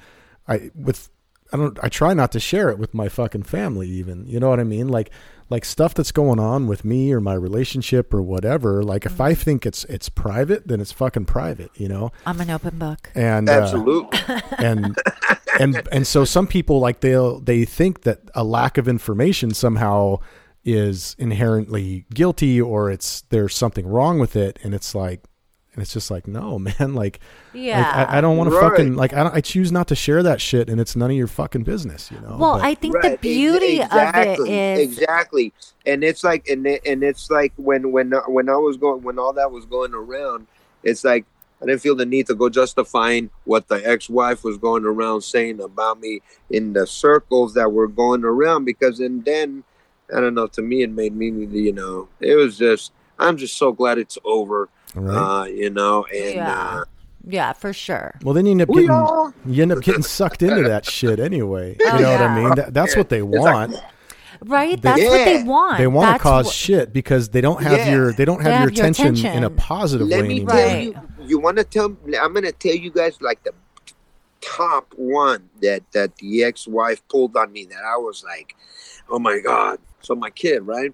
I 0.47 0.71
with 0.75 1.09
I 1.53 1.57
don't 1.57 1.79
I 1.83 1.89
try 1.89 2.15
not 2.15 2.33
to 2.33 2.41
share 2.41 2.71
it 2.71 2.79
with 2.79 2.95
my 2.95 3.09
fucking 3.09 3.45
family 3.45 3.89
even. 3.89 4.27
You 4.27 4.41
know 4.41 4.51
what 4.51 4.61
I 4.61 4.65
mean? 4.65 4.89
Like 4.89 5.11
like 5.49 5.65
stuff 5.65 5.95
that's 5.95 6.13
going 6.13 6.41
on 6.41 6.67
with 6.67 6.85
me 6.85 7.13
or 7.13 7.21
my 7.21 7.35
relationship 7.35 8.13
or 8.13 8.23
whatever. 8.23 8.83
Like 8.83 9.07
if 9.07 9.21
I 9.21 9.35
think 9.35 9.65
it's 9.65 9.85
it's 9.85 10.09
private, 10.09 10.67
then 10.67 10.81
it's 10.81 10.93
fucking 10.93 11.27
private, 11.27 11.71
you 11.75 11.89
know? 11.89 12.11
I'm 12.25 12.41
an 12.41 12.51
open 12.51 12.79
book. 12.79 13.11
And 13.15 13.49
uh, 13.49 13.53
absolutely. 13.53 14.19
and 14.59 14.97
and 15.61 15.89
and 15.93 16.07
so 16.07 16.25
some 16.25 16.47
people 16.47 16.81
like 16.81 17.01
they'll 17.01 17.41
they 17.41 17.65
think 17.65 18.03
that 18.03 18.21
a 18.35 18.45
lack 18.45 18.79
of 18.79 18.89
information 18.89 19.53
somehow 19.55 20.19
is 20.65 21.15
inherently 21.19 22.05
guilty 22.13 22.61
or 22.61 22.91
it's 22.91 23.23
there's 23.29 23.55
something 23.55 23.87
wrong 23.87 24.19
with 24.19 24.35
it 24.35 24.59
and 24.65 24.75
it's 24.75 24.97
like 24.97 25.23
and 25.77 25.83
it's 25.83 25.93
just 25.93 26.11
like 26.11 26.27
no 26.27 26.59
man 26.81 26.95
like 26.95 27.21
Yeah. 27.53 27.81
like, 27.81 28.09
I, 28.09 28.19
I 28.19 28.21
don't 28.21 28.37
want 28.37 28.51
to 28.51 28.59
fucking 28.59 28.95
like 28.97 29.13
I, 29.13 29.23
don't, 29.23 29.35
I 29.35 29.41
choose 29.41 29.71
not 29.71 29.87
to 29.89 29.95
share 29.95 30.23
that 30.23 30.41
shit 30.41 30.69
and 30.69 30.81
it's 30.81 30.97
none 30.97 31.11
of 31.11 31.17
your 31.17 31.27
fucking 31.29 31.63
business 31.63 32.11
you 32.11 32.19
know 32.21 32.37
well, 32.39 32.55
But- 32.55 32.65
I 32.65 32.75
think 32.75 32.95
the 32.95 32.99
Right, 33.01 33.13
ex- 33.13 33.23
beauty 33.23 33.81
exactly, 33.81 34.33
of 34.33 34.49
it 34.49 34.79
is 34.81 34.99
exactly, 34.99 35.53
and 35.85 36.03
it's 36.03 36.25
like, 36.25 36.49
and 36.49 36.67
it, 36.67 36.83
and 36.87 37.03
it's 37.05 37.31
like 37.31 37.53
when 37.57 37.93
when 37.93 38.13
uh, 38.13 38.23
when 38.23 38.49
I 38.49 38.57
was 38.57 38.77
going 38.77 39.03
when 39.03 39.19
all 39.19 39.33
that 39.35 39.53
was 39.53 39.65
going 39.67 39.95
around, 39.95 40.47
it's 40.83 41.05
like 41.05 41.25
I 41.63 41.67
didn't 41.67 41.81
feel 41.81 41.95
the 41.95 42.05
need 42.07 42.27
to 42.27 42.35
go 42.35 42.49
justifying 42.49 43.31
what 43.45 43.69
the 43.69 43.77
ex-wife 43.87 44.45
was 44.45 44.59
going 44.59 44.85
around 44.85 45.23
saying 45.23 45.61
about 45.61 46.01
me 46.01 46.21
in 46.51 46.73
the 46.75 46.87
circles 46.87 47.55
that 47.55 47.71
were 47.73 47.89
going 47.89 48.25
around 48.25 48.65
because 48.65 49.01
and 49.01 49.25
then 49.25 49.63
I 50.15 50.21
don't 50.21 50.35
know. 50.35 50.47
To 50.49 50.63
me, 50.63 50.83
it 50.83 50.91
made 50.91 51.15
me, 51.17 51.29
you 51.31 51.73
know, 51.73 52.09
it 52.21 52.35
was 52.35 52.57
just. 52.59 52.93
I'm 53.19 53.39
just 53.39 53.57
so 53.57 53.73
glad 53.73 53.97
it's 53.97 54.19
over, 54.25 54.69
right? 54.97 55.43
uh, 55.43 55.45
you 55.45 55.71
know, 55.71 56.05
and 56.15 56.35
Yeah. 56.35 56.59
uh, 56.81 56.85
yeah, 57.29 57.53
for 57.53 57.73
sure. 57.73 58.15
well 58.23 58.35
then 58.35 58.47
you 58.47 58.53
end 58.53 58.63
up 58.63 58.69
getting 58.69 58.91
all 58.91 59.33
you 59.47 59.63
end 59.63 59.73
up 59.73 59.83
getting 59.83 60.03
sucked 60.03 60.43
into 60.43 60.63
that 60.63 60.85
shit 60.85 61.19
anyway 61.19 61.77
you 61.81 61.85
know 61.87 61.93
what 62.13 62.21
i 62.23 62.35
mean 62.37 62.55
that, 62.55 62.73
that's 62.73 62.95
what 62.97 63.09
they 63.09 63.21
like- 63.23 63.41
want 63.43 63.77
Right? 64.45 64.81
That's 64.81 65.03
what 65.03 65.25
they 65.25 65.43
want. 65.43 65.79
they 65.79 65.87
want 65.87 66.15
to 66.15 66.23
cause 66.23 66.45
what- 66.45 66.55
shit 66.55 66.93
because 66.93 67.31
they 67.31 67.41
don't 67.41 67.63
have 67.63 67.79
Yeah. 67.79 67.91
your 67.91 68.13
they 68.13 68.27
don't 68.27 68.37
have, 68.43 68.45
They 68.45 68.51
your, 68.51 68.59
have 68.61 68.77
your 68.77 68.87
attention, 69.09 69.33
in 69.33 69.45
a 69.45 69.51
positive 69.51 70.07
Let 70.09 70.21
way 70.23 70.29
me 70.29 70.35
anymore. 70.37 70.55
tell 70.55 70.79
you. 70.83 70.95
You 71.25 71.39
want 71.41 71.57
to 71.57 71.65
tell? 71.65 71.87
I'm 72.21 72.33
going 72.35 72.45
to 72.45 72.53
tell 72.53 72.75
you 72.75 72.91
guys 72.91 73.21
like 73.23 73.43
the 73.45 73.53
top 74.43 74.93
one 74.97 75.49
that 75.63 75.83
that 75.93 76.15
the 76.17 76.45
ex-wife 76.45 77.01
pulled 77.09 77.35
on 77.37 77.51
me. 77.51 77.65
That 77.65 77.83
I 77.85 77.97
was 77.97 78.23
like, 78.25 78.55
oh 79.09 79.19
my 79.19 79.39
god. 79.41 79.79
So 80.03 80.15
my 80.15 80.31
kid, 80.31 80.61
right? 80.67 80.93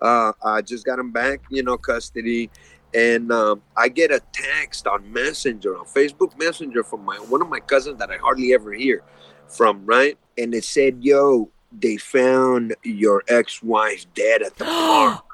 Uh, 0.00 0.32
I 0.44 0.60
just 0.60 0.84
got 0.84 0.98
him 0.98 1.12
back, 1.12 1.40
you 1.48 1.62
know, 1.62 1.78
custody, 1.78 2.50
and 2.94 3.32
um, 3.32 3.62
I 3.76 3.88
get 3.88 4.10
a 4.10 4.20
text 4.32 4.86
on 4.86 5.12
Messenger, 5.12 5.78
on 5.78 5.86
Facebook 5.86 6.36
Messenger 6.38 6.84
from 6.84 7.04
my 7.04 7.16
one 7.16 7.42
of 7.42 7.48
my 7.48 7.60
cousins 7.60 7.98
that 7.98 8.10
I 8.10 8.16
hardly 8.16 8.52
ever 8.54 8.72
hear 8.72 9.02
from, 9.48 9.84
right? 9.86 10.18
And 10.38 10.54
it 10.54 10.64
said, 10.64 10.98
"Yo, 11.02 11.50
they 11.72 11.96
found 11.96 12.74
your 12.82 13.22
ex-wife 13.28 14.06
dead 14.14 14.42
at 14.42 14.56
the 14.56 14.64
park." 14.86 15.24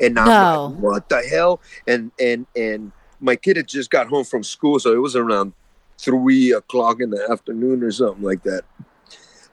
And 0.00 0.18
I'm 0.18 0.26
No. 0.26 0.66
like, 0.66 0.82
"What 0.82 1.08
the 1.08 1.22
hell?" 1.22 1.60
And 1.86 2.12
and 2.20 2.46
and 2.56 2.92
my 3.20 3.36
kid 3.36 3.56
had 3.56 3.68
just 3.68 3.90
got 3.90 4.08
home 4.08 4.24
from 4.24 4.42
school, 4.44 4.78
so 4.78 4.92
it 4.92 5.02
was 5.02 5.16
around 5.16 5.52
three 5.98 6.52
o'clock 6.52 7.00
in 7.00 7.10
the 7.10 7.26
afternoon 7.30 7.82
or 7.82 7.90
something 7.90 8.22
like 8.22 8.42
that. 8.44 8.62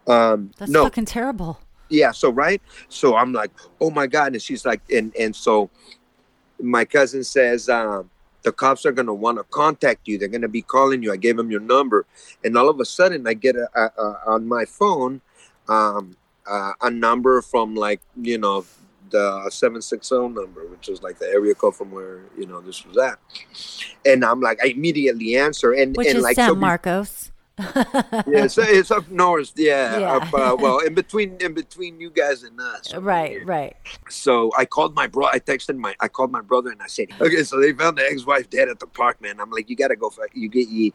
Um, 0.07 0.51
That's 0.57 0.71
no, 0.71 0.83
fucking 0.83 1.05
terrible. 1.05 1.59
yeah 1.89 2.11
so 2.11 2.31
right 2.31 2.61
so 2.89 3.15
i'm 3.15 3.31
like 3.31 3.51
oh 3.79 3.91
my 3.91 4.07
god 4.07 4.33
and 4.33 4.41
she's 4.41 4.65
like 4.65 4.81
and 4.91 5.15
and 5.19 5.35
so 5.35 5.69
my 6.65 6.85
cousin 6.85 7.23
says 7.23 7.69
um 7.69 8.09
the 8.43 8.51
cops 8.51 8.85
are 8.85 8.91
going 8.91 9.07
to 9.07 9.13
want 9.13 9.39
to 9.39 9.43
contact 9.45 10.07
you. 10.07 10.19
They're 10.19 10.27
going 10.27 10.43
to 10.43 10.47
be 10.47 10.61
calling 10.61 11.01
you. 11.01 11.11
I 11.11 11.17
gave 11.17 11.35
them 11.35 11.49
your 11.49 11.61
number. 11.61 12.05
And 12.43 12.55
all 12.55 12.69
of 12.69 12.79
a 12.79 12.85
sudden 12.85 13.27
i 13.27 13.33
get 13.33 13.55
a, 13.55 13.67
a, 13.75 13.91
a 13.97 14.21
on 14.27 14.47
my 14.47 14.65
phone 14.65 15.21
um 15.67 16.15
uh, 16.47 16.73
a 16.81 16.91
number 16.91 17.41
from 17.41 17.75
like 17.75 18.01
you 18.21 18.37
know 18.37 18.63
the 19.09 19.49
760 19.49 20.15
number 20.15 20.65
which 20.67 20.89
is 20.89 21.01
like 21.01 21.17
the 21.17 21.27
area 21.27 21.55
code 21.55 21.75
from 21.75 21.91
where 21.91 22.21
you 22.37 22.45
know 22.45 22.61
this 22.61 22.85
was 22.85 22.97
at. 22.97 23.17
And 24.05 24.23
i'm 24.23 24.41
like 24.41 24.59
i 24.63 24.67
immediately 24.67 25.37
answer 25.37 25.71
and 25.73 25.95
Which 25.95 26.07
and 26.07 26.17
is 26.17 26.23
like 26.23 26.35
San 26.35 26.49
so 26.49 26.55
Marcos. 26.55 27.31
Yeah, 28.27 28.47
so 28.47 28.61
it's 28.63 28.91
up 28.91 29.09
north. 29.09 29.53
Yeah, 29.55 29.99
Yeah. 30.05 30.15
Up, 30.15 30.33
uh, 30.33 30.55
well, 30.59 30.79
in 30.79 30.93
between, 30.93 31.37
in 31.39 31.53
between 31.53 31.99
you 31.99 32.09
guys 32.09 32.43
and 32.43 32.59
us. 32.59 32.93
Right, 32.93 33.45
right. 33.45 33.75
So 34.09 34.51
I 34.57 34.65
called 34.65 34.95
my 34.95 35.07
bro. 35.07 35.25
I 35.27 35.39
texted 35.39 35.77
my. 35.77 35.95
I 35.99 36.07
called 36.07 36.31
my 36.31 36.41
brother 36.41 36.69
and 36.71 36.81
I 36.81 36.87
said, 36.87 37.07
"Okay, 37.19 37.43
so 37.43 37.59
they 37.59 37.71
found 37.73 37.97
the 37.97 38.05
ex-wife 38.05 38.49
dead 38.49 38.67
at 38.69 38.79
the 38.79 38.87
park, 38.87 39.21
man." 39.21 39.39
I'm 39.39 39.51
like, 39.51 39.69
"You 39.69 39.75
gotta 39.75 39.95
go. 39.95 40.09
For, 40.09 40.27
you 40.33 40.49
get 40.49 40.67
you. 40.67 40.91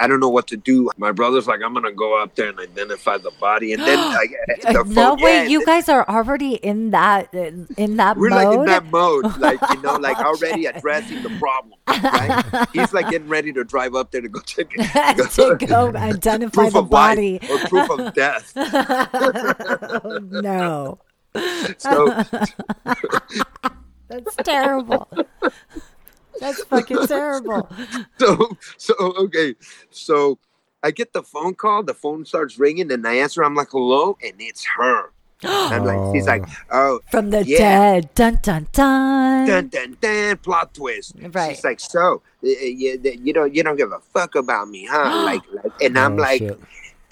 I 0.00 0.06
don't 0.06 0.20
know 0.20 0.28
what 0.28 0.46
to 0.48 0.56
do." 0.56 0.90
My 0.96 1.12
brother's 1.12 1.46
like, 1.46 1.60
"I'm 1.62 1.74
gonna 1.74 1.92
go 1.92 2.20
out 2.20 2.36
there 2.36 2.48
and 2.48 2.58
identify 2.58 3.18
the 3.18 3.32
body." 3.40 3.72
And 3.72 3.82
then 3.82 3.98
I, 3.98 4.26
Uh, 4.68 4.72
the 4.72 4.84
no 4.84 4.94
phone- 5.16 5.22
way, 5.22 5.42
yeah, 5.42 5.44
you 5.44 5.64
guys 5.64 5.88
are 5.88 6.06
already 6.08 6.54
in 6.54 6.90
that 6.90 7.32
in 7.34 7.96
that 7.96 8.16
mode. 8.16 8.20
We're 8.20 8.30
mode. 8.30 8.44
like 8.44 8.58
in 8.58 8.64
that 8.66 8.84
mode, 8.86 9.36
like 9.38 9.60
you 9.70 9.82
know, 9.82 9.96
like 9.96 10.18
already 10.30 10.66
addressing 10.66 11.22
the 11.22 11.30
problem. 11.38 11.74
Right? 11.86 12.68
He's 12.72 12.92
like 12.92 13.08
getting 13.10 13.28
ready 13.28 13.52
to 13.52 13.64
drive 13.64 13.94
up 13.94 14.10
there 14.10 14.20
to 14.20 14.28
go 14.28 14.40
check 14.40 14.66
it. 14.72 15.28
to 15.58 15.66
go 15.66 15.90
identify 15.98 16.62
proof 16.62 16.72
the 16.72 16.78
of 16.80 16.90
life 16.90 17.16
body. 17.16 17.38
or 17.50 17.58
proof 17.68 17.90
of 17.90 18.14
death. 18.14 18.52
Oh, 18.56 20.18
no, 20.30 20.98
So 21.78 22.06
that's 24.08 24.36
terrible. 24.42 25.08
That's 26.40 26.62
fucking 26.64 27.06
terrible. 27.06 27.68
so 28.18 28.48
so 28.76 28.94
okay 28.98 29.54
so 29.90 30.38
i 30.82 30.90
get 30.92 31.12
the 31.12 31.22
phone 31.22 31.54
call 31.54 31.82
the 31.82 31.94
phone 31.94 32.24
starts 32.24 32.58
ringing 32.58 32.90
and 32.92 33.06
i 33.06 33.14
answer 33.14 33.42
i'm 33.42 33.54
like 33.56 33.68
hello 33.70 34.16
and 34.22 34.34
it's 34.38 34.64
her 34.76 35.12
i'm 35.44 35.84
like 35.84 36.14
she's 36.14 36.26
like 36.26 36.44
oh 36.72 37.00
From 37.10 37.30
the 37.30 37.44
Yeah. 37.44 37.58
dead. 37.58 38.14
Dun 38.14 38.38
dun 38.42 38.66
dun. 38.72 39.46
dun 39.46 39.68
dun 39.68 39.96
dun 40.00 40.36
plot 40.38 40.74
twist 40.74 41.14
Right. 41.30 41.54
she's 41.54 41.64
like 41.64 41.78
so 41.80 42.22
uh, 42.44 42.48
you, 42.48 42.98
you 43.02 43.32
don't 43.32 43.54
you 43.54 43.62
don't 43.62 43.76
give 43.76 43.92
a 43.92 44.00
fuck 44.00 44.34
about 44.34 44.68
me 44.68 44.86
huh 44.90 45.24
like, 45.24 45.42
like 45.62 45.72
and 45.80 45.98
i'm 45.98 46.14
Oh, 46.14 46.22
like 46.22 46.38
shit. 46.40 46.58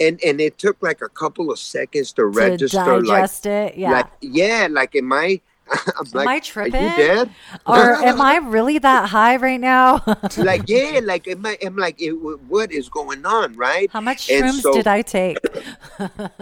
and 0.01 0.21
and 0.25 0.41
it 0.41 0.59
took 0.59 0.77
like 0.83 1.03
a 1.03 1.09
couple 1.09 1.51
of 1.53 1.59
seconds 1.59 2.13
to, 2.15 2.23
to 2.23 2.27
register 2.27 3.01
like 3.01 3.05
digest 3.05 3.47
it. 3.47 3.77
Yeah. 3.77 3.93
like 3.93 4.07
yeah 4.21 4.67
like 4.71 4.95
in 4.97 5.07
i 5.13 5.25
i'm 5.27 5.41
Am 5.99 6.05
like 6.13 6.29
I 6.29 6.37
are 6.37 6.41
tripping? 6.41 6.83
you 6.83 6.89
dead 6.97 7.31
or 7.67 7.95
am 8.11 8.21
I 8.21 8.37
really 8.37 8.79
that 8.79 9.09
high 9.09 9.37
right 9.37 9.59
now? 9.61 10.03
like 10.39 10.63
yeah 10.69 11.01
like 11.03 11.27
am 11.27 11.45
I, 11.45 11.59
i'm 11.65 11.77
like 11.77 12.01
it, 12.01 12.13
what 12.13 12.71
is 12.71 12.89
going 12.89 13.27
on 13.27 13.55
right 13.55 13.91
How 13.91 14.01
much 14.01 14.31
And 14.31 14.45
shrooms 14.45 14.61
so- 14.63 14.73
did 14.73 14.87
I 14.87 15.03
take? 15.03 15.39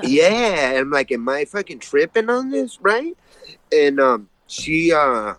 yeah 0.02 0.74
i'm 0.78 0.90
like 0.90 1.10
am 1.12 1.28
i 1.28 1.44
fucking 1.44 1.78
tripping 1.78 2.28
on 2.28 2.50
this 2.50 2.78
right 2.80 3.16
and 3.72 4.00
um 4.00 4.28
she 4.46 4.92
uh 4.92 5.34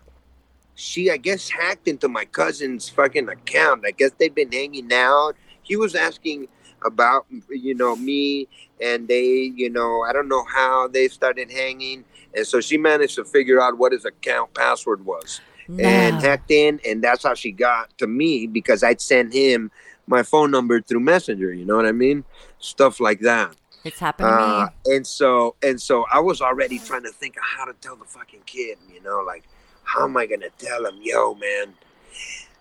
she 0.75 1.11
i 1.11 1.17
guess 1.17 1.49
hacked 1.49 1.87
into 1.87 2.07
my 2.07 2.25
cousin's 2.25 2.89
fucking 2.89 3.29
account 3.29 3.83
i 3.85 3.91
guess 3.91 4.11
they've 4.17 4.35
been 4.35 4.51
hanging 4.51 4.91
out 4.93 5.33
he 5.63 5.75
was 5.75 5.95
asking 5.95 6.47
about 6.83 7.25
you 7.49 7.73
know 7.73 7.95
me 7.95 8.47
and 8.81 9.07
they 9.07 9.23
you 9.55 9.69
know 9.69 10.01
i 10.03 10.11
don't 10.13 10.27
know 10.27 10.43
how 10.53 10.87
they 10.87 11.07
started 11.07 11.51
hanging 11.51 12.03
and 12.35 12.45
so 12.45 12.59
she 12.61 12.77
managed 12.77 13.15
to 13.15 13.23
figure 13.25 13.61
out 13.61 13.77
what 13.77 13.91
his 13.91 14.05
account 14.05 14.53
password 14.53 15.05
was 15.05 15.41
and 15.79 16.21
hacked 16.21 16.51
in 16.51 16.79
and 16.87 17.03
that's 17.03 17.23
how 17.23 17.33
she 17.33 17.51
got 17.51 17.95
to 17.97 18.05
me 18.05 18.45
because 18.45 18.83
i'd 18.83 19.01
send 19.01 19.33
him 19.33 19.71
my 20.05 20.21
phone 20.21 20.51
number 20.51 20.79
through 20.79 20.99
messenger 20.99 21.51
you 21.51 21.65
know 21.65 21.75
what 21.75 21.87
i 21.87 21.91
mean 21.91 22.23
stuff 22.59 22.99
like 22.99 23.19
that 23.21 23.55
It's 23.83 23.99
happened 23.99 24.29
to 24.29 24.33
uh, 24.33 24.69
me. 24.85 24.95
and 24.95 25.07
so 25.07 25.55
and 25.63 25.81
so 25.81 26.05
I 26.11 26.19
was 26.19 26.41
already 26.41 26.79
trying 26.79 27.03
to 27.03 27.11
think 27.11 27.35
of 27.37 27.43
how 27.43 27.65
to 27.65 27.73
tell 27.81 27.95
the 27.95 28.05
fucking 28.05 28.41
kid, 28.45 28.77
you 28.91 29.01
know, 29.01 29.23
like 29.25 29.43
how 29.83 30.03
am 30.05 30.17
I 30.17 30.25
gonna 30.25 30.49
tell 30.57 30.85
him, 30.85 30.97
yo, 31.01 31.35
man? 31.35 31.73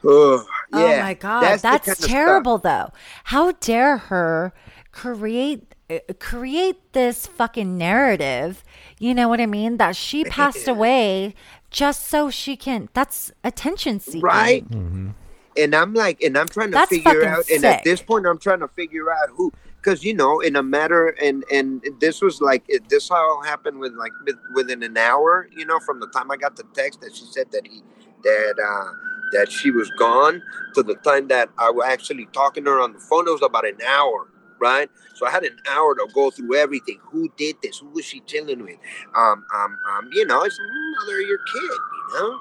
Oh, 0.07 0.45
yeah, 0.73 0.79
oh 0.79 1.03
my 1.03 1.15
god, 1.15 1.41
that's 1.41 1.63
that's, 1.63 1.87
the 1.87 1.91
kind 1.91 1.93
of 1.93 1.99
stuff. 1.99 2.11
terrible 2.11 2.59
though. 2.59 2.91
How 3.25 3.53
dare 3.53 3.97
her 3.97 4.53
create 4.93 5.74
create 6.19 6.93
this 6.93 7.27
fucking 7.27 7.77
narrative? 7.77 8.65
You 8.99 9.15
know 9.15 9.29
what 9.29 9.41
I 9.41 9.47
mean? 9.47 9.77
That 9.77 9.97
she 9.97 10.25
passed 10.25 10.69
away 10.69 11.35
just 11.71 12.07
so 12.07 12.31
she 12.31 12.57
can. 12.57 12.89
That's 12.95 13.33
attention 13.43 14.01
seeking, 14.01 14.21
right? 14.23 14.69
Mm-hmm. 14.71 15.11
And 15.57 15.75
I'm 15.75 15.95
like, 15.95 16.21
and 16.23 16.37
I'm 16.37 16.49
trying 16.49 16.69
to 16.69 16.73
That's 16.73 16.91
figure 16.91 17.13
fucking 17.13 17.29
out, 17.29 17.51
and 17.51 17.65
at 17.65 17.77
sick. 17.77 17.85
this 17.85 18.03
point, 18.03 18.27
I'm 18.27 18.39
trying 18.39 18.61
to 18.61 18.69
figure 18.69 19.13
out 19.13 19.29
who, 19.31 19.53
because 19.77 20.03
you 20.03 20.15
know, 20.15 20.41
in 20.41 20.57
a 20.57 20.63
matter, 20.63 21.09
and 21.23 21.45
and 21.53 21.85
this 22.01 22.23
was 22.23 22.41
like, 22.41 22.65
this 22.89 23.11
all 23.11 23.43
happened 23.43 23.79
with 23.79 23.93
like 23.95 24.13
within 24.55 24.83
an 24.83 24.97
hour, 24.97 25.49
you 25.53 25.65
know, 25.65 25.79
from 25.81 26.01
the 26.01 26.09
time 26.09 26.31
I 26.31 26.37
got 26.37 26.57
the 26.57 26.65
text 26.75 27.01
that 27.03 27.15
she 27.15 27.25
said 27.27 27.53
that 27.53 27.67
he 27.67 27.83
that 28.25 28.55
uh 28.59 28.93
that 29.33 29.51
she 29.51 29.71
was 29.71 29.91
gone 29.99 30.43
to 30.75 30.83
the 30.83 30.95
time 30.97 31.29
that 31.29 31.51
I 31.59 31.71
was 31.71 31.85
actually 31.87 32.27
talking 32.33 32.65
to 32.65 32.71
her 32.71 32.81
on 32.81 32.93
the 32.93 33.01
phone. 33.01 33.27
It 33.29 33.33
was 33.33 33.43
about 33.43 33.67
an 33.67 33.79
hour, 33.87 34.29
right? 34.65 34.91
So 35.15 35.27
I 35.27 35.31
had 35.31 35.45
an 35.45 35.59
hour 35.71 35.95
to 35.95 36.09
go 36.15 36.31
through 36.31 36.57
everything. 36.57 36.99
Who 37.13 37.31
did 37.37 37.57
this? 37.63 37.79
Who 37.79 37.91
was 37.91 38.05
she 38.07 38.21
chilling 38.21 38.63
with? 38.65 38.79
Um, 39.15 39.45
um, 39.55 39.79
um, 39.93 40.11
you 40.13 40.27
know, 40.27 40.43
it's 40.43 40.57
the 40.57 40.65
mother 40.65 41.21
of 41.21 41.29
your 41.29 41.39
kid, 41.39 41.79
you 42.09 42.15
know, 42.15 42.41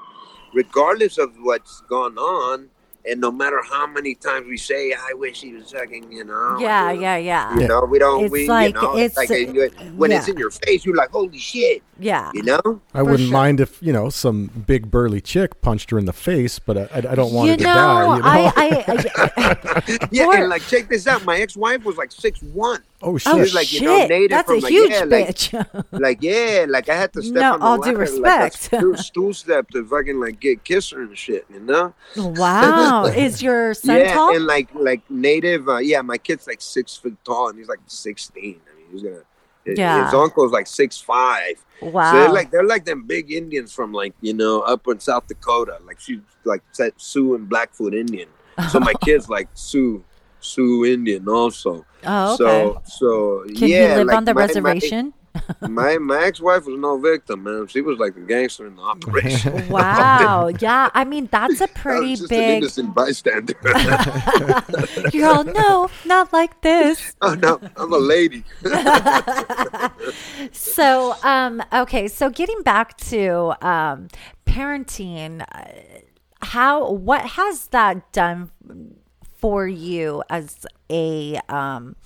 regardless 0.54 1.18
of 1.18 1.32
what's 1.42 1.82
gone 1.82 2.16
on. 2.18 2.70
And 3.06 3.20
no 3.20 3.30
matter 3.30 3.60
how 3.68 3.86
many 3.86 4.14
times 4.14 4.46
we 4.46 4.56
say, 4.56 4.92
"I 4.94 5.12
wish 5.14 5.42
he 5.42 5.52
was 5.52 5.70
fucking," 5.72 6.10
you 6.10 6.24
know, 6.24 6.56
Yeah, 6.58 6.90
yeah, 6.90 7.16
yeah, 7.18 7.58
you 7.58 7.68
know, 7.68 7.82
we 7.84 7.98
don't. 7.98 8.24
It's 8.24 8.32
we, 8.32 8.48
like- 8.48 8.74
you 8.74 8.80
know, 8.80 8.96
it's- 8.96 9.16
like 9.16 9.28
you- 9.28 9.70
when 9.96 10.10
it's 10.10 10.26
in 10.28 10.38
your 10.38 10.50
face, 10.50 10.86
you're 10.86 10.96
like, 10.96 11.10
"Holy 11.10 11.36
shit," 11.38 11.82
yeah. 12.00 12.30
you 12.32 12.42
know. 12.42 12.60
I 12.94 12.98
For 13.00 13.04
wouldn't 13.04 13.28
sure. 13.28 13.32
mind 13.32 13.60
if 13.60 13.82
you 13.82 13.92
know 13.92 14.08
some 14.08 14.46
big 14.66 14.90
burly 14.90 15.20
chick 15.20 15.60
punched 15.60 15.90
her 15.90 15.98
in 15.98 16.06
the 16.06 16.14
face, 16.14 16.58
but 16.58 16.78
I, 16.78 17.10
I 17.10 17.14
don't 17.14 17.32
want 17.34 17.46
you 17.48 17.52
her 17.52 17.56
to 17.58 17.64
die. 17.64 18.16
You 18.16 18.22
know? 18.22 18.28
I, 18.28 18.52
I, 18.56 18.84
I, 18.88 20.08
Yeah, 20.10 20.30
and 20.32 20.48
like 20.48 20.62
check 20.62 20.88
this 20.88 21.06
out. 21.06 21.24
My 21.26 21.36
ex-wife 21.38 21.84
was 21.84 21.96
like 21.98 22.10
six 22.10 22.40
one. 22.42 22.82
oh, 23.02 23.14
oh 23.14 23.18
shit! 23.18 23.34
oh 23.34 23.36
like, 23.54 23.66
shit, 23.68 23.82
you 23.82 23.86
know, 23.86 24.06
native 24.06 24.30
that's 24.30 24.46
from, 24.48 24.58
a 24.58 24.60
like, 24.62 24.72
huge 24.72 24.90
yeah, 24.92 25.04
like- 25.04 25.28
bitch. 25.28 25.84
Like 26.04 26.22
yeah, 26.22 26.64
like 26.68 26.88
I 26.88 26.94
had 26.96 27.12
to 27.14 27.22
step 27.22 27.34
No, 27.34 27.52
on 27.54 27.60
the 27.60 27.66
all 27.66 27.82
due 27.82 27.96
respect. 27.96 28.72
like 28.72 28.82
a 28.82 28.96
stool 28.96 29.34
step 29.34 29.68
to 29.70 29.84
fucking 29.84 30.18
like 30.18 30.40
get 30.40 30.64
kiss 30.64 30.90
her 30.90 31.02
and 31.02 31.16
shit, 31.18 31.44
you 31.52 31.60
know. 31.60 31.92
wow, 32.16 32.93
is 33.16 33.42
your 33.42 33.74
son 33.74 33.98
yeah, 33.98 34.14
tall? 34.14 34.34
and 34.36 34.46
like 34.46 34.68
like 34.74 35.02
native. 35.10 35.68
Uh, 35.68 35.78
yeah, 35.78 36.02
my 36.02 36.18
kid's 36.18 36.46
like 36.46 36.60
six 36.62 36.96
foot 36.96 37.16
tall, 37.24 37.48
and 37.48 37.58
he's 37.58 37.68
like 37.68 37.80
sixteen. 37.86 38.60
I 38.72 38.76
mean, 38.78 38.86
he's 38.92 39.02
gonna. 39.02 39.22
Yeah. 39.66 40.04
His 40.04 40.12
uncle's 40.14 40.52
like 40.52 40.66
six 40.66 41.00
five. 41.00 41.54
wow, 41.80 42.12
So 42.12 42.18
they're 42.18 42.28
like 42.32 42.50
they're 42.50 42.64
like 42.64 42.84
them 42.84 43.04
big 43.06 43.32
Indians 43.32 43.72
from 43.72 43.92
like 43.92 44.12
you 44.20 44.34
know 44.34 44.60
up 44.60 44.86
in 44.88 45.00
South 45.00 45.26
Dakota. 45.26 45.78
Like 45.86 45.98
she 45.98 46.20
like 46.44 46.62
said 46.72 46.92
Sioux 46.98 47.34
and 47.34 47.48
Blackfoot 47.48 47.94
Indian. 47.94 48.28
So 48.70 48.78
my 48.78 48.92
kid's 49.04 49.28
like 49.30 49.48
Sioux 49.54 50.04
Sioux 50.40 50.84
Indian 50.84 51.26
also. 51.28 51.86
oh, 52.04 52.34
okay. 52.34 52.36
So 52.36 52.82
so 52.84 53.44
Can 53.56 53.68
yeah. 53.68 53.88
he 53.88 53.94
live 53.96 54.06
like 54.08 54.16
on 54.18 54.24
the 54.26 54.34
my- 54.34 54.40
reservation? 54.42 55.06
My 55.06 55.23
my 55.60 55.98
my 55.98 56.24
ex 56.24 56.40
wife 56.40 56.66
was 56.66 56.78
no 56.78 56.98
victim, 56.98 57.42
man. 57.42 57.66
She 57.66 57.80
was 57.80 57.98
like 57.98 58.14
the 58.14 58.20
gangster 58.20 58.66
in 58.66 58.76
the 58.76 58.82
operation. 58.82 59.68
Wow. 59.74 60.50
Yeah. 60.60 60.90
I 60.94 61.04
mean, 61.04 61.28
that's 61.30 61.60
a 61.60 61.68
pretty 61.68 62.16
just 62.16 62.22
an 62.24 62.28
big. 62.28 62.62
innocent 62.62 62.94
bystander. 62.94 63.54
You're 65.12 65.28
all, 65.28 65.44
no, 65.44 65.90
not 66.04 66.32
like 66.32 66.60
this. 66.60 67.14
oh 67.20 67.34
no, 67.34 67.60
I'm 67.76 67.92
a 67.92 67.98
lady. 67.98 68.44
So, 70.52 71.14
um, 71.22 71.62
okay. 71.72 72.08
So 72.08 72.30
getting 72.30 72.62
back 72.62 72.96
to 73.08 73.54
um, 73.66 74.08
parenting, 74.46 75.42
uh, 75.42 76.00
how, 76.42 76.90
what 76.90 77.24
has 77.30 77.68
that 77.68 78.12
done 78.12 78.50
for 79.36 79.66
you 79.66 80.22
as 80.30 80.66
a, 80.90 81.40
um, 81.48 81.96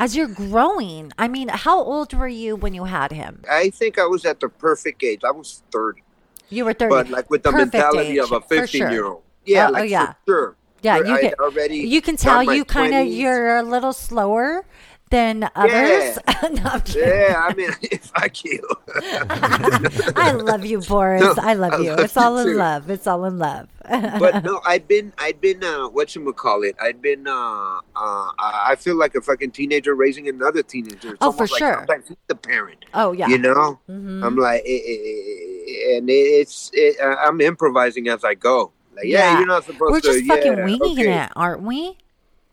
as 0.00 0.16
you're 0.16 0.26
growing? 0.26 1.12
I 1.18 1.28
mean, 1.28 1.48
how 1.48 1.78
old 1.78 2.12
were 2.14 2.26
you 2.26 2.56
when 2.56 2.74
you 2.74 2.84
had 2.84 3.12
him? 3.12 3.44
I 3.48 3.70
think 3.70 3.98
I 3.98 4.06
was 4.06 4.24
at 4.24 4.40
the 4.40 4.48
perfect 4.48 5.04
age. 5.04 5.20
I 5.22 5.30
was 5.30 5.62
30. 5.70 6.02
You 6.48 6.64
were 6.64 6.72
30. 6.72 6.90
but 6.90 7.10
like 7.10 7.30
with 7.30 7.44
the 7.44 7.52
Perfect 7.52 7.74
mentality 7.74 8.12
age, 8.12 8.18
of 8.18 8.32
a 8.32 8.40
for 8.40 8.66
sure. 8.66 8.66
15 8.66 8.90
year 8.90 9.04
old. 9.04 9.22
Yeah, 9.44 9.68
Oh, 9.70 9.76
oh, 9.76 9.82
yeah. 9.82 10.14
sure. 10.26 10.56
Yeah, 10.82 10.96
you 10.96 11.18
can 11.18 11.34
already 11.38 11.76
you 11.76 12.00
can 12.00 12.16
tell 12.16 12.42
you 12.42 12.64
kind 12.64 12.94
of 12.94 13.06
you're 13.06 13.58
a 13.58 13.62
little 13.62 13.92
slower 13.92 14.64
than 15.10 15.48
others. 15.54 16.18
No, 16.50 16.62
I'm 16.64 16.80
kidding. 16.80 17.06
Yeah, 17.06 17.36
I 17.38 17.52
mean, 17.54 17.70
fuck 18.00 18.44
you. 18.44 18.62
I 20.16 20.32
love 20.32 20.64
you, 20.64 20.80
Boris. 20.80 21.20
No, 21.22 21.34
I 21.42 21.52
love 21.52 21.74
I 21.74 21.78
you. 21.78 21.90
love 21.90 22.00
It's 22.00 22.16
all 22.16 22.42
you 22.42 22.50
in 22.52 22.56
love. 22.56 22.88
It's 22.90 23.06
all 23.06 23.24
in 23.26 23.38
love. 23.38 23.68
but 23.88 24.42
no, 24.42 24.60
I'd 24.64 24.88
been, 24.88 25.12
I'd 25.18 25.38
been, 25.40 25.62
uh, 25.62 25.88
what 25.88 26.14
you 26.14 26.32
call 26.32 26.62
it? 26.62 26.76
I'd 26.80 27.02
been, 27.02 27.26
uh, 27.26 27.32
uh, 27.32 27.80
I 27.94 28.68
I 28.72 28.76
feel 28.76 28.96
like 28.96 29.14
a 29.14 29.20
fucking 29.20 29.50
teenager 29.50 29.94
raising 29.94 30.28
another 30.28 30.62
teenager. 30.62 31.10
It's 31.10 31.18
Oh, 31.20 31.30
for 31.32 31.44
like 31.44 31.58
sure. 31.58 31.74
sometimes 31.86 32.08
he's 32.08 32.16
the 32.28 32.34
parent. 32.36 32.84
oh 32.94 33.12
yeah. 33.12 33.26
You 33.28 33.36
know, 33.38 33.78
Mhm. 33.88 34.24
I'm 34.24 34.36
like, 34.36 34.62
eh, 34.64 34.80
eh, 34.86 34.96
eh, 34.96 35.96
and 35.98 36.08
it's, 36.08 36.70
it, 36.72 36.98
uh, 37.00 37.16
I'm 37.20 37.40
improvising 37.42 38.08
as 38.08 38.24
I 38.24 38.34
go. 38.34 38.72
Like, 38.96 39.04
yeah, 39.04 39.32
Yeah. 39.32 39.38
you're 39.40 39.46
not 39.46 39.64
supposed 39.64 40.02
to. 40.02 40.08
We're 40.08 40.14
just 40.14 40.24
fucking 40.26 40.56
yeah, 40.56 40.64
winging 40.64 40.98
okay. 41.00 41.24
it, 41.24 41.30
aren't 41.36 41.62
we? 41.62 41.98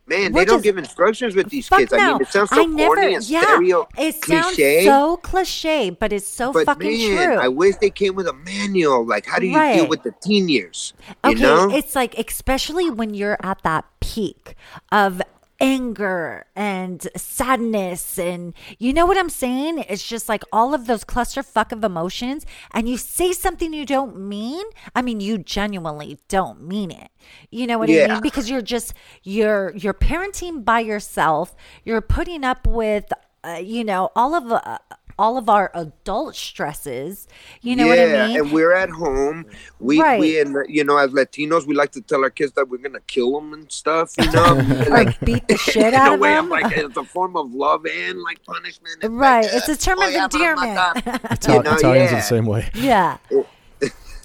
Man, 0.08 0.32
We're 0.32 0.41
they 0.41 0.45
don't 0.45 0.55
just- 0.55 0.64
give 0.64 0.78
instructions 0.78 1.36
with 1.36 1.49
these 1.49 1.68
kids. 1.70 1.91
I 1.91 1.97
mean, 2.14 2.22
it 2.22 2.28
sounds 2.30 2.49
so 2.49 2.62
I 2.62 2.66
never. 2.66 2.95
corny 2.95 3.16
and 3.16 3.30
yeah, 3.30 3.41
stereo. 3.41 3.88
it 3.97 4.22
cliche. 4.22 4.86
sounds 4.86 4.86
so 4.86 5.18
cliche, 5.18 5.89
but 5.89 6.14
it's 6.14 6.28
so 6.28 6.53
but 6.53 6.66
fucking 6.66 6.88
man, 7.16 7.28
true. 7.34 7.38
I 7.38 7.49
wish 7.49 7.76
they 7.78 7.89
came 7.89 8.16
with 8.16 8.28
a 8.28 8.34
manual. 8.34 9.05
Like, 9.05 9.26
how 9.26 9.38
do 9.39 9.45
you 9.47 9.60
deal 9.74 9.88
with 9.88 10.03
the 10.03 10.14
teen 10.22 10.47
years? 10.47 10.93
You 11.26 11.32
okay, 11.32 11.41
know? 11.41 11.70
it's 11.70 11.93
like 11.93 12.18
especially 12.18 12.89
when 12.89 13.14
you're 13.14 13.38
at 13.43 13.62
that 13.64 13.86
peak 13.99 14.55
of 14.91 15.22
anger 15.60 16.45
and 16.55 17.08
sadness 17.16 18.20
and 18.20 18.53
you 18.78 18.93
know 18.93 19.05
what 19.05 19.18
I'm 19.18 19.30
saying? 19.30 19.80
It's 19.89 20.08
just 20.08 20.30
like 20.30 20.43
all 20.51 20.74
of 20.74 20.88
those 20.88 21.03
clusterfuck 21.03 21.72
of 21.72 21.84
emotions 21.84 22.45
and 22.72 22.88
you 22.88 22.97
say 22.97 23.32
something 23.34 23.74
you 23.74 23.86
don't 23.86 24.20
mean. 24.20 24.66
I 24.95 25.01
mean, 25.01 25.20
you 25.20 25.38
genuinely 25.38 26.20
don't 26.28 26.62
mean 26.62 26.91
it. 26.91 27.10
You 27.51 27.68
know 27.68 27.78
what 27.78 27.89
I 27.89 28.08
mean? 28.08 28.22
Because 28.22 28.49
you're 28.49 28.62
just 28.62 28.93
you're 29.24 29.74
you're 29.76 29.93
parenting 29.93 30.64
by 30.64 30.80
yourself. 30.82 31.55
You're 31.84 32.01
putting 32.01 32.43
up 32.43 32.68
with 32.68 33.05
uh, 33.48 33.58
you 33.60 33.84
know 33.84 34.10
all 34.16 34.36
of 34.36 34.52
uh, 34.52 34.78
all 35.20 35.36
of 35.38 35.50
our 35.50 35.72
adult 35.74 36.36
stresses. 36.36 37.28
You 37.62 37.76
know 37.76 37.88
what 37.88 37.98
I 38.00 38.06
mean? 38.28 38.38
and 38.39 38.52
we're 38.52 38.74
at 38.74 38.89
home. 38.91 39.45
We 39.80 40.00
Right. 40.00 40.20
we 40.20 40.39
and 40.39 40.56
you 40.70 40.84
know 40.84 40.98
as 40.98 41.10
Latinos, 41.12 41.66
we 41.66 41.74
like 41.74 41.91
to 41.93 42.02
tell 42.02 42.22
our 42.24 42.30
kids 42.30 42.52
that 42.54 42.70
we're 42.70 42.78
gonna 42.78 43.00
kill 43.08 43.34
them 43.34 43.54
and 43.54 43.72
stuff. 43.72 44.14
You 44.20 44.32
know, 44.32 44.58
And, 44.60 44.89
like 44.89 45.20
beat 45.30 45.48
the 45.48 45.58
shit 45.58 45.93
out 45.95 46.14
of 46.14 46.20
way, 46.20 46.34
them. 46.34 46.45
I'm 46.45 46.50
like 46.62 46.78
it's 46.78 46.98
a 46.98 47.04
form 47.04 47.36
of 47.36 47.52
love 47.54 47.86
and 47.86 48.22
like 48.22 48.43
punishment. 48.43 48.98
It's 49.02 49.10
Right. 49.10 49.45
like, 49.45 49.54
It's 49.56 49.70
a 49.70 49.78
term 49.78 49.98
"Oh, 50.02 50.08
of 50.08 50.14
endearment. 50.14 50.78
Ital- 50.78 51.56
You 51.56 51.64
know, 51.64 51.74
Italians 51.74 51.84
are 51.84 51.95
yeah. 51.95 52.16
the 52.16 52.22
same 52.22 52.45
way. 52.45 52.70
yeah. 52.76 53.18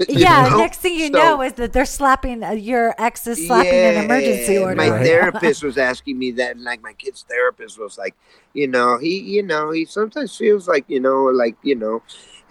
You 0.08 0.18
Yeah. 0.18 0.48
know? 0.48 0.58
Next 0.58 0.78
thing 0.80 0.94
you 0.98 1.06
So- 1.06 1.12
know 1.12 1.42
is 1.42 1.52
that 1.54 1.72
they're 1.72 1.84
slapping, 1.84 2.42
uh, 2.42 2.50
your 2.52 2.94
ex 2.98 3.26
is 3.26 3.46
slapping 3.46 3.72
an 3.72 4.04
emergency 4.04 4.58
order. 4.58 4.74
My 4.74 4.90
Right. 4.90 5.06
therapist 5.06 5.62
was 5.62 5.78
asking 5.78 6.18
me 6.18 6.32
that, 6.32 6.56
and 6.56 6.64
like 6.64 6.82
my 6.82 6.92
kid's 6.94 7.24
therapist 7.28 7.78
was 7.78 7.96
like, 7.98 8.14
you 8.54 8.68
know, 8.68 8.98
he, 8.98 9.18
you 9.20 9.42
know, 9.42 9.70
he 9.70 9.84
sometimes 9.84 10.36
feels 10.36 10.68
like, 10.68 10.84
you 10.88 11.00
know, 11.00 11.24
like, 11.24 11.56
you 11.62 11.74
know, 11.74 12.02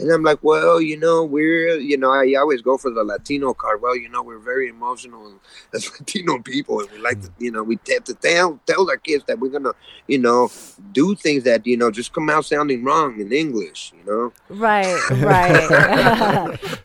and 0.02 0.12
I'm 0.12 0.24
like, 0.24 0.40
well, 0.42 0.82
you 0.82 0.98
know, 0.98 1.24
we're, 1.24 1.76
you 1.78 1.96
know, 1.98 2.12
I 2.12 2.34
always 2.34 2.62
go 2.62 2.78
for 2.78 2.90
the 2.90 3.04
Latino 3.04 3.54
card. 3.54 3.82
Well, 3.82 3.96
you 3.96 4.10
know, 4.10 4.24
we're 4.24 4.40
very 4.40 4.68
emotional 4.68 5.34
as 5.74 5.92
Latino 6.00 6.40
people, 6.40 6.80
and 6.80 6.90
we 6.90 6.98
like 6.98 7.22
to, 7.22 7.30
you 7.38 7.52
know, 7.52 7.62
we 7.62 7.78
have 7.90 8.04
to 8.06 8.16
tell 8.16 8.60
tell 8.66 8.90
our 8.90 8.98
kids 8.98 9.24
that 9.28 9.40
we're 9.40 9.50
gonna, 9.50 9.74
you 10.08 10.18
know, 10.18 10.50
do 10.92 11.14
things 11.14 11.44
that, 11.44 11.68
you 11.68 11.78
know, 11.78 11.92
just 11.92 12.14
come 12.14 12.30
out 12.32 12.46
sounding 12.46 12.84
wrong 12.84 13.20
in 13.22 13.32
English, 13.32 13.94
you 13.96 14.12
know. 14.12 14.34
Right. 14.50 14.98
Right. 15.12 15.70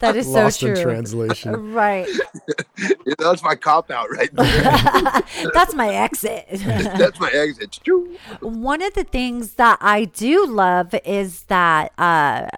that 0.00 0.14
is 0.14 0.28
Lost 0.28 0.60
so 0.60 0.66
in 0.66 0.74
true. 0.74 0.84
translation. 0.84 1.72
Right. 1.72 2.08
That's 3.18 3.42
my 3.42 3.54
cop 3.54 3.90
out 3.90 4.10
right 4.10 4.28
there. 4.34 5.22
That's 5.54 5.74
my 5.74 5.88
exit. 5.88 6.46
That's 6.50 7.18
my 7.18 7.30
exit. 7.30 7.78
One 8.40 8.82
of 8.82 8.92
the 8.92 9.04
things 9.10 9.54
that 9.54 9.78
I 9.80 10.04
do 10.04 10.46
love 10.46 10.94
is 11.04 11.44
that 11.44 11.92
uh, 11.98 12.48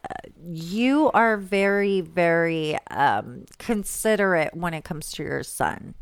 you 0.43 1.11
are 1.13 1.37
very, 1.37 2.01
very 2.01 2.77
um, 2.91 3.45
considerate 3.59 4.55
when 4.55 4.75
it 4.75 4.85
comes 4.85 5.13
to 5.13 5.23
your 5.23 5.43
son. 5.43 5.95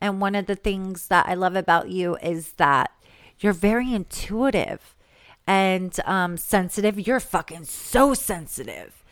And 0.00 0.20
one 0.20 0.34
of 0.34 0.46
the 0.46 0.56
things 0.56 1.08
that 1.08 1.26
I 1.26 1.34
love 1.34 1.56
about 1.56 1.88
you 1.90 2.16
is 2.16 2.52
that 2.52 2.90
you're 3.40 3.52
very 3.52 3.92
intuitive 3.92 4.94
and 5.46 5.98
um, 6.04 6.36
sensitive. 6.36 7.06
You're 7.06 7.20
fucking 7.20 7.64
so 7.64 8.14
sensitive. 8.14 9.02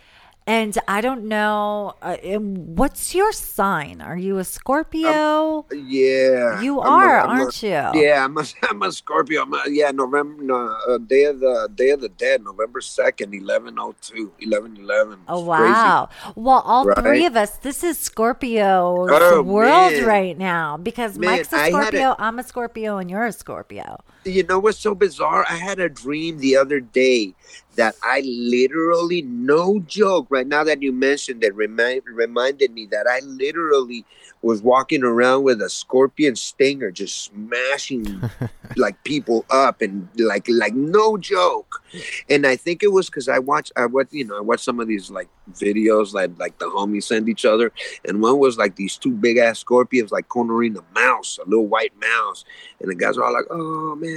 And 0.47 0.77
I 0.87 1.01
don't 1.01 1.25
know, 1.25 1.95
uh, 2.03 2.19
um, 2.35 2.77
what's 2.77 3.15
your 3.15 3.33
sign? 3.33 4.03
Are 4.03 4.17
you 4.19 4.37
a 4.37 4.45
Scorpio? 4.45 5.65
Yeah, 5.73 6.61
you 6.61 6.83
I'm 6.83 6.93
are, 6.93 7.19
a- 7.21 7.23
aren't 7.27 7.63
you? 7.63 7.71
Yeah, 7.71 8.23
I'm 8.27 8.37
a, 8.37 8.45
I'm 8.69 8.83
a 8.83 8.93
Scorpio. 8.93 9.41
I'm 9.43 9.55
a, 9.55 9.63
yeah, 9.69 9.91
November, 9.91 10.43
no, 10.43 10.77
uh, 10.87 10.99
Day 10.99 11.25
of 11.25 11.41
the 11.41 11.71
Day 11.75 11.91
of 11.91 12.03
the 12.03 12.11
Dead, 12.11 12.45
November 12.45 12.83
second, 12.83 13.33
eleven 13.35 13.79
oh 13.79 13.95
two, 14.03 14.33
eleven 14.39 14.77
eleven. 14.77 15.21
Oh 15.29 15.41
wow! 15.41 16.11
Well, 16.37 16.61
all 16.67 16.85
Right? 16.85 16.99
three 16.99 17.25
of 17.25 17.37
us. 17.37 17.57
This 17.57 17.83
is 17.83 17.99
Scorpio's 17.99 19.09
Oh, 19.11 19.41
world 19.43 19.95
man. 19.95 20.05
right 20.05 20.37
now 20.37 20.77
because 20.77 21.19
Man, 21.19 21.39
Mike's 21.39 21.55
a 21.55 21.57
I 21.57 21.67
a- 21.69 21.71
Scorpio, 21.71 22.17
I'm 22.19 22.39
a 22.39 22.43
Scorpio, 22.43 22.99
and 22.99 23.11
you're 23.11 23.25
a 23.25 23.33
Scorpio. 23.33 24.05
You 24.25 24.43
know 24.45 24.59
what's 24.59 24.79
so 24.79 24.95
bizarre? 24.95 25.45
I 25.49 25.57
had 25.57 25.79
a 25.79 25.89
dream 25.89 26.39
the 26.39 26.57
other 26.57 26.81
day 26.81 27.35
that 27.77 27.95
I 28.03 28.22
literally, 28.25 29.22
no 29.22 29.81
joke, 29.81 30.27
right 30.31 30.47
now 30.47 30.64
that 30.64 30.83
you 30.83 30.93
mentioned 30.93 31.43
it, 31.45 31.55
remind, 31.55 32.03
reminded 32.07 32.72
me 32.72 32.87
that 32.87 33.07
I 33.07 33.20
literally 33.20 34.05
was 34.43 34.62
walking 34.62 35.03
around 35.03 35.43
with 35.43 35.61
a 35.62 35.70
scorpion 35.70 36.37
stinger, 36.37 36.91
just 36.91 37.25
smashing 37.25 38.20
like 38.77 39.03
people 39.05 39.45
up 39.51 39.81
and 39.81 40.07
like 40.18 40.47
like 40.49 40.75
no 40.75 41.16
joke. 41.16 41.83
And 42.29 42.47
I 42.47 42.55
think 42.57 42.83
it 42.83 42.93
was 42.93 43.07
because 43.07 43.29
I 43.29 43.39
watched 43.39 43.72
I 43.77 43.87
watched 43.87 44.12
you 44.12 44.25
know 44.25 44.37
I 44.37 44.41
watched 44.41 44.64
some 44.64 44.81
of 44.81 44.87
these 44.87 45.11
like 45.11 45.29
videos 45.53 46.12
like 46.12 46.31
like 46.39 46.59
the 46.59 46.66
homies 46.66 47.05
send 47.05 47.29
each 47.29 47.45
other, 47.45 47.72
and 48.07 48.20
one 48.20 48.39
was 48.39 48.59
like 48.59 48.77
these 48.77 48.97
two 48.97 49.12
big 49.12 49.39
ass 49.39 49.59
scorpions 49.61 50.12
like 50.12 50.29
cornering 50.29 50.77
a 50.77 50.85
mouse, 50.95 51.39
a 51.45 51.49
little 51.49 51.66
white 51.66 51.99
mouse, 51.99 52.45
and 52.81 52.91
the 52.91 52.95
guys 52.95 53.16
are 53.16 53.25
all 53.25 53.33
like, 53.33 53.47
"Oh 53.51 53.95
man." 53.97 54.14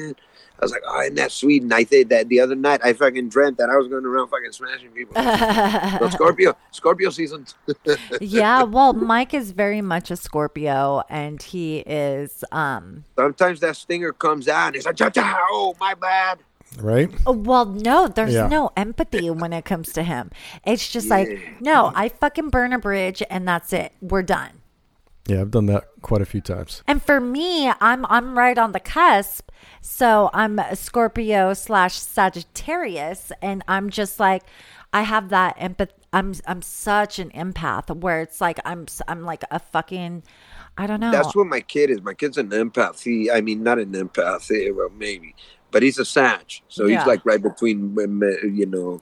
I 0.59 0.65
was 0.65 0.71
like, 0.71 0.81
oh, 0.87 1.01
isn't 1.01 1.15
that 1.15 1.31
sweet? 1.31 1.61
And 1.61 1.71
I 1.73 1.83
think 1.83 2.09
that 2.09 2.29
the 2.29 2.39
other 2.39 2.55
night 2.55 2.81
I 2.83 2.93
fucking 2.93 3.29
dreamt 3.29 3.57
that 3.59 3.69
I 3.69 3.77
was 3.77 3.87
going 3.87 4.05
around 4.05 4.29
fucking 4.29 4.51
smashing 4.51 4.89
people. 4.89 5.13
so 5.99 6.09
Scorpio, 6.09 6.55
Scorpio 6.71 7.09
season. 7.11 7.45
yeah, 8.21 8.63
well, 8.63 8.93
Mike 8.93 9.35
is 9.35 9.51
very 9.51 9.81
much 9.81 10.09
a 10.09 10.15
Scorpio, 10.15 11.03
and 11.09 11.41
he 11.43 11.79
is. 11.79 12.43
um 12.51 13.03
Sometimes 13.15 13.59
that 13.59 13.75
stinger 13.75 14.11
comes 14.13 14.47
out 14.47 14.67
and 14.67 14.77
it's 14.77 14.85
like, 14.87 14.95
cha 14.95 15.09
cha, 15.11 15.39
oh, 15.51 15.75
my 15.79 15.93
bad. 15.93 16.39
Right? 16.79 17.09
Well, 17.25 17.65
no, 17.65 18.07
there's 18.07 18.33
Yeah. 18.33 18.47
no 18.47 18.71
empathy 18.75 19.29
when 19.29 19.53
it 19.53 19.63
comes 19.63 19.93
to 19.93 20.03
him. 20.03 20.31
It's 20.65 20.91
just 20.91 21.07
Yeah. 21.07 21.15
like, 21.15 21.61
no, 21.61 21.91
I 21.95 22.09
fucking 22.09 22.49
burn 22.49 22.73
a 22.73 22.79
bridge, 22.79 23.23
and 23.29 23.47
that's 23.47 23.71
it. 23.73 23.93
We're 24.01 24.23
done. 24.23 24.56
Yeah, 25.27 25.41
I've 25.41 25.51
done 25.51 25.65
that 25.67 25.83
quite 26.01 26.21
a 26.21 26.25
few 26.25 26.41
times. 26.41 26.83
And 26.87 27.01
for 27.03 27.19
me, 27.19 27.69
I'm 27.81 28.05
I'm 28.07 28.37
right 28.37 28.57
on 28.57 28.71
the 28.71 28.79
cusp. 28.79 29.49
So 29.81 30.29
I'm 30.33 30.57
a 30.59 30.75
Scorpio 30.75 31.53
slash 31.53 31.95
Sagittarius, 31.99 33.31
and 33.41 33.63
I'm 33.67 33.89
just 33.89 34.19
like, 34.19 34.43
I 34.93 35.01
have 35.01 35.29
that 35.29 35.57
empath. 35.57 35.89
I'm 36.13 36.33
I'm 36.45 36.61
such 36.61 37.19
an 37.19 37.29
empath 37.31 37.93
where 37.95 38.21
it's 38.21 38.39
like 38.39 38.59
I'm 38.65 38.83
s- 38.87 39.01
I'm 39.07 39.23
like 39.23 39.43
a 39.51 39.59
fucking, 39.59 40.23
I 40.77 40.87
don't 40.87 41.01
know. 41.01 41.11
That's 41.11 41.35
what 41.35 41.47
my 41.47 41.59
kid 41.59 41.89
is. 41.89 42.01
My 42.01 42.13
kid's 42.13 42.37
an 42.37 42.49
empath. 42.49 43.03
He, 43.03 43.29
I 43.29 43.41
mean, 43.41 43.63
not 43.63 43.79
an 43.79 43.91
empath. 43.91 44.49
eh, 44.51 44.71
Well, 44.71 44.89
maybe, 44.97 45.35
but 45.71 45.83
he's 45.83 45.99
a 45.99 46.05
Sag. 46.05 46.45
So 46.69 46.85
Yeah. 46.85 46.99
he's 46.99 47.07
like 47.07 47.25
right 47.25 47.41
between, 47.41 47.95
you 47.97 48.65
know, 48.65 49.01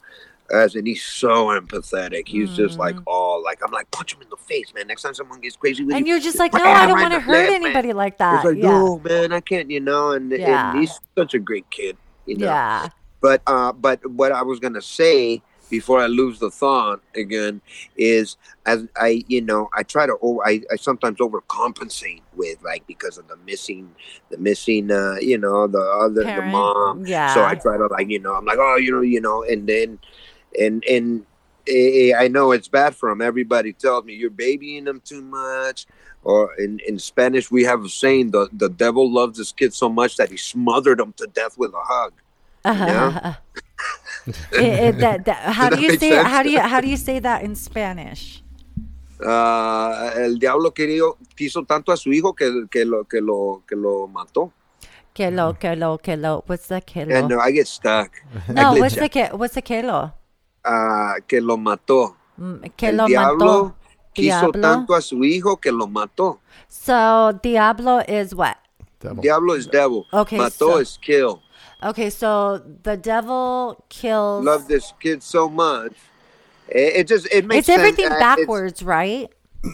as 0.51 0.75
and 0.75 0.87
he's 0.87 1.03
so 1.03 1.47
empathetic. 1.47 2.27
He's 2.27 2.55
just 2.55 2.77
like, 2.77 2.95
oh, 3.07 3.41
like 3.43 3.59
I'm 3.63 3.71
like, 3.71 3.89
punch 3.91 4.13
him 4.13 4.21
in 4.21 4.29
the 4.29 4.37
face, 4.37 4.73
man. 4.73 4.87
Next 4.87 5.01
time 5.01 5.13
someone 5.13 5.41
gets 5.41 5.55
crazy 5.55 5.83
with 5.83 5.95
and 5.95 6.07
you, 6.07 6.13
you're 6.13 6.21
just 6.21 6.39
like, 6.39 6.53
no, 6.53 6.63
I 6.63 6.85
don't 6.85 6.95
right 6.95 7.01
want 7.09 7.13
to 7.13 7.19
hurt 7.19 7.33
left, 7.33 7.51
man. 7.51 7.61
anybody 7.63 7.93
like 7.93 8.17
that. 8.19 8.35
it's 8.35 8.45
like, 8.45 8.57
yeah, 8.57 8.69
no, 8.69 8.99
man, 8.99 9.33
I 9.33 9.39
can't, 9.39 9.69
you 9.69 9.79
know. 9.79 10.11
And, 10.11 10.31
Yeah. 10.31 10.71
and 10.71 10.79
he's 10.79 10.99
such 11.17 11.33
a 11.33 11.39
great 11.39 11.69
kid, 11.71 11.97
you 12.25 12.37
know. 12.37 12.45
yeah, 12.47 12.89
But 13.21 13.41
uh, 13.47 13.71
but 13.71 14.05
what 14.11 14.31
I 14.31 14.43
was 14.43 14.59
gonna 14.59 14.81
say 14.81 15.41
before 15.69 15.99
I 15.99 16.07
lose 16.07 16.39
the 16.39 16.51
thought 16.51 17.01
again 17.15 17.61
is 17.97 18.37
as 18.65 18.87
I 18.95 19.23
you 19.27 19.41
know 19.41 19.69
I 19.73 19.83
try 19.83 20.05
to 20.05 20.15
over, 20.21 20.45
I, 20.45 20.61
I 20.71 20.75
sometimes 20.75 21.17
overcompensate 21.17 22.21
with 22.35 22.61
like 22.63 22.85
because 22.87 23.17
of 23.17 23.27
the 23.27 23.37
missing 23.37 23.93
the 24.29 24.37
missing 24.37 24.91
uh 24.91 25.15
you 25.15 25.37
know 25.37 25.67
the 25.67 25.79
other 25.79 26.23
the 26.23 26.41
mom 26.43 27.05
yeah. 27.05 27.33
so 27.33 27.43
I 27.43 27.55
try 27.55 27.77
to 27.77 27.87
like 27.87 28.09
you 28.09 28.19
know 28.19 28.35
I'm 28.35 28.45
like 28.45 28.59
oh 28.59 28.75
you 28.75 28.91
know 28.91 29.01
you 29.01 29.21
know 29.21 29.43
and 29.43 29.67
then 29.67 29.99
and 30.59 30.83
and 30.85 31.25
eh, 31.67 32.11
eh, 32.11 32.13
I 32.17 32.27
know 32.27 32.51
it's 32.51 32.67
bad 32.67 32.95
for 32.95 33.09
him. 33.09 33.21
Everybody 33.21 33.73
tells 33.73 34.05
me 34.05 34.13
you're 34.13 34.29
babying 34.29 34.85
him 34.87 35.01
too 35.03 35.21
much. 35.21 35.85
Or 36.23 36.55
in, 36.57 36.79
in 36.87 36.97
Spanish, 36.97 37.51
we 37.51 37.63
have 37.65 37.83
a 37.85 37.89
saying: 37.89 38.31
the 38.31 38.49
the 38.51 38.69
devil 38.69 39.11
loves 39.11 39.37
his 39.37 39.51
kid 39.51 39.73
so 39.73 39.89
much 39.89 40.17
that 40.17 40.29
he 40.31 40.37
smothered 40.37 40.99
him 40.99 41.13
to 41.17 41.27
death 41.27 41.57
with 41.57 41.71
a 41.73 41.83
hug. 41.83 42.13
Yeah. 42.65 43.35
It- 44.51 44.95
it- 44.95 44.97
that- 44.99 45.25
that- 45.25 45.53
how 45.59 45.69
do 45.69 45.79
you 45.79 45.97
say 45.99 46.09
sense? 46.09 46.27
how 46.27 46.41
do 46.41 46.49
you 46.49 46.59
how 46.59 46.81
do 46.81 46.87
you 46.87 46.97
say 46.97 47.19
that 47.19 47.43
in 47.43 47.55
Spanish? 47.55 48.41
Ah, 49.23 50.11
el 50.15 50.37
diablo 50.39 50.71
querido, 50.71 51.17
quiso 51.37 51.63
tanto 51.63 51.91
a 51.91 51.97
su 51.97 52.11
hijo 52.11 52.33
que, 52.33 52.67
que, 52.69 52.83
lo, 52.83 53.05
que, 53.05 53.21
lo, 53.21 53.63
que 53.65 53.75
lo 53.75 54.07
mató. 54.07 54.51
Kilo, 55.13 55.53
kilo, 55.53 55.97
kilo. 55.99 56.43
What's 56.47 56.67
the 56.67 56.81
kilo? 56.81 57.15
And 57.15 57.33
I 57.33 57.51
get 57.51 57.67
stuck. 57.67 58.11
no, 58.49 58.73
what's 58.73 58.95
the 58.95 59.29
what's 59.33 59.53
the 59.55 59.61
kilo? 59.61 60.11
Ah, 60.65 61.15
que 61.27 61.39
lo 61.41 61.57
mató. 61.57 62.15
Mm, 62.37 62.55
Que 62.75 62.89
el 62.89 62.97
lo 62.97 63.05
diablo 63.05 63.45
mató. 63.45 63.75
quiso 64.13 64.39
Diablo. 64.51 64.61
tanto 64.61 64.95
a 64.95 65.01
su 65.01 65.23
hijo 65.23 65.57
que 65.57 65.71
lo 65.71 65.87
mató. 65.87 66.39
So 66.67 67.33
Diablo 67.43 67.99
is 68.07 68.33
what? 68.33 68.57
Devil. 68.99 69.21
Diablo 69.21 69.53
is 69.53 69.67
devil. 69.67 70.05
Okay, 70.11 70.37
Mató 70.39 70.73
so- 70.73 70.77
is 70.79 70.97
kill. 71.01 71.41
Okay, 71.83 72.09
so 72.09 72.61
the 72.83 72.97
devil 72.97 73.83
kills. 73.89 74.43
Love 74.43 74.67
this 74.67 74.91
kid 74.99 75.21
so 75.21 75.47
much. 75.49 75.93
It, 76.67 76.95
it 77.01 77.07
just 77.07 77.27
it 77.31 77.45
makes 77.45 77.69
it's 77.69 77.77
everything 77.77 78.05
sense. 78.07 78.13
Uh, 78.13 78.17
it's- 78.17 78.37
backwards, 78.37 78.81
right? 78.83 79.29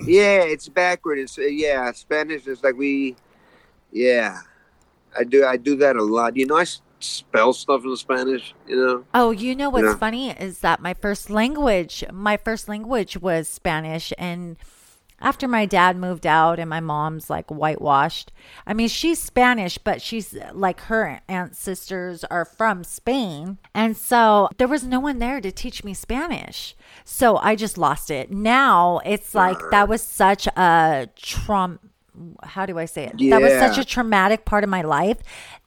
yeah, 0.05 0.41
it's 0.43 0.67
backward. 0.67 1.19
It's 1.19 1.37
uh, 1.37 1.43
yeah, 1.43 1.89
Spanish 1.93 2.47
is 2.47 2.61
like 2.63 2.75
we. 2.75 3.15
Yeah, 3.93 4.39
I 5.17 5.23
do. 5.23 5.45
I 5.45 5.55
do 5.57 5.75
that 5.77 5.95
a 5.95 6.03
lot. 6.03 6.35
You 6.35 6.45
know, 6.47 6.57
I 6.57 6.63
s- 6.63 6.81
spell 7.03 7.53
stuff 7.53 7.83
in 7.83 7.95
Spanish. 7.95 8.53
You 8.67 8.75
know. 8.75 9.05
Oh, 9.13 9.31
you 9.31 9.55
know 9.55 9.69
what's 9.69 9.97
funny 9.99 10.31
is 10.31 10.59
that 10.59 10.81
my 10.81 10.93
first 10.93 11.29
language, 11.29 12.03
my 12.11 12.37
first 12.37 12.67
language 12.67 13.17
was 13.17 13.47
Spanish 13.47 14.13
and 14.17 14.57
after 15.21 15.47
my 15.47 15.65
dad 15.65 15.95
moved 15.95 16.25
out 16.25 16.59
and 16.59 16.69
my 16.69 16.79
mom's 16.79 17.29
like 17.29 17.49
whitewashed. 17.49 18.31
I 18.65 18.73
mean, 18.73 18.87
she's 18.87 19.19
Spanish, 19.19 19.77
but 19.77 20.01
she's 20.01 20.35
like 20.51 20.81
her 20.81 21.21
aunt 21.27 21.55
sisters 21.55 22.23
are 22.25 22.45
from 22.45 22.83
Spain. 22.83 23.59
And 23.73 23.95
so 23.95 24.49
there 24.57 24.67
was 24.67 24.83
no 24.83 24.99
one 24.99 25.19
there 25.19 25.39
to 25.39 25.51
teach 25.51 25.83
me 25.83 25.93
Spanish. 25.93 26.75
So 27.05 27.37
I 27.37 27.55
just 27.55 27.77
lost 27.77 28.09
it. 28.09 28.31
Now 28.31 28.99
it's 29.05 29.35
like 29.35 29.57
that 29.69 29.87
was 29.87 30.01
such 30.01 30.47
a 30.47 31.07
trauma 31.15 31.79
how 32.43 32.65
do 32.65 32.77
I 32.79 32.85
say 32.85 33.05
it? 33.05 33.17
That 33.29 33.41
was 33.41 33.53
such 33.53 33.77
a 33.77 33.85
traumatic 33.85 34.45
part 34.45 34.63
of 34.63 34.69
my 34.69 34.81
life 34.81 35.17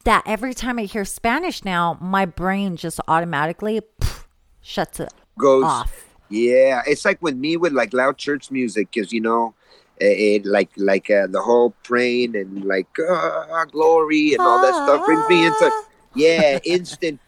that 0.04 0.22
every 0.26 0.54
time 0.54 0.78
I 0.78 0.82
hear 0.82 1.04
Spanish 1.04 1.64
now, 1.64 1.98
my 2.00 2.24
brain 2.26 2.76
just 2.76 3.00
automatically 3.08 3.80
pff, 4.00 4.24
shuts 4.60 5.00
it 5.00 5.12
Goes. 5.38 5.64
off. 5.64 5.92
Yeah, 6.28 6.82
it's 6.86 7.04
like 7.04 7.20
with 7.20 7.36
me 7.36 7.56
with 7.56 7.72
like 7.72 7.92
loud 7.92 8.16
church 8.16 8.50
music, 8.50 8.90
because 8.92 9.12
you 9.12 9.20
know, 9.20 9.54
it, 9.98 10.44
it 10.44 10.46
like 10.46 10.70
like 10.76 11.10
uh, 11.10 11.26
the 11.26 11.40
whole 11.40 11.70
praying 11.82 12.34
and 12.34 12.64
like 12.64 12.88
uh, 12.98 13.64
glory 13.66 14.32
and 14.32 14.40
all 14.40 14.60
that 14.60 14.74
stuff 14.74 15.04
brings 15.06 15.28
me 15.28 15.46
into 15.46 15.70
yeah 16.14 16.58
instant 16.64 17.20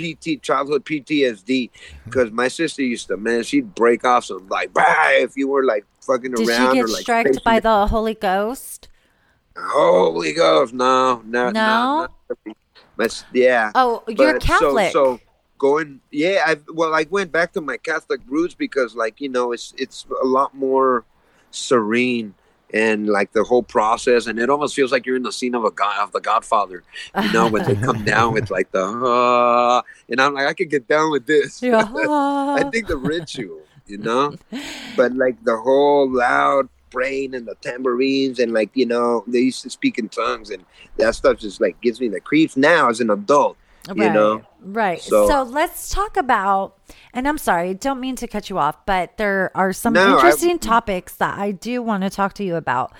PT 0.00 0.42
childhood 0.42 0.84
PTSD. 0.84 1.70
Because 2.04 2.30
my 2.30 2.48
sister 2.48 2.82
used 2.82 3.08
to 3.08 3.16
man, 3.16 3.42
she'd 3.42 3.74
break 3.74 4.04
off 4.04 4.24
some 4.24 4.48
like 4.48 4.72
bah, 4.72 4.84
if 5.10 5.36
you 5.36 5.48
were 5.48 5.64
like 5.64 5.84
fucking 6.00 6.32
Did 6.32 6.46
she 6.46 6.52
around 6.52 6.74
get 6.74 6.84
or 6.84 6.88
like 6.88 7.02
struck 7.02 7.26
by 7.44 7.60
the 7.60 7.86
Holy 7.86 8.14
Ghost? 8.14 8.88
Holy 9.56 10.32
Ghost, 10.32 10.72
no, 10.72 11.22
no, 11.26 11.50
No? 11.50 11.50
no, 11.50 12.08
no. 12.46 12.54
But 12.96 13.24
yeah. 13.32 13.72
Oh, 13.74 14.02
you're 14.08 14.34
But 14.34 14.42
Catholic. 14.42 14.92
So, 14.92 15.16
so 15.16 15.20
going, 15.58 16.00
yeah. 16.10 16.44
I 16.46 16.56
well, 16.72 16.94
I 16.94 17.06
went 17.08 17.32
back 17.32 17.52
to 17.54 17.60
my 17.60 17.78
Catholic 17.78 18.20
roots 18.26 18.54
because, 18.54 18.94
like, 18.94 19.20
you 19.20 19.28
know, 19.28 19.52
it's 19.52 19.72
it's 19.78 20.06
a 20.22 20.26
lot 20.26 20.54
more 20.54 21.04
serene 21.50 22.34
and 22.72 23.08
like 23.08 23.32
the 23.32 23.44
whole 23.44 23.62
process, 23.62 24.26
and 24.26 24.38
it 24.38 24.50
almost 24.50 24.74
feels 24.74 24.92
like 24.92 25.06
you're 25.06 25.16
in 25.16 25.22
the 25.22 25.32
scene 25.32 25.54
of 25.54 25.64
a 25.64 25.70
god 25.70 25.98
of 26.00 26.12
the 26.12 26.20
Godfather. 26.20 26.82
You 27.20 27.32
know, 27.32 27.48
when 27.48 27.64
they 27.64 27.74
come 27.74 28.04
down 28.04 28.32
with 28.32 28.50
like 28.56 28.70
the, 28.72 28.84
uh, 28.84 29.82
and 30.08 30.20
I'm 30.20 30.34
like, 30.34 30.46
I 30.46 30.54
could 30.54 30.70
get 30.70 30.88
down 30.88 31.10
with 31.10 31.26
this. 31.26 31.62
Yeah. 31.62 31.84
I 31.94 32.68
think 32.70 32.86
the 32.86 32.96
ritual, 32.96 33.60
you 33.86 33.98
know, 33.98 34.36
but 34.96 35.12
like 35.14 35.42
the 35.44 35.56
whole 35.56 36.10
loud 36.10 36.68
praying 36.90 37.34
and 37.34 37.46
the 37.46 37.54
tambourines 37.56 38.40
and 38.40 38.52
like 38.52 38.70
you 38.74 38.84
know 38.84 39.22
they 39.28 39.38
used 39.38 39.62
to 39.62 39.70
speak 39.70 39.96
in 39.96 40.08
tongues 40.08 40.50
and 40.50 40.64
that 40.96 41.14
stuff 41.14 41.38
just 41.38 41.60
like 41.60 41.80
gives 41.80 42.00
me 42.00 42.08
the 42.08 42.20
creeps 42.20 42.56
now 42.56 42.88
as 42.88 43.00
an 43.00 43.10
adult. 43.10 43.56
right, 43.88 43.96
you 43.96 44.12
know? 44.12 44.42
Right. 44.62 45.00
So, 45.00 45.26
So- 45.28 45.42
let's 45.42 45.88
talk 45.88 46.16
about, 46.16 46.78
and 47.12 47.26
I'm 47.28 47.38
sorry, 47.38 47.74
don't 47.74 48.00
mean 48.00 48.16
to 48.16 48.26
cut 48.28 48.50
you 48.50 48.58
off, 48.58 48.84
but 48.86 49.16
there 49.16 49.50
are 49.54 49.72
some 49.72 49.92
No, 49.94 50.02
I- 50.02 50.14
interesting 50.14 50.58
topics 50.58 51.14
that 51.16 51.38
I 51.38 51.52
do 51.52 51.82
want 51.82 52.02
to 52.04 52.10
talk 52.10 52.34
to 52.34 52.44
you 52.44 52.56
about. 52.56 52.92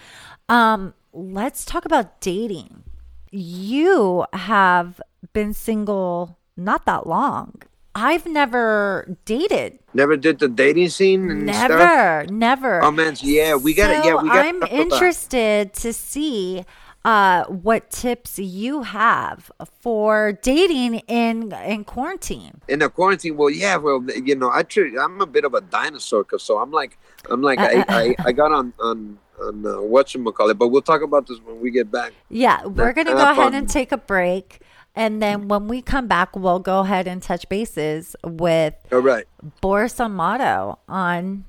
Um, 0.49 0.95
let's 1.13 1.65
talk 1.65 1.85
about 1.85 2.21
dating. 2.21 2.83
You 3.31 4.25
have 4.33 5.01
been 5.33 5.55
single 5.55 6.39
not 6.57 6.85
that 6.87 7.07
long. 7.07 7.63
I've 7.95 8.27
never 8.27 9.17
dated. 9.25 9.79
Never 9.95 10.17
did 10.17 10.39
the 10.39 10.49
dating 10.49 10.91
scene 10.91 11.29
and 11.31 11.49
stuff. 11.53 11.69
Never, 11.71 12.27
never. 12.31 12.85
Oh 12.85 12.91
man, 12.93 13.17
yeah, 13.21 13.57
we 13.57 13.75
gotta. 13.75 14.01
So 14.03 14.09
yeah, 14.09 14.23
we 14.23 14.29
gotta. 14.29 14.49
I'm 14.49 14.63
interested 14.71 15.73
to 15.75 15.93
see 15.93 16.65
uh, 17.05 17.45
what 17.45 17.91
tips 17.91 18.39
you 18.39 18.83
have 18.83 19.51
for 19.81 20.33
dating 20.43 20.97
in 21.09 21.53
in 21.53 21.85
quarantine. 21.85 22.61
in 22.69 22.81
the 22.81 22.89
quarantine. 22.91 23.37
Well, 23.37 23.51
yeah, 23.51 23.77
well, 23.77 24.05
you 24.11 24.37
know, 24.37 24.51
I 24.53 24.63
tr- 24.63 24.99
I'm 25.01 25.21
a 25.21 25.27
bit 25.27 25.45
of 25.45 25.55
a 25.55 25.61
dinosaur, 25.61 26.25
'cause 26.25 26.43
so 26.43 26.59
I'm 26.59 26.71
like, 26.71 26.99
I'm 27.31 27.43
like, 27.43 27.59
I, 27.59 27.85
I, 27.89 28.15
I 28.27 28.33
got 28.33 28.53
on 28.53 28.73
on 28.81 29.19
on 29.41 29.67
uh, 29.67 29.81
what 29.81 30.15
you 30.15 30.23
call 30.33 30.51
it, 30.51 30.59
but 30.59 30.69
we'll 30.69 30.83
talk 30.83 31.03
about 31.03 31.27
this 31.27 31.39
when 31.41 31.61
we 31.61 31.71
get 31.71 31.91
back. 31.91 32.13
Yeah, 32.29 32.67
we're 32.67 32.93
gonna 32.93 33.13
go 33.13 33.31
ahead 33.31 33.55
and 33.55 33.69
take 33.69 33.93
a 33.93 33.99
break. 33.99 34.61
And 34.97 35.23
then 35.23 35.47
when 35.49 35.69
we 35.69 35.83
come 35.83 36.09
back, 36.09 36.35
we'll 36.35 36.59
go 36.59 36.81
ahead 36.81 37.07
and 37.07 37.23
touch 37.23 37.49
bases 37.49 38.17
with 38.25 38.75
All 38.93 38.99
right. 38.99 39.25
Boris 39.61 40.01
Amato 40.01 40.81
on 40.89 41.45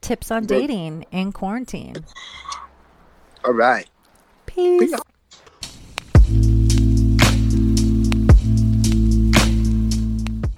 tips 0.00 0.30
on 0.30 0.46
dating 0.46 1.04
in 1.12 1.32
quarantine. 1.32 1.96
All 3.44 3.52
right. 3.52 3.88
Peace. 4.58 4.92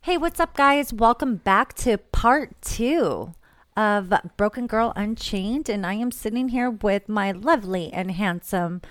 Hey, 0.02 0.18
what's 0.18 0.40
up, 0.40 0.56
guys? 0.56 0.92
Welcome 0.92 1.36
back 1.36 1.74
to 1.74 1.96
part 1.96 2.60
two 2.60 3.32
of 3.76 4.12
Broken 4.36 4.66
Girl 4.66 4.92
Unchained. 4.96 5.68
And 5.68 5.86
I 5.86 5.94
am 5.94 6.10
sitting 6.10 6.48
here 6.50 6.70
with 6.70 7.08
my 7.08 7.32
lovely 7.32 7.92
and 7.92 8.10
handsome 8.10 8.82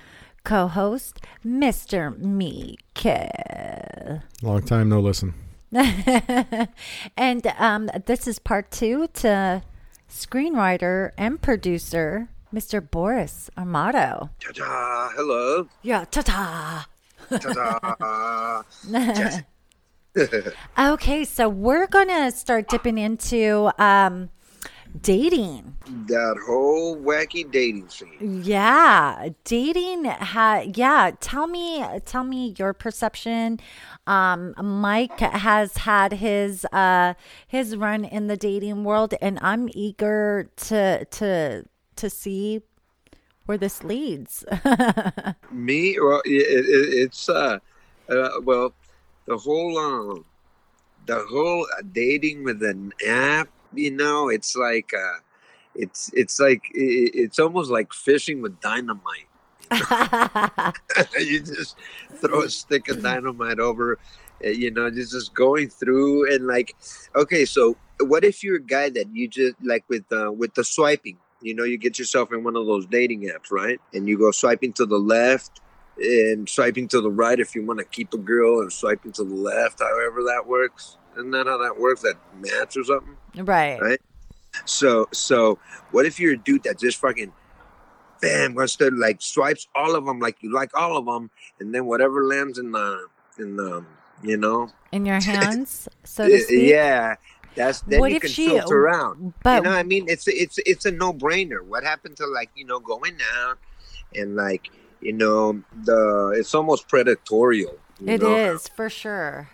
co 0.43 0.67
host, 0.67 1.19
Mr. 1.45 2.17
Mika. 2.17 4.23
Long 4.41 4.63
time 4.63 4.89
no 4.89 4.99
listen. 4.99 5.33
and 7.17 7.47
um, 7.57 7.89
this 8.05 8.27
is 8.27 8.39
part 8.39 8.71
two 8.71 9.07
to 9.13 9.61
screenwriter 10.09 11.11
and 11.17 11.41
producer, 11.41 12.27
Mr. 12.53 12.81
Boris 12.89 13.49
Amato. 13.57 14.29
Ta-da. 14.39 15.09
Hello. 15.15 15.67
Yeah, 15.81 16.05
ta 16.05 16.21
ta. 16.21 16.87
Ta-da. 17.29 18.63
Okay, 20.77 21.23
so 21.23 21.47
we're 21.47 21.87
gonna 21.87 22.31
start 22.31 22.67
dipping 22.67 22.97
into 22.97 23.71
um, 23.81 24.29
dating. 24.99 25.77
that 26.07 26.37
whole 26.45 26.97
wacky 26.97 27.49
dating 27.49 27.89
scene. 27.89 28.41
Yeah, 28.43 29.29
dating. 29.43 30.05
Ha- 30.05 30.65
yeah, 30.73 31.11
tell 31.19 31.47
me, 31.47 31.83
tell 32.05 32.23
me 32.23 32.55
your 32.57 32.73
perception. 32.73 33.59
Um, 34.07 34.53
Mike 34.61 35.19
has 35.19 35.77
had 35.77 36.13
his 36.13 36.65
uh 36.65 37.13
his 37.47 37.75
run 37.75 38.03
in 38.05 38.27
the 38.27 38.37
dating 38.37 38.83
world, 38.83 39.13
and 39.21 39.39
I'm 39.41 39.69
eager 39.73 40.49
to 40.67 41.05
to 41.05 41.65
to 41.95 42.09
see 42.09 42.61
where 43.45 43.57
this 43.57 43.83
leads. 43.83 44.45
Me, 45.51 45.97
well, 45.99 46.21
it, 46.25 46.29
it, 46.29 46.65
it's 47.03 47.27
uh, 47.29 47.59
uh, 48.09 48.29
well, 48.43 48.73
the 49.25 49.37
whole 49.37 49.77
um, 49.77 50.25
the 51.05 51.25
whole 51.29 51.67
dating 51.91 52.43
with 52.43 52.63
an 52.63 52.93
app. 53.07 53.49
You 53.73 53.91
know, 53.91 54.29
it's 54.29 54.55
like 54.55 54.93
uh, 54.93 55.19
it's 55.75 56.11
it's 56.13 56.39
like 56.39 56.63
it, 56.73 57.11
it's 57.13 57.39
almost 57.39 57.71
like 57.71 57.93
fishing 57.93 58.41
with 58.41 58.59
dynamite. 58.59 59.27
you 61.19 61.39
just 61.39 61.77
throw 62.15 62.41
a 62.41 62.49
stick 62.49 62.89
of 62.89 63.01
dynamite 63.01 63.59
over, 63.59 63.97
uh, 64.43 64.49
you 64.49 64.69
know, 64.69 64.89
just 64.89 65.13
just 65.13 65.33
going 65.33 65.69
through 65.69 66.33
and 66.33 66.45
like, 66.45 66.75
okay, 67.15 67.45
so 67.45 67.77
what 68.01 68.25
if 68.25 68.43
you're 68.43 68.57
a 68.57 68.61
guy 68.61 68.89
that 68.89 69.15
you 69.15 69.27
just 69.27 69.55
like 69.63 69.85
with 69.87 70.11
uh, 70.11 70.31
with 70.31 70.53
the 70.55 70.63
swiping? 70.63 71.17
You 71.41 71.55
know, 71.55 71.63
you 71.63 71.77
get 71.77 71.97
yourself 71.97 72.31
in 72.31 72.43
one 72.43 72.55
of 72.55 72.65
those 72.65 72.85
dating 72.85 73.23
apps, 73.23 73.51
right? 73.51 73.79
And 73.93 74.07
you 74.07 74.17
go 74.17 74.31
swiping 74.31 74.73
to 74.73 74.85
the 74.85 74.99
left 74.99 75.61
and 75.97 76.47
swiping 76.47 76.87
to 76.89 77.01
the 77.01 77.09
right 77.09 77.39
if 77.39 77.55
you 77.55 77.65
want 77.65 77.79
to 77.79 77.85
keep 77.85 78.13
a 78.13 78.17
girl, 78.17 78.61
and 78.61 78.71
swiping 78.71 79.11
to 79.13 79.23
the 79.23 79.35
left, 79.35 79.79
however 79.79 80.23
that 80.23 80.45
works. 80.47 80.97
Isn't 81.17 81.31
that 81.31 81.47
how 81.47 81.57
that 81.57 81.79
works? 81.79 82.01
That 82.01 82.15
match 82.39 82.77
or 82.77 82.83
something? 82.83 83.17
right. 83.45 83.81
Right. 83.81 84.01
So 84.65 85.07
so 85.11 85.59
what 85.91 86.05
if 86.05 86.19
you're 86.19 86.33
a 86.33 86.37
dude 86.37 86.63
that 86.63 86.77
just 86.79 86.97
fucking 86.97 87.31
bam 88.21 88.53
wants 88.53 88.75
to 88.77 88.91
like 88.91 89.21
swipes 89.21 89.67
all 89.75 89.95
of 89.95 90.05
them 90.05 90.19
like 90.19 90.37
you 90.41 90.53
like 90.53 90.75
all 90.77 90.97
of 90.97 91.05
them, 91.05 91.29
and 91.59 91.73
then 91.73 91.85
whatever 91.85 92.25
lands 92.25 92.57
in 92.59 92.71
the 92.71 93.07
in 93.39 93.55
the 93.55 93.83
you 94.23 94.37
know 94.37 94.69
In 94.91 95.05
your 95.05 95.19
hands, 95.31 95.87
so 96.03 96.27
to 96.27 96.39
speak. 96.39 96.69
yeah. 96.69 97.15
That's 97.55 97.81
then 97.81 97.99
What 97.99 98.11
you 98.11 98.15
if 98.17 98.21
can 98.23 98.31
she- 98.31 98.47
filter 98.47 98.85
around. 98.85 99.33
But 99.43 99.57
you 99.57 99.61
know, 99.63 99.69
what 99.71 99.79
I 99.79 99.83
mean, 99.83 100.05
it's 100.07 100.25
it's 100.27 100.57
it's 100.65 100.85
a 100.85 100.91
no 100.91 101.11
brainer. 101.11 101.61
What 101.65 101.83
happened 101.83 102.15
to 102.17 102.27
like 102.27 102.49
you 102.55 102.65
know 102.65 102.79
going 102.79 103.17
out 103.39 103.57
and 104.15 104.35
like 104.35 104.69
you 105.01 105.11
know 105.13 105.61
the 105.83 106.33
it's 106.37 106.53
almost 106.55 106.87
predatorial. 106.87 107.77
It 108.05 108.21
know? 108.21 108.35
is 108.35 108.67
for 108.69 108.89
sure. 108.89 109.49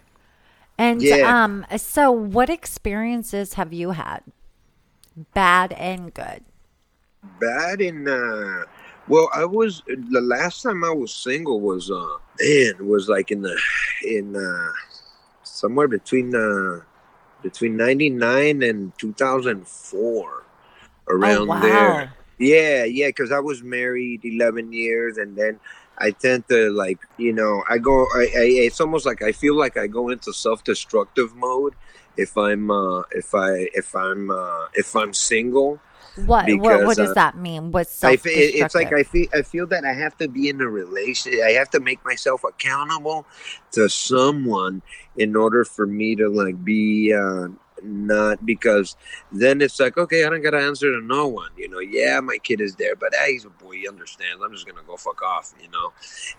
And 0.77 1.01
Yeah. 1.01 1.43
um, 1.43 1.65
so 1.77 2.11
what 2.11 2.49
experiences 2.49 3.53
have 3.53 3.73
you 3.73 3.91
had, 3.91 4.21
bad 5.33 5.73
and 5.73 6.13
good? 6.13 6.43
bad 7.39 7.81
and 7.81 8.07
uh 8.07 8.65
well 9.07 9.29
i 9.33 9.45
was 9.45 9.83
the 9.87 10.21
last 10.21 10.61
time 10.61 10.83
i 10.83 10.89
was 10.89 11.13
single 11.13 11.59
was 11.59 11.91
uh 11.91 12.17
man 12.39 12.87
was 12.87 13.09
like 13.09 13.31
in 13.31 13.41
the 13.41 13.59
in 14.03 14.35
uh 14.35 14.71
somewhere 15.43 15.87
between 15.87 16.33
uh 16.35 16.81
between 17.41 17.77
99 17.77 18.63
and 18.63 18.97
2004 18.97 20.43
around 21.09 21.37
oh 21.37 21.45
wow! 21.45 21.61
there 21.61 22.13
yeah 22.39 22.83
yeah 22.83 23.07
because 23.07 23.31
i 23.31 23.39
was 23.39 23.63
married 23.63 24.23
11 24.23 24.71
years 24.73 25.17
and 25.17 25.35
then 25.35 25.59
i 25.97 26.11
tend 26.11 26.47
to 26.47 26.69
like 26.71 26.99
you 27.17 27.33
know 27.33 27.63
i 27.69 27.77
go 27.77 28.05
I, 28.15 28.21
I 28.37 28.45
it's 28.67 28.79
almost 28.79 29.05
like 29.05 29.21
i 29.21 29.31
feel 29.31 29.55
like 29.55 29.77
i 29.77 29.87
go 29.87 30.09
into 30.09 30.33
self-destructive 30.33 31.35
mode 31.35 31.75
if 32.17 32.37
i'm 32.37 32.69
uh 32.71 33.01
if 33.11 33.33
i 33.35 33.67
if 33.73 33.95
i'm 33.95 34.29
uh 34.31 34.67
if 34.73 34.95
i'm 34.95 35.13
single 35.13 35.79
What, 36.15 36.49
what 36.59 36.83
what 36.83 36.97
does 36.97 37.11
uh, 37.11 37.13
that 37.13 37.37
mean? 37.37 37.71
What's 37.71 37.91
I 38.03 38.15
self 38.15 38.21
fe- 38.21 38.31
it- 38.31 38.55
it's 38.61 38.75
like 38.75 38.91
I 38.93 39.03
feel 39.03 39.27
I 39.33 39.41
feel 39.41 39.67
that 39.67 39.85
I 39.85 39.93
have 39.93 40.17
to 40.17 40.27
be 40.27 40.49
in 40.49 40.61
a 40.61 40.69
relation. 40.69 41.33
I 41.43 41.51
have 41.51 41.69
to 41.71 41.79
make 41.79 42.03
myself 42.05 42.43
accountable 42.43 43.25
to 43.71 43.89
someone 43.89 44.81
in 45.15 45.35
order 45.35 45.63
for 45.65 45.85
me 45.85 46.15
to 46.15 46.29
like 46.29 46.63
be 46.63 47.13
uh, 47.13 47.49
not 47.83 48.45
because 48.45 48.95
then 49.31 49.61
it's 49.61 49.79
like 49.79 49.97
okay, 49.97 50.25
I 50.25 50.29
don't 50.29 50.41
gotta 50.41 50.59
answer 50.59 50.91
to 50.91 51.05
no 51.05 51.27
one. 51.27 51.51
You 51.57 51.69
know, 51.69 51.79
yeah, 51.79 52.19
my 52.19 52.37
kid 52.37 52.61
is 52.61 52.75
there, 52.75 52.95
but 52.95 53.13
hey, 53.15 53.33
he's 53.33 53.45
a 53.45 53.49
boy. 53.49 53.75
He 53.77 53.87
understands. 53.87 54.41
I'm 54.43 54.51
just 54.51 54.67
gonna 54.67 54.85
go 54.85 54.97
fuck 54.97 55.21
off. 55.21 55.53
You 55.61 55.69
know, 55.69 55.93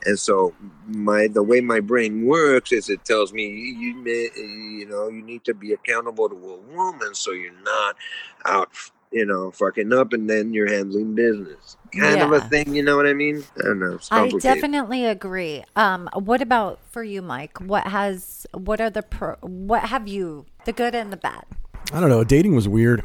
and 0.05 0.19
so 0.19 0.55
my 0.87 1.29
the 1.29 1.43
way 1.43 1.61
my 1.61 1.81
brain 1.81 2.27
works 2.27 2.73
is 2.73 2.89
it 2.89 3.05
tells 3.05 3.33
me 3.33 3.47
you 3.47 4.03
you 4.05 4.87
know 4.89 5.09
you 5.09 5.23
need 5.23 5.45
to 5.45 5.55
be 5.55 5.73
accountable 5.73 6.29
to 6.29 6.35
a 6.37 6.57
woman 6.75 7.15
so 7.15 7.33
you're 7.33 7.53
not 7.63 7.97
out 8.45 8.71
you 9.11 9.25
know, 9.25 9.51
fucking 9.51 9.93
up 9.93 10.13
and 10.13 10.29
then 10.29 10.53
you're 10.53 10.71
handling 10.71 11.15
business. 11.15 11.77
Kind 11.97 12.21
of 12.21 12.33
a 12.33 12.41
thing, 12.41 12.75
you 12.75 12.83
know 12.83 12.97
what 12.97 13.07
I 13.07 13.15
mean? 13.15 13.43
I 13.59 13.63
don't 13.63 13.79
know. 13.79 13.95
It's 13.95 14.13
I 14.13 14.29
definitely 14.29 15.07
agree. 15.07 15.65
Um, 15.77 16.09
what 16.15 16.43
about 16.43 16.81
for 16.91 17.03
you, 17.03 17.23
Mike? 17.23 17.59
What 17.59 17.87
has 17.87 18.47
what 18.53 18.81
are 18.81 18.91
the 18.91 19.03
pro, 19.03 19.37
what 19.41 19.85
have 19.85 20.07
you 20.07 20.47
the 20.65 20.73
good 20.73 20.95
and 20.95 21.13
the 21.13 21.17
bad? 21.17 21.45
I 21.93 22.01
don't 22.01 22.11
know. 22.11 22.25
Dating 22.25 22.55
was 22.55 22.69
weird. 22.69 23.03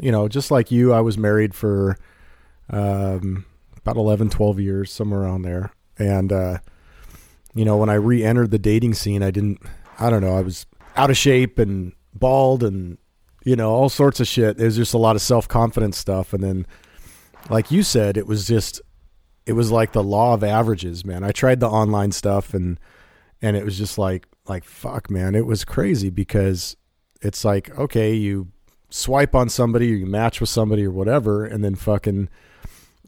You 0.00 0.10
know, 0.10 0.28
just 0.28 0.50
like 0.50 0.70
you, 0.70 0.92
I 0.92 1.00
was 1.00 1.18
married 1.18 1.54
for 1.54 1.96
um, 2.70 3.44
about 3.76 3.96
11, 3.96 4.30
12 4.30 4.60
years, 4.60 4.92
somewhere 4.92 5.22
around 5.22 5.42
there. 5.42 5.72
And, 5.98 6.32
uh, 6.32 6.58
you 7.54 7.64
know, 7.64 7.76
when 7.76 7.88
I 7.88 7.94
re 7.94 8.24
entered 8.24 8.50
the 8.50 8.58
dating 8.58 8.94
scene, 8.94 9.22
I 9.22 9.30
didn't, 9.30 9.60
I 10.00 10.10
don't 10.10 10.22
know, 10.22 10.36
I 10.36 10.40
was 10.40 10.66
out 10.96 11.10
of 11.10 11.16
shape 11.16 11.58
and 11.58 11.92
bald 12.14 12.62
and, 12.64 12.98
you 13.44 13.56
know, 13.56 13.70
all 13.70 13.88
sorts 13.88 14.20
of 14.20 14.26
shit. 14.26 14.56
There's 14.56 14.76
just 14.76 14.94
a 14.94 14.98
lot 14.98 15.16
of 15.16 15.22
self 15.22 15.46
confidence 15.46 15.96
stuff. 15.96 16.32
And 16.32 16.42
then, 16.42 16.66
like 17.50 17.70
you 17.70 17.82
said, 17.82 18.16
it 18.16 18.26
was 18.26 18.46
just, 18.46 18.80
it 19.46 19.52
was 19.52 19.70
like 19.70 19.92
the 19.92 20.02
law 20.02 20.34
of 20.34 20.42
averages, 20.42 21.04
man. 21.04 21.22
I 21.22 21.32
tried 21.32 21.60
the 21.60 21.68
online 21.68 22.12
stuff 22.12 22.54
and, 22.54 22.80
and 23.42 23.56
it 23.56 23.64
was 23.64 23.78
just 23.78 23.98
like, 23.98 24.26
like, 24.46 24.64
fuck, 24.64 25.10
man. 25.10 25.34
It 25.34 25.46
was 25.46 25.64
crazy 25.64 26.10
because 26.10 26.76
it's 27.24 27.44
like 27.44 27.76
okay 27.78 28.14
you 28.14 28.48
swipe 28.90 29.34
on 29.34 29.48
somebody 29.48 29.90
or 29.90 29.96
you 29.96 30.06
match 30.06 30.40
with 30.40 30.50
somebody 30.50 30.84
or 30.84 30.90
whatever 30.90 31.44
and 31.44 31.64
then 31.64 31.74
fucking 31.74 32.28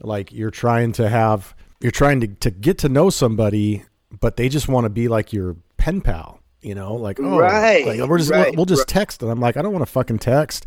like 0.00 0.32
you're 0.32 0.50
trying 0.50 0.90
to 0.90 1.08
have 1.08 1.54
you're 1.80 1.92
trying 1.92 2.20
to, 2.20 2.26
to 2.26 2.50
get 2.50 2.78
to 2.78 2.88
know 2.88 3.10
somebody 3.10 3.84
but 4.18 4.36
they 4.36 4.48
just 4.48 4.68
want 4.68 4.84
to 4.84 4.90
be 4.90 5.06
like 5.06 5.32
your 5.32 5.54
pen 5.76 6.00
pal 6.00 6.40
you 6.62 6.74
know 6.74 6.94
like 6.94 7.18
oh 7.20 7.38
Right, 7.38 7.86
like 7.86 8.00
we're 8.08 8.18
just 8.18 8.30
right, 8.30 8.54
we'll 8.56 8.66
just 8.66 8.80
right. 8.80 8.88
text 8.88 9.22
and 9.22 9.30
i'm 9.30 9.40
like 9.40 9.56
i 9.56 9.62
don't 9.62 9.72
want 9.72 9.82
to 9.84 9.90
fucking 9.92 10.18
text 10.18 10.66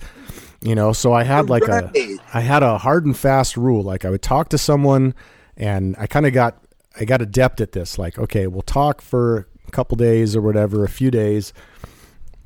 you 0.62 0.76
know 0.76 0.94
so 0.94 1.14
i 1.14 1.24
had 1.24 1.50
like 1.50 1.68
Right. 1.68 1.84
a 1.96 2.18
i 2.34 2.42
had 2.42 2.64
a 2.64 2.78
hard 2.78 3.06
and 3.06 3.18
fast 3.18 3.58
rule 3.58 3.82
like 3.84 4.06
i 4.06 4.10
would 4.10 4.22
talk 4.22 4.50
to 4.50 4.58
someone 4.58 5.14
and 5.58 5.96
i 6.00 6.06
kind 6.08 6.26
of 6.26 6.34
got 6.34 6.64
i 7.00 7.06
got 7.06 7.22
adept 7.22 7.60
at 7.60 7.72
this 7.74 7.98
like 7.98 8.18
okay 8.20 8.48
we'll 8.48 8.62
talk 8.62 9.02
for 9.02 9.48
a 9.68 9.72
couple 9.72 9.96
days 9.98 10.36
or 10.36 10.42
whatever 10.42 10.84
a 10.84 10.90
few 10.90 11.12
days 11.12 11.54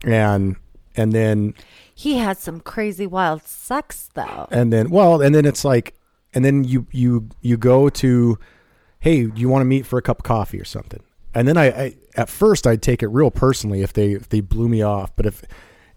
and 0.04 0.56
and 0.96 1.12
then 1.12 1.54
He 1.96 2.18
had 2.18 2.38
some 2.38 2.60
crazy 2.60 3.08
wild 3.08 3.44
sex 3.44 4.10
though. 4.14 4.48
and 4.52 4.72
then 4.72 4.89
well 4.89 5.22
and 5.22 5.34
then 5.36 5.46
it's 5.46 5.66
like 5.66 5.96
and 6.34 6.44
then 6.44 6.64
you 6.64 6.88
you 6.91 7.30
you 7.41 7.58
go 7.58 7.89
to 7.89 8.38
hey 9.00 9.26
do 9.26 9.39
you 9.41 9.50
want 9.50 9.62
to 9.62 9.66
meet 9.66 9.86
for 9.86 9.98
a 9.98 10.02
cup 10.02 10.20
of 10.20 10.24
coffee 10.24 10.60
or 10.60 10.66
something 10.66 11.02
and 11.36 11.48
then 11.48 11.58
I, 11.58 11.66
I 11.68 11.96
at 12.16 12.30
first 12.30 12.66
i'd 12.68 12.82
take 12.82 13.01
it 13.03 13.07
real 13.07 13.32
personally 13.32 13.82
if 13.82 13.93
they 13.93 14.11
if 14.11 14.30
they 14.30 14.39
blew 14.41 14.68
me 14.70 14.82
off 14.82 15.16
but 15.16 15.26
if 15.26 15.43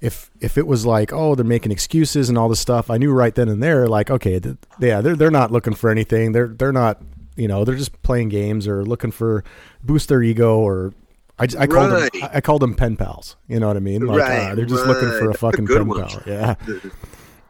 if 0.00 0.30
if 0.40 0.56
it 0.58 0.66
was 0.66 0.84
like 0.86 1.12
oh 1.12 1.34
they're 1.34 1.44
making 1.44 1.72
excuses 1.72 2.28
and 2.28 2.36
all 2.38 2.48
this 2.48 2.60
stuff 2.60 2.90
i 2.90 2.96
knew 2.98 3.12
right 3.12 3.34
then 3.34 3.48
and 3.48 3.62
there 3.62 3.86
like 3.88 4.10
okay 4.10 4.38
th- 4.40 4.56
yeah 4.80 5.00
they're 5.00 5.16
they're 5.16 5.30
not 5.30 5.50
looking 5.50 5.74
for 5.74 5.90
anything 5.90 6.32
they're 6.32 6.48
they're 6.48 6.72
not 6.72 7.00
you 7.36 7.48
know 7.48 7.64
they're 7.64 7.76
just 7.76 8.00
playing 8.02 8.28
games 8.28 8.66
or 8.68 8.84
looking 8.84 9.10
for 9.10 9.44
boost 9.82 10.08
their 10.08 10.22
ego 10.22 10.58
or 10.58 10.92
I, 11.38 11.46
I 11.58 11.66
called 11.66 11.92
Right. 11.92 12.12
them 12.12 12.28
I 12.32 12.40
called 12.40 12.62
them 12.62 12.74
pen 12.74 12.96
pals 12.96 13.36
you 13.48 13.60
know 13.60 13.68
what 13.68 13.76
I 13.76 13.80
mean 13.80 14.06
like 14.06 14.20
Right, 14.20 14.52
uh, 14.52 14.54
they're 14.54 14.64
just 14.64 14.86
looking 14.86 15.08
for 15.10 15.24
a 15.24 15.28
right. 15.28 15.32
That's 15.32 15.36
a 15.42 15.46
fucking 15.50 15.64
good 15.66 15.78
pen 15.78 15.88
one. 15.88 16.08
pal 16.08 16.22
yeah 16.26 16.54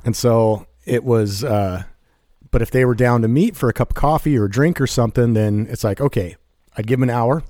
and 0.05 0.15
so 0.17 0.67
it 0.85 1.03
was, 1.03 1.43
uh, 1.43 1.83
but 2.53 2.63
if 2.63 2.71
they 2.71 2.85
were 2.85 2.95
down 2.95 3.23
to 3.23 3.29
meet 3.29 3.57
for 3.57 3.69
a 3.69 3.73
cup 3.73 3.91
of 3.91 3.95
coffee 3.97 4.39
or 4.39 4.45
a 4.45 4.49
drink 4.51 4.81
or 4.81 4.87
something, 4.87 5.33
then 5.35 5.67
it's 5.69 5.83
like, 5.83 6.01
okay, 6.01 6.37
I'd 6.77 6.87
give 6.87 7.01
them 7.01 7.09
an 7.09 7.15
hour. 7.15 7.43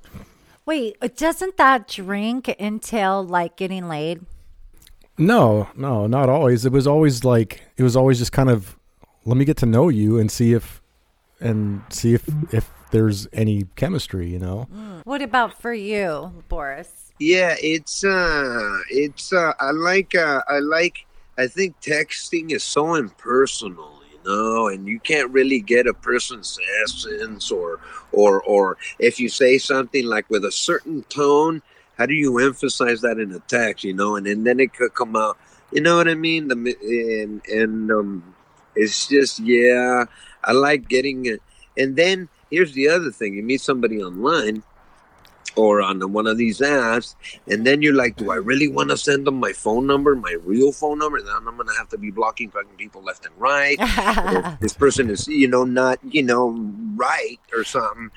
Wait, 0.66 0.96
doesn't 1.16 1.56
that 1.56 1.88
drink 1.88 2.48
entail 2.58 3.24
like 3.24 3.56
getting 3.56 3.88
laid? 3.88 4.26
No, 5.16 5.68
no, 5.76 6.06
not 6.06 6.28
always. 6.28 6.66
It 6.66 6.72
was 6.72 6.86
always 6.86 7.24
like, 7.24 7.62
it 7.76 7.82
was 7.82 7.96
always 7.96 8.18
just 8.18 8.32
kind 8.32 8.50
of, 8.50 8.76
let 9.24 9.36
me 9.36 9.44
get 9.44 9.56
to 9.58 9.66
know 9.66 9.88
you 9.88 10.18
and 10.18 10.30
see 10.30 10.52
if, 10.52 10.82
and 11.40 11.82
see 11.88 12.14
if, 12.14 12.28
if 12.52 12.70
there's 12.90 13.28
any 13.32 13.66
chemistry, 13.76 14.28
you 14.28 14.38
know? 14.38 14.68
What 15.04 15.22
about 15.22 15.60
for 15.60 15.72
you, 15.72 16.32
Boris? 16.48 17.12
Yeah, 17.18 17.54
it's 17.60 18.04
uh 18.04 18.78
it's 18.90 19.32
uh 19.32 19.52
I 19.58 19.70
like 19.70 20.14
uh 20.14 20.42
I 20.48 20.58
like 20.58 21.06
I 21.38 21.46
think 21.46 21.80
texting 21.80 22.52
is 22.52 22.62
so 22.62 22.94
impersonal, 22.94 23.95
know, 24.26 24.68
and 24.68 24.86
you 24.86 25.00
can't 25.00 25.30
really 25.30 25.60
get 25.60 25.86
a 25.86 25.94
person's 25.94 26.58
essence 26.82 27.50
or 27.50 27.80
or 28.12 28.42
or 28.42 28.76
if 28.98 29.18
you 29.20 29.28
say 29.28 29.58
something 29.58 30.04
like 30.04 30.28
with 30.28 30.44
a 30.44 30.52
certain 30.52 31.02
tone, 31.04 31.62
how 31.96 32.06
do 32.06 32.14
you 32.14 32.38
emphasize 32.38 33.00
that 33.00 33.18
in 33.18 33.32
a 33.32 33.40
text, 33.40 33.84
you 33.84 33.94
know, 33.94 34.16
and, 34.16 34.26
and 34.26 34.46
then 34.46 34.60
it 34.60 34.74
could 34.74 34.94
come 34.94 35.16
out 35.16 35.38
you 35.72 35.80
know 35.80 35.96
what 35.96 36.08
I 36.08 36.14
mean? 36.14 36.48
The 36.48 36.54
and 36.54 37.44
and 37.46 37.90
um 37.90 38.34
it's 38.74 39.08
just 39.08 39.40
yeah, 39.40 40.04
I 40.44 40.52
like 40.52 40.88
getting 40.88 41.26
it 41.26 41.42
and 41.76 41.96
then 41.96 42.28
here's 42.50 42.72
the 42.72 42.88
other 42.88 43.10
thing, 43.10 43.34
you 43.34 43.42
meet 43.42 43.60
somebody 43.60 44.02
online 44.02 44.62
or 45.56 45.82
on 45.82 46.12
one 46.12 46.26
of 46.26 46.36
these 46.36 46.60
apps, 46.60 47.16
and 47.48 47.66
then 47.66 47.82
you're 47.82 47.94
like, 47.94 48.16
do 48.16 48.30
I 48.30 48.36
really 48.36 48.68
want 48.68 48.90
to 48.90 48.96
send 48.96 49.26
them 49.26 49.40
my 49.40 49.52
phone 49.52 49.86
number, 49.86 50.14
my 50.14 50.36
real 50.44 50.72
phone 50.72 50.98
number? 50.98 51.20
Then 51.20 51.34
I'm 51.34 51.56
gonna 51.56 51.74
have 51.76 51.88
to 51.90 51.98
be 51.98 52.10
blocking 52.10 52.50
fucking 52.50 52.76
people 52.76 53.02
left 53.02 53.26
and 53.26 53.34
right. 53.38 53.78
This 54.60 54.74
person 54.74 55.10
is, 55.10 55.26
you 55.26 55.48
know, 55.48 55.64
not, 55.64 55.98
you 56.02 56.22
know, 56.22 56.50
right 56.94 57.40
or 57.52 57.64
something. 57.64 58.10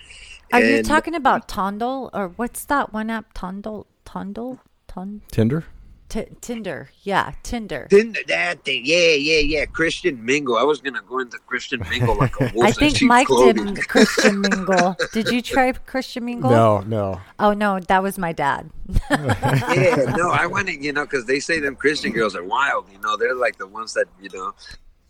Are 0.52 0.62
you 0.62 0.84
talking 0.84 1.16
about 1.16 1.48
Tondel 1.48 2.10
or 2.14 2.30
what's 2.30 2.66
that 2.66 2.92
one 2.92 3.10
app? 3.10 3.34
Tondel, 3.34 3.86
Tondel, 4.06 4.60
Ton, 4.88 5.22
Tinder? 5.32 5.66
T- 6.10 6.26
Tinder. 6.42 6.90
Yeah, 7.04 7.34
Tinder. 7.44 7.88
Tinder, 7.90 8.20
that 8.28 8.66
thing, 8.66 8.82
yeah, 8.84 9.12
yeah, 9.14 9.40
yeah. 9.40 9.66
Christian 9.66 10.26
Mingle. 10.26 10.58
I 10.58 10.64
was 10.64 10.82
gonna 10.82 11.04
go 11.08 11.20
into 11.20 11.38
Christian 11.46 11.82
Mingle 11.88 12.18
like 12.18 12.34
a 12.42 12.52
wolf 12.56 12.66
I 12.66 12.72
think 12.72 12.98
sheep's 12.98 13.08
Mike 13.08 13.28
clothing. 13.28 13.76
did 13.76 13.88
Christian 13.88 14.42
Mingle. 14.42 14.96
Did 15.14 15.30
you 15.30 15.42
try 15.42 15.72
Christian 15.72 16.26
Mingle? 16.26 16.50
No, 16.50 16.80
no. 16.80 17.22
Oh 17.38 17.54
no, 17.54 17.80
that 17.80 18.02
was 18.02 18.18
my 18.18 18.34
dad. 18.34 18.70
yeah, 19.12 20.14
no, 20.18 20.32
I 20.32 20.48
want 20.48 20.68
to, 20.68 20.76
you 20.82 20.92
know, 20.94 21.06
because 21.06 21.26
they 21.26 21.40
say 21.40 21.60
them 21.60 21.76
Christian 21.76 22.12
girls 22.12 22.36
are 22.36 22.44
wild. 22.44 22.88
You 22.92 23.00
know, 23.02 23.16
they're 23.16 23.36
like 23.36 23.58
the 23.60 23.68
ones 23.68 23.94
that, 23.94 24.08
you 24.20 24.30
know. 24.34 24.54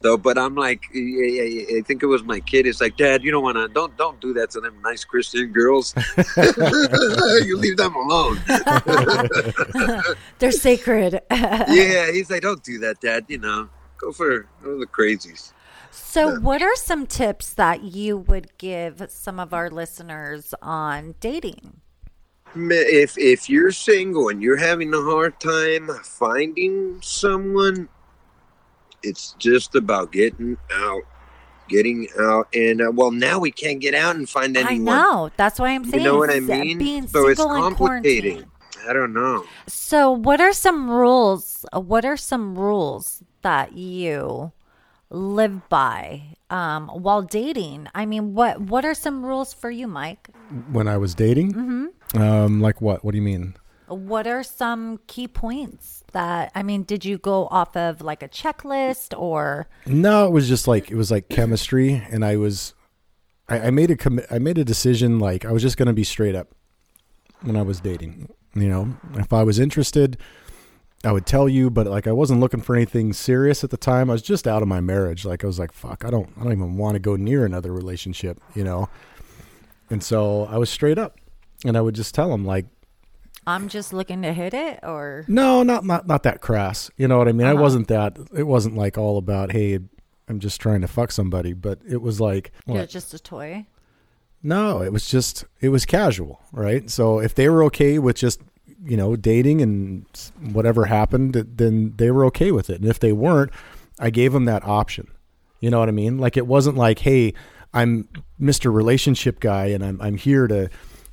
So, 0.01 0.17
but 0.17 0.37
I'm 0.37 0.55
like, 0.55 0.83
yeah, 0.93 1.25
yeah, 1.25 1.43
yeah, 1.43 1.79
I 1.79 1.81
think 1.81 2.03
it 2.03 2.05
was 2.05 2.23
my 2.23 2.39
kid. 2.39 2.65
It's 2.65 2.79
like, 2.79 2.95
Dad, 2.95 3.21
you 3.21 3.31
don't 3.31 3.43
want 3.43 3.57
to, 3.57 3.67
don't, 3.67 3.97
don't 3.97 4.19
do 4.21 4.31
that 4.33 4.49
to 4.51 4.61
them 4.61 4.81
nice 4.81 5.03
Christian 5.03 5.51
girls. 5.51 5.93
you 7.45 7.57
leave 7.57 7.75
them 7.75 7.95
alone. 7.95 8.39
They're 10.39 10.53
sacred. 10.53 11.19
yeah, 11.31 12.11
he's 12.11 12.29
like, 12.29 12.43
don't 12.43 12.63
do 12.63 12.79
that, 12.79 13.01
Dad. 13.01 13.25
You 13.27 13.39
know. 13.39 13.69
go 13.99 14.11
for 14.11 14.43
go 14.63 14.73
for 14.73 14.77
the 14.77 14.87
crazies. 14.87 15.51
So, 15.91 16.39
what 16.39 16.61
are 16.61 16.75
some 16.75 17.05
tips 17.05 17.53
that 17.55 17.83
you 17.83 18.17
would 18.17 18.57
give 18.57 19.05
some 19.09 19.39
of 19.39 19.53
our 19.53 19.69
listeners 19.69 20.53
on 20.61 21.15
dating? 21.19 21.81
If 22.55 23.17
if 23.17 23.49
you're 23.49 23.71
single 23.71 24.29
and 24.29 24.41
you're 24.41 24.57
having 24.57 24.93
a 24.93 25.01
hard 25.01 25.39
time 25.39 25.89
finding 26.03 26.99
someone, 27.01 27.89
it's 29.03 29.35
just 29.39 29.75
about 29.75 30.11
getting 30.11 30.57
out, 30.73 31.03
getting 31.67 32.07
out, 32.19 32.47
and 32.53 32.81
uh, 32.81 32.91
well, 32.93 33.11
now 33.11 33.39
we 33.39 33.51
can't 33.51 33.79
get 33.79 33.93
out 33.93 34.15
and 34.15 34.29
find 34.29 34.55
anyone. 34.55 34.67
I 34.67 34.75
anyone. 34.75 34.95
know. 34.95 35.31
That's 35.37 35.59
why 35.59 35.69
I'm 35.69 35.85
saying. 35.85 36.03
You 36.03 36.11
know 36.11 36.17
what 36.17 36.29
I 36.29 36.39
mean? 36.39 36.77
Being 36.77 37.07
so 37.07 37.27
it's 37.27 37.39
single 37.39 37.55
in 37.55 37.75
complicating. 37.75 38.45
I 38.87 38.93
don't 38.93 39.13
know. 39.13 39.45
So, 39.67 40.11
what 40.11 40.39
are 40.41 40.53
some 40.53 40.89
rules? 40.89 41.65
What 41.73 42.05
are 42.05 42.17
some 42.17 42.57
rules 42.57 43.23
that 43.41 43.73
you 43.73 44.51
live 45.09 45.67
by 45.69 46.35
um, 46.49 46.87
while 46.87 47.21
dating? 47.21 47.87
I 47.93 48.05
mean, 48.05 48.33
what 48.33 48.61
what 48.61 48.85
are 48.85 48.93
some 48.93 49.25
rules 49.25 49.53
for 49.53 49.69
you, 49.69 49.87
Mike? 49.87 50.29
When 50.71 50.87
I 50.87 50.97
was 50.97 51.13
dating, 51.13 51.53
mm-hmm. 51.53 52.21
um, 52.21 52.61
like 52.61 52.81
what? 52.81 53.03
What 53.03 53.11
do 53.11 53.17
you 53.17 53.23
mean? 53.23 53.55
What 53.89 54.27
are 54.27 54.43
some 54.43 54.99
key 55.07 55.27
points 55.27 56.03
that 56.13 56.51
I 56.55 56.63
mean? 56.63 56.83
Did 56.83 57.05
you 57.05 57.17
go 57.17 57.47
off 57.47 57.75
of 57.75 58.01
like 58.01 58.23
a 58.23 58.29
checklist 58.29 59.19
or? 59.19 59.67
No, 59.85 60.25
it 60.25 60.31
was 60.31 60.47
just 60.47 60.67
like 60.67 60.91
it 60.91 60.95
was 60.95 61.11
like 61.11 61.29
chemistry, 61.29 62.01
and 62.11 62.23
I 62.23 62.37
was, 62.37 62.73
I, 63.47 63.59
I 63.59 63.69
made 63.71 63.91
a 63.91 63.95
commi- 63.95 64.25
I 64.31 64.39
made 64.39 64.57
a 64.57 64.63
decision 64.63 65.19
like 65.19 65.45
I 65.45 65.51
was 65.51 65.61
just 65.61 65.77
gonna 65.77 65.93
be 65.93 66.03
straight 66.03 66.35
up 66.35 66.49
when 67.41 67.55
I 67.55 67.61
was 67.61 67.79
dating. 67.79 68.29
You 68.55 68.67
know, 68.67 68.97
if 69.15 69.33
I 69.33 69.43
was 69.43 69.59
interested, 69.59 70.17
I 71.03 71.11
would 71.11 71.25
tell 71.25 71.47
you, 71.47 71.69
but 71.69 71.87
like 71.87 72.07
I 72.07 72.11
wasn't 72.11 72.39
looking 72.39 72.61
for 72.61 72.75
anything 72.75 73.13
serious 73.13 73.63
at 73.63 73.69
the 73.69 73.77
time. 73.77 74.09
I 74.09 74.13
was 74.13 74.21
just 74.21 74.47
out 74.47 74.61
of 74.61 74.67
my 74.67 74.81
marriage. 74.81 75.25
Like 75.25 75.43
I 75.43 75.47
was 75.47 75.59
like, 75.59 75.71
fuck, 75.71 76.03
I 76.03 76.09
don't, 76.09 76.29
I 76.37 76.43
don't 76.43 76.51
even 76.51 76.77
want 76.77 76.95
to 76.95 76.99
go 76.99 77.15
near 77.15 77.45
another 77.45 77.71
relationship. 77.71 78.41
You 78.55 78.63
know, 78.63 78.89
and 79.89 80.03
so 80.03 80.45
I 80.45 80.57
was 80.57 80.69
straight 80.69 80.97
up, 80.97 81.17
and 81.65 81.77
I 81.77 81.81
would 81.81 81.95
just 81.95 82.13
tell 82.13 82.33
him 82.33 82.45
like, 82.45 82.65
I'm 83.49 83.67
just 83.67 83.93
looking 83.93 84.21
to 84.21 84.33
hit 84.33 84.53
it, 84.53 84.79
or 84.83 85.25
no, 85.27 85.63
not 85.63 85.83
not 85.85 86.07
not 86.07 86.23
that 86.23 86.41
crass. 86.41 86.89
You 86.97 87.07
know 87.07 87.17
what 87.17 87.27
I 87.27 87.31
mean? 87.31 87.47
I 87.47 87.51
Uh-huh. 87.53 87.61
wasn't 87.61 87.87
that. 87.89 88.17
It 88.35 88.43
wasn't 88.43 88.75
like 88.77 88.97
all 88.97 89.17
about 89.17 89.51
hey, 89.51 89.79
I'm 90.27 90.39
just 90.39 90.61
trying 90.61 90.81
to 90.81 90.87
fuck 90.87 91.11
somebody. 91.11 91.53
But 91.53 91.79
it 91.87 92.01
was 92.01 92.19
like, 92.21 92.51
you're 92.67 92.85
just 92.85 93.13
a 93.13 93.19
toy. 93.19 93.65
no, 94.43 94.81
it 94.81 94.93
was 94.93 95.07
just 95.07 95.45
it 95.61 95.69
was 95.69 95.85
casual, 95.85 96.41
right? 96.51 96.89
So 96.89 97.19
if 97.19 97.35
they 97.35 97.49
were 97.49 97.63
okay 97.65 97.99
with 97.99 98.15
just 98.15 98.39
you 98.85 98.95
know 98.95 99.15
dating 99.15 99.61
and 99.61 100.05
whatever 100.53 100.85
happened, 100.85 101.33
then 101.33 101.93
they 101.97 102.11
were 102.11 102.25
okay 102.25 102.51
with 102.51 102.69
it. 102.69 102.79
And 102.81 102.89
if 102.89 102.99
they 102.99 103.11
weren't, 103.11 103.51
I 103.99 104.09
gave 104.09 104.31
them 104.33 104.45
that 104.45 104.63
option. 104.65 105.07
You 105.59 105.69
know 105.69 105.79
what 105.79 105.89
I 105.89 105.91
mean? 105.93 106.17
Like 106.19 106.37
it 106.37 106.47
wasn't 106.47 106.77
like, 106.77 106.99
hey, 106.99 107.33
I'm 107.73 108.07
Mr. 108.39 108.73
Relationship 108.73 109.39
Guy, 109.41 109.65
and 109.67 109.83
I'm 109.83 109.99
I'm 110.01 110.15
here 110.17 110.47
to 110.47 110.69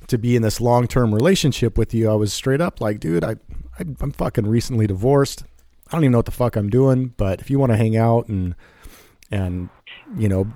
to 0.07 0.17
be 0.17 0.35
in 0.35 0.41
this 0.41 0.59
long 0.59 0.87
term 0.87 1.13
relationship 1.13 1.77
with 1.77 1.93
you. 1.93 2.09
I 2.09 2.15
was 2.15 2.33
straight 2.33 2.61
up 2.61 2.81
like, 2.81 2.99
dude, 2.99 3.23
I, 3.23 3.35
I 3.79 3.85
I'm 3.99 4.11
fucking 4.11 4.47
recently 4.47 4.87
divorced. 4.87 5.43
I 5.87 5.91
don't 5.91 6.03
even 6.03 6.11
know 6.11 6.19
what 6.19 6.25
the 6.25 6.31
fuck 6.31 6.55
I'm 6.55 6.69
doing, 6.69 7.13
but 7.17 7.39
if 7.39 7.49
you 7.49 7.59
want 7.59 7.71
to 7.71 7.77
hang 7.77 7.95
out 7.95 8.27
and 8.27 8.55
and 9.31 9.69
you 10.17 10.29
know 10.29 10.47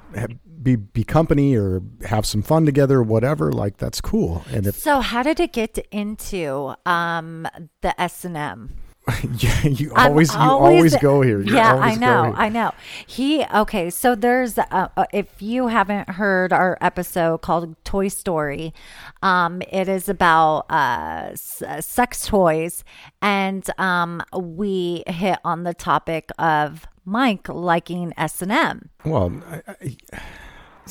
be 0.62 0.76
be 0.76 1.04
company 1.04 1.56
or 1.56 1.82
have 2.06 2.26
some 2.26 2.42
fun 2.42 2.66
together, 2.66 3.00
or 3.00 3.04
whatever, 3.04 3.52
like 3.52 3.78
that's 3.78 4.02
cool. 4.02 4.44
And 4.52 4.68
if 4.68 4.78
So, 4.78 5.02
how 5.02 5.24
did 5.24 5.40
it 5.40 5.54
get 5.54 5.78
into 5.92 6.76
um, 6.86 7.48
the 7.82 8.00
S 8.00 8.26
and 8.26 8.38
M? 8.38 8.76
yeah, 9.38 9.68
you 9.68 9.92
I'm 9.96 10.12
always 10.12 10.34
you 10.34 10.40
always 10.40 10.98
go 10.98 11.22
here. 11.22 11.42
You 11.42 11.56
Yeah, 11.56 11.76
I 11.76 11.96
know. 11.96 12.34
I 12.36 12.50
know. 12.50 12.72
He 13.06 13.44
okay. 13.46 13.90
So 13.90 14.16
there's 14.16 14.58
uh, 14.58 14.66
uh, 14.72 15.06
if 15.14 15.42
you 15.42 15.68
haven't 15.68 16.10
heard 16.12 16.54
our 16.54 16.78
episode 16.82 17.40
called 17.42 17.76
Toy 17.84 18.08
Story, 18.08 18.74
um, 19.22 19.62
it 19.72 19.88
is 19.88 20.10
about 20.10 20.66
uh, 20.70 21.30
s- 21.32 21.62
uh, 21.62 21.82
sex 21.82 22.26
toys, 22.28 22.84
and 23.22 23.70
um, 23.80 24.22
we 24.38 25.04
hit 25.08 25.40
on 25.44 25.64
the 25.64 25.74
topic 25.74 26.30
of 26.38 26.88
Mike 27.06 27.48
liking 27.50 28.14
S 28.18 28.42
and 28.42 28.52
M. 28.52 28.90
Well, 29.06 29.42
I, 29.50 29.62
I, 29.68 29.98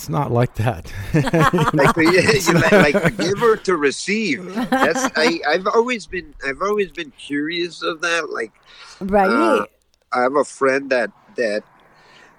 it's 0.01 0.09
not 0.09 0.33
like 0.33 0.55
that. 0.55 0.91
like, 1.75 1.95
you 1.99 2.55
like, 2.55 2.73
like 2.73 3.03
to 3.03 3.11
give 3.11 3.43
or 3.43 3.59
to 3.59 3.77
receive. 3.77 4.43
That's 4.71 5.13
I, 5.15 5.41
I've 5.47 5.67
always 5.67 6.07
been 6.07 6.35
I've 6.43 6.63
always 6.63 6.91
been 6.91 7.11
curious 7.19 7.83
of 7.83 8.01
that. 8.01 8.31
Like 8.31 8.51
Right. 9.01 9.29
Uh, 9.29 9.67
I 10.11 10.23
have 10.23 10.37
a 10.37 10.45
friend 10.45 10.89
that 10.89 11.11
that 11.37 11.65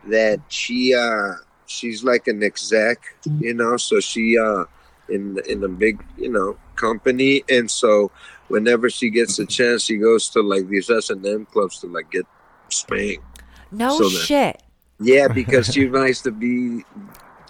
that 0.08 0.40
she 0.48 0.96
uh 0.96 1.34
she's 1.68 2.04
like 2.04 2.28
an 2.28 2.42
exec, 2.42 2.98
you 3.40 3.54
know, 3.54 3.78
so 3.78 4.00
she 4.00 4.40
uh 4.40 4.64
in 5.08 5.38
in 5.48 5.64
a 5.64 5.70
big, 5.70 6.04
you 6.18 6.30
know, 6.30 6.58
company 6.78 7.44
and 7.48 7.70
so 7.70 8.10
whenever 8.48 8.90
she 8.90 9.12
gets 9.12 9.38
a 9.38 9.46
chance 9.46 9.84
she 9.84 9.98
goes 9.98 10.30
to 10.32 10.42
like 10.42 10.68
these 10.68 10.90
S 10.90 11.12
and 11.12 11.24
M 11.24 11.46
clubs 11.46 11.80
to 11.82 11.88
like 11.88 12.10
get 12.10 12.26
spanked. 12.70 13.44
no 13.72 14.00
so 14.00 14.10
that- 14.10 14.26
shit. 14.26 14.64
Yeah, 15.04 15.30
because 15.30 15.74
she 15.74 15.90
likes 15.90 16.22
to 16.22 16.32
be 16.32 16.84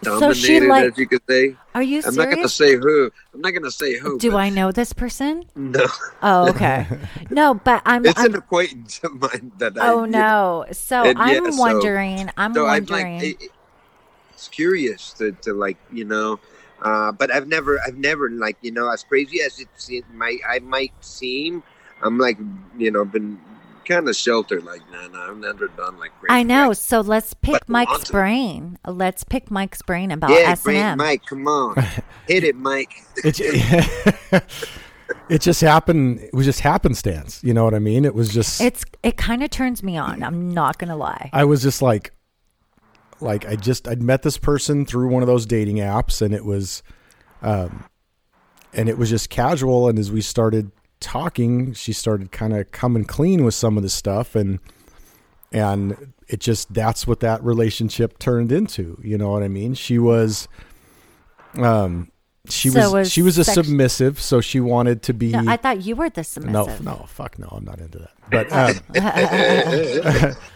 So 0.04 0.20
dominated 0.20 0.36
she 0.36 0.60
like- 0.62 0.92
as 0.92 0.98
you 0.98 1.08
could 1.08 1.22
say. 1.30 1.56
Are 1.74 1.84
you 1.84 2.02
I'm 2.06 2.16
not 2.16 2.30
gonna 2.30 2.50
say 2.50 2.76
who. 2.76 3.12
I'm 3.34 3.42
not 3.42 3.52
gonna 3.52 3.72
say 3.72 3.98
who. 3.98 4.18
Do 4.20 4.36
I 4.36 4.50
know 4.50 4.72
this 4.72 4.92
person? 4.94 5.46
No. 5.56 5.86
Oh, 6.22 6.50
okay. 6.50 6.86
no, 7.30 7.54
but 7.54 7.82
I'm. 7.86 8.06
It's 8.06 8.20
I'm 8.20 8.34
an 8.34 8.36
acquaintance 8.36 9.00
of 9.04 9.14
mine 9.22 9.52
that 9.60 9.78
I 9.80 9.88
oh 9.90 10.06
no. 10.20 10.66
So 10.72 11.04
And 11.04 11.18
I'm 11.20 11.46
yeah, 11.46 11.52
so- 11.52 11.60
wondering. 11.60 12.30
I'm 12.36 12.54
so 12.54 12.66
I'm 12.66 12.86
wondering. 12.86 13.20
like, 13.20 13.42
it, 13.44 13.52
it's 14.34 14.48
curious 14.50 15.14
to, 15.14 15.32
to 15.44 15.54
like 15.54 15.78
you 15.94 16.04
know, 16.04 16.40
uh, 16.82 17.12
but 17.12 17.32
I've 17.32 17.48
never, 17.48 17.80
I've 17.80 17.98
never 17.98 18.30
like 18.30 18.58
you 18.62 18.72
know, 18.72 18.90
as 18.90 19.04
crazy 19.04 19.42
as 19.42 19.60
it, 19.60 19.70
it 19.88 20.06
might, 20.14 20.40
I 20.50 20.60
might 20.60 20.94
seem, 21.00 21.62
I'm 22.02 22.18
like 22.18 22.40
you 22.78 22.90
know, 22.92 23.06
been 23.06 23.40
kind 23.92 24.08
of 24.08 24.16
sheltered. 24.16 24.64
Like, 24.64 24.82
nah, 24.92 25.08
nah, 25.08 25.30
I've 25.30 25.38
never 25.38 25.68
done 25.70 26.00
like. 26.00 26.12
Crazy 26.20 26.34
I 26.34 26.44
know. 26.44 26.72
acts. 26.72 26.80
So 26.80 27.02
let's 27.02 27.34
pick 27.34 27.54
But 27.54 27.70
Mike's 27.70 27.92
want 27.92 28.12
brain. 28.12 28.80
Let's 28.88 29.24
pick 29.24 29.52
Mike's 29.52 29.82
brain 29.82 30.12
about 30.12 30.32
Yeah, 30.32 30.52
S 30.52 30.64
great, 30.64 30.78
and 30.78 30.92
M. 30.94 30.98
Mike. 30.98 31.26
Come 31.26 31.48
on, 31.48 31.76
hit 32.28 32.44
it, 32.44 32.56
Mike. 32.56 32.94
it, 33.18 33.40
it 35.30 35.42
just 35.42 35.62
happened. 35.62 36.20
It 36.20 36.34
was 36.34 36.46
just 36.46 36.62
happenstance. 36.62 37.44
You 37.44 37.54
know 37.54 37.64
what 37.64 37.74
I 37.74 37.80
mean? 37.80 38.06
It 38.06 38.16
was 38.16 38.34
just. 38.34 38.62
It's 38.62 38.84
it 39.04 39.18
kind 39.18 39.44
of 39.44 39.50
turns 39.50 39.84
me 39.84 39.98
on. 39.98 40.24
I'm 40.24 40.54
not 40.54 40.78
gonna 40.78 40.98
lie. 40.98 41.30
I 41.34 41.44
was 41.44 41.62
just 41.62 41.82
like, 41.82 42.12
like 43.20 43.46
I 43.46 43.56
just 43.56 43.88
I'd 43.88 44.02
met 44.02 44.24
this 44.24 44.38
person 44.38 44.86
through 44.86 45.10
one 45.10 45.24
of 45.24 45.28
those 45.28 45.46
dating 45.46 45.78
apps, 45.78 46.22
and 46.22 46.34
it 46.34 46.46
was, 46.46 46.84
um, 47.42 47.86
and 48.74 48.88
it 48.90 48.98
was 48.98 49.10
just 49.10 49.30
casual. 49.30 49.90
And 49.90 50.00
as 50.00 50.12
we 50.12 50.22
started 50.22 50.72
talking, 51.02 51.74
she 51.74 51.92
started 51.92 52.32
kind 52.32 52.54
of 52.56 52.72
coming 52.72 53.04
clean 53.04 53.44
with 53.44 53.54
some 53.56 53.76
of 53.76 53.84
the 53.84 53.90
stuff, 53.90 54.34
and 54.36 54.60
and 55.52 56.14
it 56.30 56.40
just 56.40 56.74
that's 56.74 57.06
what 57.06 57.20
that 57.20 57.44
relationship 57.44 58.18
turned 58.20 58.52
into. 58.54 58.98
You 59.04 59.18
know 59.18 59.32
what 59.32 59.44
I 59.44 59.50
mean? 59.50 59.74
She 59.74 60.00
was, 60.00 60.48
um, 61.56 62.10
she 62.48 62.70
So 62.70 62.80
was, 62.80 62.92
was 62.94 63.12
she 63.12 63.22
was 63.22 63.38
a 63.38 63.44
sex- 63.44 63.56
submissive, 63.56 64.22
so 64.22 64.40
she 64.40 64.60
wanted 64.62 65.02
to 65.04 65.14
be. 65.14 65.32
No, 65.32 65.44
I 65.52 65.58
thought 65.58 65.84
you 65.84 65.96
were 65.98 66.10
the 66.10 66.24
submissive. 66.24 66.82
no, 66.86 66.92
no, 67.00 67.06
fuck 67.08 67.38
no, 67.38 67.50
I'm 67.52 67.66
not 67.66 67.80
into 67.80 68.00
that. 68.00 68.12
But 68.32 68.50
um, 68.54 68.76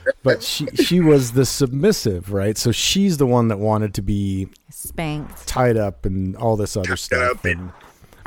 but 0.23 0.41
she 0.41 0.65
she 0.67 1.01
was 1.01 1.33
the 1.33 1.45
submissive, 1.45 2.31
right? 2.31 2.57
So 2.57 2.71
she's 2.71 3.17
the 3.17 3.25
one 3.25 3.49
that 3.49 3.59
wanted 3.59 3.93
to 3.95 4.01
be 4.01 4.47
Spanked. 4.69 5.45
tied 5.45 5.75
up 5.75 6.05
and 6.05 6.37
all 6.37 6.55
this 6.55 6.77
other 6.77 6.95
stuff. 6.95 7.31
up 7.39 7.43
And 7.45 7.71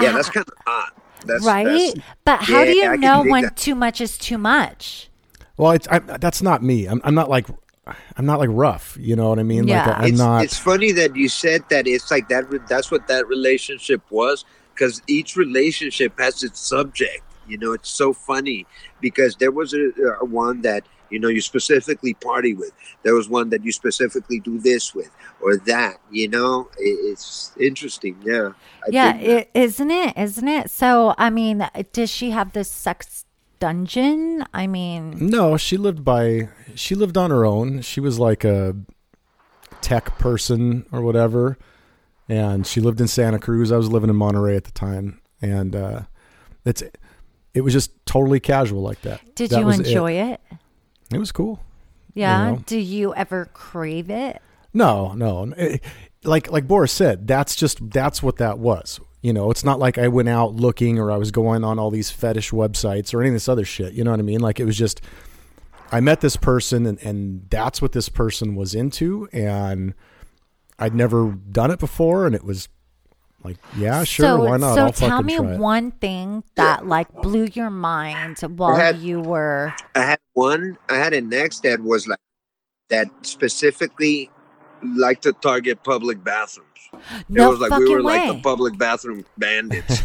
Yeah, 0.01 0.12
that's 0.12 0.28
kind 0.28 0.47
of 0.47 0.55
hot. 0.66 0.93
That's 1.24 1.45
right? 1.45 1.65
that's- 1.65 1.95
but 2.24 2.43
how 2.43 2.65
do 2.65 2.73
you 2.73 2.86
I 2.86 2.97
know 2.97 3.23
when 3.24 3.45
that. 3.45 3.57
too 3.57 3.74
much 3.74 4.01
is 4.01 4.19
too 4.19 4.39
much? 4.39 5.11
well, 5.57 5.73
it's 5.73 5.89
I, 5.89 5.99
that's 5.99 6.43
not 6.43 6.62
me. 6.62 6.86
I'm 6.86 7.01
I'm 7.05 7.15
not 7.15 7.28
like 7.28 7.47
I'm 8.16 8.27
not 8.27 8.39
like 8.39 8.51
rough. 8.53 8.97
You 9.01 9.16
know 9.16 9.28
what 9.28 9.39
I 9.39 9.43
mean? 9.43 9.66
Yeah. 9.66 9.86
Like 9.86 9.99
I'm 9.99 10.05
it's, 10.07 10.19
not. 10.19 10.45
it's 10.45 10.59
funny 10.59 10.93
that 10.93 11.16
you 11.16 11.28
said 11.28 11.65
that 11.70 11.86
it's 11.86 12.11
like 12.11 12.28
that 12.28 12.45
that's 12.69 12.90
what 12.90 13.09
that 13.09 13.27
relationship 13.28 14.03
was 14.11 14.45
because 14.74 15.03
each 15.07 15.36
relationship 15.36 16.19
has 16.19 16.43
its 16.43 16.61
subject 16.61 17.23
you 17.49 17.59
know 17.59 17.73
it's 17.73 17.89
so 17.91 18.12
funny 18.12 18.66
because 19.01 19.37
there 19.37 19.51
was 19.53 19.73
a, 19.75 19.91
a 20.20 20.25
one 20.25 20.62
that 20.62 20.85
you 21.11 21.19
know 21.19 21.29
you 21.29 21.41
specifically 21.41 22.15
party 22.15 22.55
with 22.55 22.73
there 23.03 23.15
was 23.15 23.29
one 23.29 23.49
that 23.51 23.65
you 23.65 23.73
specifically 23.73 24.41
do 24.41 24.59
this 24.59 24.95
with 24.95 25.11
or 25.41 25.57
that 25.57 25.97
you 26.11 26.29
know 26.29 26.69
it, 26.79 26.97
it's 27.11 27.53
interesting 27.59 28.16
yeah 28.25 28.51
I 28.83 28.87
yeah, 28.91 29.12
dig 29.12 29.20
that. 29.23 29.31
it, 29.31 29.51
isn't 29.55 29.91
it? 29.91 30.16
Isn't 30.16 30.49
it? 30.49 30.70
So, 30.70 31.15
I 31.19 31.31
mean, 31.31 31.69
does 31.93 32.11
she 32.11 32.31
have 32.31 32.53
this 32.53 32.70
sex 32.70 33.25
dungeon? 33.59 34.45
I 34.55 34.66
mean, 34.66 35.16
No, 35.19 35.57
she 35.57 35.77
lived 35.77 36.05
by 36.05 36.49
she 36.75 36.95
lived 36.95 37.16
on 37.16 37.31
her 37.31 37.45
own. 37.45 37.83
She 37.83 38.01
was 38.01 38.19
like 38.19 38.45
a 38.45 38.77
tech 39.81 40.19
person 40.19 40.87
or 40.93 41.03
whatever. 41.03 41.59
And 42.29 42.66
she 42.66 42.81
lived 42.81 43.01
in 43.01 43.09
Santa 43.09 43.39
Cruz. 43.39 43.73
I 43.73 43.77
was 43.77 43.91
living 43.91 44.11
in 44.11 44.16
Monterey 44.16 44.57
at 44.57 44.65
the 44.65 44.73
time. 44.73 45.20
And 45.43 45.75
uh 45.75 46.03
it's 46.65 46.83
it 47.55 47.62
was 47.62 47.73
just 47.73 47.91
totally 48.07 48.41
casual 48.41 48.83
like 48.83 49.01
that. 49.03 49.20
did 49.35 49.51
That 49.51 49.61
you 49.61 49.66
was 49.66 49.81
it. 49.81 49.87
enjoy 49.87 50.12
it? 50.12 50.41
It 51.12 51.19
was 51.19 51.33
cool. 51.33 51.61
Yeah. 52.15 52.51
know? 52.51 52.62
Do 52.66 52.79
you 52.79 53.15
ever 53.15 53.47
crave 53.53 54.11
it? 54.11 54.41
No, 54.75 55.12
no. 55.15 55.53
Eh, 55.57 55.79
Like 56.25 56.51
like 56.51 56.66
Boris 56.66 56.93
said, 56.93 57.27
that's 57.27 57.55
just 57.57 57.91
that's 57.91 58.23
what 58.23 58.37
that 58.37 58.59
was. 58.59 59.01
You 59.23 59.33
know, 59.33 59.51
it's 59.51 59.65
not 59.65 59.79
like 59.81 59.99
I 59.99 60.09
went 60.09 60.29
out 60.29 60.55
looking 60.55 60.99
or 60.99 61.11
I 61.11 61.16
was 61.16 61.31
going 61.31 61.65
on 61.65 61.79
all 61.79 61.91
these 61.91 62.11
fetish 62.11 62.51
websites 62.53 63.12
or 63.15 63.20
any 63.20 63.29
of 63.31 63.35
this 63.35 63.49
other 63.49 63.65
shit. 63.65 63.93
You 63.95 64.05
know 64.05 64.11
what 64.12 64.20
I 64.20 64.25
mean? 64.25 64.41
Like 64.41 64.61
it 64.61 64.65
was 64.65 64.77
just 64.77 65.01
I 65.91 66.01
met 66.01 66.20
this 66.20 66.37
person 66.37 66.87
and, 66.87 67.03
and 67.03 67.47
that's 67.51 67.81
what 67.81 67.93
this 67.93 68.09
person 68.09 68.55
was 68.55 68.75
into 68.75 69.29
and 69.33 69.95
I'd 70.79 70.95
never 70.95 71.33
done 71.33 71.70
it 71.70 71.79
before 71.81 72.27
and 72.27 72.35
it 72.35 72.45
was 72.45 72.69
like, 73.44 73.56
yeah, 73.77 74.02
sure, 74.05 74.27
so, 74.27 74.44
why 74.44 74.56
not? 74.56 74.74
So 74.74 74.85
I'll 74.86 74.93
tell 74.93 75.23
me 75.23 75.39
one 75.39 75.93
thing 75.93 76.43
that 76.56 76.86
like 76.86 77.12
blew 77.23 77.48
your 77.52 77.70
mind 77.70 78.39
while 78.40 78.77
had- 78.77 78.98
you 78.98 79.20
were. 79.20 79.74
I 79.94 80.02
had 80.02 80.19
one. 80.32 80.77
I 80.89 80.97
had 80.97 81.15
an 81.15 81.32
ex 81.32 81.60
that 81.60 81.81
was 81.81 82.09
like 82.09 82.19
that 82.90 83.09
specifically 83.23 84.31
like 84.82 85.20
to 85.23 85.32
target 85.32 85.82
public 85.85 86.23
bathrooms. 86.24 86.69
No 87.28 87.48
it 87.48 87.51
was 87.51 87.60
like 87.60 87.70
fucking 87.70 87.85
we 87.85 87.94
were 87.94 88.02
way. 88.02 88.28
like 88.28 88.36
the 88.36 88.43
public 88.43 88.78
bathroom 88.78 89.24
bandits. 89.36 90.02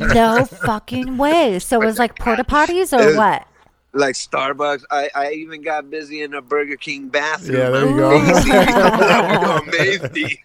no 0.00 0.44
fucking 0.44 1.16
way. 1.16 1.58
So 1.58 1.80
it 1.80 1.84
was 1.84 1.98
like 1.98 2.18
porta 2.18 2.44
potties 2.44 2.96
or 2.96 3.16
what? 3.16 3.46
Like 3.94 4.14
Starbucks. 4.14 4.84
I, 4.90 5.08
I 5.14 5.32
even 5.32 5.62
got 5.62 5.88
busy 5.88 6.22
in 6.22 6.34
a 6.34 6.42
Burger 6.42 6.76
King 6.76 7.08
bathroom. 7.08 7.58
Yeah, 7.58 7.70
there 7.70 7.88
you 7.88 7.96
go. 7.96 8.16
Amazing. 8.16 8.50
that 8.50 9.64
would 9.64 9.74
amaze 9.74 10.12
me. 10.12 10.42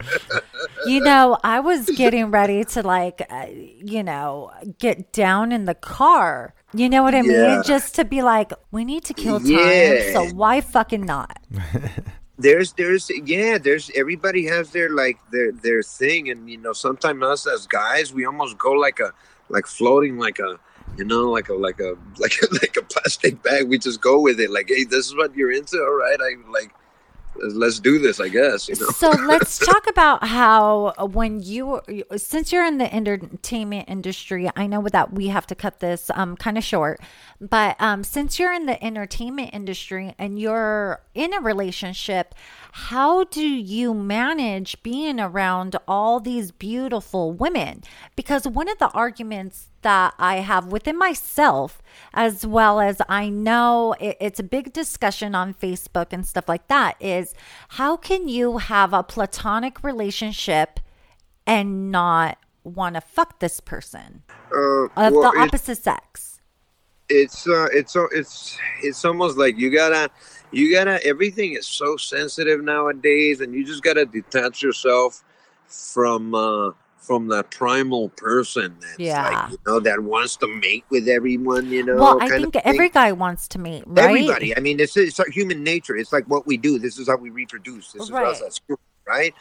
You 0.86 1.02
know, 1.02 1.38
I 1.44 1.60
was 1.60 1.90
getting 1.90 2.32
ready 2.32 2.64
to 2.66 2.84
like, 2.84 3.26
uh, 3.30 3.48
you 3.50 4.04
know, 4.04 4.52
get 4.78 5.12
down 5.12 5.52
in 5.52 5.66
the 5.66 5.76
car. 5.76 6.54
You 6.74 6.88
know 6.88 7.02
what 7.02 7.16
I 7.16 7.22
mean? 7.22 7.32
Yeah. 7.32 7.62
Just 7.66 7.96
to 7.96 8.06
be 8.06 8.22
like, 8.22 8.54
we 8.72 8.86
need 8.86 9.04
to 9.06 9.14
kill 9.14 9.40
time. 9.40 9.50
Yeah. 9.50 10.14
So 10.14 10.28
why 10.30 10.62
fucking 10.62 11.06
not? 11.06 11.40
there's 12.38 12.72
there's 12.74 13.12
yeah 13.26 13.58
there's 13.58 13.92
everybody 13.96 14.46
has 14.46 14.72
their 14.72 14.90
like 14.90 15.18
their 15.30 15.52
their 15.52 15.84
thing 15.84 16.30
and 16.30 16.50
you 16.50 16.58
know 16.58 16.72
sometimes 16.72 17.22
us 17.22 17.46
as 17.46 17.68
guys 17.68 18.14
we 18.14 18.26
almost 18.26 18.58
go 18.58 18.72
like 18.72 19.02
a 19.02 19.12
like 19.50 19.68
floating 19.68 20.18
like 20.18 20.40
a 20.40 20.58
you 20.98 21.06
know 21.06 21.30
like 21.30 21.50
a 21.50 21.54
like 21.54 21.80
a 21.80 21.96
like 22.18 22.34
a, 22.42 22.54
like 22.54 22.76
a 22.78 22.84
plastic 22.84 23.42
bag 23.44 23.68
we 23.68 23.78
just 23.78 24.02
go 24.02 24.20
with 24.20 24.40
it. 24.40 24.50
Like 24.52 24.70
hey 24.70 24.84
this 24.84 25.08
is 25.08 25.16
what 25.16 25.36
you're 25.36 25.52
into? 25.52 25.78
All 25.78 25.96
right 25.96 26.20
i 26.22 26.50
like 26.52 26.74
let's- 27.54 27.80
do 27.80 28.00
this 28.00 28.20
i 28.20 28.28
guess 28.28 28.68
you 28.68 28.76
know? 28.76 28.88
So 28.88 29.10
let's 29.28 29.58
talk 29.60 29.88
about 29.88 30.26
how 30.26 30.94
uh, 31.00 31.06
when 31.06 31.42
you 31.42 31.80
since 32.18 32.52
you're 32.52 32.66
in 32.66 32.78
the 32.80 32.94
entertainment 32.94 33.88
industry, 33.88 34.50
I 34.56 34.68
know 34.68 34.86
that 34.92 35.14
we 35.14 35.28
have 35.28 35.48
to 35.48 35.56
cut 35.56 35.80
this 35.80 36.12
um 36.16 36.36
kind 36.36 36.58
of 36.58 36.64
short, 36.64 37.00
but 37.40 37.80
um 37.80 38.04
since 38.04 38.40
you're 38.40 38.52
in 38.52 38.66
the 38.66 38.84
entertainment 38.84 39.52
industry 39.54 40.14
and 40.18 40.40
you're 40.40 41.02
in 41.14 41.34
a 41.34 41.40
relationship, 41.40 42.36
how 42.74 43.24
do 43.26 43.48
you 43.48 43.94
manage 43.94 44.82
being 44.84 45.20
around 45.20 45.78
all 45.88 46.20
these 46.20 46.52
beautiful 46.52 47.32
women? 47.32 47.84
Because 48.16 48.48
one 48.48 48.68
of 48.68 48.80
the 48.80 48.90
arguments 48.90 49.69
that 49.82 50.14
I 50.18 50.38
have 50.38 50.68
within 50.68 50.98
myself, 50.98 51.82
as 52.14 52.46
well 52.46 52.80
as 52.80 53.02
I 53.08 53.30
know 53.30 53.96
it, 54.00 54.18
it's 54.20 54.40
a 54.40 54.44
big 54.44 54.74
discussion 54.74 55.36
on 55.36 55.54
Facebook 55.54 56.08
and 56.12 56.26
stuff 56.26 56.48
like 56.48 56.68
that, 56.68 56.96
is 57.00 57.34
how 57.70 57.98
can 57.98 58.28
you 58.28 58.58
have 58.58 58.94
a 58.94 59.04
platonic 59.04 59.84
relationship 59.84 60.80
and 61.46 61.92
not 61.92 62.38
want 62.64 62.96
to 62.96 63.02
fuck 63.02 63.40
this 63.40 63.60
person 63.60 64.24
uh, 64.54 64.84
of 64.84 64.92
well, 64.96 65.32
the 65.32 65.40
it- 65.40 65.48
opposite 65.48 65.84
sex? 65.84 66.30
it's 67.10 67.48
uh 67.48 67.66
it's 67.74 67.96
it's 68.12 68.58
it's 68.84 69.04
almost 69.04 69.38
like 69.38 69.58
you 69.58 69.72
gotta 69.72 70.10
you 70.52 70.72
gotta 70.72 71.04
everything 71.06 71.54
is 71.54 71.66
so 71.66 71.98
sensitive 71.98 72.64
nowadays 72.64 73.42
and 73.42 73.54
you 73.54 73.66
just 73.66 73.82
gotta 73.82 74.06
detach 74.06 74.62
yourself 74.62 75.24
from 75.68 76.36
uh 76.36 76.70
from 77.00 77.28
that 77.30 77.50
primal 77.50 78.10
person 78.10 78.76
that's 78.82 79.00
Yeah. 79.00 79.24
like 79.24 79.52
you 79.52 79.58
know 79.66 79.80
that 79.80 80.02
wants 80.04 80.36
to 80.38 80.48
mate 80.48 80.84
with 80.90 81.08
everyone 81.08 81.72
you 81.72 81.84
know 81.84 81.96
well, 81.96 82.18
I 82.22 82.30
think 82.30 82.56
every 82.58 82.90
guy 82.90 83.12
wants 83.14 83.48
to 83.50 83.60
meet, 83.60 83.84
right? 83.88 84.06
everybody 84.06 84.56
i 84.56 84.60
mean 84.60 84.80
it's 84.80 84.96
it's 84.98 85.20
human 85.34 85.64
nature 85.64 85.96
it's 85.96 86.12
like 86.14 86.26
what 86.26 86.46
we 86.46 86.58
do 86.58 86.78
this 86.78 87.00
is 87.00 87.08
how 87.08 87.16
we 87.18 87.30
reproduce 87.30 87.94
this 87.94 88.04
is 88.04 88.12
Right. 88.12 88.28
us 88.28 88.42
as 88.42 88.60
humans, 88.68 88.82
right? 89.10 89.34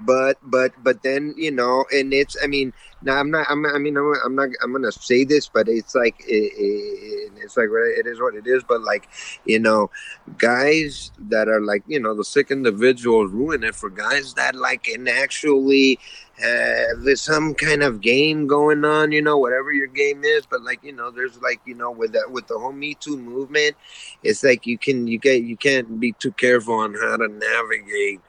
But 0.00 0.38
but 0.42 0.72
but 0.82 1.02
then 1.02 1.34
you 1.36 1.50
know 1.50 1.84
and 1.92 2.12
it's 2.12 2.36
i 2.42 2.46
mean 2.46 2.72
now 3.02 3.18
i'm 3.18 3.30
not 3.30 3.46
i'm 3.50 3.64
i 3.66 3.78
mean 3.78 3.96
i'm, 3.96 4.14
I'm 4.24 4.34
not 4.34 4.48
i'm 4.62 4.72
gonna 4.72 4.92
say 4.92 5.24
this 5.24 5.48
but 5.48 5.68
it's 5.68 5.94
like 5.94 6.16
it, 6.20 6.52
it, 6.56 7.32
it's 7.42 7.56
like 7.56 7.68
it 7.70 8.06
is 8.06 8.20
what 8.20 8.34
it 8.34 8.46
is 8.46 8.62
but 8.66 8.82
like 8.82 9.08
you 9.44 9.58
know 9.58 9.90
guys 10.38 11.12
that 11.18 11.48
are 11.48 11.60
like 11.60 11.82
you 11.86 12.00
know 12.00 12.14
the 12.14 12.24
sick 12.24 12.50
individuals 12.50 13.30
ruin 13.30 13.62
it 13.64 13.74
for 13.74 13.90
guys 13.90 14.34
that 14.34 14.54
like 14.54 14.84
can 14.84 15.06
actually 15.08 15.98
have 16.38 17.18
some 17.18 17.54
kind 17.54 17.82
of 17.82 18.00
game 18.00 18.46
going 18.46 18.84
on 18.84 19.12
you 19.12 19.20
know 19.20 19.36
whatever 19.36 19.72
your 19.72 19.86
game 19.86 20.24
is 20.24 20.46
but 20.46 20.62
like 20.62 20.82
you 20.82 20.92
know 20.92 21.10
there's 21.10 21.40
like 21.42 21.60
you 21.66 21.74
know 21.74 21.90
with 21.90 22.12
that 22.12 22.30
with 22.30 22.46
the 22.46 22.58
whole 22.58 22.72
me 22.72 22.94
too 22.94 23.16
movement 23.18 23.76
it's 24.22 24.42
like 24.42 24.66
you 24.66 24.78
can 24.78 25.06
you 25.06 25.18
get 25.18 25.42
you 25.42 25.56
can't 25.56 26.00
be 26.00 26.12
too 26.12 26.32
careful 26.32 26.74
on 26.74 26.94
how 26.94 27.16
to 27.16 27.28
navigate 27.28 28.20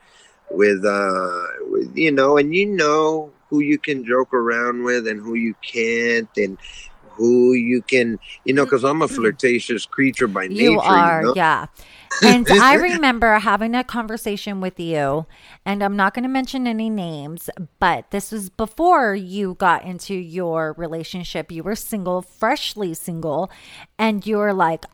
with 0.54 0.86
uh 0.86 1.44
with 1.70 1.96
you 1.96 2.12
know 2.12 2.38
and 2.38 2.54
you 2.54 2.66
know 2.66 3.32
who 3.50 3.60
you 3.60 3.78
can 3.78 4.06
joke 4.06 4.34
around 4.34 4.84
with 4.84 5.08
and 5.08 5.22
who 5.22 5.36
you 5.36 5.54
can't 5.62 6.30
and 6.38 6.58
who 7.12 7.54
you 7.54 7.82
can 7.82 8.18
you 8.46 8.54
know 8.54 8.64
because 8.66 8.84
i'm 8.84 9.02
a 9.02 9.08
flirtatious 9.08 9.86
creature 9.86 10.28
by 10.28 10.48
nature 10.48 10.64
You 10.64 10.80
are, 10.80 11.22
know? 11.22 11.34
yeah. 11.36 11.68
And 12.24 12.46
I 12.50 12.76
remember 12.76 13.40
having 13.40 13.74
a 13.74 13.86
conversation 13.86 14.60
with 14.60 14.80
you, 14.80 15.26
and 15.66 15.82
I'm 15.82 15.96
not 15.96 16.14
going 16.14 16.24
to 16.24 16.30
mention 16.30 16.68
any 16.68 16.90
names, 16.90 17.50
but 17.80 18.12
this 18.12 18.32
was 18.32 18.50
before 18.50 19.16
you 19.16 19.56
got 19.56 19.86
into 19.86 20.14
your 20.14 20.74
relationship. 20.78 21.52
You 21.52 21.64
were 21.64 21.76
single, 21.76 22.22
freshly 22.22 22.94
single, 22.94 23.50
and 23.98 24.28
you 24.28 24.38
were 24.38 24.54
like, 24.54 24.86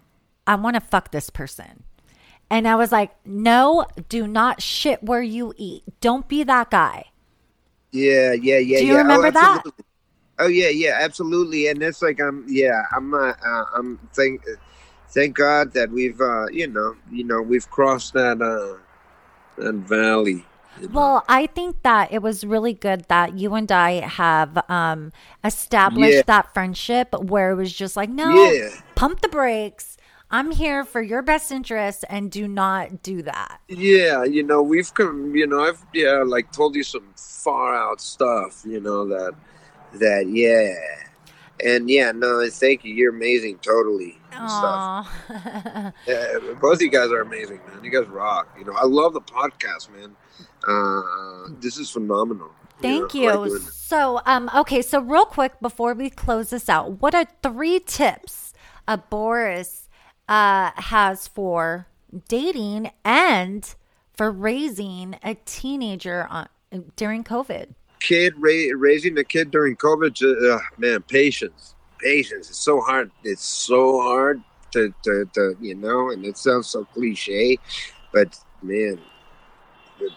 I 0.46 0.56
want 0.56 0.76
to 0.76 0.80
fuck 0.80 1.12
this 1.12 1.30
person. 1.30 1.84
And 2.50 2.68
I 2.68 2.76
was 2.76 2.92
like, 2.92 3.12
no, 3.26 3.86
do 4.08 4.26
not 4.26 4.62
shit 4.62 5.04
where 5.04 5.22
you 5.22 5.54
eat. 5.58 5.84
Don't 6.00 6.28
be 6.28 6.44
that 6.44 6.72
guy. 6.72 7.06
Yeah, 7.92 8.32
yeah, 8.34 8.58
yeah. 8.58 8.80
Do 8.80 8.86
you 8.86 8.94
yeah. 8.94 9.00
remember 9.00 9.28
oh, 9.28 9.32
that? 9.32 9.64
Oh 10.40 10.48
yeah, 10.48 10.70
yeah, 10.70 10.98
absolutely. 11.02 11.68
And 11.68 11.82
it's 11.82 12.02
like 12.02 12.22
I'm, 12.22 12.46
yeah, 12.48 12.84
I'm, 12.96 13.14
uh, 13.14 13.34
uh, 13.46 13.66
I'm 13.76 14.00
thank, 14.14 14.46
thank 15.10 15.36
God 15.36 15.74
that 15.74 15.90
we've, 15.90 16.20
uh, 16.22 16.48
you 16.50 16.68
know, 16.68 16.96
you 17.12 17.24
know, 17.24 17.42
we've 17.42 17.70
crossed 17.70 18.14
that, 18.14 18.42
uh, 18.42 18.78
that 19.62 19.74
valley. 19.76 20.46
you 20.80 20.88
know. 20.88 20.94
Well, 20.94 21.26
I 21.28 21.48
think 21.48 21.82
that 21.82 22.14
it 22.14 22.22
was 22.22 22.46
really 22.46 22.74
good 22.74 23.06
that 23.10 23.38
you 23.38 23.56
and 23.56 23.72
I 23.72 23.94
have 24.08 24.58
um, 24.70 25.12
established 25.44 26.18
Yeah. 26.18 26.22
that 26.28 26.54
friendship 26.54 27.14
where 27.20 27.52
it 27.52 27.56
was 27.56 27.74
just 27.74 27.98
like, 27.98 28.10
no, 28.10 28.52
Yeah. 28.52 28.70
pump 28.96 29.22
the 29.22 29.30
brakes. 29.30 29.97
I'm 30.30 30.52
here 30.52 30.84
for 30.84 31.02
your 31.02 31.22
best 31.22 31.52
interest 31.52 32.04
and 32.10 32.30
do 32.30 32.48
not 32.48 33.02
do 33.02 33.22
that. 33.22 33.62
Yeah, 33.70 34.26
you 34.26 34.44
know, 34.44 34.62
we've 34.62 34.94
come, 34.94 35.34
you 35.36 35.48
know, 35.48 35.62
I've, 35.62 35.86
yeah, 35.94 36.24
like 36.26 36.52
told 36.52 36.76
you 36.76 36.84
some 36.84 37.14
far 37.16 37.74
out 37.74 38.02
stuff, 38.02 38.64
you 38.66 38.82
know, 38.82 39.08
that, 39.08 39.34
that, 39.94 40.28
yeah. 40.28 40.74
And 41.64 41.90
yeah, 41.90 42.12
no, 42.12 42.48
thank 42.50 42.84
you. 42.84 42.94
You're 42.94 43.16
amazing, 43.16 43.60
totally. 43.60 44.20
stuff. 44.32 45.12
Yeah, 46.08 46.38
both 46.62 46.76
of 46.76 46.82
you 46.82 46.92
guys 46.92 47.10
are 47.10 47.22
amazing, 47.22 47.60
man. 47.68 47.84
You 47.84 47.90
guys 47.90 48.08
rock. 48.08 48.56
You 48.60 48.66
know, 48.66 48.74
I 48.74 48.86
love 48.86 49.14
the 49.14 49.22
podcast, 49.22 49.90
man. 49.90 50.16
Uh, 50.68 51.50
this 51.60 51.78
is 51.78 51.90
phenomenal. 51.90 52.52
Thank 52.82 53.14
know, 53.16 53.28
I 53.28 53.36
like 53.36 53.52
you. 53.52 53.60
So, 53.60 54.22
um, 54.26 54.52
okay, 54.54 54.82
so 54.82 55.02
real 55.02 55.26
quick 55.26 55.60
before 55.62 55.94
we 55.94 56.10
close 56.10 56.52
this 56.52 56.70
out, 56.70 57.02
what 57.02 57.16
are 57.16 57.26
three 57.42 57.80
tips 57.80 58.54
uh, 58.88 58.98
Boris 58.98 59.87
uh, 60.28 60.72
has 60.76 61.28
for 61.28 61.88
dating 62.28 62.92
and 63.04 63.76
for 64.14 64.32
raising 64.32 65.18
a 65.24 65.36
teenager 65.46 66.28
on, 66.30 66.48
during 66.96 67.24
COVID? 67.24 67.70
Kid 68.00 68.34
ra- 68.38 68.74
raising 68.76 69.18
a 69.18 69.24
kid 69.24 69.52
during 69.52 69.76
COVID, 69.76 70.54
uh, 70.54 70.60
man, 70.78 71.02
patience, 71.04 71.76
patience. 72.00 72.50
It's 72.50 72.60
so 72.60 72.80
hard. 72.80 73.12
It's 73.24 73.44
so 73.44 74.02
hard 74.02 74.42
to, 74.72 74.94
to, 75.04 75.30
to, 75.34 75.58
you 75.60 75.76
know, 75.76 76.12
and 76.12 76.26
it 76.26 76.38
sounds 76.38 76.68
so 76.68 76.86
cliche, 76.86 77.58
but 78.12 78.38
man, 78.62 79.00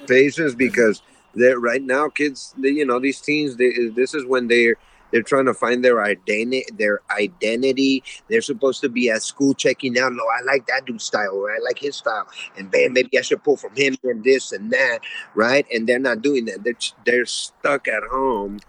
patience 0.07 0.55
because 0.55 1.03
they're 1.35 1.61
right 1.61 1.83
now, 1.83 2.09
kids. 2.09 2.55
They, 2.59 2.71
you 2.71 2.85
know, 2.85 2.99
these 2.99 3.21
teens. 3.21 3.57
They, 3.57 3.89
this 3.89 4.15
is 4.15 4.25
when 4.27 4.49
they're 4.49 4.77
they're 5.11 5.23
trying 5.23 5.47
to 5.47 5.55
find 5.55 5.85
their 5.85 6.03
identity. 6.03 6.65
Their 6.77 7.01
identity. 7.11 8.03
They're 8.29 8.43
supposed 8.43 8.81
to 8.83 8.89
be 8.89 9.11
at 9.11 9.23
school 9.23 9.55
checking 9.55 9.99
out. 9.99 10.13
No, 10.13 10.23
I 10.39 10.43
like 10.45 10.67
that 10.67 10.87
dude's 10.87 11.05
style, 11.05 11.35
or 11.35 11.51
I 11.51 11.59
like 11.65 11.79
his 11.79 11.97
style, 11.97 12.27
and 12.57 12.71
bam, 12.71 12.93
maybe 12.93 13.19
I 13.19 13.23
should 13.23 13.43
pull 13.43 13.57
from 13.57 13.75
him 13.75 13.97
and 14.05 14.23
this 14.25 14.53
and 14.53 14.71
that, 14.71 15.01
right? 15.35 15.67
And 15.73 15.87
they're 15.87 15.99
not 15.99 16.23
doing 16.23 16.47
that. 16.47 16.65
They're 16.65 16.75
they're 17.05 17.27
stuck 17.27 17.89
at 17.89 18.03
home, 18.05 18.61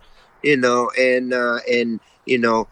you 0.43 0.57
know, 0.57 0.91
and 0.97 1.33
uh, 1.33 1.59
and 1.71 1.99
you 2.25 2.37
know. 2.37 2.67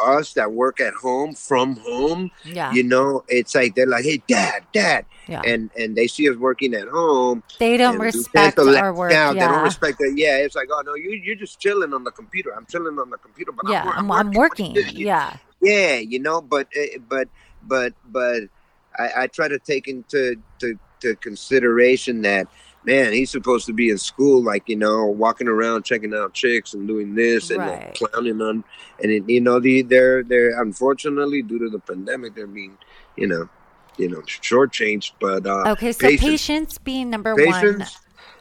Us 0.00 0.32
that 0.34 0.52
work 0.52 0.80
at 0.80 0.94
home 0.94 1.34
from 1.34 1.76
home, 1.76 2.30
Yeah. 2.44 2.72
you 2.72 2.82
know, 2.82 3.24
it's 3.28 3.54
like 3.54 3.74
they're 3.74 3.86
like, 3.86 4.04
"Hey, 4.04 4.22
dad, 4.28 4.64
dad," 4.72 5.04
yeah. 5.28 5.42
and 5.44 5.70
and 5.78 5.96
they 5.96 6.06
see 6.06 6.28
us 6.30 6.36
working 6.36 6.74
at 6.74 6.88
home. 6.88 7.42
they 7.58 7.76
don't 7.76 7.94
and 7.94 8.00
we 8.04 8.10
tend 8.10 8.14
respect 8.16 8.58
our 8.58 8.92
work. 8.94 9.10
down. 9.10 9.34
They 9.34 9.40
don't 9.40 9.62
respect 9.62 9.96
it. 10.00 10.16
Yeah, 10.16 10.36
it's 10.38 10.54
like, 10.56 10.68
oh 10.72 10.82
no, 10.84 10.94
you 10.94 11.10
you're 11.10 11.36
just 11.36 11.60
chilling 11.60 11.92
on 11.92 12.04
the 12.04 12.10
computer. 12.10 12.54
I'm 12.56 12.66
chilling 12.66 12.98
on 12.98 13.10
the 13.10 13.18
computer, 13.18 13.52
but 13.52 13.70
Yeah. 13.70 13.82
I'm, 13.84 14.10
I'm, 14.10 14.28
I'm 14.28 14.30
working. 14.32 14.74
You- 14.74 14.84
Yeah. 14.92 15.36
yeah 15.62 15.96
you 15.96 16.18
know 16.18 16.40
but 16.40 16.66
uh, 16.74 16.98
but 17.06 17.28
but 17.68 17.92
but 18.10 18.44
i 18.98 19.24
i 19.24 19.26
try 19.26 19.46
to 19.46 19.58
take 19.58 19.86
into 19.88 20.36
to, 20.58 20.78
to 21.00 21.14
consideration 21.16 22.22
that 22.22 22.46
man 22.84 23.12
he's 23.12 23.30
supposed 23.30 23.66
to 23.66 23.72
be 23.72 23.90
in 23.90 23.98
school 23.98 24.42
like 24.42 24.68
you 24.68 24.76
know 24.76 25.06
walking 25.06 25.48
around 25.48 25.84
checking 25.84 26.14
out 26.14 26.32
chicks 26.32 26.74
and 26.74 26.86
doing 26.88 27.14
this 27.14 27.50
and 27.50 27.58
like, 27.58 27.94
clowning 27.94 28.40
on 28.40 28.64
and 29.02 29.10
it, 29.10 29.28
you 29.28 29.40
know 29.40 29.60
the 29.60 29.82
they're 29.82 30.22
they're 30.22 30.60
unfortunately 30.60 31.42
due 31.42 31.58
to 31.58 31.68
the 31.68 31.78
pandemic 31.78 32.34
they're 32.34 32.46
being 32.46 32.78
you 33.16 33.26
know 33.26 33.48
you 33.96 34.08
know 34.08 34.20
shortchanged 34.22 35.12
but 35.20 35.46
uh 35.46 35.66
Okay. 35.66 35.92
So 35.92 36.08
patience. 36.08 36.20
patience, 36.20 36.78
being 36.78 37.10
number 37.10 37.34
one. 37.34 37.46
patience 37.46 37.98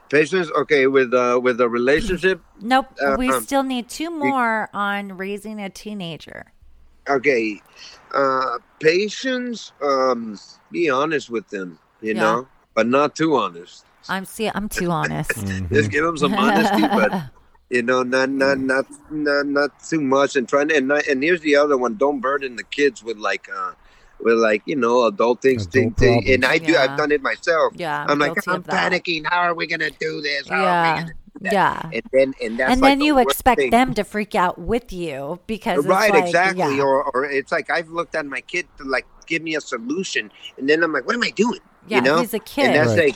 patience 0.09 0.49
okay 0.57 0.87
with 0.87 1.13
uh 1.13 1.39
with 1.41 1.59
a 1.61 1.67
relationship 1.69 2.41
Nope. 2.61 2.87
we 3.17 3.31
Um, 3.31 3.43
still 3.43 3.63
need 3.63 3.89
two 3.89 4.09
more 4.09 4.69
on 4.73 5.17
raising 5.17 5.59
a 5.61 5.69
teenager. 5.69 6.53
okay 7.09 7.61
uh 8.13 8.57
patience 8.79 9.71
um 9.81 10.37
be 10.71 10.89
honest 10.89 11.29
with 11.29 11.47
them 11.49 11.79
you 12.01 12.13
Yeah. 12.13 12.21
know 12.21 12.47
but 12.75 12.87
not 12.87 13.15
too 13.15 13.35
honest 13.35 13.85
I'm 14.09 14.25
see. 14.25 14.49
I'm 14.53 14.67
too 14.69 14.89
honest. 14.91 15.31
Mhm. 15.45 15.71
just 15.71 15.89
give 15.91 16.03
them 16.03 16.17
some 16.17 16.33
honesty 16.33 16.81
but 16.81 17.11
you 17.69 17.83
know 17.83 18.03
not 18.03 18.29
not 18.29 18.57
not 18.59 18.85
not, 19.11 19.45
not 19.45 19.69
too 19.83 20.01
much 20.01 20.35
and 20.35 20.47
trying 20.49 20.67
to, 20.69 20.75
and 20.75 20.87
not, 20.87 21.05
and 21.07 21.23
here's 21.23 21.41
the 21.41 21.55
other 21.55 21.77
one 21.77 21.95
don't 21.95 22.19
burden 22.19 22.55
the 22.55 22.63
kids 22.63 23.03
with 23.03 23.17
like 23.17 23.47
uh 23.55 23.71
with 24.21 24.37
like 24.37 24.61
you 24.65 24.75
know 24.75 25.05
adult 25.05 25.41
things 25.41 25.65
Adult 25.67 25.95
thing, 25.97 26.23
thing. 26.23 26.33
and 26.33 26.43
i 26.45 26.57
do 26.57 26.73
Yeah. 26.73 26.83
i've 26.83 26.97
done 26.97 27.11
it 27.11 27.21
myself 27.21 27.73
yeah. 27.77 28.03
I'm, 28.03 28.11
i'm 28.11 28.19
like 28.19 28.47
i'm 28.47 28.55
of 28.55 28.63
that. 28.65 28.91
panicking 28.91 29.23
how 29.25 29.39
are 29.47 29.53
we 29.53 29.65
gonna 29.67 29.91
do 29.91 30.19
this 30.21 30.47
how 30.49 30.65
are 30.65 30.83
we 30.83 30.99
Yeah. 30.99 31.05
do? 31.05 31.11
Yeah. 31.41 31.89
and 31.93 32.03
then 32.11 32.33
and 32.43 32.59
that's 32.59 32.71
and 32.73 32.81
like 32.81 32.89
then 32.91 32.99
the 32.99 33.05
you 33.05 33.15
worst 33.15 33.29
expect 33.29 33.59
thing. 33.61 33.69
them 33.71 33.93
to 33.93 34.03
freak 34.03 34.35
out 34.35 34.59
with 34.59 34.91
you 34.91 35.39
because 35.47 35.77
it's 35.79 35.87
right 35.87 36.11
like, 36.11 36.25
exactly 36.25 36.75
yeah, 36.77 36.81
or, 36.83 37.03
or 37.15 37.23
it's 37.25 37.51
like 37.51 37.69
i've 37.69 37.89
looked 37.89 38.13
at 38.15 38.25
my 38.25 38.41
kid 38.41 38.65
to 38.77 38.83
like 38.83 39.05
give 39.27 39.41
me 39.41 39.55
a 39.55 39.61
solution 39.61 40.31
and 40.57 40.67
then 40.67 40.83
i'm 40.83 40.91
like 40.91 41.05
what 41.05 41.15
am 41.15 41.23
i 41.23 41.29
doing 41.29 41.61
yeah, 41.87 41.97
you 41.97 42.03
know 42.03 42.19
he's 42.19 42.33
a 42.33 42.39
kid. 42.39 42.65
and 42.65 42.75
that's 42.75 42.89
Right. 42.97 43.11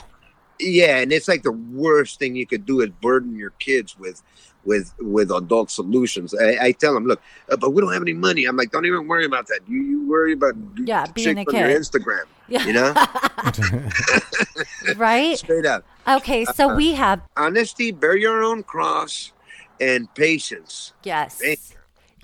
yeah 0.60 0.98
and 0.98 1.12
it's 1.12 1.28
like 1.28 1.42
the 1.42 1.52
worst 1.52 2.18
thing 2.18 2.36
you 2.36 2.46
could 2.46 2.64
do 2.66 2.80
is 2.80 2.90
burden 3.00 3.36
your 3.36 3.50
kids 3.58 3.98
with 3.98 4.22
with 4.64 4.94
with 4.98 5.30
adult 5.30 5.70
solutions 5.70 6.34
i, 6.34 6.66
I 6.66 6.72
tell 6.72 6.94
them 6.94 7.06
look 7.06 7.20
uh, 7.50 7.56
but 7.56 7.70
we 7.70 7.80
don't 7.82 7.92
have 7.92 8.02
any 8.02 8.14
money 8.14 8.44
i'm 8.44 8.56
like 8.56 8.70
don't 8.70 8.86
even 8.86 9.06
worry 9.06 9.24
about 9.24 9.46
that 9.48 9.60
you 9.66 9.82
you 9.82 10.08
worry 10.08 10.32
about 10.32 10.54
Yeah, 10.76 11.06
being 11.12 11.38
a 11.38 11.44
on 11.44 11.54
your 11.54 11.68
instagram 11.68 12.24
yeah. 12.48 12.64
you 12.66 12.72
know 12.72 12.94
right? 14.96 15.38
straight 15.38 15.66
up 15.66 15.84
Okay, 16.06 16.44
so 16.44 16.70
Uh, 16.70 16.76
we 16.76 16.92
have 16.92 17.22
honesty 17.36 17.90
bear 17.90 18.16
your 18.16 18.42
own 18.42 18.62
cross 18.62 19.32
and 19.80 20.12
patience 20.14 20.92
yes. 21.02 21.38
Thank 21.38 21.58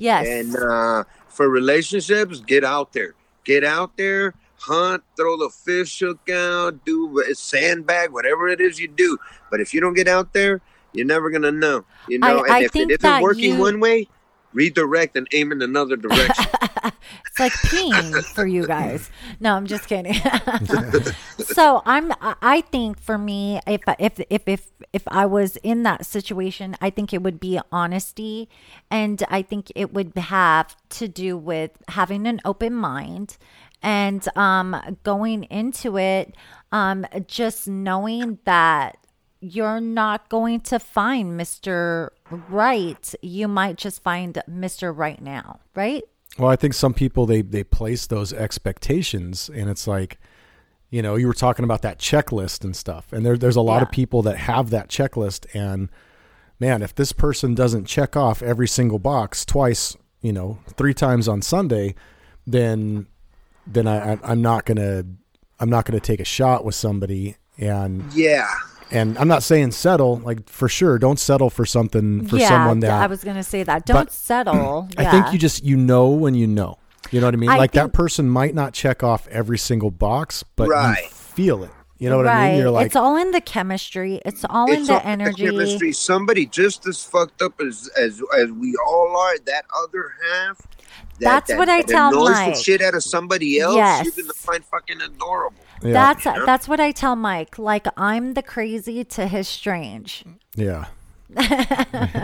Yes. 0.00 0.26
And 0.26 0.56
uh, 0.56 1.04
for 1.28 1.48
relationships, 1.50 2.40
get 2.40 2.64
out 2.64 2.94
there. 2.94 3.14
Get 3.44 3.64
out 3.64 3.96
there, 3.98 4.34
hunt, 4.60 5.02
throw 5.16 5.36
the 5.36 5.48
fish 5.50 5.98
hook 6.00 6.28
out, 6.30 6.84
do 6.84 7.20
a 7.28 7.34
sandbag, 7.34 8.10
whatever 8.12 8.48
it 8.48 8.60
is 8.60 8.78
you 8.78 8.88
do. 8.88 9.18
But 9.50 9.60
if 9.60 9.72
you 9.74 9.80
don't 9.80 9.94
get 9.94 10.08
out 10.08 10.32
there, 10.32 10.60
you're 10.92 11.06
never 11.06 11.30
gonna 11.30 11.52
know. 11.52 11.84
You 12.08 12.18
know, 12.18 12.40
I- 12.40 12.42
and 12.44 12.52
I 12.52 12.60
if 12.64 12.72
think 12.72 12.90
it 12.90 13.00
isn't 13.02 13.22
working 13.22 13.54
you- 13.54 13.58
one 13.60 13.80
way, 13.80 14.08
redirect 14.52 15.16
and 15.16 15.28
aim 15.32 15.52
in 15.52 15.62
another 15.62 15.96
direction. 15.96 16.44
it's 16.84 17.38
like 17.38 17.52
peeing 17.52 18.24
for 18.34 18.44
you 18.46 18.66
guys. 18.66 19.08
No, 19.38 19.54
I'm 19.54 19.66
just 19.66 19.86
kidding. 19.86 20.14
so 21.38 21.82
I'm. 21.86 22.12
I 22.20 22.62
think 22.62 22.98
for 23.00 23.16
me, 23.18 23.60
if 23.66 23.82
if 23.98 24.20
if 24.28 24.42
if 24.46 24.70
if 24.92 25.02
I 25.08 25.26
was 25.26 25.56
in 25.58 25.82
that 25.84 26.04
situation, 26.04 26.76
I 26.80 26.90
think 26.90 27.12
it 27.12 27.22
would 27.22 27.38
be 27.38 27.60
honesty, 27.70 28.48
and 28.90 29.22
I 29.28 29.42
think 29.42 29.70
it 29.76 29.92
would 29.92 30.16
have 30.16 30.76
to 30.90 31.06
do 31.08 31.36
with 31.36 31.70
having 31.88 32.26
an 32.26 32.40
open 32.44 32.74
mind 32.74 33.36
and 33.82 34.26
um 34.36 34.76
going 35.02 35.44
into 35.44 35.96
it 35.98 36.34
um 36.72 37.06
just 37.26 37.66
knowing 37.68 38.38
that 38.44 38.96
you're 39.40 39.80
not 39.80 40.28
going 40.28 40.60
to 40.60 40.78
find 40.78 41.40
Mr. 41.40 42.10
Right. 42.30 43.14
You 43.22 43.48
might 43.48 43.76
just 43.78 44.02
find 44.02 44.34
Mr. 44.48 44.94
Right 44.94 45.20
now, 45.22 45.60
right? 45.74 46.04
Well, 46.38 46.50
I 46.50 46.56
think 46.56 46.74
some 46.74 46.92
people 46.92 47.24
they 47.24 47.40
they 47.40 47.64
place 47.64 48.06
those 48.06 48.34
expectations, 48.34 49.48
and 49.48 49.70
it's 49.70 49.86
like, 49.86 50.18
you 50.90 51.00
know, 51.00 51.16
you 51.16 51.26
were 51.26 51.32
talking 51.32 51.64
about 51.64 51.80
that 51.82 51.98
checklist 51.98 52.64
and 52.64 52.76
stuff, 52.76 53.12
and 53.14 53.24
there, 53.24 53.38
there's 53.38 53.56
a 53.56 53.62
lot 53.62 53.76
Yeah. 53.78 53.82
of 53.84 53.90
people 53.90 54.20
that 54.22 54.36
have 54.36 54.68
that 54.70 54.88
checklist, 54.88 55.46
and 55.54 55.88
man, 56.58 56.82
if 56.82 56.94
this 56.94 57.12
person 57.12 57.54
doesn't 57.54 57.86
check 57.86 58.16
off 58.16 58.42
every 58.42 58.68
single 58.68 58.98
box 58.98 59.46
twice, 59.46 59.96
you 60.20 60.32
know, 60.34 60.58
three 60.76 60.92
times 60.92 61.26
on 61.28 61.40
Sunday, 61.40 61.94
then 62.46 63.06
then 63.66 63.86
I, 63.86 64.12
I 64.14 64.18
I'm 64.22 64.42
not 64.42 64.64
gonna 64.66 65.04
I'm 65.58 65.70
not 65.70 65.84
gonna 65.84 66.00
take 66.00 66.20
a 66.20 66.24
shot 66.24 66.64
with 66.64 66.74
somebody, 66.74 67.36
and 67.58 68.12
yeah. 68.12 68.46
and 68.90 69.18
I'm 69.18 69.28
not 69.28 69.42
saying 69.42 69.72
settle, 69.72 70.16
like 70.18 70.48
for 70.48 70.68
sure, 70.68 70.98
don't 70.98 71.18
settle 71.18 71.50
for 71.50 71.64
something 71.66 72.26
for 72.26 72.36
yeah, 72.36 72.48
someone 72.48 72.80
that 72.80 72.90
I 72.90 73.06
was 73.06 73.22
going 73.22 73.36
to 73.36 73.42
say 73.42 73.62
that. 73.62 73.86
Don't 73.86 73.94
But 74.06 74.12
settle. 74.12 74.88
I 74.96 75.02
Yeah. 75.02 75.10
think 75.10 75.32
you 75.32 75.38
just 75.38 75.62
you 75.64 75.76
know 75.76 76.08
when 76.10 76.34
you 76.34 76.46
know. 76.46 76.78
You 77.10 77.20
know 77.20 77.26
what 77.26 77.34
I 77.34 77.38
mean? 77.38 77.50
I 77.50 77.56
like 77.58 77.72
think- 77.72 77.92
that 77.92 77.96
person 77.96 78.28
might 78.28 78.54
not 78.54 78.72
check 78.72 79.02
off 79.02 79.26
every 79.28 79.58
single 79.58 79.90
box, 79.90 80.44
but 80.56 80.68
Right. 80.68 81.02
you 81.02 81.08
feel 81.10 81.64
it. 81.64 81.70
You 81.98 82.08
know 82.08 82.16
what 82.16 82.26
right. 82.26 82.46
I 82.46 82.50
mean? 82.52 82.60
You're 82.60 82.70
like, 82.70 82.86
it's 82.86 82.96
all 82.96 83.16
in 83.18 83.30
the 83.32 83.42
chemistry. 83.42 84.22
It's 84.24 84.42
all 84.48 84.72
in 84.72 84.84
the 84.84 84.94
all 84.94 85.00
energy. 85.04 85.44
chemistry. 85.44 85.92
Somebody 85.92 86.46
just 86.46 86.86
as 86.86 87.04
fucked 87.04 87.42
up 87.42 87.60
as 87.60 87.90
as 87.98 88.22
as 88.38 88.50
we 88.52 88.74
all 88.86 89.14
are. 89.18 89.36
That 89.44 89.66
other 89.82 90.14
half. 90.32 90.62
That, 91.20 91.24
That's 91.24 91.48
that, 91.48 91.58
what 91.58 91.68
I 91.68 91.82
that 91.82 91.88
tell 91.88 92.08
annoys 92.08 92.30
Mike. 92.30 92.54
the 92.54 92.60
shit 92.60 92.80
out 92.82 92.94
of 92.94 93.02
somebody 93.04 93.60
else. 93.60 93.76
Yes. 93.76 94.04
You're 94.04 94.24
gonna 94.24 94.32
find 94.34 94.64
fucking 94.64 95.00
adorable. 95.00 95.56
yeah, 95.82 95.92
That's 95.92 96.24
Yeah. 96.24 96.42
that's 96.46 96.66
what 96.66 96.80
I 96.80 96.92
tell 96.92 97.14
Mike. 97.16 97.58
Like 97.58 97.86
I'm 97.96 98.34
the 98.34 98.42
crazy 98.42 99.04
to 99.04 99.26
his 99.26 99.46
strange. 99.48 100.24
yeah, 100.56 100.86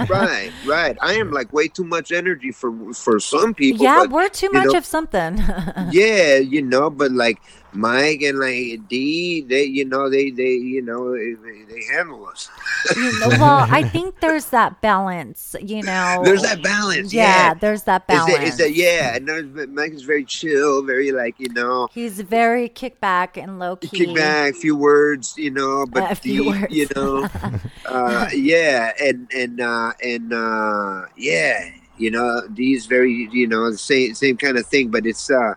right, 0.09 0.51
right. 0.67 0.97
I 1.01 1.15
am 1.15 1.31
like 1.31 1.53
way 1.53 1.69
too 1.69 1.85
much 1.85 2.11
energy 2.13 2.51
for 2.53 2.73
for 2.95 3.21
some 3.21 3.55
people. 3.55 3.85
yeah, 3.85 4.01
but, 4.03 4.11
we're 4.11 4.29
too 4.29 4.51
much 4.53 4.67
know- 4.73 4.79
of 4.79 4.85
something. 4.85 5.39
yeah, 5.91 6.37
you 6.37 6.63
know, 6.63 6.91
but 6.91 7.13
like 7.13 7.39
Mike 7.73 8.23
and 8.23 8.39
like 8.39 8.89
D, 8.89 9.43
they, 9.43 9.65
you 9.65 9.85
know, 9.85 10.09
they, 10.09 10.31
they, 10.31 10.53
you 10.53 10.81
know, 10.83 11.13
they, 11.15 11.35
they 11.73 11.83
handle 11.93 12.27
us. 12.27 12.49
Well, 12.97 13.67
I 13.71 13.83
think 13.83 14.21
there's 14.21 14.47
that 14.47 14.81
balance. 14.81 15.55
You 15.61 15.83
know, 15.83 16.21
There's 16.25 16.43
that 16.43 16.63
balance. 16.63 17.13
Yeah, 17.13 17.49
Yeah, 17.49 17.55
there's 17.55 17.83
that 17.85 18.07
balance. 18.07 18.33
that, 18.33 18.43
is 18.45 18.57
that 18.59 18.75
yeah? 18.75 19.17
And 19.17 19.75
Mike 19.75 19.93
is 19.93 20.03
very 20.03 20.25
chill, 20.25 20.83
very 20.83 21.13
like 21.13 21.39
you 21.39 21.49
know, 21.53 21.89
He's 21.93 22.21
very 22.21 22.69
kickback 22.69 23.37
and 23.43 23.59
low 23.59 23.77
key. 23.77 24.07
kick 24.07 24.15
back, 24.15 24.55
few 24.55 24.77
words, 24.77 25.35
you 25.37 25.51
know, 25.51 25.85
but 25.91 26.21
deep, 26.23 26.47
words. 26.47 26.67
you 26.75 26.87
know, 26.97 27.29
uh, 27.87 28.29
yeah, 28.35 28.93
and 29.03 29.29
and 29.35 29.61
uh, 29.61 29.93
and 30.03 30.33
uh, 30.33 31.03
yeah, 31.17 31.69
you 31.99 32.11
know, 32.11 32.43
D's 32.55 32.87
very, 32.87 33.29
you 33.33 33.47
know, 33.47 33.71
the 33.71 33.79
same 33.79 34.15
same 34.15 34.37
kind 34.37 34.57
of 34.57 34.67
thing, 34.67 34.91
but 34.91 35.05
it's 35.07 35.31
uh, 35.31 35.55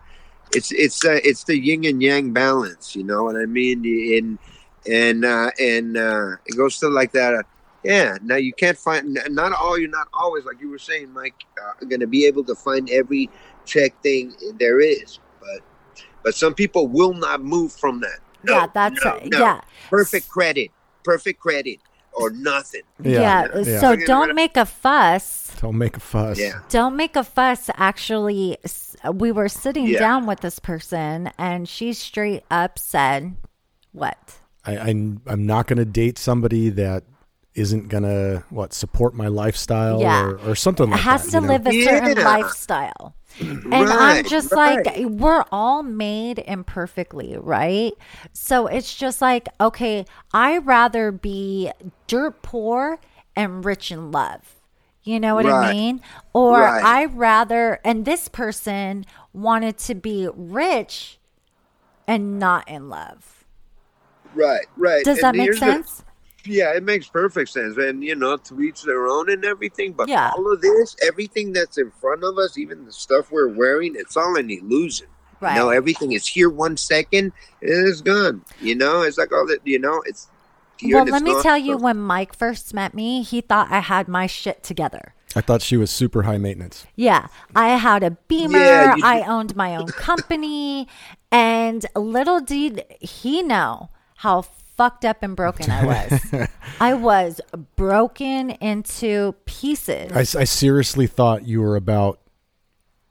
it's 0.54 0.72
it's 0.72 1.06
uh, 1.06 1.20
it's 1.24 1.44
the 1.44 1.58
yin 1.58 1.86
and 1.86 2.02
yang 2.02 2.34
balance, 2.34 2.96
you 2.96 3.04
know 3.04 3.24
what 3.24 3.36
I 3.36 3.46
mean? 3.46 3.86
And 4.18 4.40
and 4.88 5.26
uh, 5.26 5.52
and 5.60 5.98
uh, 5.98 6.38
it 6.46 6.56
goes 6.58 6.80
to 6.80 6.88
like 6.88 7.12
that. 7.14 7.34
Uh, 7.34 7.44
yeah. 7.84 8.18
Now 8.22 8.36
you 8.36 8.54
can't 8.54 8.78
find 8.78 9.20
not 9.30 9.54
all. 9.54 9.78
You're 9.78 9.90
not 9.90 10.08
always 10.14 10.46
like 10.46 10.60
you 10.60 10.70
were 10.70 10.80
saying, 10.80 11.12
Mike. 11.14 11.36
Uh, 11.62 11.86
going 11.86 12.00
to 12.02 12.08
be 12.08 12.26
able 12.26 12.44
to 12.46 12.56
find 12.56 12.90
every 12.90 13.30
check 13.66 13.94
thing 14.02 14.34
there 14.60 14.80
is, 14.80 15.20
but 15.40 15.62
but 16.24 16.36
some 16.36 16.54
people 16.54 16.88
will 16.88 17.14
not 17.14 17.42
move 17.42 17.72
from 17.72 18.02
that. 18.02 18.20
No, 18.44 18.54
yeah, 18.54 18.68
that's 18.74 19.04
no, 19.04 19.12
uh, 19.12 19.20
no. 19.26 19.40
yeah. 19.40 19.62
perfect 19.90 20.30
credit, 20.30 20.72
perfect 21.04 21.40
credit, 21.40 21.80
or 22.14 22.32
nothing. 22.32 22.82
Yeah. 23.02 23.48
Yeah. 23.56 23.80
So 23.80 23.96
don't 23.96 24.36
make 24.36 24.58
a 24.58 24.66
fuss. 24.66 25.56
don't 25.62 25.78
make 25.78 25.98
a 25.98 26.00
fuss. 26.00 26.40
Yeah. 26.40 26.60
Don't 26.70 26.96
make 26.96 27.16
a 27.16 27.24
fuss. 27.24 27.70
Actually, 27.76 28.58
s- 28.64 28.89
we 29.14 29.32
were 29.32 29.50
sitting 29.50 29.88
Yeah. 29.88 30.00
down 30.00 30.26
with 30.26 30.42
this 30.42 30.60
person, 30.60 31.32
and 31.38 31.68
she 31.68 31.94
straight 31.94 32.44
up 32.52 32.78
said, 32.80 33.36
"What? 33.92 34.40
I, 34.66 34.78
I 34.78 34.88
I'm 34.90 35.46
not 35.46 35.68
gonna 35.68 35.86
date 35.86 36.18
somebody 36.18 36.70
that 36.70 37.04
isn't 37.56 37.88
gonna 37.90 38.44
what 38.50 38.74
support 38.74 39.14
my 39.16 39.28
lifestyle 39.28 40.00
Yeah. 40.02 40.24
or, 40.24 40.38
or 40.52 40.56
something 40.56 40.90
like 40.90 41.00
that. 41.04 41.08
It 41.08 41.12
has 41.12 41.28
to 41.32 41.38
you 41.38 41.42
know? 41.42 41.48
live 41.48 41.68
a 41.68 41.84
certain 41.84 42.18
Yeah. 42.18 42.24
lifestyle." 42.24 43.16
And 43.40 43.74
I'm 43.76 44.26
just 44.26 44.52
right. 44.52 44.86
like, 44.86 45.06
we're 45.06 45.46
all 45.52 45.82
made 45.84 46.40
imperfectly, 46.40 47.38
right? 47.40 47.94
So 48.34 48.68
it's 48.68 48.94
just 48.94 49.22
like, 49.22 49.48
okay, 49.62 50.06
I 50.34 50.58
rather 50.58 51.12
be 51.12 51.72
dirt 52.08 52.42
poor 52.42 53.00
and 53.36 53.64
rich 53.64 53.92
in 53.92 54.12
love. 54.12 54.59
You 55.10 55.20
know 55.20 55.34
what 55.34 55.48
I 55.48 55.74
mean? 55.74 56.02
Or 56.34 56.62
Right. 56.62 56.84
I 56.84 57.06
rather, 57.06 57.80
and 57.84 58.06
this 58.06 58.28
person 58.28 59.08
wanted 59.34 59.80
to 59.80 59.96
be 59.96 60.30
rich 60.36 61.18
and 62.08 62.38
not 62.38 62.70
in 62.70 62.90
love. 62.90 63.44
Right, 64.36 64.68
right. 64.78 65.04
Does 65.04 65.18
And 65.18 65.24
that 65.24 65.36
make 65.36 65.46
here's 65.46 65.60
the- 65.60 65.66
sense? 65.66 66.04
yeah, 66.46 66.76
it 66.76 66.84
makes 66.84 67.08
perfect 67.08 67.50
sense. 67.50 67.76
And 67.78 68.04
you 68.04 68.14
know, 68.14 68.38
to 68.38 68.62
each 68.62 68.84
their 68.84 69.08
own 69.08 69.32
and 69.32 69.44
everything. 69.44 69.94
But 69.94 70.10
Yeah. 70.10 70.32
all 70.38 70.54
of 70.54 70.62
this, 70.62 70.96
everything 71.02 71.54
that's 71.54 71.80
in 71.80 71.90
front 72.00 72.24
of 72.24 72.38
us, 72.38 72.56
even 72.56 72.86
the 72.86 72.92
stuff 72.94 73.32
we're 73.32 73.48
wearing, 73.48 73.96
it's 73.96 74.16
all 74.16 74.36
an 74.38 74.52
illusion. 74.52 75.08
Right. 75.42 75.56
You 75.56 75.60
know, 75.62 75.70
everything 75.70 76.12
is 76.12 76.28
here 76.28 76.52
one 76.52 76.78
second, 76.78 77.32
and 77.64 77.88
it's 77.88 78.02
gone. 78.02 78.44
You 78.62 78.76
know, 78.76 79.02
it's 79.02 79.18
like 79.18 79.32
all 79.32 79.48
that. 79.48 79.62
You 79.66 79.80
know, 79.80 80.04
it's. 80.06 80.28
Here 80.80 80.96
well, 80.96 81.06
let 81.06 81.16
it's 81.16 81.24
me 81.24 81.32
gone. 81.34 81.44
tell 81.44 81.58
you, 81.58 81.78
when 81.78 81.98
Mike 81.98 82.34
first 82.36 82.74
met 82.74 82.94
me, 82.94 83.22
he 83.22 83.42
thought 83.42 83.70
I 83.70 83.80
had 83.80 84.08
my 84.08 84.28
shit 84.28 84.64
together. 84.64 85.14
I 85.36 85.42
thought 85.42 85.62
she 85.62 85.78
was 85.78 85.92
super 85.92 86.24
high 86.24 86.38
maintenance. 86.38 86.88
Yeah, 86.96 87.28
I 87.56 87.70
had 87.70 88.02
a 88.02 88.12
beamer. 88.12 88.58
Yeah, 88.58 88.96
I 89.04 89.22
owned 89.22 89.56
my 89.56 89.76
own 89.76 89.88
company, 89.88 90.88
and 91.32 91.86
little 91.96 92.40
did 92.40 92.86
he 93.00 93.44
know 93.44 93.90
how 94.18 94.42
fucked 94.78 95.04
up 95.04 95.22
and 95.22 95.36
broken 95.36 95.70
I 95.70 95.86
was. 95.86 96.48
I 96.80 96.94
was 96.94 97.42
broken 97.76 98.52
into 98.52 99.36
pieces. 99.46 100.14
I, 100.14 100.40
I 100.40 100.46
seriously 100.46 101.06
thought 101.06 101.46
you 101.46 101.62
were 101.62 101.76
about, 101.76 102.22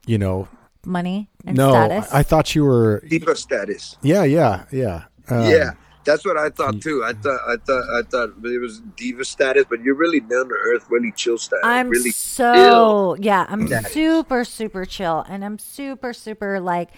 you 0.06 0.16
know, 0.16 0.48
Money 0.86 1.28
and 1.44 1.54
no, 1.56 1.70
status. 1.70 2.10
I, 2.10 2.20
I 2.20 2.22
thought 2.22 2.54
you 2.54 2.64
were. 2.64 3.04
diva 3.06 3.36
status. 3.36 3.98
Yeah, 4.00 4.24
yeah, 4.24 4.64
yeah. 4.72 5.04
Um, 5.28 5.50
yeah, 5.50 5.72
that's 6.08 6.24
what 6.24 6.38
I 6.38 6.48
thought 6.48 6.80
too. 6.80 7.04
I 7.04 7.12
thought, 7.12 7.38
I 7.46 7.56
thought, 7.56 7.84
I 7.94 8.02
thought 8.02 8.30
it 8.42 8.60
was 8.60 8.80
diva 8.96 9.24
status, 9.26 9.66
but 9.68 9.82
you're 9.82 9.94
really 9.94 10.20
down 10.20 10.48
to 10.48 10.54
earth, 10.54 10.86
really 10.88 11.12
chill 11.12 11.36
status. 11.36 11.64
I'm 11.64 11.90
really 11.90 12.12
so 12.12 13.14
yeah, 13.20 13.44
I'm 13.48 13.66
Status. 13.66 13.92
super 13.92 14.44
super 14.44 14.84
chill 14.86 15.24
and 15.28 15.44
I'm 15.44 15.58
super 15.58 16.14
super 16.14 16.60
like 16.60 16.90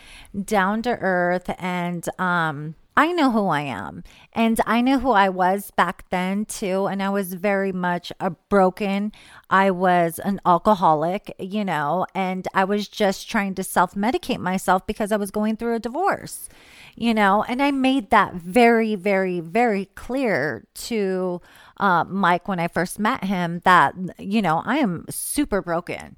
down 0.44 0.82
to 0.82 0.90
earth 0.90 1.50
and 1.58 2.08
um 2.20 2.76
I 2.96 3.12
know 3.12 3.30
who 3.30 3.48
I 3.48 3.62
am 3.62 4.04
and 4.32 4.60
I 4.66 4.80
know 4.80 4.98
who 4.98 5.10
I 5.10 5.28
was 5.28 5.70
back 5.72 6.04
then 6.10 6.44
too 6.44 6.86
and 6.86 7.02
I 7.02 7.08
was 7.08 7.34
very 7.34 7.72
much 7.72 8.12
a 8.20 8.30
broken 8.30 9.12
I 9.50 9.70
was 9.72 10.18
an 10.20 10.40
alcoholic, 10.46 11.34
you 11.38 11.64
know, 11.64 12.06
and 12.14 12.46
I 12.54 12.64
was 12.64 12.88
just 12.88 13.28
trying 13.28 13.54
to 13.56 13.64
self-medicate 13.64 14.38
myself 14.38 14.86
because 14.86 15.10
I 15.10 15.16
was 15.16 15.30
going 15.30 15.56
through 15.56 15.74
a 15.74 15.80
divorce. 15.80 16.48
You 16.96 17.14
know, 17.14 17.44
and 17.44 17.62
I 17.62 17.70
made 17.70 18.10
that 18.10 18.34
very 18.34 18.94
very 18.94 19.40
very 19.40 19.86
clear 19.94 20.66
to 20.74 21.40
uh, 21.78 22.04
Mike 22.04 22.46
when 22.46 22.60
I 22.60 22.68
first 22.68 22.98
met 22.98 23.24
him 23.24 23.60
that, 23.64 23.94
you 24.18 24.42
know, 24.42 24.62
I 24.64 24.76
am 24.76 25.06
super 25.08 25.62
broken. 25.62 26.16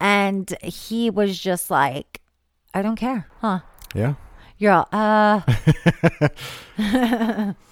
And 0.00 0.54
he 0.62 1.08
was 1.08 1.38
just 1.38 1.70
like, 1.70 2.20
I 2.74 2.82
don't 2.82 2.96
care, 2.96 3.28
huh? 3.40 3.60
yeah. 3.94 4.14
You're 4.58 4.72
all, 4.72 4.88
uh, 4.92 5.42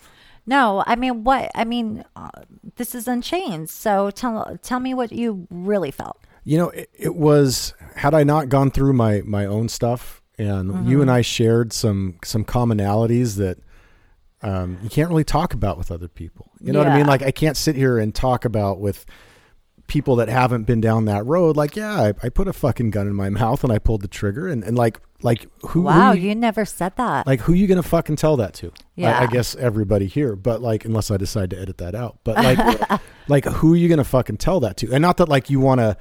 no, 0.46 0.84
I 0.86 0.96
mean, 0.96 1.24
what? 1.24 1.50
I 1.54 1.64
mean, 1.64 2.04
uh, 2.16 2.28
this 2.76 2.94
is 2.94 3.08
Unchained. 3.08 3.70
So 3.70 4.10
tell, 4.10 4.58
tell 4.62 4.80
me 4.80 4.94
what 4.94 5.12
you 5.12 5.46
really 5.50 5.90
felt. 5.90 6.18
You 6.44 6.58
know, 6.58 6.68
it, 6.70 6.90
it 6.92 7.14
was 7.14 7.72
had 7.96 8.12
I 8.12 8.22
not 8.22 8.50
gone 8.50 8.70
through 8.70 8.92
my 8.92 9.22
my 9.24 9.46
own 9.46 9.70
stuff, 9.70 10.20
and 10.36 10.86
you 10.86 11.00
and 11.00 11.10
I 11.10 11.22
shared 11.22 11.72
some 11.72 12.18
some 12.22 12.44
commonalities 12.44 13.36
that 13.36 13.58
um, 14.42 14.78
you 14.82 14.90
can't 14.90 15.08
really 15.08 15.24
talk 15.24 15.54
about 15.54 15.78
with 15.78 15.90
other 15.90 16.08
people. 16.08 16.50
You 16.60 16.72
know 16.72 16.80
what 16.80 16.88
I 16.88 16.96
mean? 16.98 17.06
Like 17.06 17.22
I 17.22 17.30
can't 17.30 17.56
sit 17.56 17.76
here 17.76 17.98
and 17.98 18.14
talk 18.14 18.44
about 18.44 18.78
with 18.78 19.06
people 19.86 20.16
that 20.16 20.28
haven't 20.28 20.64
been 20.64 20.80
down 20.80 21.06
that 21.06 21.24
road. 21.24 21.56
Like, 21.56 21.76
yeah, 21.76 21.94
I, 21.94 22.12
I 22.22 22.28
put 22.28 22.48
a 22.48 22.52
fucking 22.52 22.90
gun 22.90 23.06
in 23.06 23.14
my 23.14 23.28
mouth 23.30 23.64
and 23.64 23.72
I 23.72 23.78
pulled 23.78 24.02
the 24.02 24.08
trigger, 24.08 24.46
and, 24.46 24.62
and 24.62 24.76
like 24.76 25.00
like 25.24 25.46
who 25.68 25.82
Wow, 25.82 26.12
who 26.12 26.18
you, 26.18 26.28
you 26.28 26.34
never 26.34 26.66
said 26.66 26.94
that. 26.96 27.26
like 27.26 27.40
who 27.40 27.54
you 27.54 27.66
gonna 27.66 27.82
fucking 27.82 28.16
tell 28.16 28.36
that 28.36 28.52
to? 28.54 28.70
Yeah. 28.94 29.18
I 29.18 29.26
guess 29.26 29.56
everybody 29.56 30.06
here, 30.06 30.36
but 30.36 30.60
like 30.60 30.84
unless 30.84 31.10
I 31.10 31.16
decide 31.16 31.50
to 31.50 31.58
edit 31.58 31.78
that 31.78 31.94
out. 31.94 32.18
But 32.24 32.36
like 32.36 33.00
like 33.28 33.44
who 33.46 33.72
are 33.72 33.76
you 33.76 33.88
gonna 33.88 34.04
fucking 34.04 34.36
tell 34.36 34.60
that 34.60 34.76
to? 34.78 34.92
And 34.92 35.00
not 35.00 35.16
that 35.16 35.28
like 35.30 35.48
you 35.48 35.60
want 35.60 35.80
to 35.80 35.96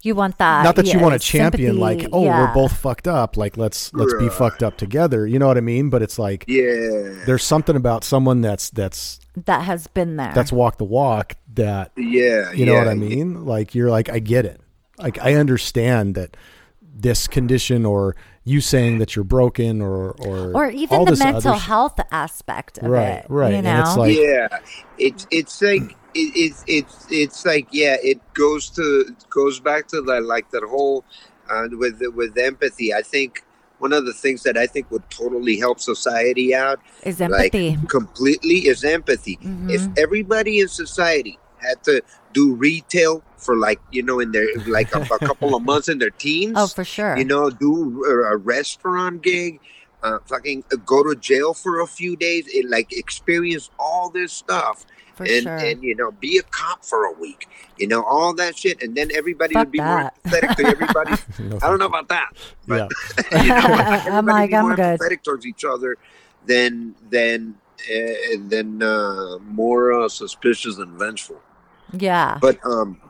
you 0.00 0.14
want 0.14 0.38
that. 0.38 0.62
not 0.64 0.76
that 0.76 0.92
you 0.92 0.98
want 0.98 1.12
to 1.14 1.18
champion 1.18 1.78
like 1.78 2.06
oh 2.12 2.24
yeah. 2.24 2.40
we're 2.40 2.52
both 2.52 2.76
fucked 2.76 3.08
up 3.08 3.38
like 3.38 3.56
let's 3.56 3.90
let's 3.94 4.12
be 4.14 4.28
fucked 4.28 4.62
up 4.62 4.76
together 4.76 5.26
you 5.26 5.38
know 5.38 5.46
what 5.46 5.56
i 5.56 5.62
mean 5.62 5.88
but 5.88 6.02
it's 6.02 6.18
like 6.18 6.44
yeah, 6.46 7.24
there's 7.24 7.42
something 7.42 7.74
about 7.74 8.04
someone 8.04 8.42
that's 8.42 8.68
that's 8.68 9.18
that 9.34 9.62
has 9.62 9.86
been 9.86 10.16
there. 10.16 10.30
that's 10.34 10.52
walk 10.52 10.76
the 10.76 10.84
walk 10.84 11.36
that 11.54 11.90
yeah. 11.96 12.52
you 12.52 12.66
know 12.66 12.74
yeah, 12.74 12.80
what 12.80 12.88
i 12.88 12.92
mean 12.92 13.46
like 13.46 13.74
you're 13.74 13.88
like 13.88 14.10
i 14.10 14.18
get 14.18 14.44
it 14.44 14.60
like 14.98 15.18
i 15.20 15.32
understand 15.32 16.14
that 16.16 16.36
this 16.82 17.26
condition 17.26 17.86
or 17.86 18.14
you 18.44 18.60
saying 18.60 18.98
that 18.98 19.16
you're 19.16 19.24
broken 19.24 19.80
or 19.80 20.10
or 20.12 20.52
or 20.54 20.70
even 20.70 20.98
all 20.98 21.04
the 21.04 21.12
this 21.12 21.20
mental 21.20 21.52
other 21.52 21.58
sh- 21.60 21.66
health 21.66 21.98
aspect 22.12 22.78
of 22.78 22.90
Right, 22.90 23.02
it. 23.08 23.26
right. 23.28 23.30
right. 23.30 23.54
You 23.54 23.62
know? 23.62 23.80
it's 23.80 23.96
like- 23.96 24.16
yeah 24.18 24.48
it's 24.98 25.26
it's 25.30 25.62
like 25.62 25.82
it, 26.14 26.32
it's 26.36 26.64
it's 26.66 27.06
it's 27.10 27.46
like 27.46 27.66
yeah 27.70 27.96
it 28.02 28.20
goes 28.34 28.68
to 28.70 29.06
it 29.08 29.28
goes 29.30 29.60
back 29.60 29.88
to 29.88 30.00
that 30.02 30.24
like 30.24 30.50
that 30.50 30.62
whole 30.62 31.04
uh, 31.50 31.66
with 31.72 32.00
with 32.14 32.36
empathy 32.38 32.94
i 32.94 33.02
think 33.02 33.44
one 33.78 33.92
of 33.92 34.06
the 34.06 34.12
things 34.12 34.42
that 34.44 34.56
i 34.56 34.66
think 34.66 34.90
would 34.90 35.08
totally 35.10 35.58
help 35.58 35.80
society 35.80 36.54
out 36.54 36.78
is 37.02 37.18
like 37.20 37.54
empathy. 37.54 37.78
completely 37.88 38.58
is 38.68 38.84
empathy 38.84 39.38
if 39.42 39.80
Mhm. 39.82 39.98
everybody 39.98 40.60
in 40.60 40.68
society 40.68 41.38
had 41.66 41.82
to 41.84 42.02
do 42.32 42.54
retail 42.54 43.22
for 43.36 43.56
like 43.56 43.80
you 43.90 44.02
know 44.02 44.20
in 44.20 44.32
their 44.32 44.46
like 44.66 44.94
a, 44.94 45.00
a 45.00 45.18
couple 45.18 45.54
of 45.54 45.62
months 45.62 45.88
in 45.88 45.98
their 45.98 46.10
teens 46.10 46.54
oh, 46.56 46.66
for 46.66 46.84
sure. 46.84 47.16
you 47.16 47.24
know, 47.24 47.50
do 47.50 48.04
a, 48.04 48.34
a 48.34 48.36
restaurant 48.36 49.22
gig, 49.22 49.60
uh, 50.02 50.18
fucking 50.26 50.64
go 50.84 51.02
to 51.02 51.14
jail 51.18 51.54
for 51.54 51.80
a 51.80 51.86
few 51.86 52.16
days, 52.16 52.46
and 52.54 52.70
like 52.70 52.92
experience 52.92 53.70
all 53.78 54.10
this 54.10 54.32
stuff, 54.32 54.86
for 55.14 55.24
and 55.24 55.42
sure. 55.42 55.56
and 55.56 55.82
you 55.82 55.94
know, 55.94 56.10
be 56.10 56.38
a 56.38 56.42
cop 56.42 56.84
for 56.84 57.04
a 57.04 57.12
week, 57.12 57.48
you 57.78 57.86
know, 57.86 58.02
all 58.04 58.34
that 58.34 58.56
shit, 58.56 58.82
and 58.82 58.94
then 58.96 59.10
everybody 59.14 59.54
Fuck 59.54 59.66
would 59.66 59.72
be 59.72 59.78
that. 59.78 60.14
more 60.24 60.32
empathetic 60.32 60.56
to 60.56 60.66
everybody. 60.66 61.22
No, 61.44 61.58
I 61.62 61.68
don't 61.68 61.78
know 61.78 61.86
about 61.86 62.08
that, 62.08 62.30
but 62.66 62.90
yeah 63.32 63.42
you 63.42 63.48
know, 63.48 63.54
I'm 64.16 64.26
like, 64.26 64.50
be 64.50 64.56
I'm 64.56 64.66
more 64.66 64.76
good. 64.76 64.98
empathetic 64.98 65.22
towards 65.22 65.46
each 65.46 65.64
other 65.64 65.96
than 66.46 66.94
than 67.10 67.56
uh, 67.90 68.36
than 68.48 68.82
uh, 68.82 69.38
more 69.44 69.92
uh, 69.92 70.08
suspicious 70.08 70.78
and 70.78 70.98
vengeful. 70.98 71.40
Yeah. 71.98 72.38
But 72.40 72.64
um, 72.64 73.00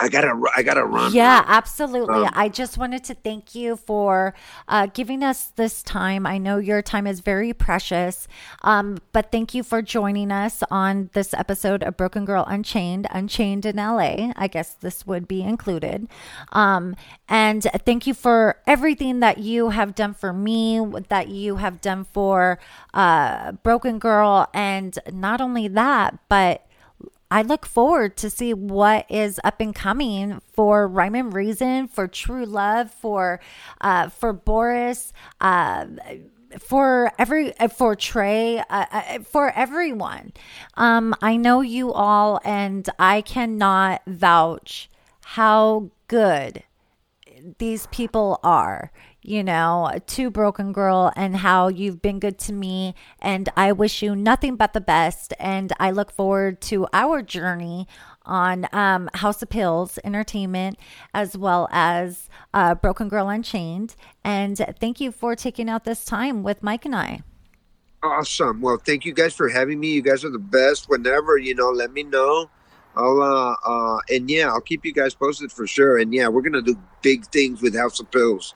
I 0.00 0.08
gotta 0.08 0.40
I 0.56 0.62
gotta 0.62 0.84
run. 0.84 1.12
Yeah, 1.12 1.44
absolutely. 1.46 2.26
Um, 2.26 2.30
I 2.32 2.48
just 2.48 2.78
wanted 2.78 3.02
to 3.04 3.14
thank 3.14 3.54
you 3.54 3.76
for 3.76 4.34
uh, 4.68 4.86
giving 4.86 5.22
us 5.24 5.46
this 5.56 5.82
time. 5.82 6.24
I 6.26 6.38
know 6.38 6.58
your 6.58 6.82
time 6.82 7.06
is 7.06 7.20
very 7.20 7.52
precious, 7.52 8.28
um, 8.62 8.98
but 9.12 9.32
thank 9.32 9.54
you 9.54 9.62
for 9.62 9.82
joining 9.82 10.30
us 10.30 10.62
on 10.70 11.10
this 11.14 11.34
episode 11.34 11.82
of 11.82 11.96
Broken 11.96 12.24
Girl 12.24 12.44
Unchained, 12.46 13.08
Unchained 13.10 13.66
in 13.66 13.76
LA. 13.76 14.32
I 14.36 14.46
guess 14.46 14.74
this 14.74 15.06
would 15.06 15.26
be 15.26 15.42
included. 15.42 16.08
Um, 16.52 16.94
and 17.28 17.64
thank 17.84 18.06
you 18.06 18.14
for 18.14 18.58
everything 18.66 19.20
that 19.20 19.38
you 19.38 19.70
have 19.70 19.94
done 19.94 20.14
for 20.14 20.32
me, 20.32 20.80
that 21.08 21.28
you 21.28 21.56
have 21.56 21.80
done 21.80 22.04
for 22.04 22.60
uh, 22.94 23.52
Broken 23.52 23.98
Girl. 23.98 24.48
And 24.54 24.96
not 25.12 25.40
only 25.40 25.66
that, 25.68 26.18
but 26.28 26.67
I 27.30 27.42
look 27.42 27.66
forward 27.66 28.16
to 28.18 28.30
see 28.30 28.54
what 28.54 29.06
is 29.10 29.40
up 29.44 29.60
and 29.60 29.74
coming 29.74 30.40
for 30.52 30.88
Rhyme 30.88 31.14
and 31.14 31.34
Reason, 31.34 31.88
for 31.88 32.08
True 32.08 32.46
Love, 32.46 32.90
for 32.90 33.40
uh, 33.80 34.08
for 34.08 34.32
Boris, 34.32 35.12
uh, 35.40 35.86
for 36.58 37.12
every 37.18 37.52
for 37.76 37.94
Trey, 37.94 38.58
uh, 38.58 38.86
uh, 38.90 39.18
for 39.20 39.50
everyone. 39.50 40.32
Um, 40.74 41.14
I 41.20 41.36
know 41.36 41.60
you 41.60 41.92
all, 41.92 42.40
and 42.44 42.88
I 42.98 43.20
cannot 43.20 44.02
vouch 44.06 44.88
how 45.24 45.90
good 46.08 46.62
these 47.58 47.86
people 47.88 48.40
are 48.42 48.90
you 49.22 49.42
know 49.42 49.90
to 50.06 50.30
broken 50.30 50.72
girl 50.72 51.12
and 51.16 51.36
how 51.36 51.68
you've 51.68 52.00
been 52.00 52.18
good 52.18 52.38
to 52.38 52.52
me 52.52 52.94
and 53.20 53.48
i 53.56 53.72
wish 53.72 54.02
you 54.02 54.14
nothing 54.14 54.56
but 54.56 54.72
the 54.72 54.80
best 54.80 55.34
and 55.38 55.72
i 55.80 55.90
look 55.90 56.10
forward 56.10 56.60
to 56.60 56.86
our 56.92 57.22
journey 57.22 57.86
on 58.24 58.66
um, 58.72 59.08
house 59.14 59.42
of 59.42 59.48
pills 59.48 59.98
entertainment 60.04 60.78
as 61.14 61.36
well 61.36 61.68
as 61.70 62.28
uh, 62.54 62.74
broken 62.74 63.08
girl 63.08 63.28
unchained 63.28 63.96
and 64.24 64.58
thank 64.80 65.00
you 65.00 65.10
for 65.10 65.34
taking 65.34 65.68
out 65.68 65.84
this 65.84 66.04
time 66.04 66.42
with 66.42 66.62
mike 66.62 66.84
and 66.84 66.94
i 66.94 67.20
Awesome. 68.00 68.60
Well, 68.60 68.76
thank 68.76 69.04
you 69.04 69.12
guys 69.12 69.34
for 69.34 69.48
having 69.48 69.80
me. 69.80 69.88
You 69.88 70.02
guys 70.02 70.24
are 70.24 70.30
the 70.30 70.38
best. 70.38 70.88
Whenever 70.88 71.36
you 71.36 71.54
know, 71.54 71.70
let 71.70 71.92
me 71.92 72.04
know. 72.04 72.48
I'll 72.94 73.22
uh 73.22 73.54
uh 73.64 73.98
and 74.08 74.30
yeah, 74.30 74.48
I'll 74.48 74.60
keep 74.60 74.84
you 74.84 74.92
guys 74.92 75.14
posted 75.14 75.50
for 75.50 75.66
sure. 75.66 75.98
And 75.98 76.14
yeah, 76.14 76.28
we're 76.28 76.42
gonna 76.42 76.62
do 76.62 76.78
big 77.02 77.26
things 77.26 77.60
with 77.60 77.76
House 77.76 77.98
of 77.98 78.10
Pills. 78.10 78.54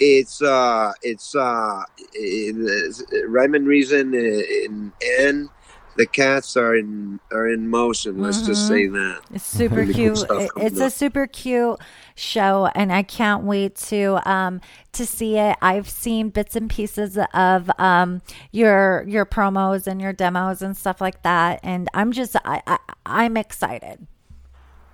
It's 0.00 0.42
uh 0.42 0.92
it's 1.02 1.34
uh 1.34 1.82
it, 2.14 3.26
Rhyme 3.28 3.54
and 3.54 3.66
Reason 3.66 4.14
in 4.14 4.92
N 5.18 5.48
the 5.96 6.06
cats 6.06 6.56
are 6.56 6.74
in 6.74 7.20
are 7.32 7.48
in 7.48 7.68
motion. 7.68 8.18
Let's 8.18 8.44
just 8.44 8.66
say 8.66 8.88
that. 8.88 9.20
It's 9.32 9.46
super 9.46 9.84
cute. 9.86 10.16
It- 10.40 10.50
It's 10.56 10.80
a 10.80 10.90
super 10.90 11.26
cute 11.28 11.78
show, 12.16 12.68
and 12.74 12.92
I 12.92 13.02
can't 13.04 13.44
wait 13.44 13.76
to 13.76 14.20
um 14.28 14.60
to 14.92 15.06
see 15.06 15.38
it. 15.38 15.56
I've 15.62 15.88
seen 15.88 16.30
bits 16.30 16.56
and 16.56 16.68
pieces 16.68 17.16
of 17.32 17.70
um 17.78 18.22
your 18.50 19.04
your 19.06 19.24
promos 19.24 19.86
and 19.86 20.00
your 20.00 20.12
demos 20.12 20.62
and 20.62 20.76
stuff 20.76 21.00
like 21.00 21.22
that, 21.22 21.60
and 21.62 21.88
I'm 21.94 22.10
just 22.10 22.34
I, 22.44 22.62
I 22.66 22.78
I'm 23.06 23.36
excited. 23.36 24.06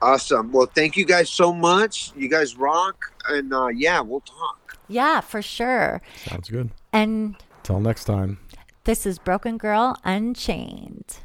Awesome. 0.03 0.51
Well, 0.53 0.67
thank 0.67 0.97
you 0.97 1.05
guys 1.05 1.29
so 1.29 1.53
much. 1.53 2.13
You 2.17 2.29
guys 2.29 2.57
rock, 2.57 3.13
and 3.29 3.53
uh, 3.53 3.69
yeah, 3.69 4.01
we'll 4.01 4.21
talk. 4.21 4.79
Yeah, 4.89 5.21
for 5.21 5.43
sure. 5.43 6.01
Sounds 6.25 6.49
good. 6.49 6.71
And 6.93 7.37
Till 7.63 7.81
next 7.81 8.05
time. 8.05 8.39
this 8.85 9.05
is 9.07 9.19
Broken 9.19 9.59
Girl 9.59 9.97
Unchained. 10.05 11.19